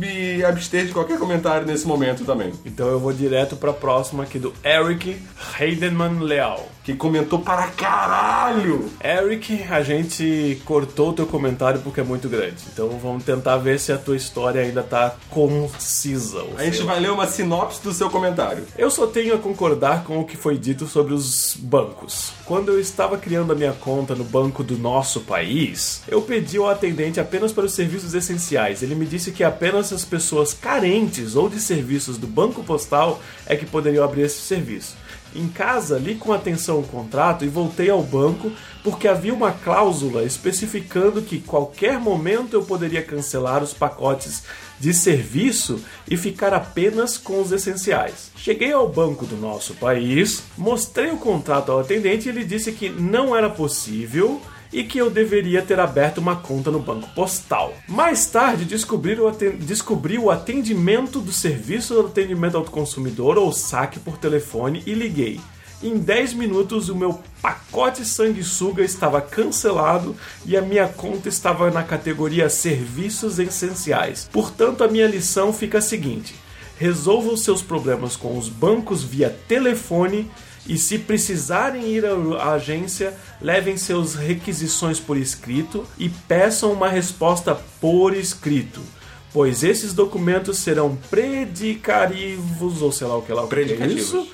me 0.00 0.42
abster 0.42 0.86
de 0.86 0.92
qualquer 0.92 1.18
comentário 1.18 1.66
nesse 1.66 1.86
momento 1.86 2.24
também. 2.24 2.52
Então 2.64 2.88
eu 2.88 2.98
vou 2.98 3.12
direto 3.12 3.54
pra 3.54 3.72
próxima 3.72 4.22
aqui 4.22 4.38
do 4.38 4.54
Eric 4.64 5.20
Heidenman 5.60 6.20
Leal. 6.20 6.66
Que 6.82 6.94
comentou 6.94 7.38
para 7.38 7.66
caralho! 7.68 8.90
Eric, 9.04 9.62
a 9.70 9.82
gente 9.82 10.60
cortou 10.64 11.10
o 11.10 11.12
teu 11.12 11.26
comentário 11.26 11.80
porque 11.82 12.00
é 12.00 12.02
muito 12.02 12.28
grande. 12.28 12.56
Então 12.72 12.88
vamos 12.98 13.22
tentar 13.22 13.58
ver 13.58 13.78
se 13.78 13.92
a 13.92 13.98
tua 13.98 14.16
história 14.16 14.62
ainda 14.62 14.82
tá 14.82 15.14
concisa. 15.28 16.42
A 16.56 16.64
gente 16.64 16.82
vai 16.82 16.98
ler 16.98 17.12
uma 17.12 17.26
sinopse 17.26 17.82
do 17.82 17.92
seu 17.92 18.08
comentário. 18.08 18.64
Eu 18.78 18.90
só 18.90 19.06
tenho 19.06 19.34
a 19.34 19.38
concordar 19.38 20.04
com 20.04 20.18
o 20.18 20.24
que 20.24 20.36
foi 20.36 20.56
dito 20.56 20.86
sobre 20.86 21.12
os 21.12 21.54
bancos. 21.60 22.32
Quando 22.46 22.72
eu 22.72 22.80
estava 22.80 23.18
criando 23.18 23.52
a 23.52 23.54
minha 23.54 23.72
conta 23.72 24.14
no 24.14 24.24
banco 24.24 24.64
do 24.64 24.78
nosso 24.78 25.20
país, 25.20 26.02
eu 26.08 26.22
pedi 26.22 26.56
ao 26.56 26.68
atendente 26.68 27.20
apenas 27.20 27.52
para 27.52 27.66
os 27.66 27.74
serviços 27.74 28.14
essenciais. 28.14 28.82
Ele 28.82 28.94
me 28.94 29.04
disse 29.04 29.30
que 29.30 29.44
apenas 29.44 29.89
as 29.94 30.04
pessoas 30.04 30.52
carentes 30.52 31.36
ou 31.36 31.48
de 31.48 31.60
serviços 31.60 32.18
do 32.18 32.26
banco 32.26 32.62
postal 32.62 33.20
é 33.46 33.56
que 33.56 33.66
poderiam 33.66 34.04
abrir 34.04 34.22
esse 34.22 34.40
serviço. 34.40 34.96
Em 35.34 35.46
casa, 35.46 35.96
li 35.96 36.16
com 36.16 36.32
atenção 36.32 36.80
o 36.80 36.86
contrato 36.86 37.44
e 37.44 37.48
voltei 37.48 37.88
ao 37.88 38.02
banco 38.02 38.50
porque 38.82 39.06
havia 39.06 39.32
uma 39.32 39.52
cláusula 39.52 40.24
especificando 40.24 41.22
que 41.22 41.40
qualquer 41.40 42.00
momento 42.00 42.54
eu 42.54 42.62
poderia 42.62 43.02
cancelar 43.02 43.62
os 43.62 43.72
pacotes 43.72 44.42
de 44.80 44.92
serviço 44.92 45.80
e 46.08 46.16
ficar 46.16 46.52
apenas 46.52 47.16
com 47.16 47.40
os 47.40 47.52
essenciais. 47.52 48.32
Cheguei 48.34 48.72
ao 48.72 48.88
banco 48.88 49.24
do 49.24 49.36
nosso 49.36 49.74
país, 49.74 50.42
mostrei 50.56 51.10
o 51.10 51.18
contrato 51.18 51.70
ao 51.70 51.80
atendente 51.80 52.26
e 52.26 52.30
ele 52.30 52.42
disse 52.42 52.72
que 52.72 52.88
não 52.88 53.36
era 53.36 53.50
possível 53.50 54.40
e 54.72 54.84
que 54.84 54.98
eu 54.98 55.10
deveria 55.10 55.62
ter 55.62 55.80
aberto 55.80 56.18
uma 56.18 56.36
conta 56.36 56.70
no 56.70 56.78
banco 56.78 57.08
postal. 57.14 57.74
Mais 57.88 58.26
tarde 58.26 58.64
descobri 58.64 59.18
o, 60.18 60.30
atendimento 60.30 61.20
do 61.20 61.32
serviço 61.32 61.94
do 61.94 62.06
atendimento 62.06 62.56
ao 62.56 62.64
consumidor 62.64 63.38
ou 63.38 63.52
saque 63.52 63.98
por 63.98 64.16
telefone 64.16 64.82
e 64.86 64.94
liguei. 64.94 65.40
Em 65.82 65.96
10 65.96 66.34
minutos 66.34 66.90
o 66.90 66.94
meu 66.94 67.20
pacote 67.40 68.04
sanguessuga 68.04 68.84
estava 68.84 69.20
cancelado 69.22 70.14
e 70.44 70.54
a 70.54 70.60
minha 70.60 70.86
conta 70.86 71.28
estava 71.28 71.70
na 71.70 71.82
categoria 71.82 72.50
serviços 72.50 73.38
essenciais. 73.38 74.28
Portanto, 74.30 74.84
a 74.84 74.88
minha 74.88 75.06
lição 75.06 75.54
fica 75.54 75.78
a 75.78 75.82
seguinte: 75.82 76.34
resolva 76.76 77.30
os 77.30 77.42
seus 77.42 77.62
problemas 77.62 78.14
com 78.14 78.36
os 78.36 78.46
bancos 78.46 79.02
via 79.02 79.30
telefone 79.48 80.30
e 80.70 80.78
se 80.78 80.98
precisarem 80.98 81.88
ir 81.88 82.04
à 82.06 82.52
agência, 82.52 83.12
levem 83.42 83.76
seus 83.76 84.14
requisições 84.14 85.00
por 85.00 85.16
escrito 85.16 85.84
e 85.98 86.08
peçam 86.08 86.72
uma 86.72 86.88
resposta 86.88 87.58
por 87.80 88.14
escrito. 88.14 88.80
Pois 89.32 89.64
esses 89.64 89.92
documentos 89.92 90.58
serão 90.58 90.96
predicativos, 91.10 92.82
ou 92.82 92.92
sei 92.92 93.06
lá 93.08 93.16
o 93.16 93.22
que 93.22 93.32
lá 93.32 93.42
o 93.42 93.48
que 93.48 93.56
é 93.56 93.86
isso, 93.86 94.28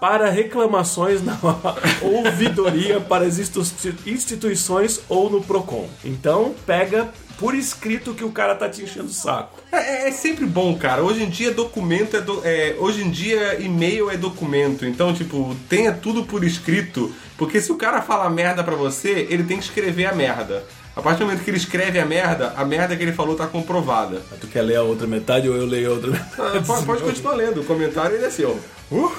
para 0.00 0.28
reclamações 0.28 1.22
na 1.22 1.38
ouvidoria 2.02 3.00
para 3.00 3.24
as 3.24 3.38
institu- 3.38 3.94
instituições 4.06 5.00
ou 5.08 5.30
no 5.30 5.40
Procon. 5.40 5.88
Então, 6.04 6.52
pega 6.66 7.08
por 7.38 7.54
escrito 7.54 8.14
que 8.14 8.24
o 8.24 8.30
cara 8.30 8.54
tá 8.54 8.68
te 8.68 8.82
enchendo 8.82 9.06
o 9.06 9.12
saco. 9.12 9.60
É, 9.72 10.08
é 10.08 10.10
sempre 10.12 10.46
bom, 10.46 10.76
cara. 10.76 11.02
Hoje 11.02 11.22
em 11.22 11.28
dia 11.28 11.52
documento 11.52 12.16
é, 12.16 12.20
do- 12.20 12.40
é- 12.44 12.76
hoje 12.78 13.02
em 13.02 13.10
dia 13.10 13.60
e-mail 13.60 14.10
é 14.10 14.16
documento. 14.16 14.86
Então, 14.86 15.12
tipo, 15.12 15.54
tenha 15.68 15.92
tudo 15.92 16.24
por 16.24 16.42
escrito, 16.44 17.12
porque 17.36 17.60
se 17.60 17.70
o 17.70 17.76
cara 17.76 18.00
fala 18.02 18.28
merda 18.30 18.64
pra 18.64 18.74
você, 18.74 19.26
ele 19.30 19.44
tem 19.44 19.58
que 19.58 19.64
escrever 19.64 20.06
a 20.06 20.14
merda. 20.14 20.64
A 20.94 21.02
partir 21.02 21.18
do 21.18 21.26
momento 21.26 21.44
que 21.44 21.50
ele 21.50 21.58
escreve 21.58 21.98
a 21.98 22.06
merda, 22.06 22.54
a 22.56 22.64
merda 22.64 22.96
que 22.96 23.02
ele 23.02 23.12
falou 23.12 23.36
tá 23.36 23.46
comprovada. 23.46 24.22
Tu 24.40 24.46
quer 24.46 24.62
ler 24.62 24.76
a 24.76 24.82
outra 24.82 25.06
metade 25.06 25.46
ou 25.46 25.54
eu 25.54 25.66
leio 25.66 25.90
a 25.90 25.92
outra 25.92 26.10
metade? 26.10 26.32
Ah, 26.58 26.62
pode, 26.66 26.86
pode 26.86 27.02
continuar 27.02 27.34
lendo. 27.34 27.60
O 27.60 27.64
comentário 27.64 28.16
ele 28.16 28.24
é 28.24 28.30
seu. 28.30 28.58
Uh! 28.90 29.12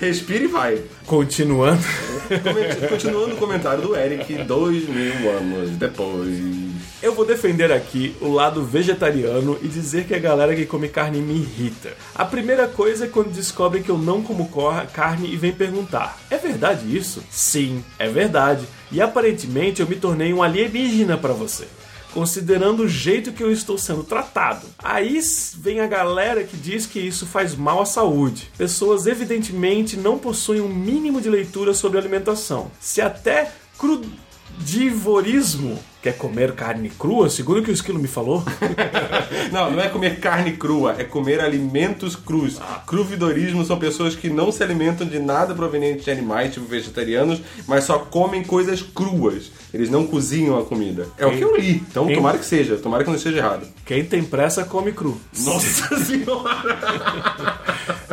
Respira 0.00 0.44
e 0.44 0.46
vai. 0.46 0.80
Continuando. 1.06 1.82
Continuando 2.88 3.34
o 3.34 3.36
comentário 3.36 3.82
do 3.82 3.94
Eric, 3.94 4.32
dois 4.44 4.88
mil 4.88 5.30
anos 5.36 5.70
depois. 5.72 6.63
Eu 7.04 7.14
vou 7.14 7.26
defender 7.26 7.70
aqui 7.70 8.16
o 8.18 8.32
lado 8.32 8.64
vegetariano 8.64 9.58
e 9.60 9.68
dizer 9.68 10.06
que 10.06 10.14
a 10.14 10.18
galera 10.18 10.56
que 10.56 10.64
come 10.64 10.88
carne 10.88 11.20
me 11.20 11.34
irrita. 11.34 11.92
A 12.14 12.24
primeira 12.24 12.66
coisa 12.66 13.04
é 13.04 13.08
quando 13.08 13.30
descobrem 13.30 13.82
que 13.82 13.90
eu 13.90 13.98
não 13.98 14.22
como 14.22 14.50
carne 14.90 15.30
e 15.30 15.36
vem 15.36 15.52
perguntar: 15.52 16.18
é 16.30 16.38
verdade 16.38 16.96
isso? 16.96 17.22
Sim, 17.30 17.84
é 17.98 18.08
verdade. 18.08 18.66
E 18.90 19.02
aparentemente 19.02 19.82
eu 19.82 19.86
me 19.86 19.96
tornei 19.96 20.32
um 20.32 20.42
alienígena 20.42 21.18
pra 21.18 21.34
você. 21.34 21.68
Considerando 22.14 22.84
o 22.84 22.88
jeito 22.88 23.32
que 23.32 23.42
eu 23.42 23.52
estou 23.52 23.76
sendo 23.76 24.02
tratado. 24.02 24.66
Aí 24.82 25.20
vem 25.58 25.80
a 25.80 25.86
galera 25.86 26.42
que 26.42 26.56
diz 26.56 26.86
que 26.86 27.00
isso 27.00 27.26
faz 27.26 27.54
mal 27.54 27.82
à 27.82 27.84
saúde. 27.84 28.50
Pessoas 28.56 29.06
evidentemente 29.06 29.94
não 29.94 30.16
possuem 30.16 30.62
um 30.62 30.68
mínimo 30.68 31.20
de 31.20 31.28
leitura 31.28 31.74
sobre 31.74 31.98
alimentação. 31.98 32.70
Se 32.80 33.02
até 33.02 33.52
crudivorismo 34.54 35.78
quer 36.00 36.16
comer 36.16 36.52
carne 36.52 36.90
crua, 36.90 37.28
segundo 37.28 37.62
que 37.62 37.70
o 37.70 37.74
Esquilo 37.74 37.98
me 37.98 38.06
falou. 38.06 38.44
Não, 39.50 39.70
não 39.70 39.80
é 39.80 39.88
comer 39.88 40.18
carne 40.20 40.52
crua, 40.52 40.96
é 40.98 41.04
comer 41.04 41.40
alimentos 41.40 42.16
crus. 42.16 42.58
Cruvidorismo 42.86 43.64
são 43.64 43.78
pessoas 43.78 44.16
que 44.16 44.28
não 44.28 44.50
se 44.50 44.62
alimentam 44.62 45.06
de 45.06 45.18
nada 45.18 45.54
proveniente 45.54 46.04
de 46.04 46.10
animais, 46.10 46.52
tipo 46.52 46.66
vegetarianos, 46.66 47.40
mas 47.68 47.84
só 47.84 47.98
comem 47.98 48.42
coisas 48.42 48.82
cruas. 48.82 49.50
Eles 49.74 49.90
não 49.90 50.06
cozinham 50.06 50.56
a 50.56 50.64
comida. 50.64 51.08
É 51.18 51.26
o 51.26 51.36
que 51.36 51.42
eu 51.42 51.56
li. 51.56 51.82
Então 51.90 52.06
Quem- 52.06 52.14
tomara 52.14 52.38
que 52.38 52.44
seja, 52.46 52.76
tomara 52.76 53.02
que 53.02 53.10
não 53.10 53.16
esteja 53.16 53.38
errado. 53.38 53.66
Quem 53.84 54.04
tem 54.04 54.22
pressa 54.22 54.62
come 54.64 54.92
cru. 54.92 55.20
Nossa 55.40 55.98
senhora! 55.98 57.58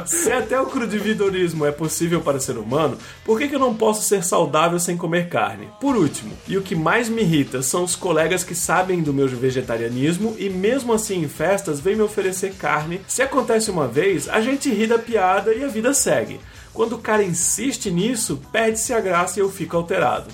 Se 0.08 0.32
até 0.32 0.60
o 0.60 0.66
crudividorismo 0.66 1.64
é 1.64 1.72
possível 1.72 2.20
para 2.22 2.38
o 2.38 2.42
ser 2.42 2.58
humano, 2.58 2.98
por 3.24 3.38
que, 3.38 3.48
que 3.48 3.54
eu 3.56 3.60
não 3.60 3.76
posso 3.76 4.02
ser 4.08 4.24
saudável 4.24 4.80
sem 4.80 4.98
comer 4.98 5.30
carne? 5.30 5.68
Por 5.80 5.96
último, 5.96 6.34
e 6.48 6.58
o 6.58 6.64
que 6.64 6.74
mais 6.76 7.08
me 7.08 7.22
irrita 7.22 7.62
são 7.62 7.84
os 7.84 7.96
colegas 7.96 8.44
que 8.44 8.56
sabem 8.56 9.04
do 9.04 9.14
meu 9.14 9.28
vegetarianismo 9.28 10.36
e 10.40 10.50
mesmo 10.50 10.94
assim 10.94 11.22
em 11.24 11.28
festas 11.30 11.80
vêm 11.80 11.96
me 11.96 12.02
oferecer 12.02 12.54
carne. 12.56 13.02
Se 13.08 13.22
acontece 13.22 13.70
uma 13.70 13.88
vez, 13.88 14.28
a 14.28 14.42
gente 14.42 14.68
ri 14.72 14.88
da 14.88 14.98
piada 14.98 15.54
e 15.54 15.64
a 15.64 15.68
vida 15.68 15.94
segue. 15.94 16.40
Quando 16.74 16.94
o 16.96 17.00
cara 17.00 17.24
insiste 17.24 17.92
nisso, 17.92 18.42
perde-se 18.52 18.94
a 18.94 19.00
graça 19.00 19.38
e 19.38 19.44
eu 19.44 19.50
fico 19.52 19.78
alterado. 19.78 20.26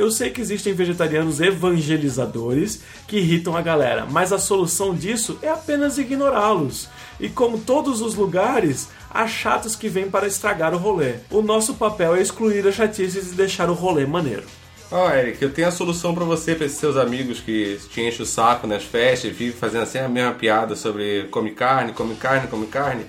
Eu 0.00 0.10
sei 0.10 0.30
que 0.30 0.40
existem 0.40 0.72
vegetarianos 0.72 1.42
evangelizadores 1.42 2.80
que 3.06 3.18
irritam 3.18 3.54
a 3.54 3.60
galera, 3.60 4.06
mas 4.10 4.32
a 4.32 4.38
solução 4.38 4.94
disso 4.94 5.38
é 5.42 5.50
apenas 5.50 5.98
ignorá-los. 5.98 6.88
E 7.20 7.28
como 7.28 7.58
todos 7.58 8.00
os 8.00 8.14
lugares, 8.14 8.88
há 9.10 9.28
chatos 9.28 9.76
que 9.76 9.90
vêm 9.90 10.08
para 10.08 10.26
estragar 10.26 10.72
o 10.72 10.78
rolê. 10.78 11.16
O 11.30 11.42
nosso 11.42 11.74
papel 11.74 12.14
é 12.14 12.22
excluir 12.22 12.66
as 12.66 12.76
chatices 12.76 13.30
e 13.30 13.34
deixar 13.34 13.68
o 13.68 13.74
rolê 13.74 14.06
maneiro. 14.06 14.44
Ó, 14.90 15.12
Eric, 15.12 15.42
eu 15.42 15.52
tenho 15.52 15.68
a 15.68 15.70
solução 15.70 16.14
pra 16.14 16.24
você, 16.24 16.54
pra 16.54 16.64
esses 16.64 16.78
seus 16.78 16.96
amigos 16.96 17.38
que 17.38 17.78
te 17.92 18.00
enchem 18.00 18.22
o 18.22 18.26
saco 18.26 18.66
nas 18.66 18.82
festas 18.82 19.30
e 19.30 19.34
vivem 19.34 19.52
fazendo 19.52 19.82
assim 19.82 19.98
a 19.98 20.08
mesma 20.08 20.32
piada 20.32 20.74
sobre 20.74 21.28
come 21.30 21.50
carne, 21.50 21.92
come 21.92 22.14
carne, 22.14 22.48
come 22.48 22.66
carne. 22.68 23.04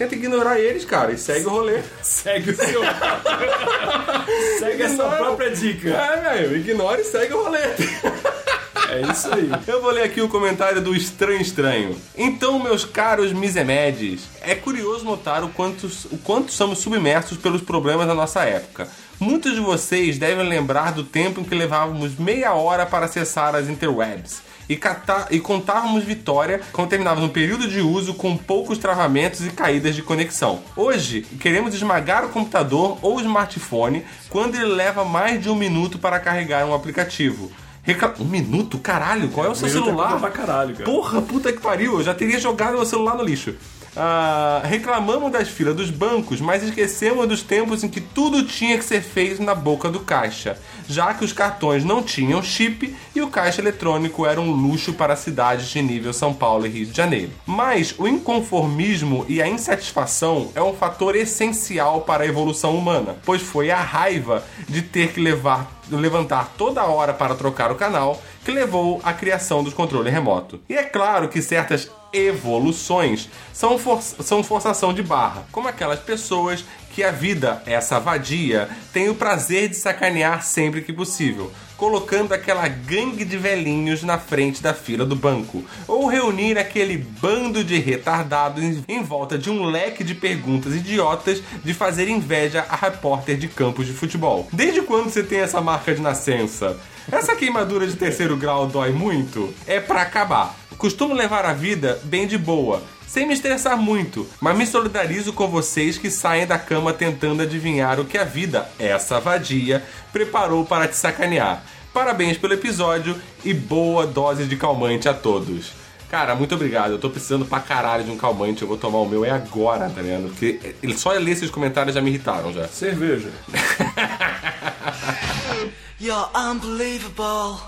Tenta 0.00 0.14
ignorar 0.14 0.58
eles, 0.58 0.82
cara, 0.86 1.12
e 1.12 1.18
segue 1.18 1.44
o 1.44 1.50
rolê. 1.50 1.82
Segue 2.02 2.52
o 2.52 2.56
seu. 2.56 2.80
segue 4.58 4.82
a 4.82 4.96
sua 4.96 5.10
própria 5.10 5.50
dica. 5.50 5.90
É, 5.90 6.16
velho, 6.22 6.56
ignora 6.56 7.02
e 7.02 7.04
segue 7.04 7.34
o 7.34 7.44
rolê. 7.44 7.58
É 7.58 9.02
isso 9.12 9.28
aí. 9.30 9.50
Eu 9.66 9.82
vou 9.82 9.90
ler 9.90 10.04
aqui 10.04 10.22
o 10.22 10.28
comentário 10.30 10.80
do 10.80 10.96
Estranho 10.96 11.42
Estranho. 11.42 12.00
Então, 12.16 12.58
meus 12.58 12.82
caros 12.82 13.30
misemedes, 13.34 14.22
é 14.40 14.54
curioso 14.54 15.04
notar 15.04 15.44
o 15.44 15.50
quanto, 15.50 15.86
o 16.10 16.16
quanto 16.16 16.50
somos 16.50 16.78
submersos 16.78 17.36
pelos 17.36 17.60
problemas 17.60 18.06
da 18.06 18.14
nossa 18.14 18.42
época. 18.42 18.88
Muitos 19.18 19.52
de 19.52 19.60
vocês 19.60 20.18
devem 20.18 20.48
lembrar 20.48 20.94
do 20.94 21.04
tempo 21.04 21.42
em 21.42 21.44
que 21.44 21.54
levávamos 21.54 22.16
meia 22.18 22.54
hora 22.54 22.86
para 22.86 23.04
acessar 23.04 23.54
as 23.54 23.68
interwebs. 23.68 24.40
E, 24.70 24.76
catar, 24.76 25.26
e 25.32 25.40
contávamos 25.40 26.04
vitória 26.04 26.60
quando 26.72 26.90
terminávamos 26.90 27.28
um 27.28 27.32
período 27.32 27.66
de 27.66 27.80
uso 27.80 28.14
com 28.14 28.36
poucos 28.36 28.78
travamentos 28.78 29.44
e 29.44 29.50
caídas 29.50 29.96
de 29.96 30.02
conexão. 30.02 30.60
Hoje, 30.76 31.22
queremos 31.40 31.74
esmagar 31.74 32.24
o 32.24 32.28
computador 32.28 32.96
ou 33.02 33.16
o 33.16 33.20
smartphone 33.20 34.04
quando 34.28 34.54
ele 34.54 34.66
leva 34.66 35.04
mais 35.04 35.42
de 35.42 35.50
um 35.50 35.56
minuto 35.56 35.98
para 35.98 36.20
carregar 36.20 36.64
um 36.64 36.72
aplicativo. 36.72 37.50
Recla- 37.82 38.14
Um 38.20 38.24
minuto? 38.24 38.78
Caralho, 38.78 39.28
qual 39.30 39.44
é 39.44 39.48
o 39.50 39.54
seu 39.56 39.66
Minuto 39.66 39.82
é 39.82 39.86
celular? 39.86 40.08
coisa 40.10 40.20
pra 40.20 40.30
caralho, 40.30 40.72
cara. 40.74 40.84
Porra, 40.84 41.20
puta 41.20 41.52
que 41.52 41.58
pariu, 41.60 41.94
eu 41.94 42.04
já 42.04 42.14
teria 42.14 42.38
jogado 42.38 42.74
meu 42.74 42.86
celular 42.86 43.16
no 43.16 43.24
lixo. 43.24 43.54
Ah, 43.96 44.62
reclamamos 44.64 45.32
das 45.32 45.48
filas 45.48 45.74
dos 45.74 45.90
bancos, 45.90 46.40
mas 46.40 46.62
esquecemos 46.62 47.26
dos 47.26 47.42
tempos 47.42 47.82
em 47.82 47.88
que 47.88 48.00
tudo 48.00 48.44
tinha 48.44 48.78
que 48.78 48.84
ser 48.84 49.02
feito 49.02 49.42
na 49.42 49.54
boca 49.54 49.90
do 49.90 50.00
caixa, 50.00 50.56
já 50.88 51.12
que 51.12 51.24
os 51.24 51.32
cartões 51.32 51.84
não 51.84 52.02
tinham 52.02 52.42
chip 52.42 52.94
e 53.14 53.20
o 53.20 53.28
caixa 53.28 53.60
eletrônico 53.60 54.24
era 54.24 54.40
um 54.40 54.50
luxo 54.52 54.92
para 54.92 55.16
cidades 55.16 55.68
de 55.68 55.82
nível 55.82 56.12
São 56.12 56.32
Paulo 56.32 56.66
e 56.66 56.70
Rio 56.70 56.86
de 56.86 56.96
Janeiro. 56.96 57.32
Mas 57.44 57.94
o 57.98 58.06
inconformismo 58.06 59.24
e 59.28 59.42
a 59.42 59.48
insatisfação 59.48 60.50
é 60.54 60.62
um 60.62 60.74
fator 60.74 61.16
essencial 61.16 62.02
para 62.02 62.22
a 62.22 62.26
evolução 62.26 62.76
humana, 62.76 63.16
pois 63.24 63.42
foi 63.42 63.70
a 63.70 63.80
raiva 63.80 64.44
de 64.68 64.82
ter 64.82 65.12
que 65.12 65.20
levar 65.20 65.80
levantar 65.90 66.54
toda 66.56 66.84
hora 66.84 67.12
para 67.12 67.34
trocar 67.34 67.72
o 67.72 67.74
canal 67.74 68.22
que 68.50 68.54
levou 68.54 69.00
à 69.04 69.12
criação 69.12 69.62
dos 69.62 69.72
controles 69.72 70.12
remoto. 70.12 70.60
E 70.68 70.74
é 70.74 70.82
claro 70.82 71.28
que 71.28 71.40
certas 71.40 71.88
evoluções 72.12 73.28
são, 73.52 73.78
for 73.78 74.02
são 74.02 74.42
forçação 74.42 74.92
de 74.92 75.04
barra, 75.04 75.44
como 75.52 75.68
aquelas 75.68 76.00
pessoas 76.00 76.64
que 76.92 77.04
a 77.04 77.12
vida, 77.12 77.62
essa 77.64 78.00
vadia, 78.00 78.68
tem 78.92 79.08
o 79.08 79.14
prazer 79.14 79.68
de 79.68 79.76
sacanear 79.76 80.44
sempre 80.44 80.82
que 80.82 80.92
possível, 80.92 81.52
colocando 81.76 82.32
aquela 82.32 82.66
gangue 82.66 83.24
de 83.24 83.38
velhinhos 83.38 84.02
na 84.02 84.18
frente 84.18 84.60
da 84.60 84.74
fila 84.74 85.06
do 85.06 85.14
banco, 85.14 85.64
ou 85.86 86.08
reunir 86.08 86.58
aquele 86.58 86.98
bando 86.98 87.62
de 87.62 87.78
retardados 87.78 88.64
em 88.88 89.02
volta 89.04 89.38
de 89.38 89.48
um 89.48 89.64
leque 89.64 90.02
de 90.02 90.16
perguntas 90.16 90.74
idiotas 90.74 91.40
de 91.62 91.72
fazer 91.72 92.08
inveja 92.08 92.66
a 92.68 92.74
repórter 92.74 93.36
de 93.36 93.46
campos 93.46 93.86
de 93.86 93.92
futebol. 93.92 94.48
Desde 94.52 94.82
quando 94.82 95.08
você 95.08 95.22
tem 95.22 95.38
essa 95.38 95.60
marca 95.60 95.94
de 95.94 96.02
nascença? 96.02 96.76
Essa 97.12 97.34
queimadura 97.34 97.86
de 97.86 97.96
terceiro 97.96 98.36
grau 98.36 98.66
dói 98.66 98.90
muito? 98.90 99.52
É 99.66 99.80
pra 99.80 100.02
acabar. 100.02 100.56
Costumo 100.78 101.12
levar 101.12 101.44
a 101.44 101.52
vida 101.52 102.00
bem 102.04 102.26
de 102.26 102.38
boa, 102.38 102.82
sem 103.06 103.26
me 103.26 103.34
estressar 103.34 103.76
muito, 103.76 104.26
mas 104.40 104.56
me 104.56 104.66
solidarizo 104.66 105.32
com 105.32 105.48
vocês 105.48 105.98
que 105.98 106.10
saem 106.10 106.46
da 106.46 106.58
cama 106.58 106.92
tentando 106.92 107.42
adivinhar 107.42 108.00
o 108.00 108.04
que 108.04 108.16
a 108.16 108.24
vida, 108.24 108.70
essa 108.78 109.20
vadia, 109.20 109.84
preparou 110.12 110.64
para 110.64 110.88
te 110.88 110.96
sacanear. 110.96 111.62
Parabéns 111.92 112.38
pelo 112.38 112.54
episódio 112.54 113.16
e 113.44 113.52
boa 113.52 114.06
dose 114.06 114.44
de 114.44 114.56
calmante 114.56 115.08
a 115.08 115.12
todos. 115.12 115.72
Cara, 116.08 116.34
muito 116.34 116.54
obrigado. 116.54 116.92
Eu 116.92 116.98
tô 116.98 117.10
precisando 117.10 117.44
pra 117.44 117.60
caralho 117.60 118.04
de 118.04 118.10
um 118.10 118.16
calmante. 118.16 118.62
Eu 118.62 118.68
vou 118.68 118.76
tomar 118.76 118.98
o 118.98 119.08
meu 119.08 119.24
é 119.24 119.30
agora, 119.30 119.88
tá 119.88 120.02
ligado? 120.02 120.28
Porque 120.28 120.74
ele 120.82 120.96
só 120.96 121.12
ler 121.12 121.30
esses 121.30 121.50
comentários 121.50 121.94
já 121.94 122.00
me 122.00 122.10
irritaram 122.10 122.52
já. 122.52 122.66
Cerveja. 122.68 123.28
You're 126.02 126.30
unbelievable. 126.34 127.60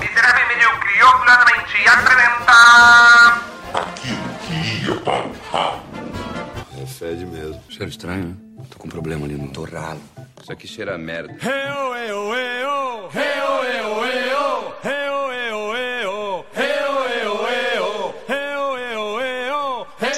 Miserável 0.00 0.48
medíocre, 0.48 1.02
orgulhosamente 1.04 1.88
apresenta... 1.88 2.58
Aquilo 3.72 4.34
que 4.48 4.56
ia 4.84 5.00
para 5.02 5.26
o 5.28 5.32
ralo. 5.52 5.82
É 6.82 6.86
fede 6.86 7.24
mesmo. 7.24 7.62
Cheiro 7.68 7.88
estranho, 7.88 8.24
né? 8.24 8.64
Tô 8.68 8.78
com 8.78 8.88
um 8.88 8.90
problema 8.90 9.26
ali 9.26 9.36
no 9.36 9.52
torralo. 9.52 10.00
Isso 10.42 10.50
aqui 10.50 10.66
cheira 10.66 10.96
a 10.96 10.98
merda. 10.98 11.36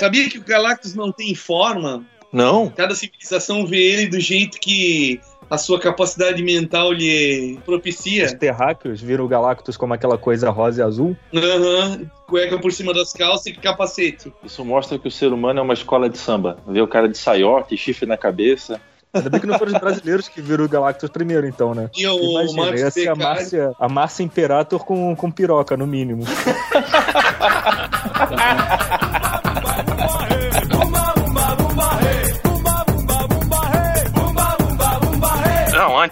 Sabia 0.03 0.29
que 0.29 0.37
o 0.37 0.43
Galactus 0.43 0.97
não 0.97 1.13
tem 1.13 1.33
forma? 1.33 2.05
Não. 2.33 2.69
Cada 2.71 2.93
civilização 2.93 3.65
vê 3.65 3.79
ele 3.79 4.09
do 4.09 4.19
jeito 4.19 4.59
que 4.59 5.21
a 5.49 5.57
sua 5.57 5.79
capacidade 5.79 6.43
mental 6.43 6.93
lhe 6.93 7.57
propicia. 7.65 8.27
Os 8.27 8.33
terráqueos 8.33 9.01
viram 9.01 9.25
o 9.25 9.29
Galactus 9.29 9.77
como 9.77 9.95
aquela 9.95 10.19
coisa 10.19 10.51
rosa 10.51 10.81
e 10.81 10.85
azul. 10.85 11.17
Aham, 11.33 12.11
cueca 12.27 12.59
por 12.59 12.73
cima 12.73 12.93
das 12.93 13.13
calças 13.13 13.47
e 13.47 13.53
capacete. 13.53 14.33
Isso 14.43 14.65
mostra 14.65 14.99
que 14.99 15.07
o 15.07 15.11
ser 15.11 15.33
humano 15.33 15.61
é 15.61 15.63
uma 15.63 15.75
escola 15.75 16.11
de 16.11 16.19
samba. 16.19 16.57
Vê 16.67 16.83
o 16.83 16.89
cara 16.89 17.09
de 17.09 17.17
saiote, 17.17 17.77
chifre 17.77 18.05
na 18.05 18.17
cabeça. 18.17 18.81
Ainda 19.15 19.31
bem 19.31 19.41
que 19.41 19.47
não 19.47 19.57
foram 19.57 19.73
os 19.73 19.79
brasileiros 19.79 20.27
que 20.27 20.43
viram 20.43 20.65
o 20.65 20.69
Galactus 20.69 21.11
primeiro, 21.11 21.47
então, 21.47 21.77
né? 21.77 21.89
E 21.95 22.05
o 22.09 22.19
Imagina, 22.19 22.63
Marcos 22.63 22.81
ia 22.81 22.91
ser 22.91 23.09
a. 23.09 23.15
Márcia, 23.15 23.73
a 23.79 23.89
Márcia 23.89 24.25
Imperator 24.25 24.85
com, 24.85 25.15
com 25.15 25.31
piroca, 25.31 25.77
no 25.77 25.87
mínimo. 25.87 26.25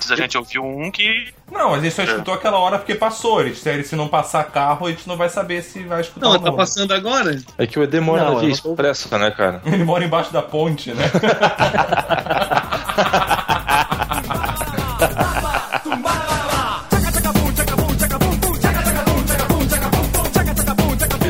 antes 0.00 0.10
a 0.10 0.16
gente 0.16 0.38
ouviu 0.38 0.64
um 0.64 0.90
que. 0.90 1.28
Não, 1.52 1.74
a 1.74 1.80
gente 1.80 1.94
só 1.94 2.02
escutou 2.02 2.32
aquela 2.32 2.58
hora 2.58 2.78
porque 2.78 2.94
passou. 2.94 3.40
Ele, 3.42 3.54
se 3.54 3.84
se 3.84 3.94
não 3.96 4.08
passar 4.08 4.44
carro, 4.44 4.86
a 4.86 4.90
gente 4.90 5.06
não 5.06 5.16
vai 5.16 5.28
saber 5.28 5.62
se 5.62 5.80
vai 5.82 6.00
escutar 6.00 6.26
Não, 6.26 6.38
tá 6.38 6.52
passando 6.52 6.92
agora? 6.94 7.38
É 7.58 7.66
que 7.66 7.78
o 7.78 7.82
ED 7.82 8.00
mora 8.00 8.24
Não, 8.24 8.30
na 8.30 8.36
eu 8.36 8.40
via 8.40 8.48
não 8.48 8.56
tô- 8.56 8.70
expressa, 8.70 9.18
né, 9.18 9.30
cara? 9.30 9.60
Ele 9.66 9.84
mora 9.84 10.04
embaixo 10.04 10.32
da 10.32 10.40
ponte, 10.42 10.92
né? 10.94 11.04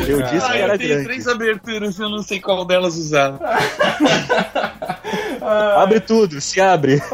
Eu 0.07 0.21
disse 0.23 0.45
Ah, 0.45 0.51
que 0.51 0.57
era 0.57 0.73
eu 0.73 0.77
tenho 0.77 0.89
grande. 0.89 1.05
três 1.05 1.27
aberturas, 1.27 1.99
eu 1.99 2.09
não 2.09 2.21
sei 2.21 2.39
qual 2.41 2.65
delas 2.65 2.95
usar. 2.95 3.37
Abre 5.41 5.99
tudo, 5.99 6.39
se 6.41 6.59
abre. 6.61 7.01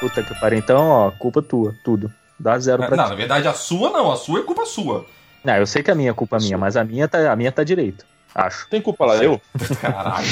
Puta 0.00 0.22
que 0.22 0.34
pariu. 0.34 0.58
Então, 0.58 0.88
ó, 0.88 1.10
culpa 1.12 1.40
tua, 1.42 1.74
tudo. 1.84 2.12
Dá 2.38 2.58
zero 2.58 2.84
pra 2.86 2.96
Não, 2.96 3.04
ti. 3.04 3.10
na 3.10 3.16
verdade, 3.16 3.46
a 3.48 3.54
sua 3.54 3.90
não. 3.90 4.10
A 4.10 4.16
sua 4.16 4.40
é 4.40 4.42
culpa 4.42 4.64
sua. 4.66 5.06
Não, 5.44 5.54
eu 5.56 5.66
sei 5.66 5.82
que 5.82 5.90
a 5.90 5.94
minha 5.94 6.10
é 6.10 6.14
culpa 6.14 6.38
minha, 6.38 6.58
mas 6.58 6.76
a 6.76 6.84
minha 6.84 7.06
tá, 7.06 7.30
a 7.30 7.36
minha 7.36 7.52
tá 7.52 7.62
direito. 7.62 8.04
Acho. 8.34 8.66
Tem 8.68 8.80
culpa 8.80 9.04
lá, 9.04 9.16
eu? 9.16 9.40
Caralho. 9.80 10.26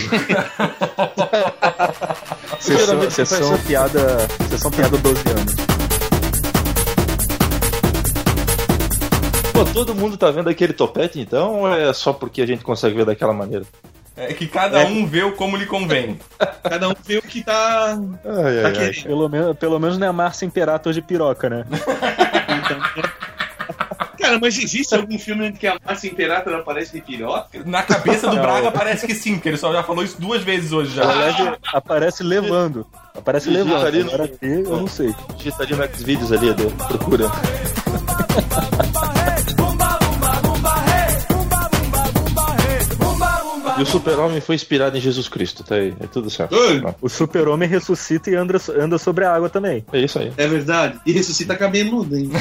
Vocês 2.58 2.80
são, 2.80 3.10
são 3.26 3.54
essa- 3.54 3.58
piada. 3.66 4.00
Vocês 4.48 4.60
são 4.60 4.70
piada 4.70 4.96
12 4.96 5.20
anos. 5.30 5.69
Pô, 9.60 9.64
todo 9.74 9.94
mundo 9.94 10.16
tá 10.16 10.30
vendo 10.30 10.48
aquele 10.48 10.72
topete, 10.72 11.20
então? 11.20 11.60
Ou 11.60 11.74
é 11.74 11.92
só 11.92 12.14
porque 12.14 12.40
a 12.40 12.46
gente 12.46 12.64
consegue 12.64 12.96
ver 12.96 13.04
daquela 13.04 13.34
maneira? 13.34 13.66
É 14.16 14.32
que 14.32 14.46
cada 14.46 14.86
um 14.86 15.04
vê 15.06 15.22
o 15.22 15.32
como 15.32 15.54
lhe 15.54 15.66
convém. 15.66 16.18
Cada 16.64 16.88
um 16.88 16.94
vê 17.04 17.18
o 17.18 17.22
que 17.22 17.42
tá. 17.44 17.98
Ai, 18.24 18.62
tá 18.62 18.68
ai, 18.80 18.86
ai. 18.86 18.92
Pelo 19.02 19.28
menos, 19.28 19.56
pelo 19.58 19.78
menos 19.78 19.98
não 19.98 20.06
é 20.06 20.10
a 20.10 20.14
Márcia 20.14 20.46
Imperator 20.46 20.94
de 20.94 21.02
piroca, 21.02 21.50
né? 21.50 21.66
Cara, 24.18 24.38
mas 24.40 24.58
existe 24.58 24.94
algum 24.94 25.18
filme 25.18 25.48
em 25.48 25.52
que 25.52 25.66
a 25.66 25.76
Márcia 25.84 26.08
Imperator 26.08 26.54
aparece 26.54 26.92
de 26.92 27.02
piroca? 27.02 27.60
Na 27.66 27.82
cabeça 27.82 28.28
do 28.28 28.36
Não. 28.36 28.42
Braga 28.42 28.70
parece 28.70 29.06
que 29.06 29.14
sim, 29.14 29.34
porque 29.34 29.50
ele 29.50 29.58
só 29.58 29.70
já 29.74 29.82
falou 29.82 30.02
isso 30.02 30.18
duas 30.18 30.42
vezes 30.42 30.72
hoje 30.72 30.94
já. 30.94 31.02
Aliás, 31.10 31.36
aparece 31.74 32.22
levando. 32.22 32.86
Aparece 33.14 33.50
Digita 33.50 33.64
levando. 33.68 33.86
ali 33.86 34.04
no- 34.04 34.08
Agora 34.14 34.28
ter, 34.28 34.64
eu 34.64 34.76
não 34.76 34.86
sei. 34.86 35.14
Digita 35.36 35.62
ali 35.64 35.74
no 35.76 35.86
Xvideos 35.96 36.32
ali, 36.32 36.48
Ed, 36.48 36.62
procura. 36.88 37.26
E 43.80 43.82
o 43.82 43.86
super-homem 43.86 44.42
foi 44.42 44.56
inspirado 44.56 44.98
em 44.98 45.00
Jesus 45.00 45.26
Cristo, 45.26 45.64
tá 45.64 45.76
aí, 45.76 45.94
é 45.98 46.06
tudo 46.06 46.28
certo. 46.28 46.54
O 47.00 47.08
super-homem 47.08 47.66
ressuscita 47.66 48.30
e 48.30 48.34
anda, 48.34 48.60
anda 48.78 48.98
sobre 48.98 49.24
a 49.24 49.32
água 49.32 49.48
também. 49.48 49.82
É 49.90 50.00
isso 50.00 50.18
aí. 50.18 50.30
É 50.36 50.46
verdade. 50.46 51.00
E 51.06 51.12
ressuscita 51.12 51.56
cabeludo, 51.56 52.14
hein? 52.14 52.28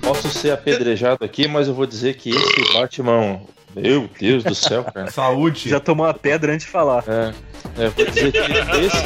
Posso 0.00 0.30
ser 0.30 0.52
apedrejado 0.52 1.24
aqui, 1.24 1.48
mas 1.48 1.66
eu 1.66 1.74
vou 1.74 1.84
dizer 1.84 2.14
que 2.14 2.30
esse 2.30 2.72
Batman. 2.72 3.40
Meu 3.74 4.08
Deus 4.18 4.42
do 4.44 4.54
céu, 4.54 4.84
cara. 4.84 5.10
Saúde. 5.10 5.68
Já 5.68 5.80
tomou 5.80 6.06
uma 6.06 6.14
pedra 6.14 6.54
antes 6.54 6.66
de 6.66 6.72
falar. 6.72 7.02
É, 7.08 7.34
é, 7.76 7.86
eu 7.86 7.90
vou 7.90 8.06
dizer 8.06 8.30
que 8.30 8.38
esse. 8.38 8.96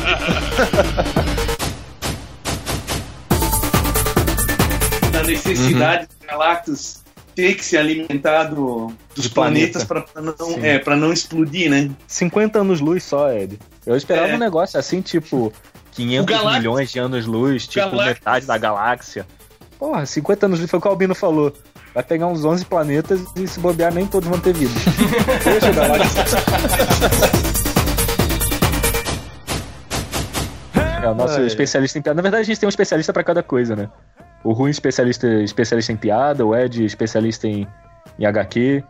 Da 5.35 5.49
necessidade 5.51 6.07
do 6.21 6.27
Galactus 6.27 7.01
ter 7.35 7.55
que 7.55 7.65
se 7.65 7.77
alimentar 7.79 8.45
do- 8.45 8.93
dos 9.15 9.27
planetas 9.29 9.85
planeta. 9.85 10.11
pra, 10.13 10.23
pra 10.23 10.35
não, 10.47 10.55
Sim. 10.55 10.61
é, 10.67 10.79
pra 10.79 10.95
não 10.97 11.13
explodir, 11.13 11.71
né? 11.71 11.91
50 12.07 12.59
anos-luz 12.61 13.03
só, 13.05 13.33
Ed. 13.33 13.59
Eu 13.87 13.97
esperava 13.97 14.29
É. 14.29 14.35
um 14.35 14.39
negócio 14.39 14.79
assim, 14.79 15.01
tipo, 15.01 15.53
500 15.93 16.25
O 16.25 16.27
Galactus- 16.39 16.59
milhões 16.59 16.93
de 16.93 16.99
anos-luz, 16.99 17.67
tipo, 17.67 17.87
Galactus- 17.91 18.07
metade 18.07 18.47
da 18.47 18.59
galáxia. 18.59 19.27
Porra, 19.79 20.05
50 20.07 20.47
anos-luz 20.47 20.71
foi 20.71 20.79
o 20.79 20.83
que 20.83 20.89
o 20.89 20.91
Albino 20.91 21.15
falou. 21.15 21.53
Vai 21.95 22.03
pegar 22.03 22.27
uns 22.27 22.45
11 22.45 22.65
planetas 22.65 23.21
e 23.37 23.47
se 23.47 23.59
bobear, 23.61 23.93
nem 23.93 24.07
todos 24.07 24.29
vão 24.29 24.39
ter 24.39 24.55
vida. 24.55 24.73
Deixa 25.45 25.67
o. 25.71 25.73
É 31.03 31.09
o 31.09 31.15
nosso 31.15 31.39
Ai. 31.41 31.47
especialista 31.47 31.99
em 31.99 32.03
piada. 32.03 32.17
Na 32.17 32.23
verdade, 32.23 32.43
a 32.43 32.45
gente 32.45 32.61
tem 32.61 32.67
um 32.67 32.71
especialista 32.71 33.13
pra 33.13 33.25
cada 33.25 33.43
coisa, 33.43 33.75
né? 33.75 33.89
O 34.45 34.53
Rui, 34.53 34.71
especialista, 34.71 35.27
especialista 35.43 35.93
em 35.93 35.97
piada, 35.97 36.45
o 36.45 36.55
Ed, 36.57 36.85
especialista 36.85 37.47
em, 37.47 37.67
em 38.19 38.27
HQ, 38.27 38.83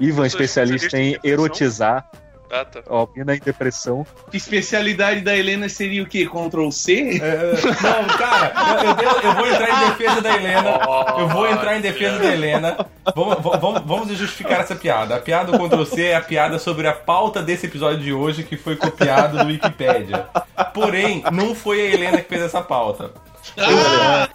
Ivan, 0.00 0.26
especialista 0.26 0.86
especialista 0.86 0.98
em 0.98 1.12
em 1.14 1.30
erotizar, 1.32 2.08
Ah, 2.50 2.64
tá. 2.64 2.80
o 2.88 2.94
Albino 2.94 3.32
em 3.32 3.38
depressão. 3.38 4.06
Que 4.30 4.36
especialidade 4.36 5.20
da 5.20 5.36
Helena 5.36 5.68
seria 5.68 6.02
o 6.02 6.06
quê? 6.06 6.26
Ctrl 6.26 6.70
C? 6.70 7.18
É, 7.22 7.52
não, 7.82 8.16
cara, 8.18 8.52
eu, 8.84 9.30
eu 9.30 9.34
vou 9.36 9.46
entrar 9.48 9.70
em 9.82 9.88
defesa 9.90 10.20
da 10.20 10.34
Helena. 10.36 10.80
Eu 11.18 11.28
vou 11.28 11.48
entrar 11.50 11.76
em 11.76 11.80
defesa 11.80 12.18
da 12.18 12.26
Helena. 12.26 12.76
Vamos, 13.14 13.36
vamos, 13.60 13.82
vamos 13.84 14.08
justificar 14.18 14.60
essa 14.60 14.74
piada. 14.76 15.16
A 15.16 15.20
piada 15.20 15.50
do 15.52 15.58
Ctrl 15.68 15.84
C 15.84 16.02
é 16.06 16.16
a 16.16 16.20
piada 16.20 16.58
sobre 16.58 16.86
a 16.86 16.92
pauta 16.92 17.42
desse 17.42 17.66
episódio 17.66 18.00
de 18.00 18.12
hoje 18.12 18.42
que 18.44 18.56
foi 18.56 18.76
copiado 18.76 19.38
do 19.38 19.46
Wikipedia. 19.46 20.26
Porém, 20.74 21.22
não 21.32 21.54
foi 21.54 21.80
a 21.80 21.94
Helena 21.94 22.18
que 22.20 22.28
fez 22.28 22.42
essa 22.42 22.60
pauta. 22.60 23.10
Ah, 23.56 24.28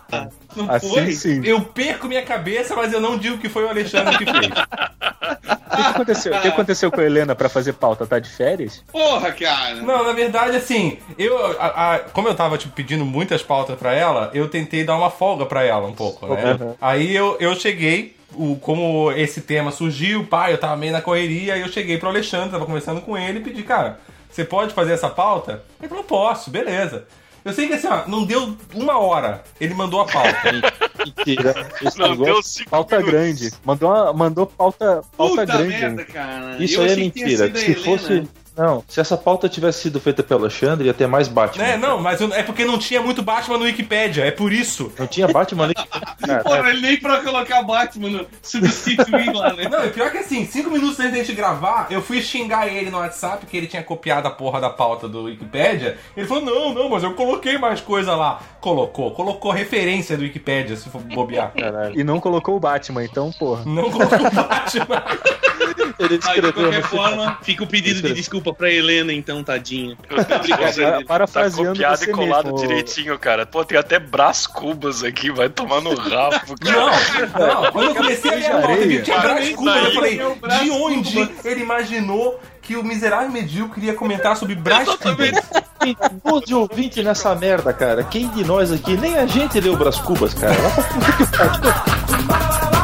não 0.55 0.69
Assim 0.71 0.89
foi? 0.89 1.11
sim. 1.13 1.41
Eu 1.45 1.61
perco 1.61 2.07
minha 2.07 2.21
cabeça, 2.23 2.75
mas 2.75 2.91
eu 2.93 2.99
não 3.01 3.17
digo 3.17 3.37
que 3.37 3.49
foi 3.49 3.63
o 3.65 3.69
Alexandre 3.69 4.17
que 4.17 4.25
fez. 4.25 4.47
O 4.47 5.75
que, 5.75 5.83
que 5.83 5.89
aconteceu? 5.89 6.33
O 6.35 6.41
que 6.41 6.47
aconteceu 6.47 6.91
com 6.91 6.99
a 6.99 7.03
Helena 7.05 7.33
pra 7.35 7.47
fazer 7.49 7.73
pauta? 7.73 8.05
Tá 8.05 8.19
de 8.19 8.29
férias? 8.29 8.83
Porra, 8.91 9.31
cara! 9.31 9.75
Não, 9.75 10.03
na 10.03 10.11
verdade, 10.13 10.57
assim, 10.57 10.97
eu, 11.17 11.37
a- 11.59 11.93
a- 11.95 11.99
como 11.99 12.27
eu 12.27 12.35
tava 12.35 12.57
tipo, 12.57 12.73
pedindo 12.73 13.05
muitas 13.05 13.41
pautas 13.41 13.77
pra 13.77 13.93
ela, 13.93 14.29
eu 14.33 14.47
tentei 14.49 14.83
dar 14.83 14.95
uma 14.97 15.09
folga 15.09 15.45
pra 15.45 15.63
ela 15.63 15.87
um 15.87 15.93
pouco, 15.93 16.27
né? 16.27 16.57
Uhum. 16.59 16.75
Aí 16.81 17.15
eu, 17.15 17.37
eu 17.39 17.55
cheguei, 17.55 18.15
o, 18.33 18.55
como 18.57 19.11
esse 19.13 19.41
tema 19.41 19.71
surgiu, 19.71 20.25
pai, 20.25 20.53
eu 20.53 20.57
tava 20.57 20.75
meio 20.75 20.91
na 20.91 21.01
correria, 21.01 21.53
aí 21.53 21.61
eu 21.61 21.69
cheguei 21.69 21.97
pro 21.97 22.09
Alexandre, 22.09 22.49
tava 22.51 22.65
conversando 22.65 23.01
com 23.01 23.17
ele 23.17 23.39
e 23.39 23.43
pedi, 23.43 23.63
cara, 23.63 23.99
você 24.29 24.43
pode 24.43 24.73
fazer 24.73 24.93
essa 24.93 25.09
pauta? 25.09 25.63
Ele 25.79 25.87
falou, 25.89 26.03
posso, 26.03 26.49
beleza. 26.51 27.05
Eu 27.43 27.53
sei 27.53 27.67
que 27.67 27.73
assim, 27.73 27.87
ó, 27.87 28.07
não 28.07 28.23
deu 28.23 28.55
uma 28.75 28.99
hora, 28.99 29.43
ele 29.59 29.73
mandou 29.73 30.01
a 30.01 30.05
pauta. 30.05 30.37
Mentira. 31.03 31.67
Não, 31.97 32.15
deu 32.15 32.43
cinco 32.43 32.69
Pauta 32.69 32.97
minutos. 32.99 33.11
grande. 33.19 33.51
Mandou, 33.65 33.89
uma- 33.89 34.13
mandou 34.13 34.45
pauta, 34.45 35.01
pauta 35.17 35.41
Puta 35.41 35.45
grande. 35.45 35.67
merda, 35.69 36.05
cara. 36.05 36.63
Isso 36.63 36.75
Eu 36.79 36.83
aí 36.83 36.91
é 36.91 36.95
mentira. 36.95 37.55
Se 37.57 37.73
fosse. 37.75 38.27
Não, 38.57 38.83
se 38.87 38.99
essa 38.99 39.15
pauta 39.17 39.47
tivesse 39.47 39.81
sido 39.83 39.99
feita 39.99 40.21
pelo 40.21 40.41
Alexandre, 40.41 40.85
ia 40.87 40.93
ter 40.93 41.07
mais 41.07 41.27
Batman. 41.27 41.63
né? 41.63 41.77
Não, 41.77 41.99
mas 42.01 42.19
eu- 42.19 42.33
é 42.33 42.43
porque 42.43 42.65
não 42.65 42.77
tinha 42.77 43.01
muito 43.01 43.21
Batman 43.23 43.57
no 43.57 43.63
Wikipedia, 43.63 44.25
é 44.25 44.31
por 44.31 44.51
isso. 44.51 44.91
Não 44.99 45.07
tinha 45.07 45.27
Batman 45.27 45.67
nem. 45.67 45.75
Cara, 46.27 46.43
Porra, 46.43 46.69
ele 46.69 46.81
nem 46.81 46.99
pra 46.99 47.21
colocar 47.21 47.63
Batman 47.63 48.09
no 48.09 48.27
substituir 48.41 49.33
lá, 49.33 49.53
né? 49.53 49.67
Não, 49.69 49.85
e 49.85 49.89
pior 49.89 50.11
que 50.11 50.17
assim, 50.17 50.45
cinco 50.45 50.69
minutos 50.69 50.99
antes 50.99 51.11
da 51.11 51.17
gente 51.17 51.33
gravar, 51.33 51.87
eu 51.89 52.01
fui 52.01 52.21
xingar 52.21 52.67
ele 52.67 52.89
no 52.91 52.97
WhatsApp 52.97 53.45
que 53.45 53.55
ele 53.57 53.67
tinha 53.67 53.83
copiado 53.83 54.27
a 54.27 54.31
porra 54.31 54.59
da 54.59 54.69
pauta 54.69 55.07
do 55.07 55.23
Wikipedia. 55.23 55.97
Ele 56.15 56.27
falou: 56.27 56.43
não, 56.43 56.73
não, 56.73 56.89
mas 56.89 57.03
eu 57.03 57.13
coloquei 57.13 57.57
mais 57.57 57.79
coisa 57.81 58.15
lá. 58.15 58.39
Colocou, 58.59 59.11
colocou 59.11 59.51
referência 59.51 60.15
do 60.17 60.23
Wikipedia, 60.23 60.75
se 60.75 60.89
for 60.89 61.01
bobear. 61.01 61.51
caralho. 61.57 61.99
E 61.99 62.03
não 62.03 62.19
colocou 62.19 62.55
o 62.55 62.59
Batman, 62.59 63.03
então, 63.03 63.31
porra. 63.31 63.63
Não 63.65 63.89
colocou 63.89 64.19
o 64.27 64.31
Batman. 64.31 65.03
Ele 65.81 65.93
Ah, 65.99 66.07
de 66.07 66.15
escreveu 66.15 66.53
qualquer 66.53 66.83
forma, 66.83 67.37
fica 67.43 67.63
o 67.63 67.67
pedido 67.67 68.01
de 68.01 68.13
desculpa 68.13 68.53
pra 68.53 68.69
Helena, 68.71 69.11
então, 69.13 69.43
tadinha. 69.43 69.97
Obrigado. 70.09 71.05
Para- 71.05 71.21
Parafraseando 71.21 71.79
Tá 71.79 71.89
copiado 71.89 72.03
e 72.03 72.07
colado 72.07 72.45
mesmo. 72.51 72.59
direitinho, 72.59 73.17
cara. 73.19 73.45
Pô, 73.45 73.63
tem 73.65 73.77
até 73.77 73.99
Brás 73.99 74.45
Cubas 74.47 75.03
aqui, 75.03 75.31
vai 75.31 75.49
tomar 75.49 75.81
no 75.81 75.93
rabo, 75.95 76.55
cara. 76.59 76.71
Não, 76.71 76.89
não, 77.63 77.71
quando 77.71 77.87
eu 77.89 77.95
comecei 77.95 78.31
a 78.31 78.35
ler 78.35 78.45
a 78.45 78.49
pauta, 78.51 78.67
areia. 78.67 78.87
vi 78.87 78.95
que 78.97 79.01
tinha 79.03 79.19
Brás 79.19 79.49
Cubas, 79.55 79.75
eu 79.75 79.85
aí, 79.85 79.93
falei: 79.95 80.17
de 80.63 80.71
onde 80.71 81.29
ele 81.45 81.61
imaginou 81.61 82.39
que 82.61 82.75
o 82.75 82.83
miserável 82.83 83.29
medíocre 83.29 83.85
ia 83.85 83.93
comentar 83.93 84.35
sobre 84.37 84.55
Brás. 84.55 84.87
Cubas? 84.95 85.31
Tem 85.79 85.97
12 86.23 86.53
ouvintes 86.53 87.03
nessa 87.03 87.33
merda, 87.35 87.73
cara. 87.73 88.03
Quem 88.03 88.27
de 88.29 88.43
nós 88.43 88.71
aqui, 88.71 88.95
nem 88.97 89.17
a 89.17 89.25
gente 89.25 89.59
leu 89.59 89.75
Brás 89.75 89.97
Cubas, 89.97 90.33
cara. 90.33 90.53
Vai 90.53 90.71
pra 90.71 90.83
puta 90.83 91.11
que 91.13 91.37
pariu. 91.37 92.80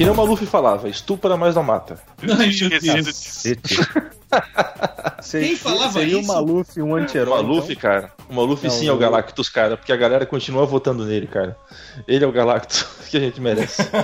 Que 0.00 0.04
nem 0.06 0.14
o 0.14 0.16
Maluf 0.16 0.46
falava, 0.46 0.88
estupra, 0.88 1.36
mas 1.36 1.54
não 1.54 1.62
mata. 1.62 1.98
Deus. 2.22 3.34
Quem 5.30 5.54
falava 5.54 5.92
seria 5.92 6.18
isso? 6.20 6.30
o 6.30 6.34
Maluf 6.34 6.80
um 6.80 6.92
O 6.92 6.94
anti-herói? 6.96 7.34
Maluf, 7.42 7.76
cara. 7.76 8.10
O 8.26 8.34
Maluf 8.34 8.64
Não, 8.64 8.70
sim 8.70 8.88
é 8.88 8.92
o 8.92 8.94
o- 8.94 8.98
Galactus, 8.98 9.50
cara, 9.50 9.76
porque 9.76 9.92
a 9.92 9.96
galera 9.96 10.24
continua 10.24 10.64
votando 10.64 11.04
nele, 11.04 11.26
cara. 11.26 11.54
Ele 12.08 12.24
é 12.24 12.26
o 12.26 12.32
Galactus 12.32 12.86
que 13.10 13.18
a 13.18 13.20
gente 13.20 13.42
merece. 13.42 13.82
então? 13.82 14.00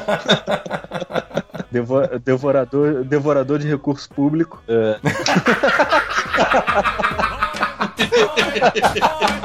Devo- 1.70 2.18
devorador, 2.22 3.02
devorador 3.02 3.58
de 3.58 3.66
recurso 3.66 4.06
público. 4.10 4.62
É. 4.68 5.00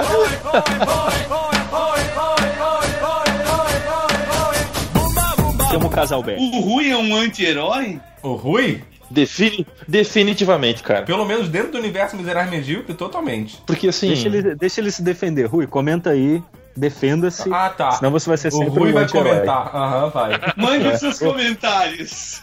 Chama 0.01 1.37
o 1.47 1.50
casal 5.91 6.23
B. 6.23 6.35
O 6.37 6.59
Rui 6.61 6.89
é 6.89 6.97
um 6.97 7.15
anti-herói? 7.15 7.99
O 8.23 8.33
Rui? 8.33 8.81
Defini- 9.09 9.67
definitivamente, 9.87 10.81
cara. 10.83 11.03
Pelo 11.03 11.25
menos 11.25 11.49
dentro 11.49 11.71
do 11.73 11.77
universo 11.77 12.15
miserável 12.15 12.49
medíocre, 12.51 12.93
totalmente. 12.93 13.61
Porque 13.67 13.87
assim. 13.89 14.07
Deixa 14.07 14.27
ele, 14.27 14.55
deixa 14.55 14.79
ele 14.79 14.89
se 14.91 15.01
defender. 15.03 15.45
Rui, 15.47 15.67
comenta 15.67 16.11
aí. 16.11 16.41
Defenda-se. 16.73 17.51
Ah, 17.53 17.69
tá. 17.69 17.91
Senão 17.91 18.09
você 18.11 18.29
vai 18.29 18.37
ser 18.37 18.47
O 18.47 18.51
sempre 18.51 18.79
Rui 18.79 18.91
um 18.91 18.93
vai 18.93 19.05
comentar. 19.09 19.75
Aham, 19.75 20.09
vai. 20.09 20.39
Mande 20.55 20.87
É. 20.87 20.93
os 20.93 20.99
seus 21.01 21.19
comentários. 21.19 22.41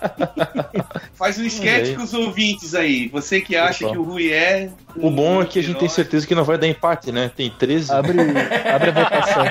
Faz 1.16 1.38
um 1.38 1.44
esquete 1.44 1.94
com 1.94 2.02
os 2.02 2.12
ouvintes 2.12 2.74
aí. 2.74 3.08
Você 3.08 3.40
que 3.40 3.56
acha 3.56 3.86
Opa. 3.86 3.94
que 3.94 3.98
o 3.98 4.02
Rui 4.02 4.30
é. 4.30 4.68
O 4.96 5.10
bom 5.10 5.40
é 5.40 5.46
que 5.46 5.58
a 5.58 5.62
gente 5.62 5.78
tem 5.78 5.88
certeza 5.88 6.26
que 6.26 6.34
não 6.34 6.44
vai 6.44 6.58
dar 6.58 6.66
empate, 6.68 7.10
né? 7.10 7.30
Tem 7.34 7.48
13. 7.48 7.90
Abre, 7.90 8.18
abre 8.20 8.90
a 8.90 8.92
votação. 8.92 9.44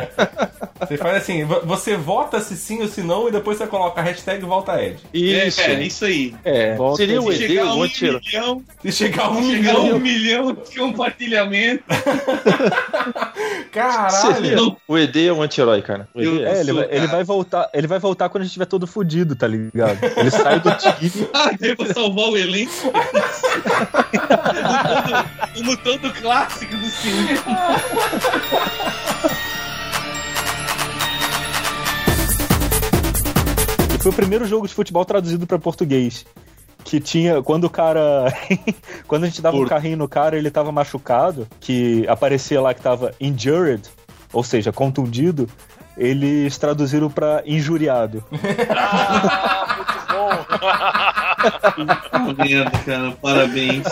Você 0.79 0.97
faz 0.97 1.15
assim, 1.17 1.45
vo- 1.45 1.61
você 1.63 1.95
vota 1.95 2.41
se 2.41 2.57
sim 2.57 2.81
ou 2.81 2.87
se 2.89 3.01
não 3.01 3.29
e 3.29 3.31
depois 3.31 3.57
você 3.57 3.65
coloca 3.65 4.01
a 4.01 4.03
hashtag 4.03 4.43
volta 4.45 4.81
Ed. 4.83 4.97
Isso. 5.13 5.61
É, 5.61 5.73
é, 5.73 5.83
isso 5.83 6.03
aí. 6.03 6.35
É, 6.43 6.75
Volta 6.75 6.97
seria 6.97 7.21
o 7.21 7.31
ED, 7.31 7.47
chegar 7.47 7.63
a 7.67 7.73
o 7.73 7.77
um 7.79 7.83
anti-herói. 7.83 8.21
milhão, 8.25 8.63
Se 8.81 8.91
chegar 8.91 9.23
a 9.25 9.31
um 9.31 9.35
chegar 9.49 9.73
milhão, 9.79 9.95
um 9.95 9.99
milhão 9.99 10.53
de 10.53 10.77
compartilhamento. 10.77 11.83
caralho. 13.71 14.75
O 14.87 14.97
ED 14.97 15.27
é 15.27 15.31
o 15.31 15.41
anti-herói, 15.41 15.81
cara. 15.81 16.09
O 16.13 16.21
é. 16.21 16.25
É, 16.55 16.59
ele, 16.59 16.73
vai, 16.73 16.87
ele 16.91 17.07
vai 17.07 17.23
voltar, 17.23 17.69
ele 17.73 17.87
vai 17.87 17.99
voltar 17.99 18.27
quando 18.29 18.41
a 18.41 18.43
gente 18.43 18.51
estiver 18.51 18.65
todo 18.65 18.85
fudido, 18.85 19.35
tá 19.35 19.47
ligado? 19.47 19.97
Ele 20.17 20.29
sai 20.31 20.59
do 20.59 20.71
time. 20.75 20.95
Ah, 21.33 21.51
devo 21.59 21.85
salvar 21.93 22.29
o 22.29 22.37
elenco. 22.37 22.71
Como 25.55 25.77
todo, 25.77 25.77
como 25.77 25.77
todo 25.77 26.13
clássico 26.21 26.75
do 26.75 26.85
cinema. 26.89 27.75
Foi 34.05 34.11
o 34.11 34.15
primeiro 34.15 34.45
jogo 34.45 34.67
de 34.67 34.73
futebol 34.73 35.03
traduzido 35.03 35.47
pra 35.47 35.57
português. 35.57 36.27
Que 36.83 36.99
tinha. 36.99 37.41
Quando 37.41 37.63
o 37.63 37.69
cara. 37.71 38.31
quando 39.07 39.23
a 39.23 39.27
gente 39.27 39.41
dava 39.41 39.57
um 39.57 39.61
Por- 39.61 39.69
carrinho 39.69 39.97
no 39.97 40.07
cara, 40.07 40.37
ele 40.37 40.51
tava 40.51 40.71
machucado, 40.71 41.47
que 41.59 42.07
aparecia 42.07 42.61
lá 42.61 42.71
que 42.71 42.81
tava 42.81 43.13
injured, 43.19 43.81
ou 44.31 44.43
seja, 44.43 44.71
contundido. 44.71 45.49
Eles 45.97 46.55
traduziram 46.57 47.09
pra 47.09 47.41
injuriado. 47.47 48.23
Tá 51.45 52.19
vendo, 52.37 52.71
cara? 52.85 53.11
Parabéns. 53.21 53.85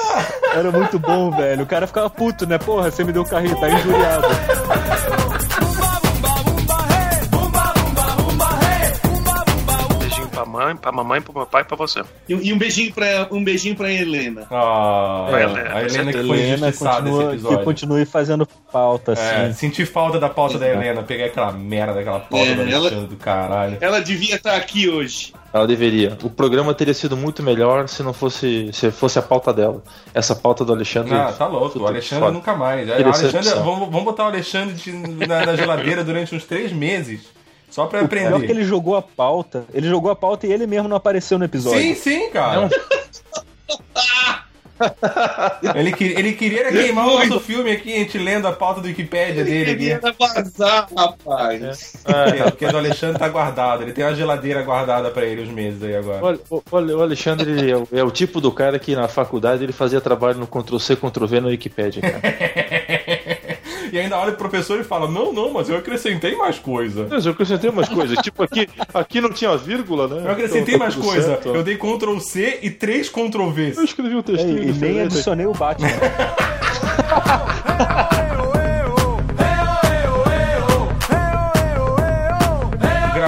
Era 0.55 0.71
muito 0.71 0.97
bom, 0.97 1.29
velho. 1.31 1.63
O 1.63 1.67
cara 1.67 1.85
ficava 1.85 2.09
puto, 2.09 2.47
né? 2.47 2.57
Porra, 2.57 2.89
você 2.89 3.03
me 3.03 3.11
deu 3.11 3.21
o 3.21 3.27
carrinho, 3.29 3.59
tá 3.59 3.69
injuriado. 3.69 4.27
Beijinho 10.53 10.59
pra 10.59 10.65
mãe, 10.65 10.75
pra 10.75 10.91
mamãe, 10.91 11.21
pro 11.21 11.33
meu 11.33 11.45
pai 11.45 11.61
e 11.61 11.65
pra 11.65 11.75
você. 11.77 12.01
E, 12.29 12.33
e 12.33 12.53
um 12.53 12.57
beijinho 12.57 12.93
pra, 12.93 13.27
um 13.31 13.43
beijinho 13.43 13.75
pra 13.75 13.91
Helena. 13.91 14.45
Ah, 14.51 15.27
É, 15.31 15.77
a 15.77 15.83
Helena 15.83 16.11
que 16.11 16.23
foi 16.23 16.39
Helena 16.39 16.71
continua, 16.71 17.37
que 17.37 17.63
continue 17.63 18.05
fazendo 18.05 18.47
pauta, 18.71 19.13
É, 19.13 19.45
assim. 19.47 19.53
senti 19.53 19.85
falta 19.85 20.19
da 20.19 20.29
pauta 20.29 20.57
da 20.57 20.67
Helena. 20.67 21.03
Peguei 21.03 21.25
aquela 21.25 21.51
merda, 21.51 21.99
aquela 21.99 22.19
pauta 22.19 22.45
É, 22.45 22.55
do 22.55 22.61
ela- 22.61 22.77
Alexandre 22.77 23.07
do 23.07 23.15
caralho. 23.17 23.77
Ela 23.81 23.99
devia 23.99 24.35
estar 24.35 24.55
aqui 24.55 24.89
hoje. 24.89 25.33
Ela 25.53 25.67
deveria. 25.67 26.17
O 26.23 26.29
programa 26.31 26.73
teria 26.73 26.93
sido 26.95 27.15
muito 27.15 27.43
melhor 27.43 27.87
se 27.87 28.01
não 28.01 28.11
fosse 28.11 28.71
se 28.73 28.89
fosse 28.89 29.19
a 29.19 29.21
pauta 29.21 29.53
dela. 29.53 29.83
Essa 30.13 30.35
pauta 30.35 30.65
do 30.65 30.73
Alexandre. 30.73 31.13
Ah, 31.13 31.31
tá 31.31 31.45
louco. 31.45 31.77
O 31.79 31.85
Alexandre 31.87 32.23
foda. 32.25 32.31
nunca 32.33 32.55
mais. 32.55 32.89
Alexandre, 32.89 33.49
vamos, 33.63 33.89
vamos 33.89 34.03
botar 34.03 34.23
o 34.23 34.27
Alexandre 34.27 34.73
de- 34.73 34.91
na, 35.27 35.45
na 35.45 35.55
geladeira 35.55 36.03
durante 36.03 36.33
uns 36.35 36.43
três 36.43 36.71
meses. 36.73 37.21
Só 37.73 37.87
pra 37.87 38.03
O 38.03 38.07
pior 38.07 38.21
é 38.21 38.21
que 38.27 38.27
aprender. 38.35 38.49
ele 38.51 38.63
jogou 38.63 38.95
a 38.95 39.01
pauta. 39.01 39.65
Ele 39.73 39.87
jogou 39.89 40.11
a 40.11 40.15
pauta 40.15 40.45
e 40.45 40.51
ele 40.53 40.67
mesmo 40.67 40.87
não 40.87 40.95
apareceu 40.95 41.39
no 41.39 41.45
episódio. 41.45 41.81
Sim, 41.81 41.95
sim, 41.95 42.29
cara. 42.29 42.69
Ele, 45.75 45.91
que- 45.97 46.03
ele 46.17 46.33
queria 46.33 46.69
queimar 46.71 47.07
o 47.07 47.17
nosso 47.25 47.39
filme 47.39 47.71
aqui, 47.71 47.93
a 47.93 47.97
gente 47.99 48.17
lendo 48.17 48.47
a 48.47 48.51
pauta 48.51 48.81
do 48.81 48.87
Wikipédia 48.87 49.43
dele 49.43 49.65
Queria 49.65 49.95
aqui. 49.97 50.15
vazar, 50.19 50.87
rapaz. 50.95 51.93
É, 52.05 52.43
porque 52.49 52.67
do 52.67 52.77
Alexandre 52.77 53.17
tá 53.19 53.29
guardado. 53.29 53.83
Ele 53.83 53.91
tem 53.93 54.03
uma 54.03 54.13
geladeira 54.15 54.61
guardada 54.63 55.09
pra 55.11 55.25
ele 55.25 55.43
uns 55.43 55.49
meses 55.49 55.81
aí 55.83 55.95
agora. 55.95 56.19
Olha, 56.23 56.39
olha, 56.71 56.97
o 56.97 57.01
Alexandre 57.01 57.51
ele 57.51 57.71
é, 57.71 57.77
o, 57.77 57.87
é 57.91 58.03
o 58.03 58.11
tipo 58.11 58.41
do 58.41 58.51
cara 58.51 58.77
que 58.77 58.95
na 58.95 59.07
faculdade 59.07 59.63
ele 59.63 59.73
fazia 59.73 60.01
trabalho 60.01 60.37
no 60.39 60.47
Ctrl-C, 60.47 60.95
Ctrl-V 60.95 61.39
no 61.39 61.47
Wikipedia, 61.47 62.01
cara. 62.01 62.21
E 63.93 63.99
ainda 63.99 64.17
olha 64.17 64.31
pro 64.31 64.49
professor 64.49 64.79
e 64.79 64.83
fala: 64.83 65.07
Não, 65.07 65.31
não, 65.31 65.53
mas 65.53 65.69
eu 65.69 65.77
acrescentei 65.77 66.35
mais 66.35 66.57
coisa. 66.57 67.05
Mas 67.07 67.27
eu 67.27 67.31
acrescentei 67.31 67.69
umas 67.69 67.87
coisas, 67.87 68.17
tipo 68.23 68.41
aqui, 68.41 68.67
aqui 68.91 69.21
não 69.21 69.29
tinha 69.31 69.55
vírgula, 69.55 70.07
né? 70.07 70.23
Eu 70.25 70.31
acrescentei 70.31 70.73
Então 70.73 70.87
tá 70.87 70.89
mais 70.95 70.95
coisa. 70.95 71.27
certo. 71.27 71.49
Eu 71.49 71.61
dei 71.61 71.77
Ctrl 71.77 72.17
C 72.17 72.57
e 72.63 72.71
três 72.71 73.07
Ctrl 73.07 73.49
V. 73.51 73.73
Eu 73.77 73.83
escrevi 73.83 74.15
um 74.15 74.19
É, 74.19 74.23
textinho 74.23 74.63
e 74.63 74.71
nem 74.73 75.01
adicionei 75.01 75.45
o 75.45 75.53
Batman. 75.53 75.89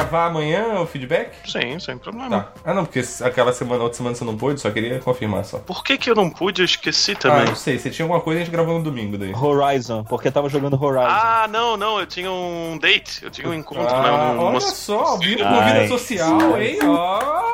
Gravar 0.05 0.27
amanhã 0.27 0.79
o 0.81 0.85
feedback? 0.85 1.31
Sim, 1.49 1.79
sem 1.79 1.97
problema. 1.97 2.29
Tá. 2.41 2.47
Ah, 2.63 2.73
não, 2.75 2.85
porque 2.85 3.03
aquela 3.23 3.51
semana, 3.51 3.81
outra 3.83 3.97
semana 3.97 4.15
você 4.15 4.23
não 4.23 4.37
pôde, 4.37 4.61
só 4.61 4.69
queria 4.69 4.99
confirmar 4.99 5.43
só. 5.45 5.57
Por 5.57 5.83
que, 5.83 5.97
que 5.97 6.09
eu 6.11 6.15
não 6.15 6.29
pude? 6.29 6.61
Eu 6.61 6.65
esqueci 6.65 7.13
Ah, 7.13 7.15
também. 7.15 7.45
não 7.45 7.55
sei. 7.55 7.79
Você 7.79 7.89
tinha 7.89 8.03
alguma 8.05 8.21
coisa 8.21 8.39
e 8.39 8.41
a 8.41 8.45
gente 8.45 8.53
gravou 8.53 8.77
no 8.77 8.83
domingo 8.83 9.17
daí. 9.17 9.33
Horizon, 9.33 10.03
porque 10.03 10.29
tava 10.29 10.47
jogando 10.47 10.81
Horizon. 10.81 11.07
Ah, 11.09 11.47
não, 11.49 11.75
não, 11.75 11.99
eu 11.99 12.05
tinha 12.05 12.31
um 12.31 12.77
date, 12.79 13.23
eu 13.23 13.31
tinha 13.31 13.49
um 13.49 13.53
encontro, 13.53 13.87
Ah, 13.95 14.01
né? 14.03 14.11
Um, 14.11 14.39
olha 14.39 14.49
uma- 14.49 14.61
só, 14.61 15.17
viu 15.17 15.39
com 15.39 15.61
vida 15.65 15.87
social, 15.87 16.61
hein? 16.61 16.77
Ó. 16.83 17.45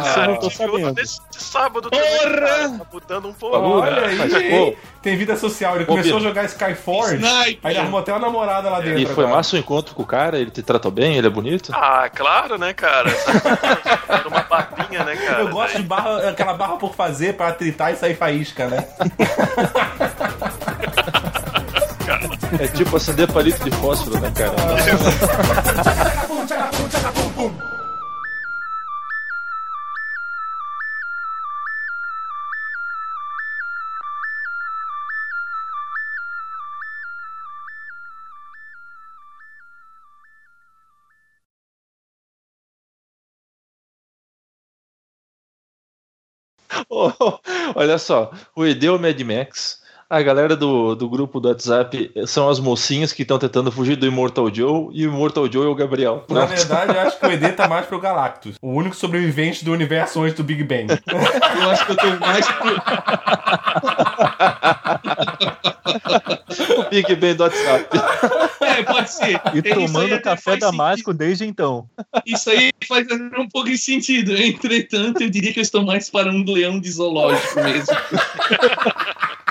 Isso 0.00 0.18
eu 0.20 0.26
não 0.28 0.36
tô 0.36 0.50
sabendo. 0.50 0.92
nesse 0.94 1.18
sábado 1.32 1.90
também, 1.90 2.18
cara, 2.20 2.68
tá 2.78 2.86
mudando 2.92 3.28
um 3.28 3.32
pouco. 3.32 3.56
Olha 3.56 4.06
aí, 4.06 4.16
Mas, 4.16 4.32
hein? 4.34 4.50
pô. 4.72 4.76
Tem 5.02 5.16
vida 5.18 5.36
social. 5.36 5.74
Ele 5.74 5.84
Ô, 5.84 5.88
começou 5.88 6.16
a 6.16 6.20
jogar 6.20 6.44
Skyforge, 6.46 7.16
Sniper. 7.16 7.58
aí 7.62 7.72
ele 7.72 7.78
arrumou 7.78 8.00
até 8.00 8.10
uma 8.12 8.20
namorada 8.20 8.70
lá 8.70 8.80
dentro. 8.80 9.00
E 9.00 9.04
foi 9.06 9.24
agora. 9.24 9.36
massa 9.36 9.56
o 9.56 9.58
encontro 9.58 9.94
com 9.94 10.02
o 10.02 10.06
cara, 10.06 10.38
ele 10.38 10.50
te 10.50 10.62
tratou 10.62 10.90
bem, 10.90 11.16
ele 11.18 11.26
é 11.26 11.30
bonito? 11.30 11.63
Ah, 11.72 12.08
claro, 12.14 12.58
né, 12.58 12.72
cara? 12.72 13.10
Era 14.08 14.28
uma 14.28 14.42
barbinha, 14.42 15.04
né, 15.04 15.16
cara? 15.16 15.40
Eu 15.40 15.48
gosto 15.48 15.76
de 15.76 15.82
barra, 15.82 16.28
aquela 16.28 16.54
barra 16.54 16.76
por 16.76 16.94
fazer 16.94 17.34
pra 17.34 17.52
tritar 17.52 17.92
e 17.92 17.96
sair 17.96 18.14
faísca, 18.14 18.68
né? 18.68 18.84
É 22.60 22.68
tipo 22.68 22.96
acender 22.96 23.26
palito 23.32 23.64
de 23.64 23.70
fósforo, 23.76 24.20
né, 24.20 24.30
cara? 24.32 24.52
olha 47.74 47.98
só, 47.98 48.30
o 48.54 48.64
ED 48.64 48.86
é 48.86 48.90
o 48.90 48.98
Mad 48.98 49.20
Max. 49.20 49.82
A 50.08 50.20
galera 50.22 50.54
do, 50.54 50.94
do 50.94 51.08
grupo 51.08 51.40
do 51.40 51.48
WhatsApp 51.48 52.12
são 52.26 52.48
as 52.48 52.60
mocinhas 52.60 53.12
que 53.12 53.22
estão 53.22 53.38
tentando 53.38 53.72
fugir 53.72 53.96
do 53.96 54.06
Immortal 54.06 54.54
Joe 54.54 54.88
e 54.92 55.06
o 55.06 55.10
Immortal 55.10 55.50
Joe 55.50 55.66
é 55.66 55.68
o 55.68 55.74
Gabriel. 55.74 56.16
Na 56.28 56.46
Pronto. 56.46 56.48
verdade, 56.50 56.94
eu 56.94 57.00
acho 57.00 57.18
que 57.18 57.26
o 57.26 57.32
ED 57.32 57.52
tá 57.52 57.66
mais 57.66 57.86
pro 57.86 57.98
Galactus. 57.98 58.56
O 58.60 58.74
único 58.74 58.94
sobrevivente 58.94 59.64
do 59.64 59.72
universo 59.72 60.22
antes 60.22 60.36
do 60.36 60.44
Big 60.44 60.62
Bang. 60.62 60.86
Eu 60.90 61.70
acho 61.70 61.86
que 61.86 61.92
eu 61.92 61.96
tô 61.96 62.06
mais 62.20 62.46
pro. 62.46 62.74
o 66.78 66.90
Big 66.90 67.14
Bang 67.16 67.34
do 67.34 67.44
WhatsApp. 67.44 67.88
É, 68.64 68.82
pode 68.82 69.12
ser. 69.12 69.40
E 69.54 69.62
tomando 69.62 70.20
café 70.20 70.56
damasco 70.56 71.12
desde 71.12 71.44
então. 71.44 71.88
Isso 72.26 72.50
aí 72.50 72.72
faz 72.88 73.06
um 73.38 73.46
pouco 73.48 73.68
de 73.68 73.78
sentido. 73.78 74.34
Entretanto, 74.34 75.22
eu 75.22 75.30
diria 75.30 75.52
que 75.52 75.60
eu 75.60 75.62
estou 75.62 75.84
mais 75.84 76.10
para 76.10 76.30
um 76.30 76.42
leão 76.44 76.80
de 76.80 76.90
zoológico 76.90 77.60
mesmo. 77.60 77.94